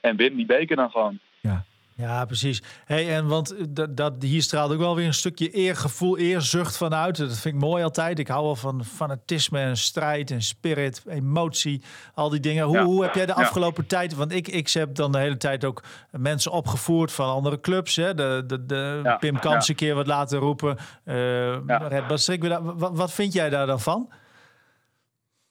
en 0.00 0.16
win 0.16 0.34
die 0.36 0.46
beker 0.46 0.76
dan 0.76 0.90
gewoon. 0.90 1.18
Ja. 1.40 1.64
Ja, 1.96 2.24
precies. 2.24 2.62
Hey, 2.84 3.14
en 3.14 3.26
want 3.26 3.76
dat, 3.76 3.96
dat, 3.96 4.22
hier 4.22 4.42
straalt 4.42 4.72
ook 4.72 4.78
wel 4.78 4.96
weer 4.96 5.06
een 5.06 5.14
stukje 5.14 5.50
eergevoel, 5.50 6.18
eerzucht 6.18 6.76
vanuit. 6.76 7.16
Dat 7.16 7.38
vind 7.38 7.54
ik 7.54 7.60
mooi 7.60 7.82
altijd. 7.82 8.18
Ik 8.18 8.28
hou 8.28 8.44
wel 8.44 8.56
van 8.56 8.84
fanatisme 8.84 9.60
en 9.60 9.76
strijd 9.76 10.30
en 10.30 10.42
spirit, 10.42 11.04
emotie, 11.08 11.82
al 12.14 12.28
die 12.28 12.40
dingen. 12.40 12.64
Hoe, 12.64 12.76
ja, 12.76 12.84
hoe 12.84 13.02
heb 13.02 13.14
jij 13.14 13.26
de 13.26 13.34
afgelopen 13.34 13.82
ja. 13.82 13.88
tijd... 13.88 14.14
Want 14.14 14.32
ik, 14.32 14.48
ik 14.48 14.70
heb 14.70 14.94
dan 14.94 15.12
de 15.12 15.18
hele 15.18 15.36
tijd 15.36 15.64
ook 15.64 15.82
mensen 16.10 16.52
opgevoerd 16.52 17.12
van 17.12 17.28
andere 17.28 17.60
clubs. 17.60 17.96
Hè? 17.96 18.14
De, 18.14 18.44
de, 18.46 18.66
de 18.66 19.00
ja, 19.02 19.16
Pim 19.16 19.38
Kans 19.38 19.68
een 19.68 19.74
keer 19.74 19.94
wat 19.94 20.06
laten 20.06 20.38
roepen. 20.38 20.76
Uh, 21.04 21.66
Red 21.66 22.60
wat, 22.62 22.96
wat 22.96 23.12
vind 23.12 23.32
jij 23.32 23.50
daar 23.50 23.66
dan 23.66 23.80
van? 23.80 24.10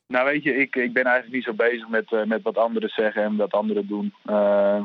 Nou 0.08 0.26
weet 0.26 0.44
je, 0.44 0.56
ik, 0.56 0.76
ik 0.76 0.94
ben 0.94 1.04
eigenlijk 1.04 1.36
niet 1.36 1.44
zo 1.44 1.54
bezig 1.54 1.88
met, 1.88 2.12
uh, 2.12 2.24
met 2.24 2.42
wat 2.42 2.58
anderen 2.58 2.90
zeggen 2.90 3.24
en 3.24 3.36
wat 3.36 3.52
anderen 3.52 3.88
doen. 3.88 4.14
Uh, 4.26 4.84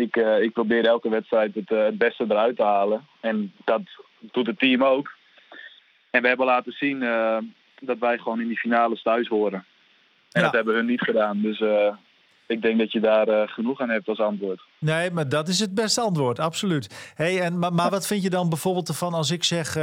ik, 0.00 0.16
uh, 0.16 0.42
ik 0.42 0.52
probeer 0.52 0.86
elke 0.86 1.08
wedstrijd 1.08 1.54
het, 1.54 1.68
het 1.68 1.98
beste 1.98 2.24
eruit 2.28 2.56
te 2.56 2.62
halen. 2.62 3.06
En 3.20 3.52
dat 3.64 3.82
doet 4.20 4.46
het 4.46 4.58
team 4.58 4.84
ook. 4.84 5.10
En 6.10 6.22
we 6.22 6.28
hebben 6.28 6.46
laten 6.46 6.72
zien 6.72 7.00
dat 7.80 7.98
wij 7.98 8.18
gewoon 8.18 8.40
in 8.40 8.48
die 8.48 8.58
finales 8.58 9.02
thuis 9.02 9.28
horen. 9.28 9.64
En 10.32 10.40
ja. 10.40 10.42
dat 10.42 10.52
hebben 10.52 10.74
hun 10.74 10.86
niet 10.86 11.00
gedaan. 11.00 11.40
Dus 11.40 11.62
ik 12.46 12.62
denk 12.62 12.78
dat 12.78 12.92
je 12.92 13.00
daar 13.00 13.48
genoeg 13.48 13.80
aan 13.80 13.88
hebt 13.88 14.08
als 14.08 14.18
antwoord. 14.18 14.62
Nee, 14.78 15.10
maar 15.10 15.28
dat 15.28 15.48
is 15.48 15.60
het 15.60 15.74
beste 15.74 16.00
antwoord, 16.00 16.38
absoluut. 16.38 17.12
Hey, 17.14 17.40
en, 17.40 17.58
maar, 17.58 17.72
maar 17.72 17.90
wat 17.90 18.06
vind 18.06 18.22
je 18.22 18.30
dan 18.30 18.48
bijvoorbeeld 18.48 18.88
ervan 18.88 19.14
als 19.14 19.30
ik 19.30 19.44
zeg... 19.44 19.76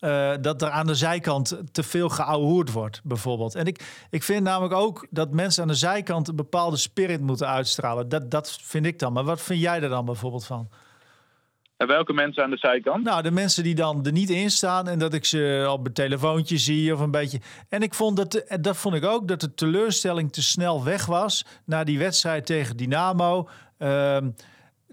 Uh, 0.00 0.32
dat 0.40 0.62
er 0.62 0.70
aan 0.70 0.86
de 0.86 0.94
zijkant 0.94 1.62
te 1.72 1.82
veel 1.82 2.08
geouwehoerd 2.08 2.72
wordt, 2.72 3.00
bijvoorbeeld. 3.04 3.54
En 3.54 3.66
ik, 3.66 4.06
ik 4.10 4.22
vind 4.22 4.42
namelijk 4.42 4.74
ook 4.74 5.06
dat 5.10 5.30
mensen 5.30 5.62
aan 5.62 5.68
de 5.68 5.74
zijkant 5.74 6.28
een 6.28 6.36
bepaalde 6.36 6.76
spirit 6.76 7.20
moeten 7.20 7.48
uitstralen. 7.48 8.08
Dat, 8.08 8.30
dat 8.30 8.58
vind 8.62 8.86
ik 8.86 8.98
dan. 8.98 9.12
Maar 9.12 9.24
wat 9.24 9.42
vind 9.42 9.60
jij 9.60 9.82
er 9.82 9.88
dan 9.88 10.04
bijvoorbeeld 10.04 10.46
van? 10.46 10.68
En 11.76 11.86
welke 11.86 12.12
mensen 12.12 12.42
aan 12.42 12.50
de 12.50 12.56
zijkant? 12.56 13.04
Nou, 13.04 13.22
de 13.22 13.30
mensen 13.30 13.62
die 13.62 13.74
dan 13.74 14.04
er 14.06 14.12
niet 14.12 14.30
in 14.30 14.50
staan 14.50 14.88
en 14.88 14.98
dat 14.98 15.14
ik 15.14 15.24
ze 15.24 15.66
op 15.70 15.82
mijn 15.82 15.94
telefoontje 15.94 16.58
zie 16.58 16.92
of 16.92 17.00
een 17.00 17.10
beetje. 17.10 17.40
En 17.68 17.82
ik 17.82 17.94
vond 17.94 18.16
dat, 18.16 18.44
dat 18.60 18.76
vond 18.76 18.94
ik 18.94 19.04
ook, 19.04 19.28
dat 19.28 19.40
de 19.40 19.54
teleurstelling 19.54 20.32
te 20.32 20.42
snel 20.42 20.84
weg 20.84 21.06
was 21.06 21.44
na 21.64 21.84
die 21.84 21.98
wedstrijd 21.98 22.46
tegen 22.46 22.76
Dynamo. 22.76 23.48
Uh, 23.78 24.16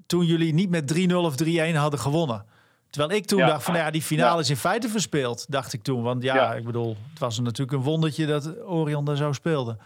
toen 0.05 0.25
jullie 0.25 0.53
niet 0.53 0.69
met 0.69 1.09
3-0 1.11 1.13
of 1.13 1.35
3-1 1.43 1.75
hadden 1.75 1.99
gewonnen. 1.99 2.45
Terwijl 2.93 3.19
ik 3.19 3.25
toen 3.25 3.39
ja, 3.39 3.47
dacht 3.47 3.63
van 3.63 3.75
ja, 3.75 3.91
die 3.91 4.01
finale 4.01 4.33
ja. 4.33 4.39
is 4.39 4.49
in 4.49 4.55
feite 4.55 4.89
verspeeld, 4.89 5.51
dacht 5.51 5.73
ik 5.73 5.83
toen. 5.83 6.03
Want 6.03 6.23
ja, 6.23 6.35
ja, 6.35 6.53
ik 6.53 6.63
bedoel, 6.63 6.97
het 7.09 7.19
was 7.19 7.39
natuurlijk 7.39 7.77
een 7.77 7.83
wondertje 7.83 8.25
dat 8.25 8.65
Orion 8.65 9.05
daar 9.05 9.15
zo 9.15 9.31
speelde. 9.31 9.77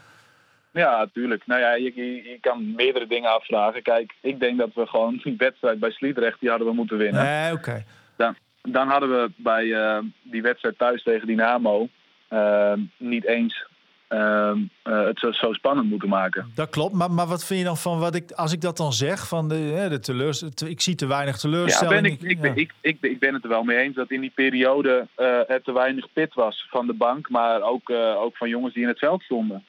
Ja, 0.71 0.97
natuurlijk. 0.97 1.47
Nou 1.47 1.61
ja, 1.61 1.75
je, 1.75 1.93
je, 1.95 2.37
kan 2.41 2.75
meerdere 2.75 3.07
dingen 3.07 3.29
afvragen. 3.29 3.81
Kijk, 3.83 4.13
ik 4.21 4.39
denk 4.39 4.57
dat 4.57 4.69
we 4.73 4.85
gewoon 4.85 5.19
die 5.23 5.35
wedstrijd 5.37 5.79
bij 5.79 5.91
Sliedrecht, 5.91 6.39
die 6.39 6.49
hadden 6.49 6.67
we 6.67 6.73
moeten 6.73 6.97
winnen. 6.97 7.23
Nee, 7.23 7.51
oké. 7.51 7.69
Okay. 7.69 7.85
Dan, 8.15 8.35
dan 8.61 8.87
hadden 8.87 9.09
we 9.09 9.31
bij 9.35 9.65
uh, 9.65 9.99
die 10.21 10.41
wedstrijd 10.41 10.77
thuis 10.77 11.03
tegen 11.03 11.27
Dynamo 11.27 11.89
uh, 12.29 12.73
niet 12.97 13.25
eens 13.25 13.65
uh, 14.09 14.51
uh, 14.83 15.05
het 15.05 15.19
zo, 15.19 15.31
zo, 15.31 15.53
spannend 15.53 15.89
moeten 15.89 16.09
maken. 16.09 16.51
Dat 16.55 16.69
klopt, 16.69 16.93
maar, 16.93 17.11
maar 17.11 17.27
wat 17.27 17.45
vind 17.45 17.59
je 17.59 17.65
dan 17.65 17.77
van 17.77 17.99
wat 17.99 18.15
ik, 18.15 18.31
als 18.31 18.53
ik 18.53 18.61
dat 18.61 18.77
dan 18.77 18.93
zeg, 18.93 19.27
van 19.27 19.49
de, 19.49 19.99
de 20.01 20.69
ik 20.69 20.81
zie 20.81 20.95
te 20.95 21.07
weinig 21.07 21.37
teleurstelling. 21.37 21.95
Ja, 21.95 22.01
ben 22.01 22.11
ik, 22.11 22.21
ik, 22.21 22.41
ben, 22.41 22.55
ik, 22.55 22.73
ik, 22.81 22.97
ik, 23.01 23.19
ben 23.19 23.33
het 23.33 23.43
er 23.43 23.49
wel 23.49 23.63
mee 23.63 23.77
eens 23.77 23.95
dat 23.95 24.11
in 24.11 24.21
die 24.21 24.31
periode 24.35 25.07
uh, 25.17 25.49
er 25.49 25.61
te 25.61 25.73
weinig 25.73 26.13
pit 26.13 26.33
was 26.33 26.67
van 26.69 26.87
de 26.87 26.93
bank, 26.93 27.29
maar 27.29 27.61
ook, 27.61 27.89
ook 28.17 28.37
van 28.37 28.49
jongens 28.49 28.73
die 28.73 28.83
in 28.83 28.89
het 28.89 28.99
veld 28.99 29.21
stonden. 29.21 29.63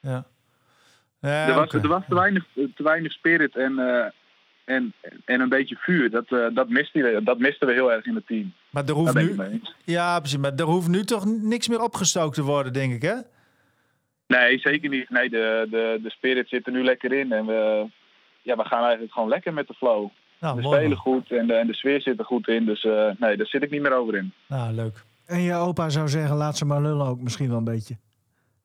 Ja. 0.00 0.24
ja 1.20 1.46
er, 1.46 1.54
was, 1.54 1.66
okay. 1.66 1.80
er 1.80 1.88
was 1.88 2.02
te 2.08 2.14
weinig, 2.14 2.44
te 2.54 2.82
weinig 2.82 3.12
spirit 3.12 3.56
en, 3.56 3.78
en, 4.64 4.92
en 5.24 5.40
een 5.40 5.48
beetje 5.48 5.76
vuur. 5.76 6.10
Dat, 6.10 6.28
dat, 6.54 6.68
miste 6.68 7.20
dat 7.24 7.38
misten 7.38 7.66
we 7.66 7.72
heel 7.72 7.92
erg 7.92 8.04
in 8.04 8.14
het 8.14 8.26
team. 8.26 8.52
Maar 8.70 8.84
er 8.84 8.94
hoeft 8.94 9.14
nu, 9.14 9.60
ja, 9.84 10.18
precies, 10.18 10.38
maar 10.38 10.54
er 10.54 10.64
hoeft 10.64 10.88
nu 10.88 11.04
toch 11.04 11.24
niks 11.24 11.68
meer 11.68 11.82
opgestookt 11.82 12.34
te 12.34 12.42
worden, 12.42 12.72
denk 12.72 12.92
ik, 12.92 13.02
hè? 13.02 13.16
Nee, 14.36 14.58
zeker 14.58 14.88
niet. 14.88 15.10
Nee, 15.10 15.30
de, 15.30 15.66
de, 15.70 16.00
de 16.02 16.10
spirit 16.10 16.48
zit 16.48 16.66
er 16.66 16.72
nu 16.72 16.84
lekker 16.84 17.12
in. 17.12 17.32
En 17.32 17.46
we, 17.46 17.86
ja, 18.42 18.56
we 18.56 18.64
gaan 18.64 18.82
eigenlijk 18.82 19.12
gewoon 19.12 19.28
lekker 19.28 19.52
met 19.52 19.66
de 19.66 19.74
flow. 19.74 20.08
Nou, 20.40 20.56
we 20.56 20.62
mooi, 20.62 20.78
spelen 20.78 20.96
goed 20.96 21.30
en 21.30 21.46
de, 21.46 21.54
en 21.54 21.66
de 21.66 21.74
sfeer 21.74 22.00
zit 22.00 22.18
er 22.18 22.24
goed 22.24 22.48
in. 22.48 22.64
Dus 22.64 22.84
uh, 22.84 23.10
nee, 23.18 23.36
daar 23.36 23.46
zit 23.46 23.62
ik 23.62 23.70
niet 23.70 23.82
meer 23.82 23.92
over 23.94 24.16
in. 24.16 24.32
Nou, 24.46 24.72
leuk. 24.72 25.04
En 25.26 25.40
je 25.40 25.54
opa 25.54 25.88
zou 25.88 26.08
zeggen, 26.08 26.36
laat 26.36 26.56
ze 26.56 26.64
maar 26.64 26.82
lullen 26.82 27.06
ook 27.06 27.20
misschien 27.20 27.48
wel 27.48 27.58
een 27.58 27.64
beetje. 27.64 27.96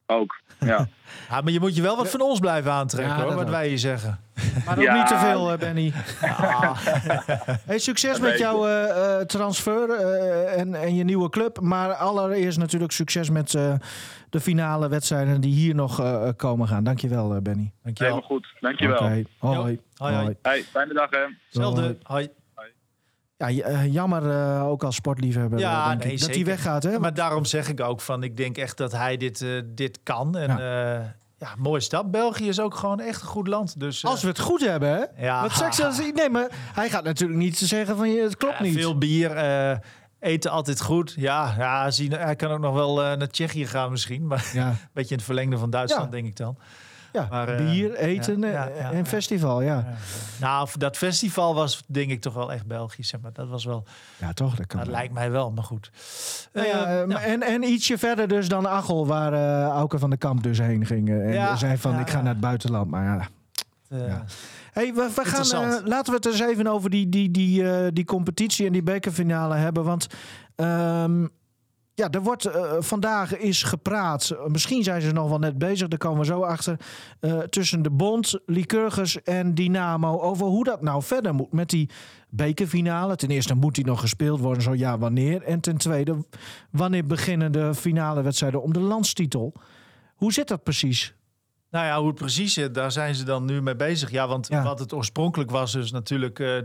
Ook, 0.06 0.42
ja. 0.60 0.68
ja 1.30 1.42
maar 1.42 1.52
je 1.52 1.60
moet 1.60 1.76
je 1.76 1.82
wel 1.82 1.96
wat 1.96 2.10
van 2.10 2.22
ons 2.22 2.40
blijven 2.40 2.72
aantrekken, 2.72 3.18
ja, 3.18 3.24
hoor, 3.24 3.36
wat 3.36 3.50
wij 3.50 3.70
je 3.70 3.78
zeggen. 3.78 4.20
Maar 4.66 4.78
ook 4.78 4.84
ja. 4.84 4.96
niet 4.96 5.08
te 5.08 5.18
veel, 5.18 5.52
uh, 5.52 5.58
Benny. 5.58 5.94
Hey, 7.66 7.80
succes 7.80 8.20
met 8.20 8.38
jouw 8.38 8.68
uh, 8.68 9.20
transfer 9.20 9.90
uh, 9.90 10.60
en, 10.60 10.76
en 10.76 10.96
je 10.96 11.04
nieuwe 11.04 11.30
club. 11.30 11.60
Maar 11.60 11.94
allereerst 11.94 12.58
natuurlijk 12.58 12.92
succes 12.92 13.30
met 13.30 13.52
de 14.30 14.40
finale 14.40 14.90
wedstrijden 14.90 15.42
die 15.42 15.54
hier 15.54 15.76
nog 15.76 16.02
komen 16.36 16.68
gaan. 16.68 16.84
Dankjewel, 16.84 17.42
Benny. 17.42 17.72
Dankjewel. 17.84 18.14
Helemaal 18.14 18.22
goed, 18.22 18.48
dankjewel. 18.60 18.98
Okay. 18.98 19.26
Hoi. 19.38 19.56
Hoi. 19.56 19.80
Hoi. 19.96 20.16
Hoi. 20.16 20.36
Hey, 20.42 20.64
fijne 20.64 20.94
dag, 20.94 21.10
hè. 21.10 21.26
Hetzelfde. 21.50 21.98
Hoi. 22.04 22.30
Ja, 23.38 23.84
jammer 23.84 24.24
uh, 24.24 24.68
ook 24.68 24.84
als 24.84 24.96
sportliefhebber 24.96 25.60
ja, 25.60 25.90
denk 25.90 26.04
nee, 26.04 26.14
ik, 26.14 26.20
dat 26.20 26.36
hij 26.36 26.46
weggaat. 26.46 26.84
Hè? 26.84 27.00
Maar 27.00 27.14
daarom 27.14 27.46
zeg 27.46 27.70
ik 27.70 27.82
ook 27.82 28.02
van, 28.02 28.24
ik 28.24 28.38
denk 28.38 28.58
echt 28.58 28.78
dat 28.78 28.92
hij 28.92 29.18
dit, 29.18 29.42
uh, 29.42 29.62
dit 29.66 30.00
kan. 30.04 30.38
En 30.38 30.58
ja. 30.58 31.00
Uh, 31.00 31.06
ja, 31.38 31.50
mooie 31.58 31.80
stap. 31.80 32.12
België 32.12 32.48
is 32.48 32.60
ook 32.60 32.76
gewoon 32.76 33.00
echt 33.00 33.22
een 33.22 33.28
goed 33.28 33.48
land. 33.48 33.80
Dus, 33.80 34.06
als 34.06 34.22
we 34.22 34.28
het 34.28 34.40
goed 34.40 34.66
hebben, 34.66 34.90
hè? 34.90 35.26
Ja. 35.26 35.42
Wat 35.42 35.52
seks 35.52 35.84
als 35.84 35.98
Nee, 36.14 36.30
maar 36.30 36.48
hij 36.52 36.90
gaat 36.90 37.04
natuurlijk 37.04 37.40
niet 37.40 37.58
zeggen 37.58 37.98
van, 37.98 38.08
het 38.08 38.38
klopt 38.38 38.60
niet. 38.60 38.74
Veel 38.74 38.98
bier, 38.98 39.38
eten 40.20 40.52
altijd 40.52 40.82
goed. 40.82 41.14
Ja, 41.18 41.56
ja 41.58 41.92
zien, 41.92 42.12
hij 42.12 42.36
kan 42.36 42.52
ook 42.52 42.60
nog 42.60 42.74
wel 42.74 42.96
naar 42.96 43.28
Tsjechië 43.30 43.68
gaan 43.68 43.92
misschien. 43.92 44.28
Maar 44.28 44.50
ja. 44.54 44.68
een 44.70 44.78
beetje 44.94 45.10
in 45.10 45.16
het 45.16 45.26
verlengde 45.26 45.58
van 45.58 45.70
Duitsland, 45.70 46.12
denk 46.12 46.28
ik 46.28 46.36
dan. 46.36 46.58
Ja, 47.16 47.28
maar, 47.30 47.56
bier, 47.56 47.96
eten 47.96 48.40
ja, 48.40 48.48
ja, 48.48 48.70
ja, 48.78 48.92
en 48.92 49.06
festival, 49.06 49.62
ja. 49.62 49.86
Nou, 50.40 50.70
dat 50.78 50.98
festival 50.98 51.56
was 51.56 51.84
denk 51.88 52.12
ik 52.12 52.22
toch 52.22 52.34
wel 52.34 52.52
echt 52.52 52.66
Belgisch. 52.66 53.14
Maar 53.22 53.34
dat 53.34 53.48
was 53.48 53.66
wel... 53.66 53.84
Ja, 54.18 54.34
toch? 54.34 54.56
Dat, 54.56 54.68
kan 54.68 54.80
dat 54.80 54.88
lijkt 54.88 55.14
mij 55.14 55.32
wel, 55.32 55.52
maar 55.52 55.64
goed. 55.64 55.92
Nou 56.54 56.68
ja, 56.68 57.04
uh, 57.06 57.28
en, 57.28 57.42
en 57.42 57.64
ietsje 57.64 57.98
verder 57.98 58.28
dus 58.28 58.48
dan 58.48 58.68
Achel, 58.68 59.08
waar 59.08 59.34
Auke 59.70 60.00
van 60.00 60.10
de 60.10 60.18
Kamp 60.18 60.44
dus 60.44 60.58
heen 60.58 60.86
ging. 60.86 61.10
En 61.10 61.58
zei 61.58 61.78
van, 61.78 62.00
ik 62.00 62.10
ga 62.10 62.22
naar 62.22 62.32
het 62.32 62.42
buitenland. 62.42 62.90
Maar 62.90 63.30
ja... 63.90 64.26
Hey, 64.72 64.94
we, 64.94 65.10
we 65.16 65.26
gaan, 65.26 65.84
laten 65.86 66.12
we 66.12 66.18
het 66.18 66.26
eens 66.26 66.40
even 66.40 66.68
over 66.68 66.90
die, 66.90 67.10
die, 67.10 67.32
die, 67.32 67.92
die 67.92 68.06
competitie 68.06 68.66
en 68.66 68.72
die 68.72 68.84
bekerfinale 68.84 69.56
hebben. 69.56 69.84
Want... 69.84 70.08
Um, 70.56 71.30
ja, 71.96 72.10
er 72.10 72.24
wordt 72.24 72.46
uh, 72.46 72.74
vandaag 72.80 73.38
is 73.38 73.64
gepraat. 73.64 74.36
Misschien 74.48 74.84
zijn 74.84 75.02
ze 75.02 75.12
nog 75.12 75.30
wel 75.30 75.40
net 75.40 75.58
bezig, 75.58 75.88
daar 75.88 76.00
komen 76.00 76.20
we 76.20 76.26
zo 76.26 76.42
achter. 76.42 76.80
Uh, 77.22 77.40
tussen 77.40 77.82
de 77.82 77.90
Bond, 77.90 78.40
Lycurgus 78.46 79.22
en 79.24 79.54
Dynamo. 79.54 80.20
Over 80.20 80.46
hoe 80.46 80.64
dat 80.64 80.82
nou 80.82 81.04
verder 81.04 81.34
moet 81.34 81.52
met 81.52 81.70
die 81.70 81.90
bekerfinale. 82.30 83.16
Ten 83.16 83.30
eerste 83.30 83.56
moet 83.56 83.76
die 83.76 83.86
nog 83.86 84.00
gespeeld 84.00 84.40
worden, 84.40 84.64
zo 84.64 84.74
ja, 84.74 84.98
wanneer. 84.98 85.42
En 85.42 85.60
ten 85.60 85.78
tweede, 85.78 86.26
wanneer 86.72 87.06
beginnen 87.06 87.52
de 87.52 87.74
finale 87.74 88.22
wedstrijden 88.22 88.62
om 88.62 88.74
de 88.74 88.80
landstitel? 88.80 89.54
Hoe 90.16 90.34
zit 90.34 90.48
dat 90.48 90.64
precies? 90.64 91.16
Nou 91.76 91.88
ja, 91.88 91.98
hoe 92.00 92.08
het 92.08 92.16
precies 92.16 92.54
zit, 92.54 92.74
daar 92.74 92.92
zijn 92.92 93.16
ze 93.16 93.24
dan 93.24 93.46
nu 93.46 93.62
mee 93.62 93.76
bezig. 93.76 94.12
Ja, 94.12 94.28
want 94.28 94.48
wat 94.48 94.80
het 94.80 94.94
oorspronkelijk 94.94 95.52
was, 95.52 95.72
dus 95.72 95.92
natuurlijk, 95.92 96.40
uh, 96.40 96.56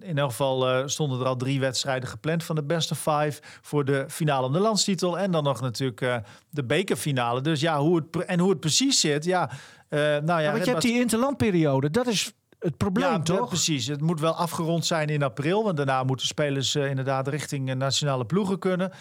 in 0.00 0.18
elk 0.18 0.30
geval 0.30 0.80
uh, 0.80 0.86
stonden 0.86 1.20
er 1.20 1.26
al 1.26 1.36
drie 1.36 1.60
wedstrijden 1.60 2.08
gepland 2.08 2.44
van 2.44 2.56
de 2.56 2.62
beste 2.62 2.94
five 2.94 3.40
voor 3.62 3.84
de 3.84 4.04
finale 4.08 4.46
om 4.46 4.52
de 4.52 4.58
landstitel. 4.58 5.18
En 5.18 5.30
dan 5.30 5.44
nog 5.44 5.60
natuurlijk 5.60 6.00
uh, 6.00 6.16
de 6.50 6.64
bekerfinale. 6.64 7.40
Dus 7.40 7.60
ja, 7.60 7.78
hoe 7.78 7.96
het 7.96 8.24
en 8.24 8.38
hoe 8.38 8.50
het 8.50 8.60
precies 8.60 9.00
zit, 9.00 9.24
ja. 9.24 9.50
nou 9.88 10.24
ja, 10.24 10.38
ja 10.38 10.52
want 10.52 10.64
je 10.64 10.70
hebt 10.70 10.82
die 10.82 11.00
interlandperiode, 11.00 11.90
dat 11.90 12.06
is 12.06 12.32
het 12.58 12.76
probleem, 12.76 13.10
ja, 13.10 13.20
toch? 13.20 13.48
precies. 13.48 13.86
Het 13.86 14.00
moet 14.00 14.20
wel 14.20 14.34
afgerond 14.34 14.86
zijn 14.86 15.08
in 15.08 15.22
april, 15.22 15.64
want 15.64 15.76
daarna 15.76 16.02
moeten 16.02 16.26
spelers 16.26 16.74
inderdaad 16.74 17.28
richting 17.28 17.74
nationale 17.74 18.24
ploegen 18.24 18.58
kunnen. 18.58 18.92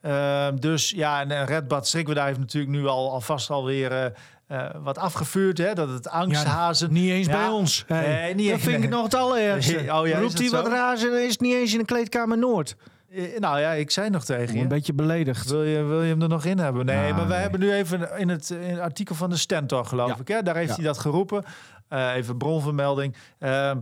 Ehm, 0.00 0.56
dus 0.56 0.90
ja, 0.90 1.20
en 1.20 1.46
Red 1.46 1.68
Bad 1.68 1.86
Strikweda 1.86 2.24
heeft 2.24 2.38
natuurlijk 2.38 2.72
nu 2.72 2.86
al 2.86 3.12
alvast 3.12 3.50
alweer 3.50 4.12
uh, 4.48 4.66
wat 4.82 4.98
afgevuurd, 4.98 5.58
hè? 5.58 5.74
Dat 5.74 5.88
het 5.88 6.08
angsthazen... 6.08 6.88
Ja, 6.88 7.00
niet 7.00 7.10
eens 7.10 7.26
bij 7.26 7.48
ons. 7.48 7.84
Hey. 7.86 8.06
Nee, 8.06 8.34
niet 8.34 8.50
dat 8.50 8.60
vind 8.60 8.84
ik 8.84 8.90
nog 8.90 9.02
het 9.02 9.14
allerergste. 9.14 9.76
oh, 9.94 10.06
ja, 10.06 10.18
Roept 10.18 10.38
hij 10.38 10.50
wat 10.50 10.66
razen, 10.66 11.24
is 11.24 11.30
het 11.30 11.40
niet 11.40 11.54
eens 11.54 11.72
in 11.72 11.78
de 11.78 11.84
kleedkamer 11.84 12.38
Noord. 12.38 12.76
Uh, 13.10 13.38
nou 13.38 13.60
ja, 13.60 13.72
ik 13.72 13.90
zei 13.90 14.10
nog 14.10 14.24
tegen 14.24 14.54
je. 14.54 14.60
Een 14.60 14.68
beetje 14.68 14.92
beledigd. 14.92 15.50
Wil 15.50 15.62
je, 15.62 15.82
wil 15.82 16.02
je 16.02 16.08
hem 16.08 16.22
er 16.22 16.28
nog 16.28 16.44
in 16.44 16.58
hebben? 16.58 16.86
Nee, 16.86 17.12
maar 17.12 17.28
wij 17.28 17.40
hebben 17.40 17.60
nu 17.60 17.72
even 17.72 18.18
in 18.18 18.28
het, 18.28 18.50
in 18.50 18.58
het, 18.58 18.80
artikel 18.80 19.14
van 19.14 19.30
de 19.30 19.36
Stentor, 19.36 19.84
geloof 19.84 20.08
ja. 20.08 20.16
ik. 20.20 20.28
Hè? 20.28 20.42
Daar 20.42 20.56
heeft 20.56 20.76
hij 20.76 20.84
dat 20.84 20.98
geroepen. 20.98 21.44
Uh, 21.90 22.14
even 22.14 22.36
bronvermelding. 22.36 23.16
Ehm, 23.38 23.78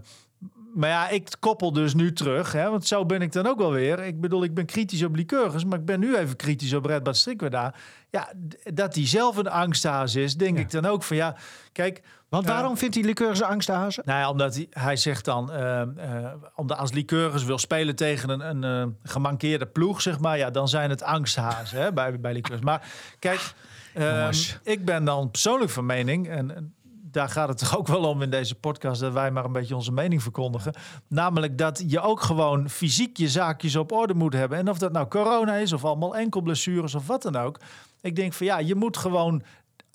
maar 0.75 0.89
ja, 0.89 1.09
ik 1.09 1.29
koppel 1.41 1.72
dus 1.72 1.95
nu 1.95 2.12
terug. 2.12 2.53
Hè, 2.53 2.70
want 2.70 2.87
zo 2.87 3.07
ben 3.07 3.22
ik 3.22 3.33
dan 3.33 3.47
ook 3.47 3.59
wel 3.59 3.72
weer. 3.72 3.99
Ik 3.99 4.20
bedoel, 4.20 4.45
ik 4.45 4.55
ben 4.55 4.66
kritisch 4.66 5.03
op 5.03 5.16
Lycurgus. 5.16 5.64
Maar 5.64 5.79
ik 5.79 5.85
ben 5.85 6.01
nu 6.01 6.16
even 6.16 6.37
kritisch 6.37 6.75
op 6.75 6.85
Redbad 6.85 7.16
Strikweda. 7.16 7.75
Ja, 8.11 8.33
dat 8.64 8.95
hij 8.95 9.07
zelf 9.07 9.37
een 9.37 9.49
angsthaas 9.49 10.14
is, 10.14 10.37
denk 10.37 10.59
ik 10.59 10.70
dan 10.70 10.87
ook 10.87 11.03
van 11.03 11.16
ja, 11.16 11.37
kijk... 11.72 12.03
Want 12.29 12.47
waarom 12.47 12.72
uh, 12.72 12.79
vindt 12.79 12.95
hij 12.95 13.05
Lycurgus 13.05 13.41
een 13.41 13.47
angsthaas? 13.47 13.97
Nou 14.05 14.18
ja, 14.18 14.31
omdat 14.31 14.55
hij, 14.55 14.66
hij 14.70 14.97
zegt 14.97 15.25
dan, 15.25 15.51
uh, 15.53 15.83
uh, 15.97 16.33
omdat 16.55 16.79
als 16.79 16.93
Lycurgus 16.93 17.45
wil 17.45 17.59
spelen 17.59 17.97
tegen 17.97 18.29
een, 18.29 18.62
een 18.62 18.97
gemankeerde 19.03 19.66
ploeg, 19.66 20.03
zeg 20.03 20.20
maar, 20.20 20.39
ja, 20.39 20.51
dan 20.51 20.68
zijn 20.68 20.91
het 20.91 21.03
angsthazen 21.03 21.81
hè, 21.81 21.93
bij, 21.93 22.20
bij 22.20 22.33
Lycurgus. 22.33 22.64
Maar 22.64 22.89
kijk, 23.18 23.53
ehm, 23.95 24.33
ik 24.62 24.85
ben 24.85 25.05
dan 25.05 25.31
persoonlijk 25.31 25.70
van 25.70 25.87
mening, 25.87 26.29
en 26.29 26.75
daar 27.15 27.29
gaat 27.29 27.49
het 27.49 27.59
toch 27.62 27.79
ook 27.79 27.87
wel 27.87 28.09
om 28.09 28.23
in 28.23 28.31
deze 28.31 28.55
podcast 28.55 29.01
dat 29.01 29.12
wij 29.12 29.31
maar 29.31 29.45
een 29.45 29.53
beetje 29.53 29.75
onze 29.75 29.93
mening 29.93 30.23
verkondigen. 30.23 30.75
Namelijk 31.09 31.59
dat 31.59 31.85
je 31.87 32.01
ook 32.01 32.21
gewoon 32.21 32.69
fysiek 32.69 33.17
je 33.17 33.29
zaakjes 33.29 33.77
op 33.77 33.93
orde 33.93 34.15
moet 34.15 34.33
hebben. 34.33 34.59
En 34.59 34.69
of 34.69 34.79
dat 34.79 34.93
nou 34.93 35.09
corona 35.09 35.55
is 35.55 35.73
of 35.73 35.85
allemaal 35.85 36.17
enkel 36.17 36.41
blessures 36.41 36.95
of 36.95 37.07
wat 37.07 37.23
dan 37.23 37.37
ook. 37.37 37.61
Ik 38.01 38.17
denk 38.17 38.33
van 38.33 38.47
ja, 38.47 38.59
je 38.59 38.75
moet 38.75 38.97
gewoon 38.97 39.43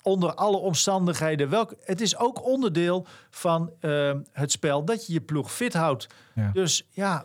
onder 0.02 0.34
alle 0.34 0.56
omstandigheden. 0.56 1.48
Welk, 1.48 1.74
het 1.80 2.00
is 2.00 2.16
ook 2.16 2.44
onderdeel 2.44 3.06
van 3.30 3.70
uh, 3.80 4.12
het 4.32 4.52
spel 4.52 4.84
dat 4.84 5.06
je 5.06 5.12
je 5.12 5.20
ploeg 5.20 5.52
fit 5.52 5.74
houdt. 5.74 6.06
Ja. 6.34 6.50
Dus 6.52 6.88
ja, 6.90 7.24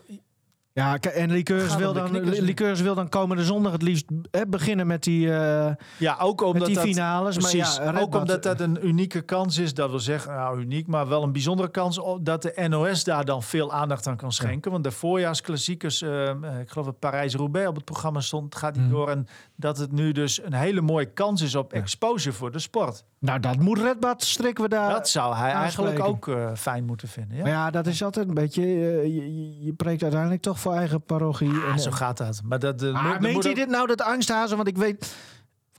ja, 0.76 0.98
en 0.98 1.30
Liqueurs 1.30 1.76
wil, 1.76 1.92
dan, 1.92 2.20
Liqueurs 2.28 2.80
wil 2.80 2.94
dan 2.94 3.08
komende 3.08 3.44
zondag 3.44 3.72
het 3.72 3.82
liefst 3.82 4.04
hè, 4.30 4.46
beginnen 4.46 4.86
met 4.86 5.02
die, 5.02 5.26
uh, 5.26 5.68
ja, 5.98 6.16
ook 6.20 6.42
omdat 6.42 6.68
die 6.68 6.78
finales. 6.78 7.34
Dat, 7.34 7.42
maar 7.42 7.56
ja, 7.56 8.00
ook 8.00 8.14
omdat 8.14 8.42
dat 8.42 8.60
een 8.60 8.86
unieke 8.86 9.20
kans 9.20 9.58
is. 9.58 9.74
Dat 9.74 9.90
wil 9.90 10.00
zeggen, 10.00 10.34
nou 10.34 10.60
uniek, 10.60 10.86
maar 10.86 11.08
wel 11.08 11.22
een 11.22 11.32
bijzondere 11.32 11.70
kans 11.70 12.00
dat 12.20 12.42
de 12.42 12.66
NOS 12.68 13.04
daar 13.04 13.24
dan 13.24 13.42
veel 13.42 13.72
aandacht 13.72 14.06
aan 14.06 14.16
kan 14.16 14.32
schenken. 14.32 14.70
Want 14.70 14.84
de 14.84 14.90
voorjaarsklassiekers, 14.90 16.02
uh, 16.02 16.28
ik 16.60 16.70
geloof 16.70 16.86
dat 16.86 16.98
Parijs-Roubaix 16.98 17.68
op 17.68 17.74
het 17.74 17.84
programma 17.84 18.20
stond, 18.20 18.54
gaat 18.54 18.76
niet 18.76 18.84
mm. 18.84 18.90
door. 18.90 19.10
En 19.10 19.26
dat 19.54 19.78
het 19.78 19.92
nu 19.92 20.12
dus 20.12 20.42
een 20.42 20.54
hele 20.54 20.80
mooie 20.80 21.12
kans 21.12 21.42
is 21.42 21.54
op 21.54 21.72
exposure 21.72 22.36
voor 22.36 22.52
de 22.52 22.58
sport. 22.58 23.04
Nou, 23.18 23.40
dat 23.40 23.56
moet 23.56 23.78
Redbad 23.78 24.22
strikken 24.22 24.64
we 24.64 24.70
daar. 24.70 24.90
Dat 24.90 25.08
zou 25.08 25.34
hij 25.34 25.52
eigenlijk 25.52 26.00
ook 26.00 26.26
uh, 26.26 26.50
fijn 26.54 26.84
moeten 26.84 27.08
vinden. 27.08 27.36
Ja? 27.36 27.42
Maar 27.42 27.52
ja, 27.52 27.70
dat 27.70 27.86
is 27.86 28.02
altijd 28.02 28.28
een 28.28 28.34
beetje. 28.34 28.62
Uh, 28.62 29.02
je, 29.02 29.64
je, 29.64 29.72
preekt 29.72 30.02
uiteindelijk 30.02 30.42
toch 30.42 30.60
voor 30.60 30.72
eigen 30.72 31.02
parochie. 31.02 31.64
En, 31.70 31.78
zo 31.78 31.90
gaat 31.90 32.16
dat. 32.16 32.40
Maar 32.44 32.58
dat. 32.58 32.82
Uh, 32.82 32.94
ah, 32.94 33.20
meent 33.20 33.44
hij 33.44 33.54
dit 33.54 33.68
nou 33.68 33.86
dat 33.86 34.02
angsthazen? 34.02 34.56
Want 34.56 34.68
ik 34.68 34.76
weet. 34.76 35.16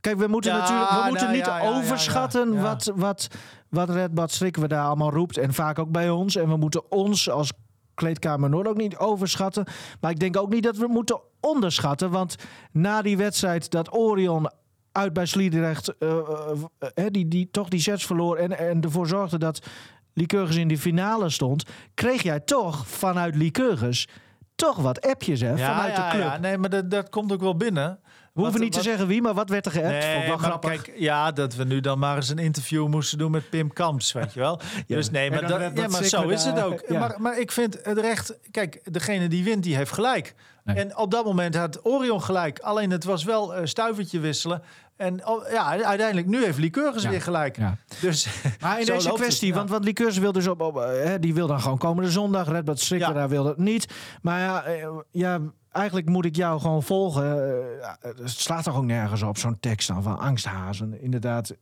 Kijk, 0.02 0.18
we 0.18 0.28
moeten 0.28 0.54
natuurlijk. 0.54 0.90
We 0.90 1.06
moeten 1.10 1.26
nou, 1.26 1.38
niet 1.38 1.46
ja, 1.46 1.62
overschatten 1.62 2.62
wat, 2.62 2.92
wat, 2.96 3.28
wat 3.70 3.90
Redbad 3.90 4.32
strikken 4.32 4.62
we 4.62 4.68
daar 4.68 4.86
allemaal 4.86 5.12
roept. 5.12 5.38
En 5.38 5.54
vaak 5.54 5.80
ook 5.80 5.92
bij 5.92 6.10
ons. 6.10 6.36
En 6.36 6.50
we 6.50 6.58
moeten 6.58 6.92
ons 6.92 7.30
als 7.30 7.52
kleedkamer 7.94 8.50
Noord 8.50 8.68
ook 8.68 8.78
niet 8.78 8.98
overschatten. 8.98 9.66
Maar 10.02 10.12
ik 10.12 10.20
denk 10.20 10.38
ook 10.38 10.50
niet 10.50 10.64
dat 10.64 10.78
we 10.78 10.88
moeten 10.88 11.20
onderschatten. 11.40 12.12
Want 12.12 12.36
na 12.72 13.02
die 13.02 13.18
wedstrijd 13.18 13.72
dat 13.72 13.94
Orion 13.94 14.50
uit 14.98 15.14
bij 15.14 15.26
Sliedrecht, 15.26 15.94
uh, 16.00 16.10
uh, 16.10 17.06
die, 17.10 17.28
die 17.28 17.48
toch 17.52 17.70
die 17.70 17.80
sets 17.80 18.06
verloor 18.06 18.38
en, 18.38 18.58
en 18.58 18.82
ervoor 18.82 19.08
zorgde 19.08 19.38
dat 19.38 19.68
Lycurgus 20.14 20.56
in 20.56 20.68
de 20.68 20.78
finale 20.78 21.30
stond, 21.30 21.64
kreeg 21.94 22.24
jij 22.24 22.40
toch 22.40 22.88
vanuit 22.88 23.36
Lycurgus 23.36 24.08
toch 24.56 24.78
wat 24.78 25.02
appjes 25.02 25.42
hè, 25.42 25.58
vanuit 25.58 25.96
de 25.96 26.08
club. 26.10 26.24
Ja, 26.24 26.38
nee, 26.38 26.58
maar 26.58 26.70
dat, 26.70 26.92
dat 26.92 27.10
komt 27.10 27.32
ook 27.32 27.42
wel 27.42 27.56
binnen. 27.58 28.00
We 28.38 28.44
hoeven 28.44 28.62
niet 28.62 28.72
te 28.72 28.82
zeggen 28.82 29.08
wie, 29.08 29.22
maar 29.22 29.34
wat 29.34 29.50
werd 29.50 29.66
er 29.66 29.72
geappt? 29.72 30.06
Nee, 30.06 30.28
wel 30.28 30.38
grappig. 30.38 30.82
Kijk, 30.82 31.00
ja, 31.00 31.32
dat 31.32 31.56
we 31.56 31.64
nu 31.64 31.80
dan 31.80 32.00
maar 32.00 32.16
eens 32.16 32.30
een 32.30 32.38
interview 32.38 32.88
moesten 32.88 33.18
doen 33.18 33.32
met 33.32 33.50
Pim 33.50 33.74
Kamps, 33.74 34.12
weet 34.12 34.34
je 34.34 34.40
wel. 34.40 34.60
ja. 34.88 34.96
Dus 34.96 35.10
nee, 35.10 35.30
maar, 35.30 35.48
dat, 35.48 35.72
ja, 35.76 35.88
maar 35.88 36.04
zo 36.04 36.28
is 36.28 36.44
het 36.44 36.62
ook. 36.62 36.84
Ja. 36.88 37.00
Maar, 37.00 37.16
maar 37.20 37.40
ik 37.40 37.52
vind 37.52 37.80
het 37.84 38.00
recht... 38.00 38.38
Kijk, 38.52 38.80
degene 38.84 39.28
die 39.28 39.44
wint, 39.44 39.64
die 39.64 39.76
heeft 39.76 39.92
gelijk. 39.92 40.36
Nee. 40.64 40.76
En 40.76 40.98
op 40.98 41.12
dat 41.12 41.26
moment 41.26 41.56
had 41.56 41.86
Orion 41.86 42.24
gelijk. 42.24 42.60
Alleen 42.60 42.92
het 42.92 43.04
was 43.04 43.24
wel 43.24 43.58
uh, 43.58 43.66
stuivertje 43.66 44.20
wisselen. 44.20 44.62
En 44.96 45.28
oh, 45.28 45.50
ja, 45.50 45.84
uiteindelijk 45.84 46.28
nu 46.28 46.44
heeft 46.44 46.58
Lycurgus 46.58 47.04
ja. 47.04 47.10
weer 47.10 47.22
gelijk. 47.22 47.58
Ja. 47.58 47.78
Dus, 48.02 48.28
maar 48.62 48.80
in 48.80 48.86
deze 48.96 49.12
kwestie, 49.14 49.54
want, 49.54 49.70
want 49.70 49.84
Lycurgus 49.84 50.18
wil 50.18 50.32
dus 50.32 50.48
op, 50.48 50.62
op 50.62 50.78
uh, 50.78 51.12
die 51.20 51.34
wil 51.34 51.48
dan 51.48 51.62
gewoon 51.62 51.78
komende 51.78 52.12
zondag. 52.12 52.50
Red 52.50 52.66
Bull 52.66 52.76
Strikker, 52.76 53.14
daar 53.14 53.30
wil 53.30 53.44
dat 53.44 53.58
niet. 53.58 53.88
Maar 54.22 54.40
ja, 54.40 54.68
uh, 54.68 54.88
ja 55.12 55.40
eigenlijk 55.78 56.10
moet 56.10 56.26
ik 56.26 56.36
jou 56.36 56.60
gewoon 56.60 56.84
volgen. 56.84 57.38
Uh, 57.82 57.88
het 58.02 58.30
slaat 58.30 58.64
toch 58.64 58.78
ook 58.78 58.84
nergens 58.84 59.22
op, 59.22 59.38
zo'n 59.38 59.60
tekst 59.60 59.88
dan 59.88 60.04
van 60.04 60.20
angsthazen. 60.20 61.02
Inderdaad. 61.02 61.56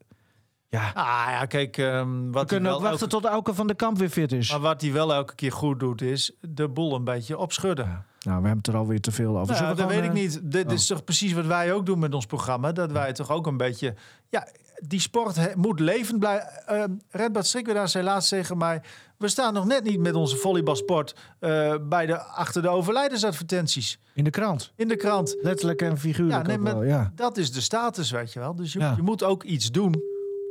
Ja. 0.70 0.91
Ah 0.93 1.28
ja, 1.30 1.45
kijk. 1.45 1.78
Um, 1.78 2.32
wat 2.32 2.41
We 2.41 2.47
kunnen 2.47 2.74
ook 2.74 2.82
wachten 2.82 3.09
tot 3.09 3.26
Elke 3.26 3.53
van 3.53 3.68
de 3.68 3.76
Kamp 3.76 3.97
weer 3.97 4.09
fit 4.09 4.32
is. 4.32 4.51
Maar 4.51 4.59
wat 4.59 4.82
hij 4.82 4.91
wel 4.91 5.13
elke 5.13 5.36
keer 5.36 5.51
goed 5.51 5.80
doet, 5.80 6.01
is 6.01 6.36
de 6.41 6.70
boel 6.70 6.95
een 6.95 7.03
beetje 7.03 7.38
opschudden. 7.38 7.86
Ja. 7.86 8.05
Nou, 8.20 8.41
we 8.41 8.47
hebben 8.47 8.57
het 8.57 8.68
er 8.68 8.76
alweer 8.76 9.01
te 9.01 9.11
veel 9.11 9.39
over. 9.39 9.61
Nou, 9.61 9.76
dat 9.76 9.88
weet 9.88 10.03
ik 10.03 10.13
niet. 10.13 10.39
Dit 10.43 10.72
is 10.72 10.91
oh. 10.91 10.97
toch 10.97 11.05
precies 11.05 11.34
wat 11.34 11.45
wij 11.45 11.74
ook 11.74 11.86
doen 11.86 11.99
met 11.99 12.13
ons 12.13 12.26
programma. 12.26 12.72
Dat 12.72 12.91
wij 12.91 13.13
toch 13.13 13.30
ook 13.30 13.47
een 13.47 13.57
beetje... 13.57 13.95
Ja, 14.30 14.47
die 14.84 14.99
sport 14.99 15.55
moet 15.55 15.80
levend 15.80 16.19
blijven. 16.19 16.49
Uh, 16.71 16.84
Redbad 17.09 17.45
Strikweda 17.45 17.88
zei 17.88 18.03
laatst 18.03 18.30
tegen 18.30 18.57
mij... 18.57 18.82
We 19.17 19.28
staan 19.28 19.53
nog 19.53 19.65
net 19.65 19.84
niet 19.84 19.99
met 19.99 20.15
onze 20.15 20.36
volleybalsport 20.36 21.15
uh, 21.39 21.76
bij 21.82 22.05
de, 22.05 22.19
achter 22.19 22.61
de 22.61 22.69
overlijdensadvertenties. 22.69 23.99
In 24.13 24.23
de 24.23 24.30
krant? 24.30 24.73
In 24.76 24.88
de 24.88 24.95
krant. 24.95 25.38
Letterlijk 25.41 25.82
en 25.82 25.97
figuurlijk 25.97 26.47
ja, 26.47 26.57
nee, 26.57 26.73
wel, 26.73 26.84
ja. 26.84 27.11
Dat 27.15 27.38
is 27.38 27.51
de 27.51 27.61
status, 27.61 28.11
weet 28.11 28.34
je 28.34 28.39
wel. 28.39 28.55
Dus 28.55 28.73
je, 28.73 28.80
ja. 28.80 28.93
je, 28.95 29.01
moet 29.01 29.23
ook 29.23 29.43
iets 29.43 29.71
doen 29.71 30.01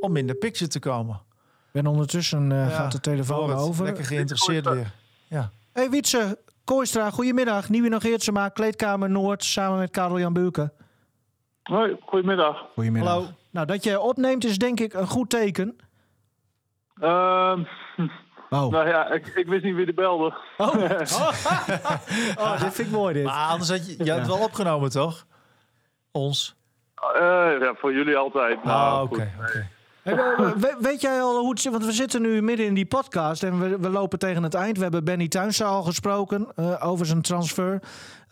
om 0.00 0.16
in 0.16 0.26
de 0.26 0.34
picture 0.34 0.70
te 0.70 0.78
komen. 0.78 1.20
En 1.72 1.86
ondertussen 1.86 2.50
uh, 2.50 2.58
ja, 2.58 2.68
gaat 2.68 2.92
de 2.92 3.00
telefoon 3.00 3.52
over. 3.52 3.84
Lekker 3.84 4.04
geïnteresseerd 4.04 4.68
weer. 4.68 4.94
Ja. 5.28 5.50
Hey 5.72 5.90
Wietse, 5.90 6.38
Kooistra, 6.64 7.10
goedemiddag. 7.10 7.68
Nieuwe 7.68 7.88
nog 7.88 8.02
Geertsema, 8.02 8.48
Kleedkamer 8.48 9.10
Noord, 9.10 9.44
samen 9.44 9.78
met 9.78 9.90
Karel-Jan 9.90 10.32
Buurken. 10.32 10.72
Hoi, 11.62 11.96
goedemiddag. 12.00 12.66
Goedemiddag. 12.74 13.12
Hallo. 13.12 13.28
Nou, 13.54 13.66
dat 13.66 13.84
je 13.84 14.00
opneemt 14.00 14.44
is 14.44 14.58
denk 14.58 14.80
ik 14.80 14.94
een 14.94 15.06
goed 15.06 15.30
teken. 15.30 15.76
Uh, 17.00 17.58
oh. 18.50 18.70
Nou 18.70 18.88
ja, 18.88 19.10
ik, 19.10 19.26
ik, 19.26 19.46
wist 19.46 19.64
niet 19.64 19.74
wie 19.74 19.86
de 19.86 19.94
belde. 19.94 20.34
Oh, 20.56 20.74
oh. 22.44 22.60
dit 22.60 22.74
vind 22.74 22.78
ik 22.78 22.90
mooi 22.90 23.14
dit. 23.14 23.24
Maar 23.24 23.48
anders 23.48 23.70
had 23.70 23.86
je, 23.86 24.04
je 24.04 24.12
het 24.12 24.26
wel 24.26 24.38
opgenomen, 24.38 24.90
toch? 24.90 25.26
Ons? 26.12 26.56
Uh, 27.14 27.20
ja, 27.60 27.74
voor 27.76 27.94
jullie 27.94 28.16
altijd. 28.16 28.58
Ah, 28.58 28.64
nou, 28.64 29.04
oké. 29.06 29.32
oké. 29.40 29.68
We, 30.02 30.76
weet 30.80 31.00
jij 31.00 31.22
al 31.22 31.38
hoe 31.38 31.50
het 31.50 31.60
zit? 31.60 31.72
Want 31.72 31.84
we 31.84 31.92
zitten 31.92 32.22
nu 32.22 32.42
midden 32.42 32.66
in 32.66 32.74
die 32.74 32.86
podcast 32.86 33.42
en 33.42 33.60
we, 33.60 33.78
we 33.78 33.88
lopen 33.88 34.18
tegen 34.18 34.42
het 34.42 34.54
eind. 34.54 34.76
We 34.76 34.82
hebben 34.82 35.04
Benny 35.04 35.28
Tuinsa 35.28 35.64
al 35.64 35.82
gesproken 35.82 36.48
uh, 36.56 36.86
over 36.86 37.06
zijn 37.06 37.22
transfer. 37.22 37.82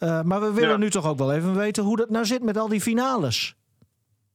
Uh, 0.01 0.23
maar 0.23 0.41
we 0.41 0.53
willen 0.53 0.71
ja. 0.71 0.77
nu 0.77 0.91
toch 0.91 1.07
ook 1.07 1.19
wel 1.19 1.33
even 1.33 1.55
weten 1.55 1.85
hoe 1.85 1.97
dat 1.97 2.11
nou 2.11 2.25
zit 2.25 2.43
met 2.43 2.57
al 2.57 2.69
die 2.69 2.81
finales. 2.81 3.57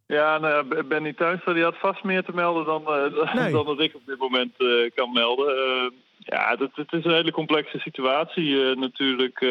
Ja, 0.07 0.38
nou 0.38 0.75
ja, 0.75 0.84
Benny 0.84 1.13
Tuinsa 1.13 1.53
die 1.53 1.63
had 1.63 1.77
vast 1.77 2.03
meer 2.03 2.23
te 2.23 2.34
melden 2.34 2.65
dan, 2.65 2.81
uh, 2.88 3.34
nee. 3.34 3.51
dan 3.51 3.65
dat 3.65 3.79
ik 3.79 3.95
op 3.95 4.05
dit 4.05 4.17
moment 4.17 4.53
kan 4.95 5.11
melden. 5.11 5.55
ja, 6.19 6.55
het, 6.59 6.75
het, 6.75 6.93
is 6.93 7.05
een 7.05 7.11
hele 7.11 7.31
complexe 7.31 7.79
situatie 7.79 8.75
natuurlijk. 8.75 9.41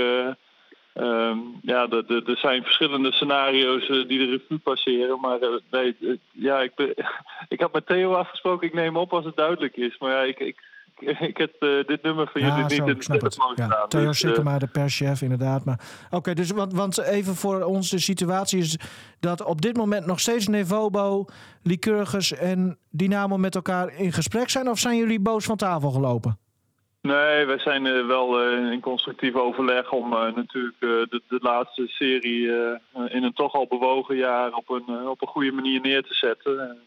Ehm, 0.97 1.39
ja, 1.63 1.89
er 1.89 2.39
zijn 2.39 2.63
verschillende 2.63 3.13
scenario's 3.13 3.87
die 3.87 4.19
de 4.19 4.25
revue 4.25 4.59
passeren. 4.59 5.21
Maar 5.21 5.39
nee, 5.71 5.97
ja, 6.33 6.61
ik, 6.61 6.73
ik 7.55 7.61
had 7.61 7.73
met 7.73 7.87
Theo 7.87 8.13
afgesproken, 8.13 8.67
ik 8.67 8.75
neem 8.75 8.97
op 8.97 9.13
als 9.13 9.25
het 9.25 9.37
duidelijk 9.37 9.77
is. 9.77 9.99
Maar 9.99 10.11
ja, 10.11 10.23
ik, 10.23 10.39
ik, 10.39 10.63
ik 11.31 11.37
heb 11.37 11.61
dit 11.87 12.03
nummer 12.03 12.29
van 12.33 12.41
jullie 12.41 12.63
niet 12.63 12.73
in 12.73 12.85
de 12.85 12.97
telefoon 12.97 13.53
ja, 13.55 13.87
Theo 13.87 14.07
dus, 14.07 14.19
Sikkema, 14.19 14.59
de 14.59 14.67
perschef, 14.67 15.23
inderdaad. 15.23 15.65
Maar 15.65 15.81
oké, 16.11 16.35
dus 16.35 16.51
want, 16.51 16.73
want 16.73 16.99
even 16.99 17.35
voor 17.35 17.63
ons 17.63 17.91
de 17.91 17.99
situatie 17.99 18.59
is 18.59 18.79
dat 19.21 19.45
op 19.45 19.63
dit 19.63 19.77
moment 19.77 20.07
nog 20.07 20.21
steeds 20.21 20.49
Nevobo, 20.49 21.25
Lycurgus 21.63 22.33
en 22.33 22.79
Dynamo 22.91 23.37
met 23.37 23.55
elkaar 23.55 23.95
in 23.99 24.13
gesprek 24.13 24.51
zijn? 24.51 24.69
Of 24.69 24.79
zijn 24.79 24.97
jullie 24.97 25.21
boos 25.21 25.45
van 25.45 25.57
tafel 25.57 25.91
gelopen? 25.91 26.39
Nee, 27.07 27.45
wij 27.45 27.59
zijn 27.59 27.85
uh, 27.85 28.07
wel 28.07 28.43
uh, 28.43 28.73
in 28.73 28.81
constructief 28.81 29.35
overleg 29.35 29.93
om 29.93 30.13
uh, 30.13 30.35
natuurlijk 30.35 30.81
de, 30.81 31.23
de, 31.29 31.39
laatste 31.41 31.87
serie 31.87 32.47
in 33.09 33.23
een 33.23 33.33
toch 33.33 33.55
al 33.55 33.67
bewogen 33.67 34.17
jaar 34.17 34.53
op 34.53 34.71
een, 34.71 35.09
op 35.09 35.23
een 35.23 35.29
goede 35.29 35.53
manier 35.53 35.81
neer 35.81 36.03
te 36.03 36.15
zetten. 36.15 36.79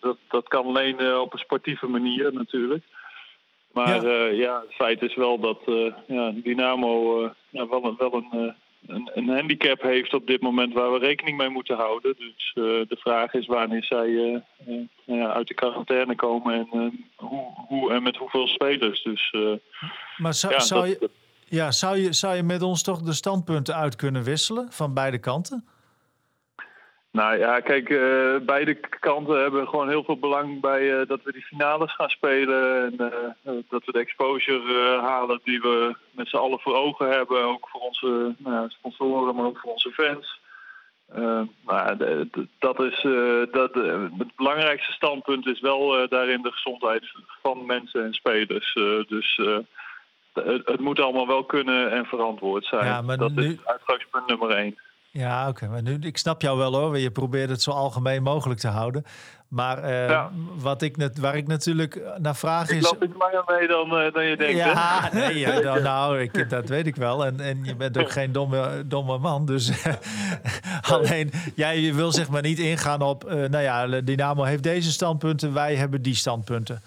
Dat, 0.00 0.16
dat 0.28 0.48
kan 0.48 0.66
alleen 0.66 1.16
op 1.16 1.32
een 1.32 1.38
sportieve 1.38 1.86
manier 1.86 2.32
natuurlijk. 2.32 2.84
Maar 3.74 4.06
ja. 4.06 4.24
ja 4.24 4.60
het 4.60 4.74
feit 4.74 5.02
is 5.02 5.14
wel 5.14 5.38
dat 5.38 5.58
ja, 6.06 6.32
Dynamo 6.34 7.22
ja, 7.50 7.68
wel, 7.68 7.84
een, 7.84 7.94
wel 7.98 8.14
een 8.14 8.54
een, 8.86 9.10
een, 9.14 9.28
handicap 9.28 9.82
heeft 9.82 10.14
op 10.14 10.26
dit 10.26 10.40
moment 10.40 10.72
waar 10.72 10.92
we 10.92 10.98
rekening 10.98 11.36
mee 11.36 11.48
moeten 11.48 11.76
houden. 11.76 12.14
Dus 12.18 12.52
de 12.88 12.96
vraag 12.98 13.34
is 13.34 13.46
wanneer 13.46 13.84
zij 13.84 14.08
uh, 15.06 15.30
uit 15.30 15.48
de 15.48 15.54
quarantaine 15.54 16.14
komen 16.14 16.54
en 16.54 16.68
hoe, 17.16 17.52
hoe, 17.68 17.92
en 17.92 18.02
met 18.02 18.16
hoeveel 18.16 18.46
spelers. 18.46 19.02
Dus, 19.02 19.34
maar 20.16 20.34
zou, 20.34 20.60
zou, 20.60 20.88
je, 20.88 21.10
ja, 21.48 21.70
zou, 21.70 21.98
je, 21.98 22.12
zou 22.12 22.36
je 22.36 22.42
met 22.42 22.62
ons 22.62 22.82
toch 22.82 23.02
de 23.02 23.12
standpunten 23.12 23.74
uit 23.74 23.96
kunnen 23.96 24.22
wisselen 24.22 24.66
van 24.70 24.94
beide 24.94 25.18
kanten? 25.18 25.64
Nou 27.14 27.38
ja, 27.38 27.60
kijk, 27.60 27.88
uh, 27.88 28.36
beide 28.42 28.74
kanten 29.00 29.40
hebben 29.40 29.68
gewoon 29.68 29.88
heel 29.88 30.04
veel 30.04 30.18
belang 30.18 30.60
bij 30.60 30.82
uh, 30.82 31.06
dat 31.06 31.22
we 31.22 31.32
die 31.32 31.42
finales 31.42 31.94
gaan 31.94 32.08
spelen. 32.08 32.84
En 32.84 33.12
uh, 33.44 33.52
dat 33.68 33.84
we 33.84 33.92
de 33.92 33.98
exposure 33.98 35.00
halen 35.00 35.40
die 35.44 35.60
we 35.60 35.96
met 36.10 36.28
z'n 36.28 36.36
allen 36.36 36.60
voor 36.60 36.74
ogen 36.74 37.08
hebben. 37.08 37.44
Ook 37.44 37.68
voor 37.68 37.80
onze 37.80 38.34
nou, 38.38 38.68
sponsoren, 38.68 39.34
maar 39.34 39.44
ook 39.44 39.58
voor 39.58 39.72
onze 39.72 39.90
fans. 39.90 40.40
maar 41.64 41.96
dat 42.58 42.80
is, 42.80 43.02
dat, 43.50 43.74
het 43.74 44.36
belangrijkste 44.36 44.92
standpunt 44.92 45.46
is 45.46 45.60
wel 45.60 46.08
daarin 46.08 46.42
de 46.42 46.52
gezondheid 46.52 47.12
van 47.42 47.66
mensen 47.66 48.04
en 48.04 48.14
spelers. 48.14 48.72
dus 49.08 49.40
het, 50.32 50.66
het, 50.66 50.80
moet 50.80 51.00
allemaal 51.00 51.26
wel 51.26 51.44
kunnen 51.44 51.90
en 51.90 52.04
verantwoord 52.04 52.64
zijn. 52.64 52.84
Ja, 52.84 53.02
maar 53.02 53.18
dat 53.18 53.32
nu... 53.32 53.44
is 53.44 53.64
uitgangspunt 53.64 54.26
nummer 54.26 54.50
één. 54.50 54.78
Ja, 55.16 55.48
oké. 55.48 55.66
Maar 55.68 55.82
nu, 55.82 55.98
ik 56.00 56.18
snap 56.18 56.42
jou 56.42 56.58
wel 56.58 56.74
hoor. 56.74 56.98
Je 56.98 57.10
probeert 57.10 57.50
het 57.50 57.62
zo 57.62 57.70
algemeen 57.70 58.22
mogelijk 58.22 58.60
te 58.60 58.68
houden. 58.68 59.04
Maar 59.48 60.08
uh, 60.08 60.26
wat 60.56 60.82
ik 60.82 60.96
net, 60.96 61.18
waar 61.18 61.36
ik 61.36 61.46
natuurlijk 61.46 62.00
naar 62.18 62.36
vraag 62.36 62.70
is. 62.70 62.76
Ik 62.76 63.00
loop 63.00 63.14
langer 63.18 63.42
mee 63.46 63.68
dan, 63.68 64.04
uh, 64.04 64.12
dan 64.12 64.24
je 64.24 64.36
denkt. 64.36 64.56
Ja, 64.56 65.08
nee, 65.12 65.38
ja, 65.38 65.60
dan, 65.60 65.82
nou, 65.82 66.20
ik, 66.20 66.50
dat 66.50 66.68
weet 66.68 66.86
ik 66.86 66.96
wel. 66.96 67.26
En, 67.26 67.40
en 67.40 67.64
je 67.64 67.76
bent 67.76 67.98
ook 67.98 68.10
geen 68.10 68.32
domme, 68.32 68.82
domme 68.86 69.18
man. 69.18 69.46
Dus 69.46 69.70
alleen, 70.92 71.32
jij 71.54 71.94
wil 71.94 72.12
zeg 72.12 72.28
maar 72.28 72.42
niet 72.42 72.58
ingaan 72.58 73.02
op. 73.02 73.24
Uh, 73.24 73.32
nou 73.32 73.62
ja, 73.62 74.00
Dynamo 74.00 74.42
heeft 74.42 74.62
deze 74.62 74.92
standpunten, 74.92 75.52
wij 75.52 75.74
hebben 75.74 76.02
die 76.02 76.14
standpunten. 76.14 76.82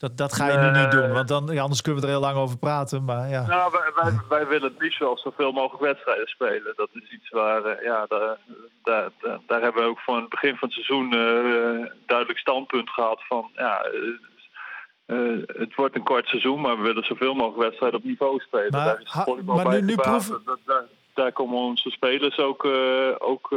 Dat, 0.00 0.16
dat 0.16 0.32
ga 0.32 0.46
je 0.48 0.58
nu 0.58 0.80
niet 0.80 0.90
doen, 0.90 1.12
want 1.12 1.28
dan, 1.28 1.58
anders 1.58 1.82
kunnen 1.82 2.00
we 2.00 2.06
er 2.06 2.12
heel 2.12 2.22
lang 2.22 2.36
over 2.36 2.58
praten. 2.58 3.04
Maar 3.04 3.28
ja. 3.28 3.46
Nou, 3.46 3.72
wij, 3.72 4.04
wij, 4.04 4.20
wij 4.28 4.46
willen 4.46 4.70
het 4.72 4.80
liefst 4.80 4.98
wel 4.98 5.18
zoveel 5.18 5.52
mogelijk 5.52 5.82
wedstrijden 5.82 6.26
spelen. 6.26 6.72
Dat 6.76 6.88
is 6.92 7.10
iets 7.10 7.28
waar, 7.28 7.66
uh, 7.66 7.82
ja, 7.82 8.06
daar, 8.08 8.36
daar, 8.82 9.10
daar, 9.46 9.60
hebben 9.60 9.82
we 9.82 9.88
ook 9.88 9.98
van 9.98 10.16
het 10.20 10.28
begin 10.28 10.56
van 10.56 10.68
het 10.68 10.72
seizoen 10.72 11.14
uh, 11.14 11.86
duidelijk 12.06 12.38
standpunt 12.38 12.90
gehad 12.90 13.20
van, 13.28 13.50
ja, 13.54 13.86
uh, 15.06 15.42
het 15.46 15.74
wordt 15.74 15.96
een 15.96 16.02
kort 16.02 16.26
seizoen, 16.26 16.60
maar 16.60 16.76
we 16.76 16.82
willen 16.82 17.04
zoveel 17.04 17.34
mogelijk 17.34 17.62
wedstrijden 17.62 17.98
op 17.98 18.04
niveau 18.04 18.40
spelen. 18.40 18.70
Maar, 18.70 18.84
daar 18.84 19.00
is 19.00 19.42
maar 19.44 19.68
nu, 19.68 19.82
nu 19.82 19.94
daar, 19.94 20.84
daar, 21.14 21.32
komen 21.32 21.58
onze 21.58 21.90
spelers 21.90 22.38
ook, 22.38 22.64
ook 23.18 23.48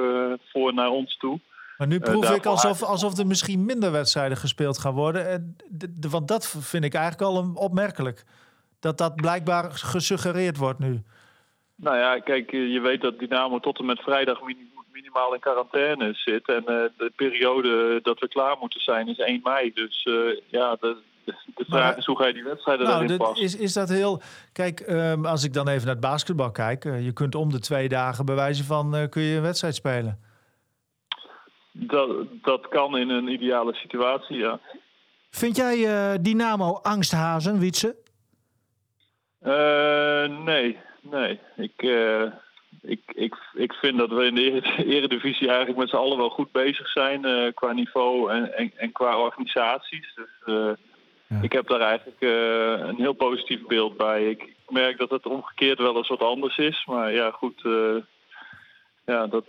voor 0.52 0.74
naar 0.74 0.90
ons 0.90 1.18
toe. 1.18 1.40
Maar 1.78 1.88
nu 1.88 2.00
proef 2.00 2.30
ik 2.30 2.46
alsof, 2.46 2.84
alsof 2.84 3.18
er 3.18 3.28
misschien 3.28 3.66
minder 3.66 3.92
wedstrijden 3.92 4.38
gespeeld 4.38 4.78
gaan 4.78 4.94
worden. 4.94 5.28
En 5.30 5.58
de, 5.70 6.10
want 6.10 6.28
dat 6.28 6.48
vind 6.48 6.84
ik 6.84 6.94
eigenlijk 6.94 7.32
al 7.32 7.44
een 7.44 7.56
opmerkelijk. 7.56 8.24
Dat 8.80 8.98
dat 8.98 9.16
blijkbaar 9.16 9.72
gesuggereerd 9.72 10.58
wordt 10.58 10.80
nu. 10.80 11.04
Nou 11.76 11.98
ja, 11.98 12.20
kijk, 12.20 12.52
je 12.52 12.80
weet 12.80 13.02
dat 13.02 13.20
Dynamo 13.20 13.60
tot 13.60 13.80
en 13.80 13.86
met 13.86 14.00
vrijdag 14.00 14.40
minimaal 14.92 15.34
in 15.34 15.40
quarantaine 15.40 16.14
zit. 16.14 16.48
En 16.48 16.62
uh, 16.62 16.84
de 16.98 17.12
periode 17.16 18.00
dat 18.04 18.20
we 18.20 18.28
klaar 18.28 18.58
moeten 18.60 18.82
zijn 18.82 19.08
is 19.08 19.18
1 19.18 19.40
mei. 19.44 19.72
Dus 19.74 20.06
uh, 20.06 20.40
ja, 20.48 20.78
de, 20.80 20.98
de 21.56 21.66
vraag 21.68 21.98
is 21.98 22.06
hoe 22.06 22.18
ga 22.18 22.28
je 22.28 22.34
die 22.34 22.44
wedstrijden 22.44 22.86
nou, 22.86 23.00
daarin 23.00 23.18
passen. 23.18 23.46
Is, 23.46 23.56
is 23.56 23.74
dat 23.74 23.90
heel... 23.90 24.22
Kijk, 24.52 24.80
um, 24.90 25.26
als 25.26 25.44
ik 25.44 25.54
dan 25.54 25.68
even 25.68 25.86
naar 25.86 25.96
het 25.96 26.04
basketbal 26.04 26.52
kijk. 26.52 26.86
Uh, 26.86 27.06
je 27.06 27.14
kunt 27.14 27.36
om 27.36 27.50
de 27.52 27.60
twee 27.60 27.90
dagen 27.90 28.26
bewijzen 28.26 28.66
van 28.66 29.08
kun 29.10 29.22
je 29.22 29.36
een 29.36 29.42
wedstrijd 29.42 29.76
spelen. 29.76 30.20
Dat, 31.74 32.10
dat 32.42 32.68
kan 32.68 32.98
in 32.98 33.10
een 33.10 33.28
ideale 33.28 33.74
situatie, 33.74 34.38
ja. 34.38 34.60
Vind 35.30 35.56
jij 35.56 35.78
uh, 35.78 36.20
Dynamo 36.22 36.80
angsthazen, 36.82 37.60
Wietse? 37.60 37.96
Uh, 39.46 40.44
nee, 40.46 40.78
nee. 41.02 41.40
Ik, 41.56 41.82
uh, 41.82 42.24
ik, 42.82 43.02
ik, 43.14 43.36
ik 43.54 43.74
vind 43.74 43.98
dat 43.98 44.10
we 44.10 44.26
in 44.26 44.36
de 44.36 44.62
eredivisie 44.96 45.48
eigenlijk 45.48 45.80
met 45.80 45.90
z'n 45.90 45.96
allen 45.96 46.18
wel 46.18 46.30
goed 46.30 46.52
bezig 46.52 46.88
zijn 46.88 47.54
qua 47.54 47.72
niveau 47.72 48.32
en, 48.32 48.58
en, 48.58 48.72
en, 48.76 48.92
qua 48.92 49.18
organisaties. 49.18 50.14
Dus 50.16 50.56
ja. 51.28 51.40
ik 51.42 51.52
heb 51.52 51.68
daar 51.68 51.82
eigenlijk 51.82 52.22
een 52.90 52.96
heel 52.96 53.14
positief 53.14 53.66
beeld 53.66 53.98
bij. 53.98 54.30
Ik 54.30 54.54
merk 54.68 54.98
dat 54.98 55.10
het 55.10 55.26
omgekeerd 55.26 55.78
wel 55.78 55.96
eens 55.96 56.10
wat 56.10 56.24
anders 56.24 56.58
is. 56.58 56.86
Maar 56.86 57.12
ja, 57.12 57.32
goed 57.32 57.62
ja, 59.06 59.28
dat, 59.28 59.46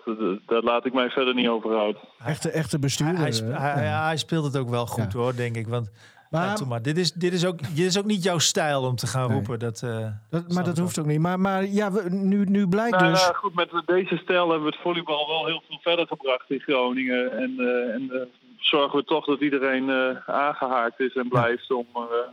daar 0.46 0.62
laat 0.62 0.86
ik 0.86 0.92
mij 0.92 1.10
verder 1.10 1.34
niet 1.34 1.48
over 1.48 1.78
uit. 1.78 1.96
Echte, 2.24 2.50
echte 2.50 2.78
bestuurder. 2.78 3.18
Hij, 3.18 3.32
hij, 3.60 3.86
hij, 3.86 4.16
speelt 4.16 4.44
het 4.44 4.56
ook 4.56 4.68
wel 4.68 4.86
goed 4.86 5.12
hoor, 5.12 5.36
denk 5.36 5.56
ik. 5.56 5.66
Want 5.66 5.90
maar, 6.30 6.56
ja, 6.58 6.66
maar 6.66 6.82
dit, 6.82 6.98
is, 6.98 7.12
dit, 7.12 7.32
is 7.32 7.46
ook, 7.46 7.58
dit 7.58 7.86
is 7.86 7.98
ook 7.98 8.04
niet 8.04 8.22
jouw 8.22 8.38
stijl 8.38 8.82
om 8.82 8.96
te 8.96 9.06
gaan 9.06 9.32
roepen. 9.32 9.58
Dat, 9.58 9.82
uh, 9.84 10.06
dat 10.30 10.52
maar 10.52 10.64
dat 10.64 10.78
hoeft 10.78 10.98
ook 10.98 11.06
niet. 11.06 11.20
Maar, 11.20 11.40
maar 11.40 11.64
ja, 11.66 11.92
we, 11.92 12.10
nu, 12.10 12.44
nu 12.44 12.68
blijkt 12.68 12.98
nou, 12.98 13.12
dus... 13.12 13.22
Nou, 13.22 13.34
goed, 13.34 13.54
met 13.54 13.70
deze 13.86 14.16
stijl 14.16 14.48
hebben 14.48 14.68
we 14.68 14.74
het 14.74 14.82
volleybal 14.82 15.28
wel 15.28 15.46
heel 15.46 15.62
veel 15.68 15.78
verder 15.82 16.06
gebracht 16.06 16.50
in 16.50 16.60
Groningen. 16.60 17.32
En, 17.32 17.54
uh, 17.58 17.94
en 17.94 18.02
uh, 18.12 18.20
zorgen 18.58 18.98
we 18.98 19.04
toch 19.04 19.24
dat 19.24 19.40
iedereen 19.40 19.90
aangehaakt 20.26 21.00
is 21.00 21.14
en 21.14 21.28
blijft 21.28 21.70
om, 21.70 21.86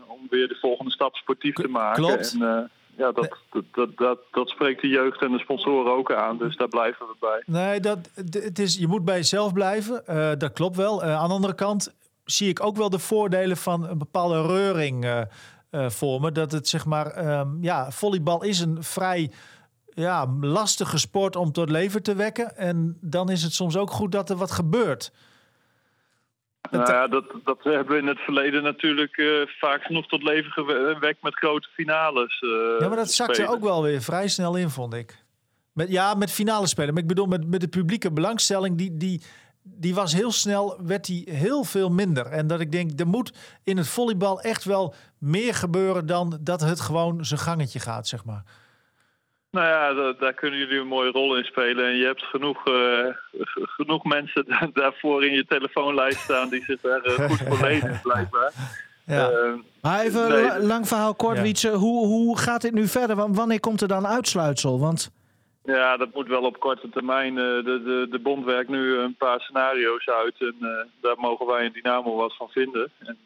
om 0.07 0.27
weer 0.30 0.48
de 0.48 0.57
volgende 0.61 0.91
stap 0.91 1.15
sportief 1.15 1.56
te 1.56 1.68
maken. 1.68 2.03
Klopt. 2.03 2.38
En, 2.39 2.72
ja, 2.97 3.11
dat, 3.11 3.38
dat, 3.72 3.97
dat, 3.97 4.19
dat, 4.31 4.49
spreekt 4.49 4.81
de 4.81 4.88
jeugd 4.88 5.22
en 5.22 5.31
de 5.31 5.39
sponsoren 5.39 5.91
ook 5.91 6.13
aan. 6.13 6.38
Dus 6.38 6.57
daar 6.57 6.68
blijven 6.68 7.05
we 7.05 7.15
bij. 7.19 7.43
Nee, 7.45 7.80
dat, 7.80 8.09
het 8.31 8.59
is, 8.59 8.77
je 8.77 8.88
moet 8.88 9.05
bij 9.05 9.15
jezelf 9.15 9.53
blijven. 9.53 10.03
Uh, 10.09 10.31
dat 10.38 10.53
klopt 10.53 10.76
wel. 10.76 11.03
Uh, 11.03 11.15
aan 11.15 11.27
de 11.27 11.34
andere 11.34 11.55
kant 11.55 11.95
zie 12.26 12.49
ik 12.49 12.65
ook 12.65 12.77
wel 12.77 12.89
de 12.89 12.99
voordelen 12.99 13.57
van 13.57 13.88
een 13.88 13.97
bepaalde 13.97 14.41
reuring 14.41 15.05
uh, 15.05 15.89
voor 15.89 16.22
me. 16.22 16.31
Dat 16.31 16.51
het 16.51 16.68
zeg 16.68 16.85
maar, 16.85 17.39
um, 17.39 17.57
ja, 17.61 17.91
volleybal 17.91 18.43
is 18.43 18.59
een 18.59 18.84
vrij 18.84 19.31
ja, 19.93 20.27
lastige 20.41 20.97
sport 20.97 21.35
om 21.35 21.51
tot 21.51 21.69
leven 21.69 22.03
te 22.03 22.15
wekken. 22.15 22.57
En 22.57 22.97
dan 23.01 23.30
is 23.30 23.43
het 23.43 23.53
soms 23.53 23.77
ook 23.77 23.91
goed 23.91 24.11
dat 24.11 24.30
er 24.30 24.35
wat 24.35 24.51
gebeurt. 24.51 25.11
Nou 26.72 26.91
ja, 26.91 27.07
dat, 27.18 27.26
dat 27.43 27.64
hebben 27.64 27.95
we 27.95 28.02
in 28.02 28.07
het 28.07 28.19
verleden 28.19 28.64
natuurlijk 28.64 29.18
uh, 29.18 29.48
vaak 29.48 29.84
genoeg 29.84 30.07
tot 30.07 30.23
leven 30.23 30.52
gewekt 30.52 31.23
met 31.23 31.35
grote 31.35 31.68
finales. 31.73 32.41
Uh, 32.41 32.80
ja, 32.80 32.88
maar 32.88 32.98
dat 32.98 33.11
zakte 33.11 33.48
ook 33.48 33.61
wel 33.61 33.84
weer 33.84 34.02
vrij 34.02 34.27
snel 34.27 34.56
in, 34.56 34.69
vond 34.69 34.93
ik. 34.93 35.23
Met, 35.73 35.89
ja, 35.89 36.14
met 36.14 36.31
finale 36.31 36.68
spelen. 36.68 36.93
Maar 36.93 37.02
ik 37.02 37.07
bedoel, 37.07 37.26
met, 37.26 37.48
met 37.48 37.61
de 37.61 37.68
publieke 37.68 38.11
belangstelling, 38.11 38.77
die, 38.77 38.98
die, 38.98 39.22
die 39.64 39.95
was 39.95 40.14
heel 40.14 40.31
snel, 40.31 40.80
werd 40.84 41.06
die 41.06 41.31
heel 41.31 41.64
veel 41.64 41.89
minder. 41.89 42.26
En 42.26 42.48
dat 42.48 42.60
ik 42.60 42.72
denk, 42.72 42.99
er 42.99 43.07
moet 43.07 43.34
in 43.64 43.77
het 43.77 43.88
volleybal 43.88 44.41
echt 44.41 44.64
wel 44.64 44.93
meer 45.18 45.56
gebeuren 45.56 46.06
dan 46.06 46.38
dat 46.41 46.61
het 46.61 46.80
gewoon 46.80 47.26
zijn 47.26 47.39
gangetje 47.39 47.80
gaat, 47.80 48.07
zeg 48.07 48.26
maar. 48.26 48.43
Nou 49.52 49.68
ja, 49.68 50.14
daar 50.14 50.34
kunnen 50.34 50.60
jullie 50.60 50.80
een 50.80 50.88
mooie 50.88 51.11
rol 51.11 51.38
in 51.38 51.44
spelen. 51.44 51.86
En 51.86 51.95
je 51.95 52.06
hebt 52.06 52.23
genoeg, 52.23 52.68
uh, 52.68 53.06
genoeg 53.56 54.03
mensen 54.03 54.45
daarvoor 54.73 55.26
in 55.26 55.34
je 55.34 55.45
telefoonlijst 55.45 56.19
staan 56.19 56.49
die 56.49 56.64
zich 56.64 56.82
daar 56.82 57.07
uh, 57.07 57.14
goed 57.14 57.48
voor 57.48 57.68
lezen, 57.68 57.99
blijkbaar. 58.03 58.52
Ja. 59.06 59.32
Uh, 59.32 59.53
maar 59.82 60.02
even 60.02 60.61
lang 60.65 60.88
verhaal 60.88 61.15
kort, 61.15 61.38
ja. 61.38 61.44
Wietse. 61.44 61.69
Hoe, 61.69 62.06
hoe 62.06 62.38
gaat 62.38 62.61
dit 62.61 62.73
nu 62.73 62.88
verder? 62.88 63.34
Wanneer 63.34 63.60
komt 63.60 63.82
er 63.82 63.88
dan 63.88 64.07
uitsluitsel? 64.07 64.80
Want... 64.80 65.11
Ja, 65.64 65.98
dat 65.98 66.14
moet 66.14 66.28
wel 66.28 66.44
op 66.44 66.60
korte 66.60 66.90
termijn. 66.90 67.36
de, 67.36 67.61
de, 67.64 68.07
de 68.10 68.19
bond 68.19 68.45
werkt 68.45 68.69
nu 68.69 68.98
een 68.98 69.15
paar 69.15 69.40
scenario's 69.40 70.07
uit. 70.07 70.36
En 70.40 70.88
daar 71.02 71.18
mogen 71.18 71.45
wij 71.45 71.65
in 71.65 71.72
Dynamo 71.72 72.15
wat 72.15 72.36
van 72.36 72.49
vinden. 72.49 72.91
En 72.99 73.18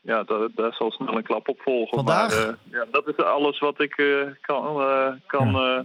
ja, 0.00 0.22
daar, 0.22 0.48
daar 0.54 0.72
zal 0.74 0.90
snel 0.90 1.16
een 1.16 1.22
klap 1.22 1.48
op 1.48 1.60
volgen. 1.60 1.96
Vandaag? 1.96 2.36
Maar, 2.38 2.46
uh, 2.48 2.54
ja, 2.72 2.84
dat 2.90 3.08
is 3.08 3.16
alles 3.24 3.58
wat 3.58 3.80
ik 3.80 3.98
uh, 3.98 4.22
kan, 4.40 4.80
uh, 4.80 5.06
kan, 5.26 5.50
Nou 5.52 5.84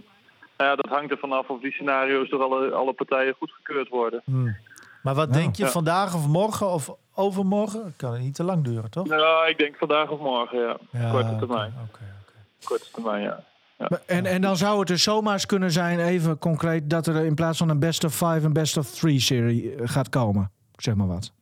ja, 0.56 0.74
dat 0.76 0.88
hangt 0.90 1.10
er 1.10 1.18
vanaf 1.18 1.48
of 1.48 1.60
die 1.60 1.72
scenario's 1.72 2.28
door 2.30 2.42
alle, 2.42 2.70
alle 2.70 2.92
partijen 2.92 3.34
goedgekeurd 3.38 3.88
worden. 3.88 4.22
Hmm. 4.24 4.56
Maar 5.02 5.14
wat 5.14 5.28
Ja. 5.28 5.34
denk 5.34 5.56
je, 5.56 5.64
Ja. 5.64 5.68
vandaag 5.70 6.14
of 6.14 6.26
morgen 6.26 6.68
of 6.68 6.96
overmorgen? 7.14 7.94
Kan 7.96 8.18
niet 8.20 8.34
te 8.34 8.44
lang 8.44 8.64
duren, 8.64 8.90
toch? 8.90 9.06
Nou, 9.06 9.48
ik 9.48 9.58
denk 9.58 9.76
vandaag 9.76 10.10
of 10.10 10.20
morgen, 10.20 10.58
ja. 10.58 10.76
Ja, 10.90 11.10
Korte 11.10 11.28
oké, 11.30 11.38
termijn. 11.38 11.72
oké, 11.82 11.82
oké. 11.90 12.66
Korte 12.66 12.90
termijn, 12.92 13.22
ja. 13.22 13.44
ja. 13.78 13.86
Maar- 13.88 14.00
En, 14.06 14.26
en 14.26 14.40
dan 14.40 14.56
zou 14.56 14.78
het 14.78 14.88
dus 14.88 15.02
zomaar 15.02 15.32
eens 15.32 15.46
kunnen 15.46 15.70
zijn, 15.70 15.98
even 16.00 16.38
concreet, 16.38 16.90
dat 16.90 17.06
er 17.06 17.24
in 17.24 17.34
plaats 17.34 17.58
van 17.58 17.68
een 17.68 17.78
best 17.78 18.04
of 18.04 18.12
five 18.12 18.40
een 18.44 18.52
best 18.52 18.76
of 18.76 18.90
three 18.90 19.20
serie 19.20 19.74
eh, 19.74 19.88
gaat 19.88 20.08
komen. 20.08 20.50
Zeg 20.76 20.94
maar 20.94 21.06
wat. 21.06 21.32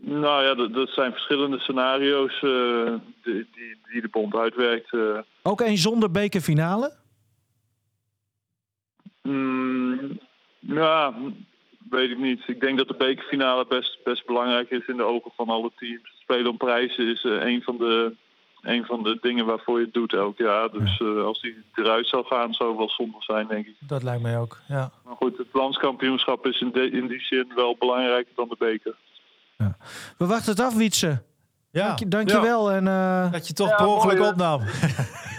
Nou 0.00 0.44
ja, 0.44 0.54
dat, 0.54 0.74
dat 0.74 0.88
zijn 0.88 1.12
verschillende 1.12 1.58
scenario's 1.58 2.42
eh, 2.42 2.92
die, 3.22 3.46
die, 3.54 3.76
die 3.92 4.00
de 4.00 4.08
bond 4.10 4.34
uitwerkt. 4.34 4.92
eh. 4.92 5.18
Ook 5.42 5.60
één 5.60 5.76
zonder 5.78 6.10
bekerfinale? 6.10 6.92
Mm, 9.22 10.18
ja, 10.60 11.14
weet 11.90 12.10
ik 12.10 12.18
niet. 12.18 12.42
Ik 12.46 12.60
denk 12.60 12.78
dat 12.78 12.88
de 12.88 12.94
bekerfinale 12.98 13.66
best, 13.68 13.98
best 14.04 14.26
belangrijk 14.26 14.70
is 14.70 14.86
in 14.86 14.96
de 14.96 15.02
ogen 15.02 15.30
van 15.36 15.48
alle 15.48 15.70
teams. 15.76 16.10
Spelen 16.20 16.50
om 16.50 16.56
prijzen 16.56 17.06
is 17.06 17.24
eh, 17.24 17.32
een, 17.46 17.62
van 17.62 17.76
de, 17.78 18.14
een 18.62 18.84
van 18.84 19.02
de 19.02 19.18
dingen 19.20 19.46
waarvoor 19.46 19.78
je 19.78 19.84
het 19.84 19.94
doet 19.94 20.12
elk 20.12 20.38
jaar. 20.38 20.70
Dus 20.70 21.00
als 21.00 21.40
die 21.40 21.56
eruit 21.74 22.06
zou 22.08 22.26
gaan, 22.26 22.54
zou 22.54 22.68
het 22.68 22.78
wel 22.78 22.90
zonde 22.90 23.16
zijn, 23.18 23.46
denk 23.46 23.66
ik. 23.66 23.74
Dat 23.80 24.02
lijkt 24.02 24.22
mij 24.22 24.38
ook, 24.38 24.60
ja. 24.68 24.90
Maar 25.04 25.16
goed, 25.16 25.38
het 25.38 25.46
landskampioenschap 25.52 26.46
is 26.46 26.60
in, 26.60 26.70
de- 26.72 26.90
in 26.90 27.06
die 27.06 27.20
zin 27.20 27.52
wel 27.54 27.76
belangrijker 27.78 28.32
dan 28.34 28.48
de 28.48 28.56
beker. 28.58 28.94
We 30.18 30.26
wachten 30.26 30.50
het 30.50 30.60
af, 30.60 30.74
Wietse. 30.74 31.22
Ja, 31.70 31.86
Dank, 31.86 31.98
je- 31.98 32.08
dank 32.08 32.30
je 32.30 32.40
wel. 32.40 32.72
En, 32.72 32.88
eh, 32.88 33.32
dat 33.32 33.46
je 33.48 33.52
toch 33.54 33.68
Ja, 33.68 33.74
per 33.76 33.86
ongeluk 33.86 34.18
mooi, 34.18 34.30
opnam. 34.30 34.60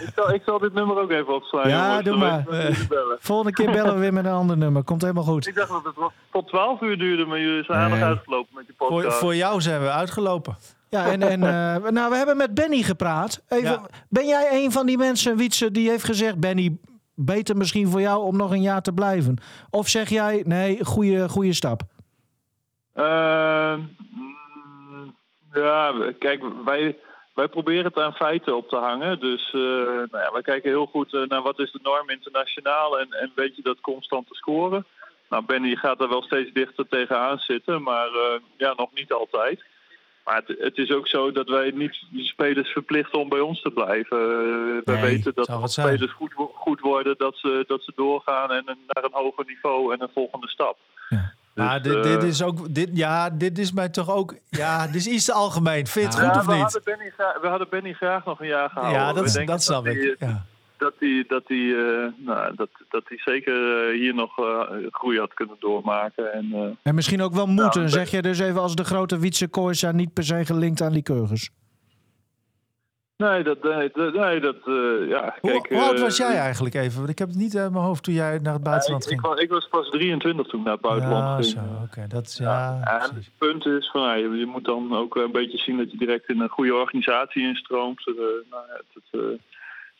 Ik 0.00 0.10
zal, 0.14 0.32
ik 0.34 0.42
zal 0.44 0.58
dit 0.58 0.72
nummer 0.72 0.98
ook 1.00 1.10
even 1.10 1.34
opslaan. 1.34 1.68
Ja, 1.68 1.86
jongens. 1.88 2.04
doe 2.04 2.16
maar. 2.16 2.42
bellen. 2.88 3.16
volgende 3.20 3.52
keer 3.52 3.70
bellen 3.70 3.94
we 3.94 4.00
weer 4.00 4.12
met 4.12 4.24
een 4.24 4.32
ander 4.32 4.56
nummer. 4.56 4.82
Komt 4.82 5.00
helemaal 5.02 5.22
goed. 5.24 5.46
Ik 5.46 5.54
dacht 5.54 5.68
dat 5.70 5.84
het 5.84 5.94
tot 6.32 6.48
12 6.48 6.80
uur 6.80 6.98
duurde, 6.98 7.24
maar 7.24 7.38
jullie 7.40 7.64
zijn 7.64 7.78
aardig 7.78 7.98
Nee. 7.98 8.06
uitgelopen 8.08 8.54
met 8.54 8.66
je 8.66 8.72
Voor, 8.76 8.88
podcast. 8.88 9.16
voor 9.18 9.36
jou 9.36 9.60
zijn 9.60 9.80
we 9.80 9.90
uitgelopen. 9.90 10.56
Ja, 10.88 11.06
en, 11.10 11.22
en 11.22 11.42
eh, 11.42 11.90
nou, 11.98 12.10
we 12.10 12.16
hebben 12.16 12.36
met 12.36 12.54
Benny 12.54 12.82
gepraat. 12.82 13.42
Even, 13.48 13.70
Ja. 13.70 13.80
Ben 14.08 14.26
jij 14.26 14.64
een 14.64 14.72
van 14.72 14.86
die 14.86 14.98
mensen, 14.98 15.36
Wietse, 15.36 15.70
die 15.70 15.88
heeft 15.88 16.04
gezegd... 16.04 16.38
Benny, 16.40 16.76
beter 17.14 17.56
misschien 17.56 17.88
voor 17.88 18.00
jou 18.00 18.22
om 18.24 18.36
nog 18.36 18.50
een 18.50 18.62
jaar 18.62 18.82
te 18.82 18.92
blijven? 18.92 19.36
Of 19.70 19.88
zeg 19.88 20.08
jij, 20.08 20.42
nee, 20.46 20.84
goede, 20.84 21.28
goede 21.28 21.52
stap? 21.52 21.82
Eh, 22.92 23.74
mm, 24.10 25.16
ja, 25.54 25.96
we- 25.96 26.12
kijk, 26.18 26.42
wij, 26.64 26.98
wij 27.34 27.48
proberen 27.48 27.84
het 27.84 27.98
aan 27.98 28.14
feiten 28.14 28.56
op 28.56 28.68
te 28.68 28.76
hangen. 28.76 29.20
Dus 29.20 29.46
eh, 29.52 29.60
nou 29.60 30.08
ja, 30.18 30.32
wij 30.32 30.42
kijken 30.42 30.70
heel 30.70 30.86
goed 30.86 31.14
eh, 31.14 31.22
naar 31.22 31.42
wat 31.42 31.58
is 31.58 31.72
de 31.72 31.78
norm 31.82 32.10
internationaal 32.10 32.98
en, 33.00 33.10
en 33.10 33.32
weet 33.34 33.56
je 33.56 33.62
dat 33.62 33.80
constant 33.80 34.26
te 34.28 34.34
scoren. 34.34 34.86
Nou, 35.28 35.44
Benny 35.44 35.76
gaat 35.76 36.00
er 36.00 36.08
wel 36.08 36.22
steeds 36.22 36.52
dichter 36.52 36.88
tegenaan 36.88 37.38
zitten, 37.38 37.82
maar 37.82 38.06
eh, 38.08 38.40
ja, 38.56 38.72
nog 38.76 38.90
niet 38.94 39.12
altijd. 39.12 39.64
Maar 40.24 40.42
het, 40.46 40.58
het 40.58 40.76
is 40.78 40.92
ook 40.92 41.08
zo 41.08 41.32
dat 41.32 41.48
wij 41.48 41.70
niet 41.70 42.04
de 42.10 42.24
spelers 42.24 42.68
verplichten 42.72 43.18
om 43.18 43.28
bij 43.28 43.40
ons 43.40 43.62
te 43.62 43.70
blijven. 43.70 44.18
Uh, 44.20 44.80
wij 44.84 44.94
Nee, 45.00 45.10
weten 45.10 45.34
dat 45.34 45.46
als 45.48 45.72
spelers 45.72 46.12
goed, 46.12 46.32
goed 46.54 46.80
worden, 46.80 47.14
dat 47.18 47.36
ze, 47.36 47.64
dat 47.66 47.82
ze 47.82 47.92
doorgaan 47.96 48.52
en 48.52 48.64
naar 48.64 49.04
een 49.04 49.10
hoger 49.12 49.44
niveau 49.46 49.92
en 49.92 50.02
een 50.02 50.10
volgende 50.14 50.48
stap. 50.48 50.78
Maar 51.54 51.82
Dus, 51.82 51.92
dit, 51.92 52.02
dit 52.02 52.22
eh, 52.22 52.28
is 52.28 52.42
ook, 52.42 52.74
dit, 52.74 52.88
ja, 52.92 53.30
dit 53.30 53.58
is 53.58 53.72
mij 53.72 53.88
toch 53.88 54.10
ook, 54.10 54.34
ja, 54.48 54.86
dit 54.86 54.94
is 54.94 55.06
iets 55.06 55.24
te 55.24 55.32
algemeen. 55.32 55.86
Vind 55.86 56.12
je 56.14 56.18
het 56.18 56.26
Ja, 56.26 56.32
goed 56.32 56.40
of 56.40 56.46
we 56.46 56.52
niet? 56.52 56.62
Hadden 56.62 56.82
Benny 56.84 57.10
graag, 57.16 57.40
we 57.40 57.46
hadden 57.48 57.66
Benny 57.70 57.92
graag 57.92 58.24
nog 58.24 58.40
een 58.40 58.46
jaar 58.46 58.70
gehouden. 58.70 59.00
Ja, 59.00 59.12
We 59.12 59.32
dat, 59.38 59.46
dat 59.46 59.62
snap 59.62 59.84
hij, 59.84 59.94
ik. 59.94 60.16
Ja. 60.18 60.44
Dat 60.76 60.92
hij, 60.98 61.24
dat 61.28 61.42
hij, 61.46 61.74
eh, 61.76 62.12
nou, 62.16 62.54
dat, 62.56 62.68
dat 62.88 63.02
hij 63.04 63.18
zeker 63.24 63.88
eh, 63.88 63.98
hier 64.00 64.14
nog 64.14 64.38
eh, 64.38 64.60
groei 64.90 65.18
had 65.18 65.34
kunnen 65.34 65.56
doormaken. 65.58 66.32
En, 66.32 66.48
eh, 66.52 66.68
En 66.82 66.94
misschien 66.94 67.22
ook 67.22 67.34
wel 67.34 67.46
moeten, 67.46 67.80
Nou, 67.80 67.88
zeg 67.92 68.10
je 68.10 68.22
dus 68.22 68.38
even 68.38 68.60
als 68.60 68.74
de 68.74 68.84
grote 68.84 69.18
Wietse 69.18 69.48
Kooisa 69.48 69.92
niet 69.92 70.12
per 70.12 70.24
se 70.24 70.44
gelinkt 70.44 70.80
aan 70.82 70.92
Lycurgus. 70.92 71.50
Nee, 73.20 73.42
dat, 73.42 73.62
nee, 73.62 73.90
dat- 73.92 74.14
nee, 74.14 74.40
dat 74.40 74.56
eh, 74.66 75.08
ja, 75.08 75.34
Hoe, 75.40 75.50
kijk... 75.50 75.68
hoe 75.68 75.80
oud 75.82 75.94
eh, 75.94 76.00
was 76.00 76.16
jij 76.16 76.36
eigenlijk 76.36 76.74
even? 76.74 76.98
Want 76.98 77.08
ik 77.10 77.18
heb 77.18 77.28
het 77.28 77.36
niet 77.36 77.56
uit 77.56 77.72
mijn 77.72 77.84
hoofd 77.84 78.02
toen 78.04 78.14
jij 78.14 78.38
naar 78.42 78.52
het 78.52 78.62
buitenland 78.62 79.04
ik, 79.04 79.10
ik, 79.10 79.18
ging. 79.20 79.32
was, 79.32 79.40
ik 79.42 79.50
was 79.50 79.68
pas 79.68 79.88
23 79.90 80.46
toen 80.46 80.58
ik 80.60 80.64
naar 80.66 80.74
het 80.74 80.82
buitenland 80.82 81.24
Ja, 81.26 81.34
ging. 81.34 81.68
zo, 81.68 81.82
oké. 81.84 82.06
Dat 82.08 82.26
is, 82.26 82.36
ja, 82.36 82.80
Ja, 82.84 83.00
en 83.08 83.14
het 83.14 83.30
punt 83.38 83.66
is 83.66 83.90
van, 83.90 84.02
ja, 84.02 84.14
je, 84.14 84.28
je 84.36 84.46
moet 84.46 84.64
dan 84.64 84.96
ook 84.96 85.16
een 85.16 85.32
beetje 85.32 85.58
zien 85.58 85.76
dat 85.76 85.90
je 85.90 85.96
direct 85.98 86.28
in 86.28 86.40
een 86.40 86.48
goede 86.48 86.74
organisatie 86.74 87.42
instroomt. 87.42 88.06
Eh, 88.06 88.14
nou, 88.50 88.64
het, 88.68 89.02
het, 89.10 89.40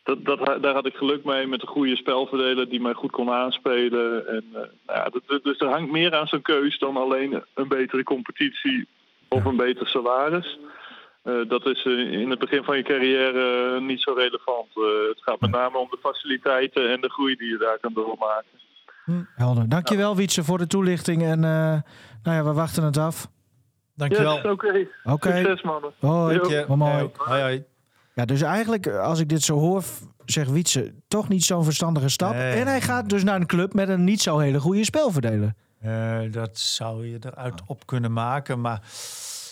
dat, 0.03 0.25
dat, 0.25 0.63
daar 0.63 0.75
had 0.75 0.87
ik 0.87 0.95
geluk 0.95 1.25
mee 1.25 1.47
met 1.47 1.63
een 1.63 1.69
goede 1.69 1.97
spelverdeler 1.97 2.69
die 2.69 2.81
mij 2.81 2.93
goed 2.93 3.11
kon 3.11 3.31
aanspelen. 3.31 4.29
En, 4.29 4.45
nou 4.53 4.67
ja, 4.87 5.09
dat- 5.27 5.43
dus 5.43 5.59
er 5.59 5.69
hangt 5.69 5.91
meer 5.93 6.15
aan 6.15 6.27
zo'n 6.27 6.43
keus 6.43 6.79
dan 6.79 6.97
alleen 6.97 7.43
een 7.55 7.69
betere 7.69 8.03
competitie 8.03 8.87
of 9.29 9.45
een 9.45 9.57
beter 9.57 9.87
salaris. 9.89 10.59
Eh, 11.23 11.49
dat 11.49 11.67
is 11.67 11.85
eh, 11.85 12.13
in 12.13 12.31
het 12.31 12.39
begin 12.39 12.65
van 12.65 12.77
je 12.77 12.83
carrière 12.83 13.75
eh, 13.75 13.87
niet 13.87 14.01
zo 14.01 14.13
relevant. 14.13 14.69
Het 15.09 15.23
gaat 15.23 15.41
met 15.41 15.51
name 15.51 15.79
om 15.79 15.89
de 15.91 15.99
faciliteiten 16.01 16.91
en 16.91 17.01
de 17.01 17.11
groei 17.11 17.37
die 17.37 17.49
je 17.49 17.59
daar 17.59 17.79
kan 17.81 17.93
doormaken. 17.93 18.59
Helder. 19.35 19.69
Dankjewel 19.69 20.17
Wietse 20.17 20.45
voor 20.45 20.59
de 20.59 20.67
toelichting. 20.67 21.23
En 21.23 21.45
eh, 21.45 21.81
nou 22.23 22.37
ja, 22.37 22.45
we 22.45 22.53
wachten 22.53 22.85
het 22.85 22.97
af. 22.97 23.29
Dankjewel. 23.95 24.35
Yes, 24.35 24.45
oké. 24.45 24.87
Oké. 25.05 25.37
Succes, 25.37 25.63
mannen. 25.63 25.93
Hoi. 25.99 26.39
Hoi, 26.39 26.39
hoi. 26.39 26.55
ja. 26.55 27.09
Hoi, 27.17 27.41
hoi. 27.41 27.65
Ja, 28.15 28.25
dus 28.25 28.43
eigenlijk, 28.43 28.87
als 28.87 29.21
ik 29.21 29.29
dit 29.29 29.43
zo 29.43 29.59
hoor, 29.59 29.83
zegt 30.25 30.51
Wietse 30.51 30.95
toch 31.09 31.29
niet 31.29 31.45
zo'n 31.45 31.65
verstandige 31.65 32.09
stap. 32.09 32.33
Nee. 32.33 32.53
En 32.53 32.67
hij 32.67 32.81
gaat 32.81 33.09
dus 33.09 33.25
naar 33.25 33.41
een 33.41 33.47
club 33.47 33.75
met 33.75 33.89
een 33.89 34.05
niet 34.05 34.21
zo 34.21 34.39
hele 34.39 34.61
goede 34.61 34.85
spelverdeler. 34.85 35.55
Eh, 35.81 36.19
dat 36.31 36.59
zou 36.59 37.07
je 37.07 37.19
eruit 37.21 37.63
op 37.67 37.87
kunnen 37.87 38.13
maken, 38.13 38.61
maar 38.61 38.81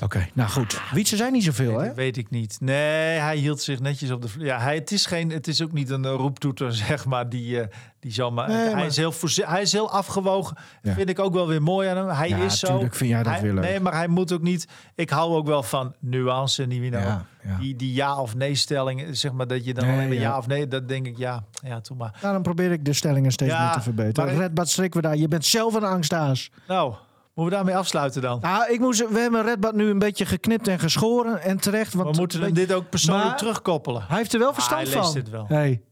Oké, 0.03 0.29
nou 0.35 0.51
goed. 0.51 0.81
Wietse 0.93 1.16
zijn 1.16 1.33
niet 1.33 1.45
zoveel, 1.45 1.79
hè? 1.79 1.87
weet, 1.87 1.95
weet 1.95 2.16
ik 2.16 2.31
niet. 2.31 2.57
Nee, 2.61 3.19
hij 3.19 3.37
hield 3.37 3.61
zich 3.62 3.81
netjes 3.81 4.11
op 4.11 4.23
de. 4.23 4.29
vl- 4.29 4.41
Ja, 4.45 4.59
hij, 4.59 4.75
het, 4.75 4.93
is 4.93 5.07
geen, 5.07 5.31
het 5.31 5.47
is 5.49 5.62
ook 5.62 5.73
niet 5.73 5.91
een 5.91 6.05
eh, 6.05 6.11
roeptoeter, 6.15 6.75
zeg 6.87 7.05
maar. 7.05 7.29
Die, 7.29 7.61
eh, 7.61 7.66
die 8.01 8.12
zal 8.12 8.31
maar, 8.33 8.49
Nee, 8.49 8.57
hij, 8.57 8.75
maar- 8.75 8.87
is 8.87 8.97
heel 8.97 9.12
hij 9.35 9.62
is 9.62 9.73
heel 9.73 9.91
afgewogen. 9.91 10.57
Ja. 10.83 10.95
Vind 10.95 11.09
ik 11.09 11.19
ook 11.19 11.33
wel 11.33 11.47
weer 11.49 11.62
mooi 11.62 11.89
aan 11.89 11.97
hem. 11.97 12.09
Hij 12.09 12.29
Ja, 12.29 12.37
is 12.37 12.59
zo. 12.59 12.66
tuurlijk 12.66 12.95
vind 12.95 13.11
jij 13.11 13.23
dat 13.23 13.33
hij- 13.33 13.43
weer 13.43 13.53
leuk. 13.55 13.65
Nee, 13.65 13.81
maar 13.81 13.93
hij 13.95 14.09
moet 14.09 14.33
ook 14.33 14.43
niet. 14.43 14.66
Ik 14.95 15.11
hou 15.11 15.35
ook 15.37 15.47
wel 15.47 15.62
van 15.62 15.95
nuance, 16.01 16.65
Nivino. 16.66 16.99
Ja, 16.99 17.25
ja. 17.45 17.59
Die, 17.59 17.77
die 17.77 17.93
ja 17.95 18.20
of 18.20 18.35
nee 18.35 18.55
stelling, 18.55 19.16
zeg 19.16 19.33
maar 19.33 19.47
dat 19.47 19.65
je 19.65 19.75
dan 19.75 19.85
Nee, 19.87 19.95
alleen 19.95 20.09
maar 20.09 20.16
ja. 20.19 20.39
of 20.39 20.47
nee, 20.47 20.69
dat 20.69 20.89
denk 20.89 21.07
ik 21.07 21.16
ja. 21.19 21.45
Ja, 21.65 21.81
toen 21.81 21.97
maar. 21.97 22.19
Daarom 22.20 22.43
probeer 22.43 22.73
ik 22.73 22.85
de 22.85 22.93
stellingen 22.93 23.33
steeds 23.33 23.59
meer 23.59 23.70
te 23.73 23.81
verbeteren. 23.81 24.51
maar 24.55 24.66
strikken 24.66 25.01
we 25.03 25.07
daar. 25.07 25.16
Je 25.16 25.29
bent 25.29 25.45
zelf 25.45 25.75
een 25.75 25.85
angsthaas. 25.85 26.51
Nou, 26.69 26.95
moeten 27.43 27.59
we 27.59 27.65
daarmee 27.65 27.77
afsluiten 27.77 28.23
dan? 28.23 28.40
Nou, 28.40 28.73
ik 28.73 28.81
moest, 28.81 29.09
we 29.10 29.19
hebben 29.19 29.43
Redbad 29.44 29.74
nu 29.74 29.90
een 29.90 29.98
beetje 29.98 30.27
geknipt 30.27 30.69
en 30.69 30.78
geschoren. 30.78 31.43
En 31.43 31.59
terecht. 31.60 31.94
Want 31.94 32.10
we 32.15 32.20
moeten 32.20 32.40
hem 32.40 32.52
dit 32.52 32.73
ook 32.73 32.89
persoonlijk 32.90 33.27
Maar- 33.28 33.36
terugkoppelen. 33.36 34.05
Hij 34.09 34.16
heeft 34.16 34.32
er 34.32 34.39
wel 34.39 34.55
verstand 34.55 34.82
hij 34.82 34.93
van. 34.93 35.01
leest 35.02 35.15
dit 35.15 35.28
wel. 35.31 35.44
Hey. 35.48 35.82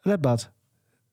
Redbad. 0.00 0.50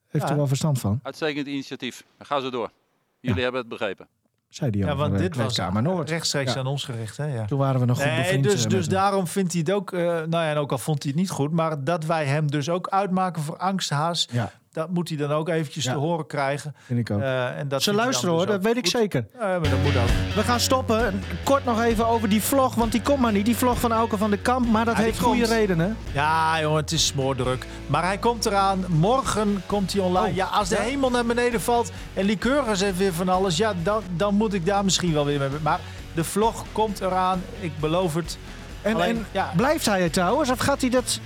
Heeft 0.08 0.24
Ja. 0.26 0.30
er 0.32 0.38
wel 0.38 0.48
verstand 0.48 0.80
van. 0.80 1.00
Uitstekend 1.04 1.48
initiatief. 1.48 2.04
Ga 2.20 2.40
zo 2.40 2.50
door. 2.50 2.72
Jullie 3.20 3.42
hebben 3.44 3.60
het 3.62 3.70
begrepen. 3.70 4.08
Zei 4.50 4.72
die 4.72 4.86
Ja, 4.86 4.96
want 4.96 5.18
dit 5.18 5.36
was 5.36 5.58
Noord. 5.58 6.10
rechtstreeks 6.10 6.54
Ja. 6.54 6.60
aan 6.60 6.66
ons 6.68 6.84
gericht. 6.84 7.18
Hè? 7.18 7.26
Ja. 7.26 7.46
Toen 7.46 7.60
waren 7.60 7.80
we 7.80 7.86
nog 7.86 7.98
goed 7.98 8.06
Nee, 8.06 8.18
bevriend. 8.18 8.44
dus, 8.44 8.64
eh, 8.64 8.70
dus 8.70 8.86
hem. 8.86 8.94
daarom 8.94 9.28
vindt 9.28 9.52
hij 9.54 9.62
het 9.62 9.72
ook, 9.72 9.92
eh, 9.94 10.00
nou 10.02 10.30
ja, 10.30 10.50
en 10.50 10.58
ook 10.58 10.72
al 10.72 10.78
vond 10.78 11.04
hij 11.04 11.12
het 11.12 11.22
niet 11.22 11.30
goed, 11.30 11.52
maar 11.52 11.84
dat 11.84 12.06
wij 12.06 12.26
hem 12.26 12.48
dus 12.52 12.70
ook 12.70 12.88
uitmaken 12.90 13.42
voor 13.42 13.58
angsthaas, 13.58 14.28
Ja, 14.32 14.52
dat 14.72 14.90
moet 14.90 15.10
hij 15.10 15.18
dan 15.18 15.32
ook 15.32 15.50
eventjes 15.50 15.84
Ja. 15.84 15.92
te 15.94 15.98
horen 15.98 16.28
krijgen. 16.28 16.76
vind 16.86 17.00
ik 17.00 17.12
ook. 17.12 17.22
Eh, 17.22 17.58
en 17.58 17.68
dat 17.68 17.84
Ze 17.84 17.94
luisteren 17.94 18.34
hoor, 18.36 18.46
dus 18.46 18.56
dat 18.56 18.64
weet 18.64 18.78
ik 18.78 18.84
goed. 18.84 19.00
zeker. 19.00 19.26
Ja, 19.40 19.46
maar 19.60 19.70
dat 19.70 19.80
moet 19.84 19.98
ook. 19.98 20.36
We 20.36 20.42
gaan 20.44 20.60
stoppen. 20.60 21.24
Kort 21.44 21.66
nog 21.66 21.82
even 21.82 22.08
over 22.08 22.30
die 22.30 22.42
vlog, 22.42 22.76
want 22.76 22.92
die 22.92 23.02
komt 23.02 23.20
maar 23.20 23.32
niet. 23.32 23.46
Die 23.46 23.56
vlog 23.56 23.80
van 23.80 23.92
Auke 23.92 24.18
van 24.18 24.30
de 24.30 24.38
Kamp, 24.38 24.68
maar 24.68 24.86
dat 24.86 24.98
Ja, 24.98 25.04
heeft 25.04 25.20
goede 25.20 25.46
redenen. 25.46 25.98
Ja, 26.12 26.62
jongen, 26.62 26.82
het 26.82 26.92
is 26.92 27.06
smoordruk. 27.06 27.66
Maar 27.88 28.04
hij 28.04 28.18
komt 28.18 28.46
eraan. 28.46 28.86
Morgen 28.88 29.64
komt 29.66 29.94
hij 29.94 30.02
online. 30.02 30.28
Oh, 30.30 30.36
ja, 30.36 30.46
als 30.46 30.70
de 30.70 30.76
ja? 30.76 30.82
hemel 30.82 31.10
naar 31.10 31.26
beneden 31.26 31.62
valt 31.62 31.92
en 32.14 32.26
Lycurgus 32.26 32.82
heeft 32.82 32.98
weer 32.98 33.14
van 33.14 33.30
alles, 33.30 33.58
ja, 33.58 33.74
dan, 33.84 34.02
dan 34.16 34.36
moet 34.36 34.54
ik 34.54 34.66
daar 34.66 34.84
misschien 34.84 35.14
wel 35.14 35.26
weer 35.26 35.40
mee. 35.40 35.50
Maar 35.62 35.80
de 36.14 36.24
vlog 36.24 36.66
komt 36.72 37.00
eraan. 37.02 37.42
Ik 37.60 37.72
beloof 37.80 38.14
het. 38.14 38.38
En, 38.82 38.94
Alleen, 38.96 39.16
en 39.18 39.26
ja. 39.32 39.52
blijft 39.56 39.86
hij 39.86 40.02
het 40.02 40.14
trouwens? 40.14 40.50
Of 40.50 40.60
gaat 40.60 40.82
hij 40.82 40.90
dat... 40.90 41.20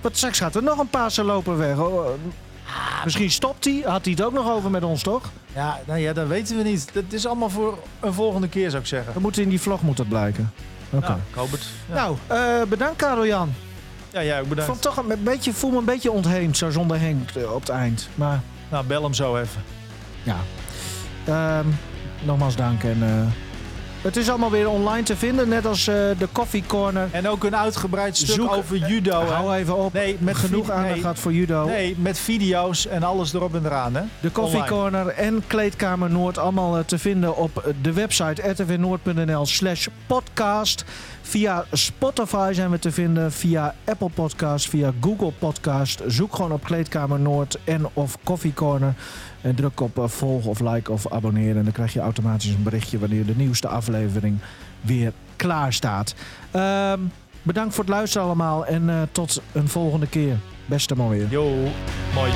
Wat 0.00 0.16
straks 0.16 0.38
gaat 0.38 0.54
er 0.54 0.62
nog 0.62 0.78
een 0.78 0.88
Pasen 0.88 1.24
lopen 1.24 1.56
weg. 1.58 1.76
Misschien 3.04 3.30
stopt 3.30 3.64
hij. 3.64 3.82
Had 3.86 4.04
hij 4.04 4.12
het 4.12 4.22
ook 4.22 4.32
nog 4.32 4.50
over 4.50 4.70
met 4.70 4.82
ons, 4.84 5.02
toch? 5.02 5.30
Ja, 5.54 5.80
nou 5.86 5.98
ja, 5.98 6.12
dat 6.12 6.26
weten 6.26 6.56
we 6.56 6.62
niet. 6.62 6.90
Dat 6.92 7.04
is 7.08 7.26
allemaal 7.26 7.50
voor 7.50 7.78
een 8.00 8.12
volgende 8.12 8.48
keer, 8.48 8.70
zou 8.70 8.82
ik 8.82 8.88
zeggen. 8.88 9.12
Dan 9.12 9.22
moet 9.22 9.38
in 9.38 9.48
die 9.48 9.60
vlog 9.60 9.82
moet 9.82 9.96
dat 9.96 10.08
blijken. 10.08 10.52
Oké. 10.90 11.06
Nou, 11.08 11.18
ik 11.30 11.34
hoop 11.34 11.50
het. 11.50 11.66
Ja, 11.88 11.94
Nou, 11.94 12.16
eh, 12.26 12.62
bedankt 12.68 12.96
Karel-Jan. 12.96 13.52
ja, 14.12 14.20
ja 14.20 14.36
ook 14.36 14.42
Ik 14.42 14.48
bedankt. 14.48 14.70
vond 14.70 14.82
toch 14.82 14.96
een 14.96 15.22
beetje, 15.24 15.52
voel 15.52 15.70
me 15.70 15.78
een 15.78 15.84
beetje 15.84 16.10
ontheemd 16.10 16.56
zo 16.56 16.70
zonder 16.70 17.00
Henk 17.00 17.30
eh, 17.30 17.52
op 17.52 17.60
het 17.60 17.68
eind. 17.68 18.08
Maar 18.14 18.40
Nou, 18.68 18.84
bel 18.86 19.02
hem 19.02 19.14
zo 19.14 19.36
even. 19.36 19.62
ja. 20.22 20.36
Ehm, 21.24 21.66
nogmaals 22.22 22.56
dank 22.56 22.82
en 22.82 23.02
eh, 23.02 23.26
Het 24.04 24.16
is 24.16 24.28
allemaal 24.28 24.50
weer 24.50 24.68
online 24.68 25.02
te 25.02 25.16
vinden, 25.16 25.48
net 25.48 25.66
als 25.66 25.86
eh, 25.86 25.94
de 25.94 26.28
Coffee 26.32 26.64
Corner. 26.66 27.08
En 27.10 27.28
ook 27.28 27.44
een 27.44 27.56
uitgebreid 27.56 28.16
stuk 28.16 28.34
Zoek- 28.34 28.52
over 28.52 28.76
judo. 28.76 29.24
Hou 29.24 29.54
even 29.54 29.76
op. 29.76 29.92
Nee, 29.92 30.16
met 30.20 30.36
Genoeg 30.36 30.70
aandacht 30.70 31.02
nee. 31.02 31.14
voor 31.14 31.32
judo. 31.32 31.66
Nee, 31.66 31.96
met 31.98 32.18
video's 32.18 32.86
en 32.86 33.02
alles 33.02 33.32
erop 33.34 33.54
en 33.54 33.64
eraan. 33.64 33.94
Hè? 33.94 34.02
De 34.20 34.32
Coffee 34.32 34.60
Online. 34.60 34.76
Corner 34.76 35.06
en 35.06 35.42
Kleedkamer 35.46 36.10
Noord 36.10 36.38
allemaal 36.38 36.78
eh, 36.78 36.84
te 36.84 36.98
vinden 36.98 37.36
op 37.36 37.74
de 37.82 37.92
website 37.92 38.42
rtvnoord.nl 38.50 39.46
slash 39.46 39.86
podcast. 40.06 40.84
Via 41.22 41.64
Spotify 41.72 42.50
zijn 42.54 42.70
we 42.70 42.78
te 42.78 42.92
vinden, 42.92 43.32
via 43.32 43.74
Apple 43.84 44.10
Podcast, 44.14 44.68
via 44.68 44.92
Google 45.00 45.32
Podcast. 45.38 46.02
Zoek 46.06 46.34
gewoon 46.36 46.52
op 46.52 46.64
Kleedkamer 46.64 47.20
Noord 47.20 47.58
en 47.64 47.86
of 47.92 48.16
Coffee 48.24 48.54
Corner. 48.54 48.94
En 49.44 49.54
druk 49.54 49.80
op 49.80 49.98
eh, 49.98 50.08
volg 50.08 50.46
of 50.46 50.60
like 50.60 50.92
of 50.92 51.12
abonneren. 51.12 51.56
En 51.56 51.64
dan 51.64 51.72
krijg 51.72 51.92
je 51.92 52.00
automatisch 52.00 52.50
een 52.50 52.62
berichtje 52.62 52.98
wanneer 52.98 53.26
de 53.26 53.36
nieuwste 53.36 53.68
aflevering 53.68 54.38
weer 54.80 55.12
klaar 55.36 55.72
staat. 55.72 56.14
Ehm, 56.50 57.00
bedankt 57.42 57.74
voor 57.74 57.84
het 57.84 57.92
luisteren 57.92 58.26
allemaal 58.26 58.66
en 58.66 58.90
eh, 58.90 59.02
tot 59.12 59.42
een 59.52 59.68
volgende 59.68 60.06
keer. 60.06 60.36
Beste 60.66 60.96
mooi 60.96 61.18
weer. 61.18 61.30
Yo, 61.30 61.50
mooi. 62.14 62.32